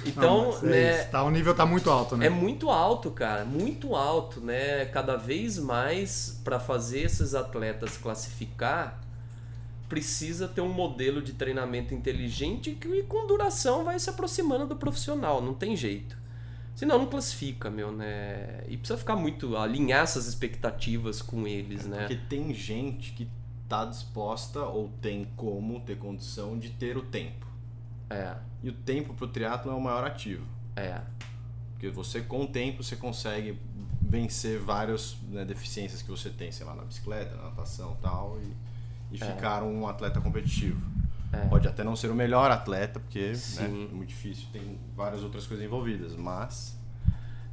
Então, 0.06 0.52
Não, 0.52 0.58
é 0.60 0.66
né, 0.72 1.00
isso, 1.02 1.10
tá, 1.12 1.24
o 1.24 1.30
nível 1.30 1.54
tá 1.54 1.66
muito 1.66 1.90
alto, 1.92 2.16
né? 2.16 2.28
é 2.28 2.30
muito 2.30 2.70
alto, 2.70 3.12
cara, 3.12 3.44
muito 3.44 3.96
alto, 3.96 4.40
né? 4.40 4.86
Cada 4.86 5.18
vez 5.18 5.58
mais 5.60 6.40
para 6.42 6.58
fazer 6.58 7.02
esses 7.02 7.36
atletas 7.36 7.98
classificar, 7.98 8.98
precisa 9.90 10.48
ter 10.48 10.62
um 10.62 10.72
modelo 10.72 11.22
de 11.22 11.34
treinamento 11.34 11.94
inteligente 11.94 12.72
que 12.72 13.04
com 13.04 13.26
duração 13.26 13.84
vai 13.84 14.00
se 14.00 14.10
aproximando 14.10 14.68
do 14.68 14.76
profissional, 14.76 15.42
não 15.42 15.54
tem 15.54 15.76
jeito. 15.76 16.18
Senão 16.76 17.00
não 17.00 17.08
classifica, 17.08 17.70
meu, 17.70 17.92
né? 17.92 18.64
E 18.70 18.78
precisa 18.78 18.98
ficar 18.98 19.16
muito 19.18 19.58
alinhar 19.58 20.04
essas 20.04 20.28
expectativas 20.28 21.22
com 21.22 21.46
eles, 21.46 21.86
né? 21.86 22.00
Porque 22.02 22.16
tem 22.16 22.54
gente 22.54 23.12
que 23.12 23.28
tá 23.68 23.84
disposta 23.84 24.62
ou 24.62 24.90
tem 25.02 25.28
como 25.36 25.82
ter 25.82 25.98
condição 25.98 26.58
de 26.58 26.70
ter 26.70 26.96
o 26.96 27.02
tempo. 27.02 27.46
É, 28.10 28.36
E 28.64 28.70
o 28.70 28.74
tempo 28.74 29.14
pro 29.14 29.28
triatlo 29.28 29.72
é 29.72 29.76
o 29.76 29.82
maior 29.82 30.06
ativo. 30.06 30.46
é. 30.76 31.02
Porque 31.74 31.90
você, 31.90 32.20
com 32.20 32.44
o 32.44 32.48
tempo, 32.48 32.84
você 32.84 32.98
consegue 32.98 33.58
vencer 34.02 34.60
várias 34.60 35.16
né, 35.30 35.46
deficiências 35.46 36.02
que 36.02 36.10
você 36.10 36.30
tem, 36.30 36.52
sei 36.52 36.66
lá, 36.66 36.76
na 36.76 36.84
bicicleta, 36.84 37.36
na 37.38 37.44
natação 37.44 37.96
e 37.98 38.02
tal, 38.02 38.38
e, 38.42 38.54
e 39.12 39.16
É. 39.22 39.26
ficar 39.26 39.64
um 39.64 39.88
atleta 39.88 40.20
competitivo. 40.22 40.82
É. 41.32 41.46
Pode 41.48 41.68
até 41.68 41.84
não 41.84 41.96
ser 41.96 42.10
o 42.10 42.16
melhor 42.16 42.50
atleta, 42.50 43.00
porque 43.00 43.34
né, 43.58 43.66
é 43.66 43.68
muito 43.68 44.10
difícil, 44.10 44.48
tem 44.52 44.80
várias 44.96 45.22
outras 45.24 45.46
coisas 45.46 45.64
envolvidas, 45.66 46.16
mas 46.16 46.76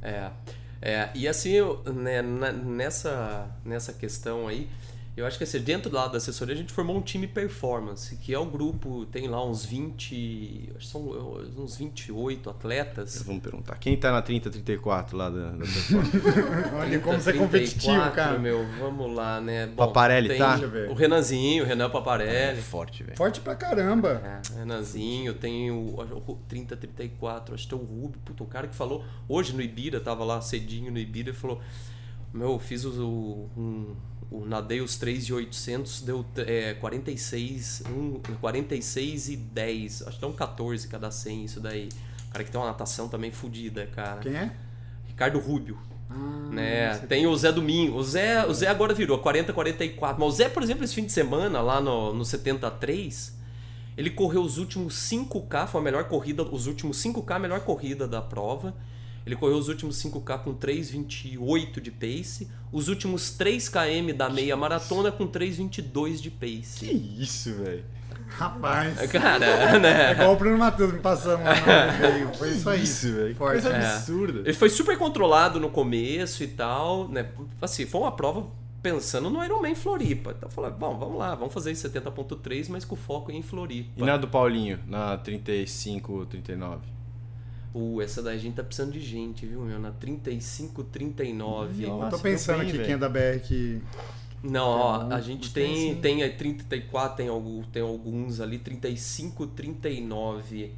É, 0.01 0.31
é, 0.81 1.09
e 1.15 1.27
assim, 1.27 1.51
eu, 1.51 1.83
né, 1.83 2.21
nessa, 2.21 3.49
nessa 3.65 3.93
questão 3.93 4.47
aí, 4.47 4.69
eu 5.17 5.25
acho 5.25 5.35
que 5.35 5.43
assim, 5.43 5.59
dentro 5.59 5.91
lá 5.91 6.07
da 6.07 6.17
assessoria 6.17 6.53
a 6.53 6.57
gente 6.57 6.71
formou 6.71 6.95
um 6.95 7.01
time 7.01 7.25
performance, 7.25 8.15
que 8.17 8.31
é 8.31 8.37
o 8.37 8.45
grupo, 8.45 9.03
tem 9.07 9.27
lá 9.27 9.43
uns 9.43 9.65
20, 9.65 10.73
acho 10.75 10.85
que 10.85 10.91
são 10.91 11.01
uns 11.57 11.75
28 11.75 12.47
atletas. 12.47 13.23
vamos 13.23 13.41
perguntar. 13.41 13.79
Quem 13.79 13.97
tá 13.97 14.11
na 14.11 14.21
30, 14.21 14.51
34 14.51 15.17
lá 15.17 15.31
da, 15.31 15.53
da 15.53 15.65
performance? 15.65 16.17
Olha 16.79 16.99
como 16.99 17.19
você 17.19 17.31
é 17.31 17.33
34, 17.33 17.39
competitivo, 17.39 18.11
cara. 18.11 18.37
Meu, 18.37 18.63
vamos 18.79 19.11
lá, 19.11 19.41
né? 19.41 19.65
Bom, 19.65 19.87
Paparelli 19.87 20.27
tem 20.29 20.37
tá? 20.37 20.59
O 20.87 20.93
Renanzinho, 20.93 21.63
o 21.63 21.67
Renan 21.67 21.87
é 21.87 21.89
Paparelli. 21.89 22.61
forte, 22.61 23.01
velho. 23.01 23.17
Forte 23.17 23.41
pra 23.41 23.55
caramba. 23.55 24.21
É, 24.23 24.59
Renanzinho, 24.59 25.33
tem 25.33 25.71
o, 25.71 25.99
o 26.27 26.39
30, 26.47 26.77
34, 26.77 27.55
acho 27.55 27.63
que 27.63 27.75
tem 27.75 27.79
o 27.79 27.81
Rubio, 27.81 28.21
puta, 28.23 28.43
o 28.43 28.45
cara 28.45 28.67
que 28.67 28.75
falou, 28.75 29.03
hoje 29.27 29.51
no 29.51 29.63
Ibira, 29.63 29.99
tava 29.99 30.23
lá 30.23 30.39
cedinho 30.41 30.91
no 30.91 30.99
Ibira 30.99 31.31
e 31.31 31.33
falou, 31.33 31.59
meu, 32.31 32.59
fiz 32.59 32.85
o, 32.85 33.49
um, 33.57 33.95
o 34.29 34.45
nadei 34.45 34.81
os 34.81 34.97
3 34.97 35.23
e 35.25 35.33
800, 35.33 36.01
deu 36.01 36.25
é, 36.37 36.73
46, 36.75 37.83
um, 37.89 38.19
46 38.39 39.29
e 39.29 39.37
10, 39.37 40.01
acho 40.07 40.15
que 40.15 40.21
dá 40.21 40.27
um 40.27 40.33
14 40.33 40.87
cada 40.87 41.09
100 41.09 41.45
isso 41.45 41.59
daí. 41.59 41.89
O 42.27 42.31
cara 42.31 42.43
que 42.43 42.51
tem 42.51 42.59
uma 42.59 42.67
natação 42.67 43.07
também 43.07 43.31
fodida, 43.31 43.85
cara. 43.87 44.19
Quem 44.19 44.35
é? 44.35 44.51
Ricardo 45.07 45.39
Rubio. 45.39 45.77
Ah, 46.09 46.49
Né? 46.51 46.97
Tem 46.99 47.25
o 47.25 47.35
Zé 47.35 47.51
Domingo. 47.51 47.97
O 47.97 48.03
Zé, 48.03 48.45
o 48.45 48.53
Zé 48.53 48.67
agora 48.67 48.93
virou 48.93 49.19
40, 49.19 49.53
44. 49.53 50.19
Mas 50.19 50.33
o 50.33 50.35
Zé, 50.35 50.49
por 50.49 50.61
exemplo, 50.61 50.83
esse 50.83 50.93
fim 50.93 51.05
de 51.05 51.11
semana, 51.11 51.61
lá 51.61 51.79
no, 51.79 52.13
no 52.13 52.25
73, 52.25 53.37
ele 53.97 54.09
correu 54.09 54.41
os 54.41 54.57
últimos 54.57 54.95
5K, 55.09 55.67
foi 55.67 55.81
a 55.81 55.83
melhor 55.83 56.03
corrida, 56.05 56.43
os 56.43 56.67
últimos 56.67 57.03
5K, 57.03 57.35
a 57.35 57.39
melhor 57.39 57.61
corrida 57.61 58.07
da 58.07 58.21
prova. 58.21 58.75
Ele 59.27 59.35
correu 59.35 59.57
os 59.57 59.67
últimos 59.67 60.01
5K 60.03 60.39
com 60.43 60.53
3,28 60.55 61.79
de 61.81 61.91
pace. 61.91 62.47
Os 62.71 62.87
últimos 62.87 63.31
3 63.31 63.69
km 63.69 64.13
da 64.15 64.29
meia 64.29 64.55
maratona 64.55 65.11
com 65.11 65.27
3,22 65.27 66.21
de 66.21 66.31
pace. 66.31 66.79
Que 66.85 66.91
isso, 67.21 67.53
velho. 67.55 67.83
Rapaz. 68.29 69.09
Cara, 69.11 69.45
É 69.75 69.79
né? 69.79 70.11
igual 70.13 70.33
o 70.33 70.35
Bruno 70.37 70.57
Matheus 70.57 70.91
me 70.93 70.99
passando 70.99 71.43
lá 71.43 71.53
no 71.55 71.99
meio. 72.13 72.33
Foi 72.35 72.49
isso 72.49 72.69
aí. 72.69 72.83
Isso, 72.83 73.13
velho. 73.13 73.35
Coisa 73.35 73.69
É. 73.69 73.75
absurda. 73.95 74.39
Ele 74.39 74.53
foi 74.53 74.69
super 74.69 74.97
controlado 74.97 75.59
no 75.59 75.69
começo 75.69 76.43
e 76.43 76.47
tal, 76.47 77.07
né? 77.07 77.29
Assim, 77.61 77.85
foi 77.85 78.01
uma 78.01 78.11
prova 78.11 78.45
pensando 78.81 79.29
no 79.29 79.43
Ironman 79.43 79.75
Floripa. 79.75 80.33
Então 80.37 80.49
falou, 80.49 80.71
bom, 80.71 80.97
vamos 80.97 81.17
lá, 81.17 81.35
vamos 81.35 81.53
fazer 81.53 81.71
em 81.71 81.75
70.3, 81.75 82.67
mas 82.69 82.83
com 82.85 82.95
foco 82.95 83.31
em 83.31 83.41
Floripa. 83.41 83.89
E 83.97 84.01
na 84.03 84.17
do 84.17 84.27
Paulinho, 84.27 84.79
na 84.87 85.17
35, 85.17 86.25
39? 86.27 86.81
Uh, 87.77 88.01
essa 88.01 88.23
daí 88.23 88.35
a 88.35 88.39
gente 88.39 88.55
tá 88.55 88.63
precisando 88.63 88.91
de 88.91 88.99
gente, 88.99 89.45
viu, 89.45 89.61
meu? 89.61 89.77
Na 89.79 89.91
35, 89.91 90.83
39. 90.85 91.85
Nossa, 91.85 92.05
Eu 92.05 92.09
tô 92.09 92.19
pensando 92.19 92.59
bem, 92.59 92.69
aqui 92.69 92.79
quem 92.79 92.93
é 92.93 92.97
da 92.97 93.07
BR 93.07 93.39
que. 93.43 93.81
Não, 94.43 94.67
ó, 94.67 95.13
a 95.13 95.19
gente 95.21 95.53
tem 95.53 95.67
tem, 95.67 95.93
sim. 95.93 96.01
tem 96.01 96.23
aí 96.23 96.29
34, 96.31 97.17
tem, 97.17 97.27
algum, 97.27 97.61
tem 97.63 97.81
alguns 97.81 98.39
ali, 98.39 98.57
35, 98.57 99.47
39. 99.47 100.71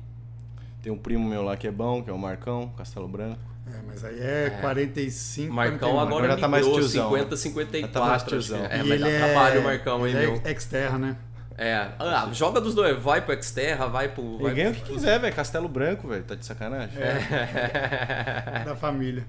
Tem 0.81 0.91
um 0.91 0.97
primo 0.97 1.27
meu 1.27 1.41
lá 1.43 1.55
que 1.57 1.67
é 1.67 1.71
bom, 1.71 2.01
que 2.01 2.09
é 2.09 2.13
o 2.13 2.17
Marcão, 2.17 2.71
Castelo 2.77 3.07
Branco. 3.07 3.39
É, 3.67 3.81
mas 3.85 4.03
aí 4.03 4.19
é, 4.19 4.49
45. 4.61 5.53
Marcão 5.53 5.91
49. 5.91 6.07
agora 6.07 6.27
já 6.33 6.37
tá 6.39 6.47
mais 6.47 6.65
tiozão, 6.65 7.09
50, 7.09 7.29
né? 7.29 7.35
54. 7.37 7.93
Já 7.93 7.99
tá 8.01 8.09
mais 8.09 8.23
que 8.23 8.29
tiozão. 8.29 8.65
É, 8.65 8.75
E 8.75 8.79
mas 8.79 8.91
ele 8.91 8.99
dá 8.99 9.09
é- 9.09 9.17
trabalho 9.19 9.61
o 9.61 9.63
Marcão, 9.63 10.07
hein, 10.07 10.15
ele 10.15 10.25
meu? 10.31 10.41
é 10.43 10.51
exterra, 10.51 10.97
né? 10.97 11.17
É, 11.61 11.91
ah, 11.99 12.29
joga 12.31 12.61
dos 12.61 12.73
dois, 12.73 12.97
vai 12.97 13.19
pro 13.19 13.43
Xterra, 13.43 13.85
vai 13.85 14.07
pro. 14.07 14.37
Vai 14.37 14.53
ganha 14.53 14.71
o 14.71 14.73
que 14.73 14.81
quiser, 14.81 15.19
velho. 15.19 15.35
Castelo 15.35 15.67
Branco, 15.67 16.07
velho. 16.07 16.23
Tá 16.23 16.33
de 16.33 16.45
sacanagem? 16.45 16.97
É. 17.01 18.63
Da 18.63 18.77
família. 18.77 19.27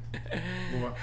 Boa. 0.71 0.95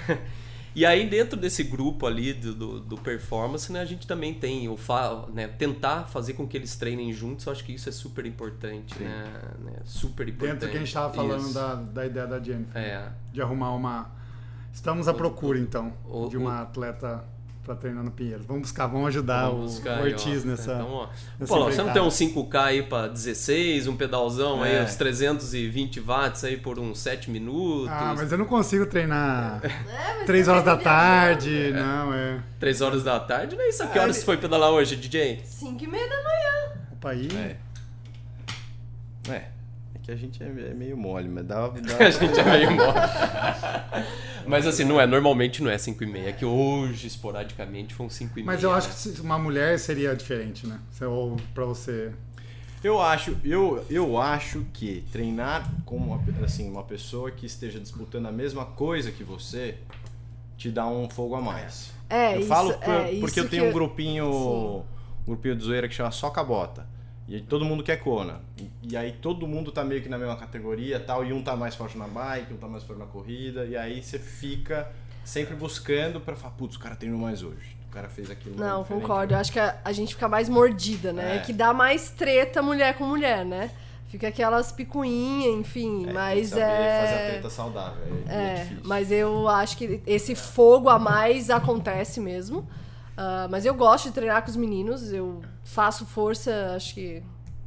E 0.74 0.86
aí, 0.86 1.06
dentro 1.06 1.38
desse 1.38 1.62
grupo 1.64 2.06
ali 2.06 2.32
do, 2.32 2.54
do, 2.54 2.80
do 2.80 2.96
performance, 2.96 3.70
né, 3.70 3.80
a 3.80 3.84
gente 3.84 4.06
também 4.06 4.32
tem 4.32 4.70
o 4.70 4.76
fa 4.76 5.26
né, 5.34 5.48
tentar 5.48 6.04
fazer 6.04 6.32
com 6.32 6.48
que 6.48 6.56
eles 6.56 6.76
treinem 6.76 7.12
juntos. 7.12 7.44
Eu 7.44 7.52
acho 7.52 7.62
que 7.62 7.74
isso 7.74 7.90
é 7.90 7.92
super 7.92 8.24
importante, 8.24 8.98
né, 8.98 9.24
né? 9.58 9.72
Super 9.84 10.28
importante. 10.28 10.52
Dentro 10.52 10.68
do 10.68 10.70
que 10.70 10.76
a 10.76 10.80
gente 10.80 10.88
estava 10.88 11.12
falando 11.12 11.52
da, 11.52 11.74
da 11.74 12.06
ideia 12.06 12.26
da 12.26 12.40
Jennifer. 12.40 12.80
É. 12.80 13.12
De 13.32 13.42
arrumar 13.42 13.74
uma. 13.74 14.10
Estamos 14.72 15.08
à 15.08 15.12
procura, 15.12 15.58
então, 15.58 15.92
o, 16.06 16.26
de 16.28 16.38
uma 16.38 16.62
atleta 16.62 17.22
para 17.68 17.76
treinar 17.76 18.02
no 18.02 18.10
Pinheiros. 18.10 18.46
Vamos 18.46 18.62
buscar, 18.62 18.86
vamos 18.86 19.08
ajudar 19.08 19.50
vamos 19.50 19.74
buscar, 19.74 20.00
o 20.00 20.04
Ortiz 20.04 20.42
aí, 20.42 20.48
nessa. 20.48 20.72
Então, 20.72 20.90
ó, 20.90 21.08
nessa 21.38 21.54
Pô, 21.54 21.64
você 21.64 21.82
não 21.82 21.92
tem 21.92 22.00
um 22.00 22.08
5K 22.08 22.60
aí 22.62 22.82
para 22.82 23.08
16, 23.08 23.86
um 23.88 23.96
pedalzão 23.96 24.64
é. 24.64 24.78
aí, 24.78 24.84
uns 24.84 24.96
320 24.96 26.00
watts 26.00 26.44
aí 26.44 26.56
por 26.56 26.78
uns 26.78 26.98
7 26.98 27.30
minutos? 27.30 27.88
Ah, 27.90 28.14
mas 28.16 28.32
eu 28.32 28.38
não 28.38 28.46
consigo 28.46 28.86
treinar 28.86 29.60
é, 29.62 30.24
3 30.24 30.48
horas 30.48 30.64
da 30.64 30.76
tarde, 30.78 31.70
não, 31.72 32.14
é. 32.14 32.40
3 32.58 32.80
horas 32.80 33.04
da 33.04 33.20
tarde? 33.20 33.54
Não 33.54 33.62
é 33.62 33.68
isso. 33.68 33.82
A 33.82 33.86
que 33.86 33.98
horas 33.98 34.16
você 34.16 34.24
foi 34.24 34.38
pedalar 34.38 34.70
hoje, 34.70 34.96
DJ? 34.96 35.42
5 35.44 35.84
e 35.84 35.86
meia 35.86 36.08
da 36.08 36.16
manhã. 36.16 36.82
Opa, 36.92 37.10
aí. 37.10 37.28
É. 39.28 39.30
É. 39.30 39.57
Que 40.08 40.12
a 40.12 40.16
gente 40.16 40.42
é, 40.42 40.46
é 40.46 40.72
meio 40.72 40.96
mole, 40.96 41.28
mas 41.28 41.44
dá. 41.44 41.68
dá... 41.68 41.76
a 42.00 42.10
gente 42.10 42.40
é 42.40 42.44
meio 42.44 42.70
mole. 42.70 42.98
Mas 44.46 44.66
assim, 44.66 44.82
não 44.82 44.98
é, 44.98 45.06
normalmente 45.06 45.62
não 45.62 45.70
é 45.70 45.76
5 45.76 46.02
e 46.02 46.06
meia, 46.06 46.30
é 46.30 46.32
que 46.32 46.46
hoje, 46.46 47.06
esporadicamente, 47.06 47.92
foi 47.92 48.06
um 48.06 48.08
5 48.08 48.32
e 48.32 48.42
meia. 48.42 48.46
Mas 48.46 48.62
eu 48.64 48.72
acho 48.72 48.88
que 48.88 49.20
uma 49.20 49.38
mulher 49.38 49.78
seria 49.78 50.16
diferente, 50.16 50.66
né? 50.66 50.80
Ou 51.02 51.36
pra 51.52 51.66
você. 51.66 52.10
Eu 52.82 53.02
acho, 53.02 53.36
eu, 53.44 53.84
eu 53.90 54.16
acho 54.16 54.64
que 54.72 55.04
treinar 55.12 55.70
com 55.84 55.98
uma, 55.98 56.22
assim, 56.42 56.70
uma 56.70 56.84
pessoa 56.84 57.30
que 57.30 57.44
esteja 57.44 57.78
disputando 57.78 58.28
a 58.28 58.32
mesma 58.32 58.64
coisa 58.64 59.12
que 59.12 59.22
você 59.22 59.76
te 60.56 60.70
dá 60.70 60.86
um 60.86 61.10
fogo 61.10 61.34
a 61.34 61.42
mais. 61.42 61.92
É, 62.08 62.34
eu 62.34 62.40
isso, 62.40 62.48
falo 62.48 62.72
é, 62.80 63.20
porque 63.20 63.40
eu 63.40 63.48
tenho 63.50 63.68
um 63.68 63.72
grupinho, 63.74 64.26
um 64.26 65.26
grupinho 65.26 65.54
de 65.54 65.64
zoeira 65.64 65.86
que 65.86 65.94
chama 65.94 66.10
Só 66.10 66.30
Cabota. 66.30 66.86
E 67.28 67.42
todo 67.42 67.64
mundo 67.64 67.82
quer 67.82 67.98
Kona. 67.98 68.40
E, 68.56 68.70
e, 68.90 68.96
aí 68.96 69.12
todo 69.12 69.46
mundo 69.46 69.70
tá 69.70 69.84
meio 69.84 70.02
que 70.02 70.08
na 70.08 70.16
mesma 70.16 70.36
categoria 70.36 70.98
tal, 70.98 71.24
e 71.24 71.32
um 71.32 71.42
tá 71.42 71.54
mais 71.54 71.74
forte 71.74 71.98
na 71.98 72.08
bike, 72.08 72.54
um 72.54 72.56
tá 72.56 72.66
mais 72.66 72.82
forte 72.82 72.98
na 72.98 73.06
corrida, 73.06 73.66
e 73.66 73.76
aí 73.76 74.02
você 74.02 74.18
fica 74.18 74.90
sempre 75.22 75.54
buscando 75.54 76.20
para 76.20 76.34
falar, 76.34 76.54
putz, 76.54 76.76
o 76.76 76.78
cara 76.80 76.96
treinou 76.96 77.20
mais 77.20 77.42
hoje. 77.42 77.76
O 77.86 77.90
cara 77.90 78.08
fez 78.08 78.30
aquilo. 78.30 78.56
Não, 78.56 78.82
concordo. 78.84 79.34
Eu 79.34 79.38
acho 79.38 79.52
que 79.52 79.58
a, 79.58 79.78
a, 79.84 79.92
gente 79.92 80.14
fica 80.14 80.28
mais 80.28 80.48
mordida, 80.48 81.12
né? 81.12 81.36
É. 81.36 81.38
Que 81.40 81.52
dá 81.52 81.72
mais 81.72 82.10
treta 82.10 82.62
mulher 82.62 82.96
com 82.96 83.04
mulher, 83.04 83.44
né? 83.44 83.70
Fica 84.08 84.28
aquelas 84.28 84.72
picuinhas, 84.72 85.54
enfim, 85.54 86.06
é, 86.08 86.12
mas 86.12 86.52
é. 86.52 87.00
Fazer 87.00 87.14
a 87.14 87.30
treta 87.30 87.50
saudável. 87.50 88.04
É, 88.26 88.34
é, 88.34 88.38
é 88.38 88.76
mas 88.84 89.12
eu 89.12 89.48
acho 89.48 89.76
que 89.76 90.00
esse 90.06 90.34
fogo 90.34 90.88
a 90.88 90.98
mais 90.98 91.50
acontece 91.50 92.20
mesmo. 92.20 92.66
Uh, 93.18 93.50
mas 93.50 93.66
eu 93.66 93.74
gosto 93.74 94.04
de 94.04 94.12
treinar 94.12 94.44
com 94.44 94.48
os 94.48 94.54
meninos, 94.54 95.12
eu 95.12 95.42
faço 95.64 96.06
força, 96.06 96.72
acho 96.76 96.94
que. 96.94 97.20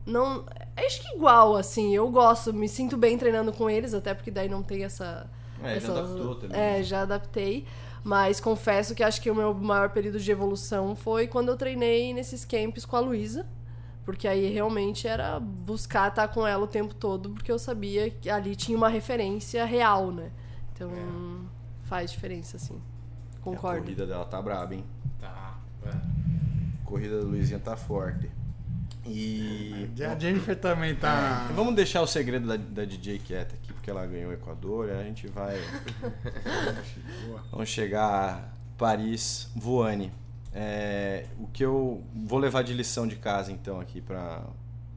Não. 0.06 0.46
Acho 0.78 1.02
que 1.02 1.14
igual, 1.14 1.58
assim. 1.58 1.94
Eu 1.94 2.10
gosto, 2.10 2.54
me 2.54 2.70
sinto 2.70 2.96
bem 2.96 3.18
treinando 3.18 3.52
com 3.52 3.70
eles, 3.70 3.94
até 3.94 4.14
porque 4.14 4.32
daí 4.32 4.48
não 4.48 4.64
tem 4.64 4.86
essa. 4.86 5.30
É, 5.62 5.76
essa, 5.76 5.88
já 5.88 6.00
adaptou 6.00 6.36
também. 6.36 6.58
É, 6.58 6.82
já 6.82 7.02
adaptei. 7.02 7.66
Mas 8.02 8.40
confesso 8.40 8.96
que 8.96 9.04
acho 9.04 9.22
que 9.22 9.30
o 9.30 9.36
meu 9.36 9.54
maior 9.54 9.90
período 9.90 10.20
de 10.20 10.32
evolução 10.32 10.96
foi 10.96 11.28
quando 11.28 11.50
eu 11.50 11.58
treinei 11.58 12.14
nesses 12.14 12.46
camps 12.46 12.86
com 12.86 12.96
a 12.96 13.02
Luísa. 13.02 13.46
Porque 14.06 14.30
aí 14.30 14.50
realmente 14.50 15.06
era 15.06 15.38
buscar 15.38 16.08
estar 16.08 16.30
com 16.30 16.48
ela 16.48 16.64
o 16.64 16.68
tempo 16.68 16.96
todo, 16.96 17.30
porque 17.32 17.52
eu 17.52 17.60
sabia 17.60 18.10
que 18.10 18.30
ali 18.30 18.56
tinha 18.56 18.76
uma 18.78 18.90
referência 18.90 19.66
real, 19.66 20.12
né? 20.12 20.32
Então 20.74 20.90
é. 20.90 21.88
faz 21.88 22.10
diferença, 22.10 22.56
assim. 22.56 22.82
Concordo. 23.42 23.80
a 23.80 23.82
corrida 23.82 24.08
dela 24.08 24.26
tá 24.26 24.42
braba, 24.42 24.74
hein? 24.74 24.84
Tá. 25.22 25.58
É. 25.86 25.90
A 25.90 26.86
corrida 26.86 27.20
da 27.22 27.26
Luizinha 27.26 27.60
tá 27.60 27.78
forte. 27.78 28.30
E. 29.06 29.90
A 30.06 30.20
Jennifer 30.20 30.60
também 30.60 30.96
tá. 30.96 31.48
É, 31.50 31.54
vamos 31.54 31.74
deixar 31.76 32.02
o 32.02 32.08
segredo 32.08 32.48
da, 32.48 32.58
da 32.58 32.86
DJ 32.86 33.20
quieta 33.20 33.56
aqui, 33.56 33.72
porque 33.74 33.90
ela 33.90 34.06
ganhou 34.06 34.32
o 34.32 34.34
Equador. 34.34 34.90
E 34.90 34.92
a 34.92 35.04
gente 35.04 35.28
vai. 35.28 35.58
vamos 37.52 37.70
chegar 37.70 38.04
a 38.04 38.50
Paris 38.78 39.50
voane. 39.56 40.12
É, 40.54 41.28
o 41.40 41.48
que 41.48 41.64
eu 41.64 42.04
vou 42.14 42.38
levar 42.38 42.62
de 42.62 42.74
lição 42.74 43.08
de 43.08 43.16
casa 43.16 43.54
então 43.54 43.80
aqui 43.80 44.02
para 44.02 44.44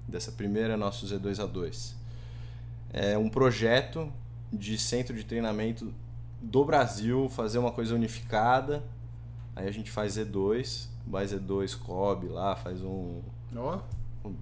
dessa 0.07 0.33
primeira 0.33 0.77
nosso 0.77 1.07
Z2A2 1.07 1.95
é 2.93 3.17
um 3.17 3.29
projeto 3.29 4.13
de 4.53 4.77
centro 4.77 5.15
de 5.15 5.25
treinamento 5.25 5.95
do 6.41 6.65
Brasil 6.65 7.29
fazer 7.29 7.59
uma 7.59 7.73
coisa 7.73 7.95
unificada 7.95 8.85
aí 9.55 9.69
a 9.69 9.71
gente 9.71 9.91
faz 9.91 10.17
Z2 10.17 10.89
vai 11.07 11.27
Z2 11.27 11.79
Cobb 11.79 12.29
lá 12.29 12.57
faz 12.57 12.83
um 12.83 13.21
oh. 13.55 13.79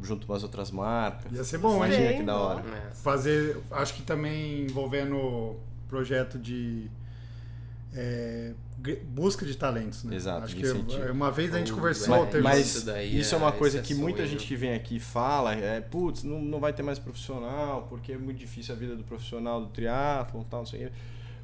junto 0.02 0.26
com 0.26 0.32
as 0.32 0.42
outras 0.42 0.70
marcas 0.70 1.32
ia 1.32 1.44
ser 1.44 1.58
bom 1.58 1.76
Imagina 1.76 2.12
hein? 2.12 2.18
que 2.18 2.24
da 2.24 2.36
hora 2.36 2.64
é. 2.68 2.94
fazer 2.94 3.60
acho 3.70 3.94
que 3.94 4.02
também 4.02 4.64
envolvendo 4.64 5.56
projeto 5.88 6.38
de 6.38 6.90
é, 7.94 8.52
busca 9.04 9.44
de 9.44 9.54
talentos, 9.54 10.02
né? 10.04 10.16
Exato. 10.16 10.44
Acho 10.44 10.56
que 10.56 10.66
uma 11.10 11.30
vez 11.30 11.54
a 11.54 11.58
gente 11.58 11.72
conversou, 11.72 12.26
mas, 12.26 12.42
mas 12.42 12.76
isso, 12.76 12.90
isso 12.98 13.34
é, 13.34 13.38
é 13.38 13.40
uma 13.40 13.52
coisa 13.52 13.82
que 13.82 13.94
muita 13.94 14.26
gente 14.26 14.46
que 14.46 14.56
vem 14.56 14.74
aqui 14.74 14.98
fala, 14.98 15.54
é, 15.54 15.80
putz, 15.80 16.24
não, 16.24 16.40
não 16.40 16.58
vai 16.58 16.72
ter 16.72 16.82
mais 16.82 16.98
profissional, 16.98 17.86
porque 17.88 18.12
é 18.12 18.18
muito 18.18 18.38
difícil 18.38 18.74
a 18.74 18.78
vida 18.78 18.96
do 18.96 19.04
profissional 19.04 19.60
do 19.60 19.68
triatlo, 19.68 20.44
tal, 20.48 20.60
não 20.60 20.66
sei 20.66 20.86
o 20.86 20.90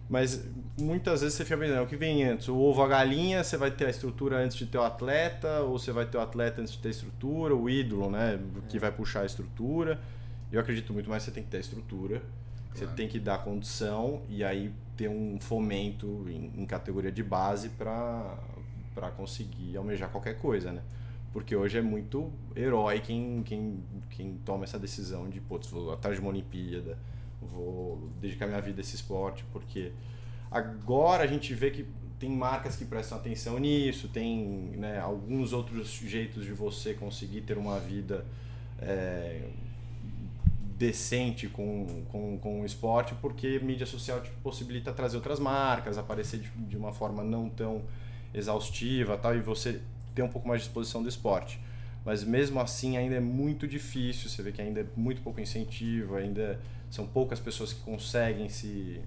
Mas 0.08 0.42
muitas 0.80 1.20
vezes 1.20 1.36
você 1.36 1.44
fica 1.44 1.58
pensando, 1.58 1.82
o 1.82 1.86
que 1.86 1.96
vem 1.96 2.24
antes? 2.24 2.48
O 2.48 2.56
ovo, 2.56 2.82
a 2.82 2.88
galinha, 2.88 3.44
você 3.44 3.58
vai 3.58 3.70
ter 3.70 3.86
a 3.86 3.90
estrutura 3.90 4.38
antes 4.38 4.56
de 4.56 4.64
ter 4.64 4.78
o 4.78 4.82
atleta, 4.82 5.60
ou 5.60 5.78
você 5.78 5.92
vai 5.92 6.06
ter 6.06 6.16
o 6.16 6.20
atleta 6.20 6.62
antes 6.62 6.72
de 6.72 6.78
ter 6.78 6.88
a 6.88 6.90
estrutura, 6.90 7.54
o 7.54 7.68
ídolo, 7.68 8.10
né, 8.10 8.40
que 8.68 8.78
vai 8.78 8.90
puxar 8.90 9.20
a 9.20 9.26
estrutura. 9.26 10.00
Eu 10.50 10.60
acredito 10.60 10.94
muito 10.94 11.10
mais 11.10 11.24
que 11.24 11.30
você 11.30 11.34
tem 11.34 11.42
que 11.42 11.50
ter 11.50 11.58
a 11.58 11.60
estrutura, 11.60 12.22
você 12.72 12.86
tem 12.86 13.06
que 13.06 13.18
dar 13.18 13.44
condição 13.44 14.22
e 14.30 14.42
aí 14.42 14.72
ter 14.96 15.08
um 15.08 15.38
fomento 15.40 16.24
em, 16.28 16.62
em 16.62 16.64
categoria 16.64 17.12
de 17.12 17.22
base 17.22 17.68
para 17.68 18.38
conseguir 19.16 19.76
almejar 19.76 20.08
qualquer 20.08 20.38
coisa, 20.38 20.72
né? 20.72 20.82
Porque 21.32 21.54
hoje 21.54 21.76
é 21.76 21.82
muito 21.82 22.32
herói 22.56 23.00
quem, 23.00 23.42
quem, 23.42 23.84
quem 24.10 24.38
toma 24.44 24.64
essa 24.64 24.78
decisão 24.78 25.28
de, 25.28 25.40
vou 25.40 25.92
atrás 25.92 26.16
de 26.16 26.22
uma 26.22 26.30
Olimpíada, 26.30 26.98
vou 27.40 28.10
dedicar 28.20 28.46
minha 28.46 28.60
vida 28.60 28.80
a 28.80 28.82
esse 28.82 28.96
esporte, 28.96 29.44
porque 29.52 29.92
agora 30.50 31.24
a 31.24 31.26
gente 31.26 31.54
vê 31.54 31.70
que 31.70 31.86
tem 32.18 32.30
marcas 32.30 32.74
que 32.74 32.84
prestam 32.84 33.18
atenção 33.18 33.58
nisso, 33.58 34.08
tem 34.08 34.72
né, 34.76 34.98
alguns 34.98 35.52
outros 35.52 35.92
jeitos 35.92 36.44
de 36.44 36.52
você 36.52 36.94
conseguir 36.94 37.42
ter 37.42 37.56
uma 37.56 37.78
vida 37.78 38.24
é, 38.80 39.42
decente 40.76 41.48
com, 41.48 42.04
com, 42.10 42.38
com 42.38 42.60
o 42.62 42.66
esporte, 42.66 43.14
porque 43.20 43.58
mídia 43.60 43.86
social 43.86 44.20
te 44.20 44.30
possibilita 44.42 44.92
trazer 44.92 45.16
outras 45.16 45.38
marcas, 45.38 45.96
aparecer 45.96 46.40
de, 46.40 46.48
de 46.48 46.76
uma 46.76 46.92
forma 46.92 47.22
não 47.22 47.48
tão 47.48 47.82
exaustiva 48.34 49.16
tal, 49.16 49.36
e 49.36 49.40
você 49.40 49.80
ter 50.14 50.22
um 50.22 50.28
pouco 50.28 50.46
mais 50.46 50.62
de 50.62 50.68
exposição 50.68 51.02
do 51.02 51.08
esporte. 51.08 51.60
Mas 52.04 52.24
mesmo 52.24 52.58
assim 52.60 52.96
ainda 52.96 53.16
é 53.16 53.20
muito 53.20 53.66
difícil, 53.66 54.28
você 54.28 54.42
vê 54.42 54.52
que 54.52 54.62
ainda 54.62 54.80
é 54.80 54.86
muito 54.96 55.20
pouco 55.20 55.40
incentivo, 55.40 56.16
ainda 56.16 56.60
são 56.90 57.06
poucas 57.06 57.40
pessoas 57.40 57.72
que 57.72 57.80
conseguem 57.80 58.48
se, 58.48 59.00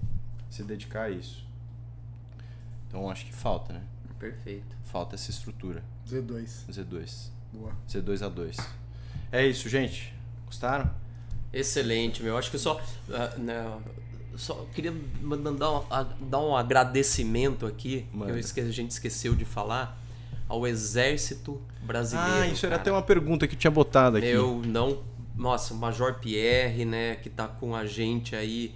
se 0.50 0.62
dedicar 0.62 1.04
a 1.04 1.10
isso. 1.10 1.44
Então 2.88 3.10
acho 3.10 3.24
que 3.24 3.32
falta, 3.32 3.72
né? 3.72 3.82
Perfeito. 4.18 4.76
Falta 4.84 5.14
essa 5.14 5.30
estrutura. 5.30 5.82
Z2. 6.08 6.66
Z2. 6.70 7.28
Boa. 7.52 7.72
Z2A2. 7.88 8.64
É 9.30 9.46
isso, 9.46 9.68
gente. 9.68 10.14
Gostaram? 10.46 10.90
Excelente, 11.52 12.22
meu. 12.22 12.36
Acho 12.36 12.50
que 12.50 12.58
só. 12.58 12.80
Uh, 13.08 13.40
né, 13.40 13.80
só 14.36 14.66
queria 14.74 14.92
dar 15.58 15.70
um, 15.70 16.28
dar 16.28 16.40
um 16.40 16.56
agradecimento 16.56 17.66
aqui, 17.66 18.06
Manda. 18.12 18.32
que 18.32 18.38
esque, 18.40 18.60
a 18.60 18.70
gente 18.70 18.90
esqueceu 18.90 19.34
de 19.34 19.44
falar, 19.44 19.98
ao 20.48 20.66
Exército 20.66 21.60
Brasileiro. 21.82 22.32
Ah, 22.32 22.46
isso 22.46 22.62
cara. 22.62 22.74
era 22.74 22.82
até 22.82 22.90
uma 22.90 23.02
pergunta 23.02 23.46
que 23.46 23.54
eu 23.54 23.58
tinha 23.58 23.70
botado 23.70 24.16
aqui. 24.16 24.26
Eu 24.26 24.62
não. 24.64 25.02
Nossa, 25.36 25.74
o 25.74 25.76
Major 25.76 26.14
Pierre, 26.14 26.84
né, 26.84 27.16
que 27.16 27.30
tá 27.30 27.48
com 27.48 27.74
a 27.74 27.86
gente 27.86 28.36
aí, 28.36 28.74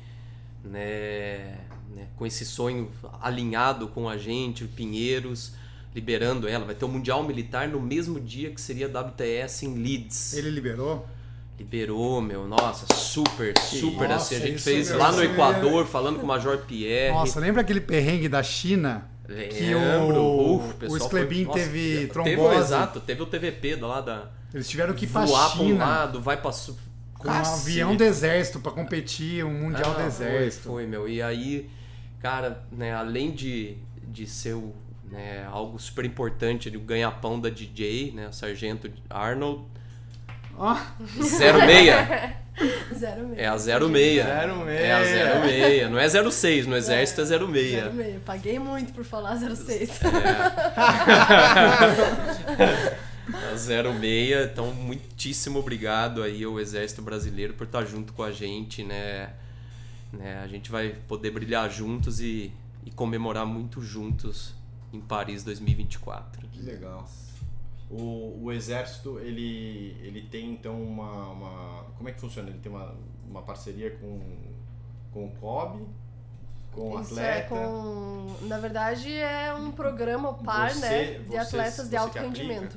né, 0.65 1.59
né, 1.95 2.09
com 2.17 2.27
esse 2.27 2.45
sonho 2.45 2.91
alinhado 3.21 3.89
com 3.89 4.09
a 4.09 4.17
gente, 4.17 4.65
o 4.65 4.69
Pinheiros 4.69 5.53
liberando 5.95 6.47
ela. 6.47 6.65
Vai 6.65 6.75
ter 6.75 6.85
o 6.85 6.89
Mundial 6.89 7.23
Militar 7.23 7.69
no 7.69 7.81
mesmo 7.81 8.21
dia 8.21 8.51
que 8.51 8.61
seria 8.61 8.87
a 8.87 9.01
WTS 9.01 9.65
em 9.65 9.75
Leeds. 9.75 10.35
Ele 10.35 10.51
liberou? 10.51 11.07
Liberou, 11.59 12.21
meu, 12.21 12.47
nossa, 12.47 12.95
super, 12.95 13.59
super 13.59 14.11
nossa, 14.11 14.35
assim. 14.35 14.45
A 14.45 14.47
gente 14.47 14.61
fez 14.61 14.91
lá 14.91 15.11
no 15.11 15.23
Equador, 15.23 15.85
é... 15.85 15.87
falando 15.87 16.19
com 16.19 16.25
o 16.25 16.27
Major 16.27 16.59
Pierre. 16.59 17.15
Nossa, 17.15 17.41
lembra 17.41 17.63
aquele 17.63 17.81
perrengue 17.81 18.29
da 18.29 18.43
China? 18.43 19.09
Que 19.27 19.75
o, 19.75 20.57
Uf, 20.57 20.87
o 20.87 20.97
Sklebin 20.99 21.47
teve 21.47 22.07
trombose. 22.09 22.37
Teve, 22.37 22.57
exato, 22.57 23.01
teve 23.01 23.23
o 23.23 23.27
TVP 23.27 23.75
lá 23.77 24.01
da. 24.01 24.31
Eles 24.53 24.69
tiveram 24.69 24.95
que 24.95 25.05
ir 25.05 25.09
pra 25.09 25.25
voar. 25.25 25.53
Pra 25.53 25.63
um 25.63 25.77
lado, 25.77 26.21
vai 26.21 26.37
pra. 26.37 26.51
Com 27.19 27.29
um 27.29 27.31
avião 27.31 27.97
do 27.97 28.05
exército 28.05 28.61
pra 28.61 28.71
competir, 28.71 29.45
um 29.45 29.53
mundial 29.53 29.93
ah, 29.93 30.03
do 30.03 30.07
exército. 30.07 30.65
Foi, 30.65 30.83
foi, 30.83 30.87
meu. 30.87 31.09
E 31.09 31.23
aí, 31.23 31.69
cara, 32.21 32.63
né, 32.71 32.95
além 32.95 33.33
de, 33.33 33.79
de 34.03 34.27
ser 34.27 34.53
o, 34.53 34.75
né, 35.11 35.47
algo 35.51 35.79
super 35.79 36.05
importante, 36.05 36.71
de 36.71 36.79
ganha-pão 36.79 37.41
da 37.41 37.49
DJ, 37.49 38.13
né? 38.13 38.29
O 38.29 38.33
Sargento 38.33 38.91
Arnold. 39.09 39.65
Ó, 40.59 40.77
06. 41.21 41.29
Zero 42.99 43.35
É 43.37 43.47
a 43.47 43.59
06. 43.59 43.67
06. 43.91 44.19
É 44.19 44.93
a 44.93 45.05
06. 45.05 45.91
Não 45.91 45.99
é 45.99 46.09
06, 46.31 46.67
no 46.67 46.75
exército 46.77 47.21
é 47.21 47.25
06. 47.25 47.29
Zero 47.29 47.49
meio. 47.49 48.21
Paguei 48.21 48.59
muito 48.59 48.93
por 48.93 49.05
falar 49.05 49.37
06. 49.37 50.01
A 50.77 51.81
06, 53.57 54.51
então 54.53 54.73
muitíssimo 54.73 55.59
obrigado 55.59 56.23
aí 56.23 56.45
ao 56.45 56.59
Exército 56.61 57.03
Brasileiro 57.03 57.55
por 57.55 57.65
estar 57.67 57.85
junto 57.85 58.13
com 58.13 58.23
a 58.23 58.31
gente, 58.31 58.83
né? 58.85 59.35
né? 60.13 60.41
A 60.43 60.47
gente 60.47 60.71
vai 60.71 60.91
poder 61.09 61.31
brilhar 61.31 61.69
juntos 61.71 62.21
e, 62.21 62.53
e 62.85 62.91
comemorar 62.91 63.45
muito 63.47 63.83
juntos 63.83 64.55
em 64.93 65.01
Paris 65.01 65.43
2024. 65.45 66.47
Que 66.49 66.63
legal. 66.63 67.09
O, 67.91 68.41
o 68.45 68.53
exército, 68.53 69.19
ele, 69.21 69.97
ele 70.03 70.23
tem 70.23 70.53
então 70.53 70.81
uma, 70.83 71.29
uma. 71.31 71.85
Como 71.97 72.09
é 72.09 72.13
que 72.13 72.21
funciona? 72.21 72.49
Ele 72.49 72.59
tem 72.59 72.71
uma, 72.71 72.95
uma 73.29 73.43
parceria 73.43 73.91
com, 73.91 74.21
com 75.13 75.27
o 75.27 75.31
COB, 75.41 75.85
com 76.73 76.97
o 76.97 77.01
Isso 77.01 77.13
atleta. 77.13 77.39
é 77.39 77.43
com. 77.43 78.37
Na 78.43 78.59
verdade, 78.59 79.13
é 79.13 79.55
um 79.55 79.71
programa 79.71 80.35
par, 80.35 80.73
Você- 80.73 80.81
né? 80.81 81.05
De 81.19 81.25
você- 81.27 81.37
atletas 81.39 81.75
você 81.77 81.89
de 81.89 81.97
alto 81.97 82.19
aplica? 82.19 82.71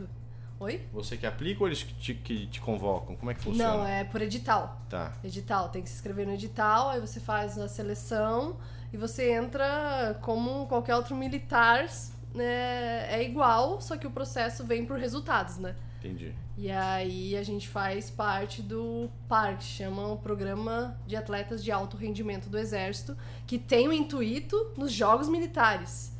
Oi? 0.59 0.81
Você 0.91 1.15
que 1.15 1.25
aplica 1.25 1.61
ou 1.61 1.67
eles 1.67 1.83
que 1.83 1.93
te, 1.93 2.13
que 2.13 2.47
te 2.47 2.59
convocam? 2.59 3.15
Como 3.15 3.31
é 3.31 3.33
que 3.33 3.41
funciona? 3.41 3.77
Não, 3.77 3.87
é 3.87 4.03
por 4.03 4.21
edital. 4.21 4.81
Tá. 4.89 5.13
Edital, 5.23 5.69
tem 5.69 5.81
que 5.81 5.87
se 5.87 5.95
inscrever 5.95 6.27
no 6.27 6.33
edital, 6.33 6.89
aí 6.89 6.99
você 6.99 7.19
faz 7.19 7.57
a 7.57 7.69
seleção 7.69 8.57
e 8.91 8.97
você 8.97 9.31
entra 9.31 10.19
como 10.21 10.67
qualquer 10.67 10.95
outro 10.95 11.15
militar, 11.15 11.87
né? 12.33 13.07
É 13.09 13.23
igual, 13.23 13.79
só 13.79 13.95
que 13.95 14.05
o 14.05 14.11
processo 14.11 14.65
vem 14.65 14.85
por 14.85 14.99
resultados, 14.99 15.57
né? 15.57 15.75
Entendi. 15.99 16.33
E 16.57 16.69
aí 16.69 17.37
a 17.37 17.43
gente 17.43 17.67
faz 17.67 18.09
parte 18.09 18.61
do 18.61 19.09
PAR, 19.29 19.57
que 19.57 19.63
chama 19.63 20.07
o 20.07 20.17
Programa 20.17 20.97
de 21.07 21.15
Atletas 21.15 21.63
de 21.63 21.71
Alto 21.71 21.95
Rendimento 21.95 22.49
do 22.49 22.57
Exército, 22.57 23.17
que 23.47 23.57
tem 23.57 23.87
o 23.87 23.93
intuito 23.93 24.71
nos 24.75 24.91
Jogos 24.91 25.29
Militares. 25.29 26.11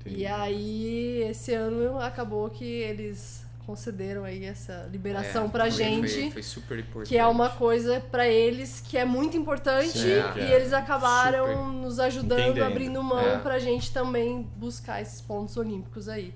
Entendi. 0.00 0.22
E 0.22 0.26
aí, 0.26 1.22
esse 1.28 1.52
ano 1.52 1.98
acabou 1.98 2.48
que 2.50 2.64
eles 2.64 3.45
concederam 3.66 4.24
aí 4.24 4.44
essa 4.44 4.88
liberação 4.92 5.46
É, 5.46 5.48
pra 5.48 5.64
foi- 5.64 5.70
gente. 5.72 6.12
Foi, 6.22 6.30
foi 6.30 6.42
super 6.42 6.78
importante. 6.78 7.08
Que 7.08 7.18
é 7.18 7.26
uma 7.26 7.50
coisa 7.50 8.00
pra 8.00 8.28
eles 8.28 8.80
que 8.80 8.96
é 8.96 9.04
muito 9.04 9.36
importante 9.36 9.88
Sim, 9.98 10.06
e 10.36 10.40
é. 10.40 10.54
eles 10.54 10.72
acabaram 10.72 11.46
Super. 11.46 11.66
nos 11.72 11.98
ajudando, 11.98 12.40
Entendendo. 12.40 12.62
abrindo 12.64 13.02
mão 13.02 13.18
É. 13.18 13.38
pra 13.38 13.58
gente 13.58 13.92
também 13.92 14.42
buscar 14.56 15.02
esses 15.02 15.20
pontos 15.20 15.56
olímpicos 15.56 16.08
aí. 16.08 16.32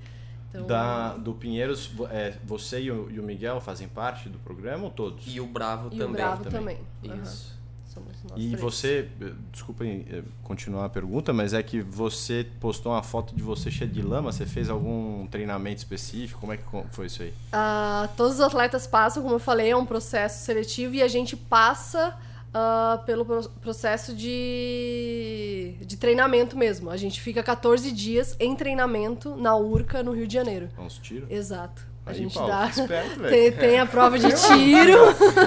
Então, 0.48 0.66
Da, 0.66 1.15
do 1.16 1.32
Pinheiros, 1.32 1.93
é, 2.11 2.35
você 2.43 2.81
e 2.81 2.90
o, 2.90 3.09
e 3.09 3.20
o 3.20 3.23
Miguel 3.23 3.61
fazem 3.61 3.86
parte 3.86 4.28
do 4.28 4.39
programa 4.40 4.85
ou 4.85 4.90
todos? 4.90 5.23
E 5.32 5.40
o 5.40 5.47
Bravo 5.47 5.86
e 5.93 5.98
também. 5.98 6.07
o 6.09 6.12
Bravo 6.12 6.44
também. 6.44 6.78
também. 7.01 7.23
Isso. 7.23 7.59
Somos 8.05 8.22
nós 8.24 8.40
E 8.40 8.48
três. 8.48 8.60
você, 8.60 9.09
eh, 9.20 9.32
desculpem 9.52 10.06
eh, 10.10 10.22
continuar 10.43 10.85
a 10.86 10.89
pergunta, 10.89 11.32
mas 11.32 11.52
é 11.55 11.62
que 11.62 11.81
você 11.81 12.47
postou 12.60 12.93
uma 12.93 13.02
foto 13.02 13.35
de 13.35 13.43
você 13.43 13.70
cheia 13.70 13.90
de 13.90 14.02
lama, 14.02 14.32
você 14.32 14.47
fez 14.47 14.68
algum 14.70 15.27
treinamento 15.27 15.78
específico? 15.78 16.40
Como 16.40 16.52
é 16.52 16.56
que 16.56 16.64
foi 16.93 17.06
isso 17.06 17.22
aí? 17.22 17.32
Ah, 17.52 18.09
todos 18.16 18.35
os 18.35 18.40
atletas 18.40 18.86
passam, 18.86 19.22
como 19.22 19.35
eu 19.36 19.40
falei, 19.40 19.70
é 19.70 19.77
um 19.77 19.86
processo 19.86 20.44
seletivo 20.44 20.94
e 20.94 21.02
a 21.02 21.09
gente 21.09 21.36
passa 21.36 22.16
ah, 22.52 23.02
pelo 23.06 23.24
pro- 23.24 23.48
processo 23.60 24.14
de, 24.14 25.74
de 25.81 25.97
treinamento 25.97 26.56
mesmo. 26.56 26.90
A 26.90 26.97
gente 26.97 27.20
fica 27.20 27.43
14 27.43 27.90
dias 27.93 28.35
em 28.40 28.55
treinamento 28.56 29.36
na 29.36 29.56
URCA, 29.56 30.02
no 30.02 30.12
Rio 30.12 30.27
de 30.27 30.35
Janeiro. 30.35 30.68
Uns 30.78 30.98
tiros? 30.98 31.31
Exato. 31.31 31.89
A 32.10 32.14
gente 32.14 32.34
Paulo, 32.34 32.50
dá. 32.50 32.66
esperto. 32.68 33.20
Tem, 33.28 33.52
tem 33.52 33.78
a 33.80 33.86
prova 33.86 34.18
de 34.18 34.28
tiro, 34.32 34.98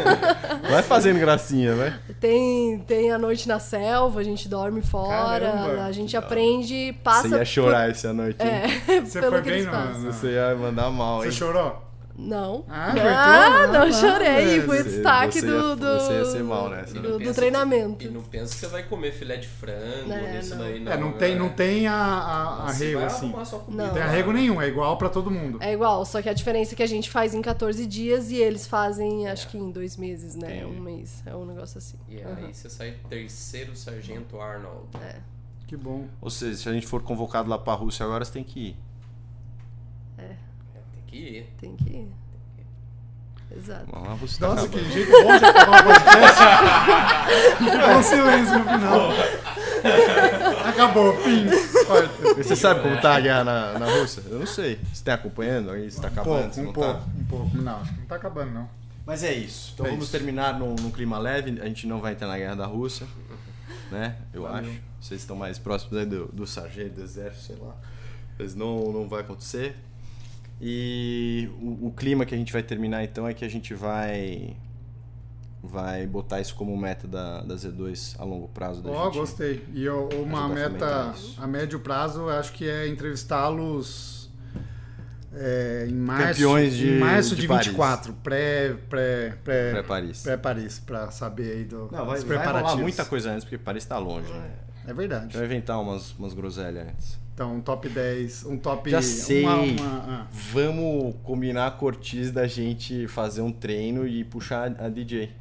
Vai 0.70 0.82
fazendo 0.82 1.20
gracinha, 1.20 1.76
vai. 1.76 1.94
tem, 2.20 2.80
tem 2.80 3.12
a 3.12 3.18
noite 3.18 3.48
na 3.48 3.60
selva, 3.60 4.20
a 4.20 4.24
gente 4.24 4.48
dorme 4.48 4.82
fora, 4.82 5.52
Caramba. 5.52 5.84
a 5.86 5.92
gente 5.92 6.16
aprende, 6.16 6.96
passa. 7.04 7.28
Você 7.30 7.36
ia 7.36 7.46
chorar 7.46 7.90
essa 7.90 8.14
noite. 8.14 8.38
Por, 8.38 8.48
é, 8.48 9.02
Você 9.02 9.20
pelo 9.20 9.32
foi 9.34 9.42
que 9.42 9.50
bem 9.50 9.64
no- 9.64 10.00
no- 10.00 10.12
Você 10.14 10.28
ia 10.32 10.56
mandar 10.56 10.90
mal, 10.90 11.20
você 11.20 11.28
hein? 11.28 11.32
chorou? 11.34 11.83
Não. 12.16 12.64
Ah, 12.70 12.94
Ah, 12.96 13.46
aguentou? 13.48 13.74
não 13.74 13.82
Ah, 13.88 13.92
chorei. 13.92 14.60
tá. 14.60 14.66
Foi 14.68 14.82
o 14.82 14.84
destaque 14.84 15.34
você 15.40 15.46
do, 15.48 15.52
ia- 15.54 15.76
do, 15.76 16.00
você 16.00 16.14
ia 16.14 16.26
ser 16.26 16.44
mal 16.44 16.70
nessa, 16.70 16.92
E 16.92 17.00
né? 17.00 17.10
não 17.10 17.18
do, 17.18 17.24
do 17.24 17.34
treinamento. 17.34 17.96
Que, 17.96 18.06
e 18.06 18.10
não 18.12 18.22
pensa 18.22 18.54
que 18.54 18.60
você 18.60 18.68
vai 18.68 18.84
comer 18.84 19.12
filé 19.14 19.38
de 19.38 19.48
frango 19.48 20.08
Não, 20.08 20.32
nisso 20.34 20.52
não. 20.56 20.58
daí, 20.64 20.80
não. 20.80 20.92
É, 20.92 20.98
não 20.98 21.12
tem, 21.14 21.36
não 21.36 21.48
né? 21.48 21.54
tem 21.58 21.88
a, 21.88 21.94
a, 21.96 22.68
arrego, 22.70 22.98
vai 23.00 23.08
assim. 23.08 23.34
Não. 23.70 23.94
Tem 23.94 24.02
arrego 24.04 24.32
nenhum, 24.32 24.62
é 24.62 24.68
igual 24.68 24.96
pra 24.98 25.10
todo 25.10 25.32
mundo. 25.32 25.58
É 25.62 25.74
igual, 25.74 26.06
só 26.06 26.22
que 26.22 26.30
a 26.30 26.34
diferença 26.34 26.74
é 26.74 26.76
que 26.76 26.84
a 26.84 26.88
gente 26.88 27.10
faz 27.10 27.34
em 27.34 27.42
14 27.42 27.86
dias 27.88 28.30
e 28.30 28.36
eles 28.38 28.68
fazem, 28.68 29.28
acho 29.28 29.48
que 29.48 29.58
em 29.58 29.72
dois 29.72 29.98
meses, 29.98 30.36
né? 30.36 30.58
Entendi. 30.58 30.78
Um 30.78 30.82
mês. 30.82 31.24
É 31.26 31.36
um 31.36 31.46
negócio 31.46 31.78
assim. 31.80 31.98
E 32.08 32.18
aí 32.22 32.54
você 32.54 32.70
sai 32.70 32.94
terceiro 33.10 33.76
sargento 33.76 34.40
Arnold. 34.40 34.88
É. 35.02 35.16
Que 35.66 35.76
bom. 35.76 36.06
Ou 36.22 36.30
seja, 36.30 36.56
se 36.58 36.70
a 36.70 36.74
gente 36.74 36.86
for 36.86 37.02
convocado 37.02 37.50
lá 37.50 37.58
pra 37.58 37.74
Rússia 37.74 38.06
agora, 38.06 38.24
você 38.24 38.32
tem 38.34 38.44
que 38.44 38.60
ir. 38.60 38.78
Tem 41.14 41.22
que 41.22 41.38
ir. 41.38 41.46
Tem 41.60 41.76
que 41.76 41.90
ir. 41.90 42.08
Exato. 43.56 43.86
Vamos 43.92 44.08
lá, 44.10 44.16
você 44.16 44.40
tá 44.40 44.48
Nossa, 44.48 44.66
acabando. 44.66 44.84
que 44.84 44.92
jeito 44.92 45.12
bom 45.12 45.38
de 45.38 45.46
acabar 45.46 45.82
o 45.82 45.84
podcast. 45.86 46.42
Ficou 47.58 47.98
um 48.00 48.04
silêncio 48.04 48.58
no 48.60 48.64
final. 48.66 49.10
Acabou, 50.68 51.16
fim. 51.18 51.46
Corta. 51.86 52.34
Você 52.44 52.56
sabe 52.56 52.82
como 52.82 53.00
tá 53.00 53.16
a 53.16 53.20
guerra 53.20 53.44
na, 53.44 53.78
na 53.80 53.86
Rússia? 54.00 54.24
Eu 54.28 54.40
não 54.40 54.48
sei. 54.48 54.80
Você 54.92 55.04
tá 55.04 55.14
acompanhando 55.14 55.70
aí? 55.70 55.92
Você 55.92 56.02
tá 56.02 56.08
Um 56.08 56.12
acabando? 56.12 56.42
pouco, 56.50 56.60
um 56.60 56.64
não 56.64 56.74
pouco, 56.74 56.94
tá? 56.94 57.06
um 57.16 57.24
pouco. 57.26 57.58
Não, 57.58 57.82
acho 57.82 57.94
que 57.94 58.00
não 58.00 58.06
tá 58.08 58.16
acabando, 58.16 58.52
não. 58.52 58.70
Mas 59.06 59.24
é 59.24 59.34
isso. 59.34 59.72
Então 59.74 59.86
É 59.86 59.90
vamos 59.90 60.06
isso. 60.06 60.12
terminar 60.14 60.58
num, 60.58 60.74
num 60.76 60.90
clima 60.90 61.20
leve. 61.20 61.60
A 61.62 61.66
gente 61.66 61.86
não 61.86 62.00
vai 62.02 62.14
entrar 62.14 62.28
na 62.28 62.38
guerra 62.38 62.56
da 62.56 62.66
Rússia, 62.66 63.06
né? 63.92 64.16
Eu 64.34 64.44
Valeu. 64.44 64.58
acho. 64.72 64.80
Vocês 65.00 65.22
estão 65.22 65.36
mais 65.36 65.60
próximos 65.60 65.96
aí 65.98 66.06
do, 66.06 66.26
do 66.34 66.48
sargento, 66.48 66.96
do 66.96 67.04
exército, 67.04 67.44
sei 67.44 67.56
lá. 67.62 67.76
Mas 68.40 68.56
não, 68.56 68.92
não 68.92 69.08
vai 69.08 69.20
acontecer. 69.22 69.76
E 70.62 71.50
o, 71.62 71.88
o 71.88 71.92
clima 71.92 72.26
que 72.26 72.34
a 72.34 72.38
gente 72.38 72.54
vai 72.54 72.64
terminar 72.64 73.04
então 73.04 73.28
é 73.28 73.34
que 73.34 73.44
a 73.44 73.50
gente 73.50 73.74
vai 73.74 74.56
vai 75.66 76.06
botar 76.06 76.42
isso 76.42 76.56
como 76.56 76.76
meta 76.76 77.08
da, 77.08 77.42
da 77.42 77.56
Z2 77.56 78.16
a 78.20 78.24
longo 78.26 78.50
prazo 78.50 78.82
da 78.82 78.90
Ó, 78.92 79.06
gente. 79.06 79.18
gostei. 79.18 79.66
E 79.74 79.84
eu- 79.86 80.10
uma 80.22 80.44
a 80.46 80.48
meta 80.50 81.14
isso. 81.16 81.42
a 81.42 81.48
médio 81.48 81.80
prazo, 81.80 82.28
acho 82.30 82.52
que 82.52 82.68
é 82.68 82.88
entrevistá-los 82.88 84.30
é, 85.36 85.88
em 85.90 85.94
março, 85.96 86.28
Campeões 86.34 86.76
de- 86.76 86.90
em 86.90 87.00
março 87.00 87.36
de 87.36 87.42
de, 87.44 87.48
Paris. 87.48 87.68
24, 87.68 88.14
pré 88.16 88.76
pré 88.90 89.34
pré 89.44 89.72
Pra 89.72 89.84
Paris. 89.84 90.22
pré 90.22 90.38
Paris, 90.38 90.80
para 90.80 91.10
saber 91.12 91.52
aí 91.54 91.64
do, 91.64 91.90
Não, 91.92 92.06
vai, 92.06 92.16
dos 92.20 92.24
vai 92.26 92.46
rolar 92.46 92.76
muita 92.76 93.04
coisa 93.06 93.32
antes, 93.32 93.44
porque 93.46 93.58
Paris 93.58 93.86
tá 93.86 93.98
longe, 93.98 94.32
né? 94.32 94.52
É 94.86 94.94
verdade. 94.94 95.36
vai 95.36 95.46
inventar 95.46 95.82
umas, 95.82 96.12
umas 96.20 96.34
groselhas 96.34 96.88
antes. 96.88 97.23
Então, 97.34 97.56
um 97.56 97.62
top 97.62 97.90
10, 97.90 98.46
um 98.46 98.58
top 98.58 98.92
Já 98.92 99.02
sei. 99.02 99.44
uma- 99.44 99.56
uma- 99.56 100.06
ah. 100.08 100.26
Vamos 100.32 101.16
combinar 101.24 101.72
com 101.78 101.86
a 101.86 101.88
Ortiz 101.88 102.32
da 102.32 102.46
gente 102.46 103.08
fazer 103.08 103.42
um 103.42 103.52
treino 103.52 104.08
e 104.08 104.24
puxar 104.24 104.72
a 104.80 104.88
DJ. 104.88 105.32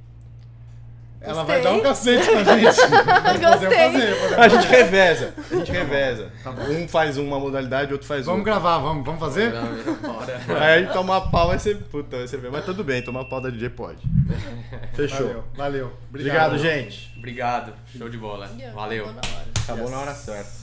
Ela 1.21 1.35
Gostei. 1.45 1.55
vai 1.55 1.63
dar 1.63 1.73
um 1.75 1.81
cacete 1.81 2.25
pra 2.31 2.43
gente. 2.45 2.65
Gostei. 3.41 3.71
fazer, 3.71 4.15
podemos 4.17 4.39
A 4.39 4.49
gente 4.49 4.67
reveza. 4.67 5.35
A 5.39 5.55
gente 5.55 5.71
reveza. 5.71 6.33
Tá 6.43 6.51
bom. 6.51 6.63
Um 6.65 6.89
faz 6.89 7.17
uma 7.17 7.39
modalidade, 7.39 7.93
outro 7.93 8.09
faz 8.09 8.25
Vamos 8.27 8.41
outra. 8.41 8.55
gravar, 8.55 8.79
vamos, 8.79 9.05
vamos 9.05 9.21
fazer? 9.21 9.53
Bora. 9.53 10.41
Aí 10.65 10.87
tomar 10.87 11.21
pau 11.31 11.47
vai 11.49 11.59
ser. 11.61 11.77
Puta, 11.77 12.17
vai 12.17 12.27
ser 12.27 12.39
bem. 12.39 12.51
Mas 12.51 12.65
tudo 12.65 12.83
bem, 12.83 13.03
tomar 13.03 13.25
pau 13.27 13.41
da 13.41 13.51
DJ 13.51 13.69
pode. 13.69 14.01
Fechou. 14.97 15.27
Valeu, 15.27 15.45
valeu. 15.57 15.93
Obrigado, 16.09 16.59
gente. 16.59 17.13
Obrigado. 17.19 17.73
Show 17.97 18.09
de 18.09 18.17
bola. 18.19 18.51
Valeu. 18.75 19.05
Boa 19.05 19.15
na 19.15 19.21
hora. 19.21 19.47
Acabou 19.63 19.91
na 19.91 19.99
hora 20.01 20.15
certa. 20.15 20.62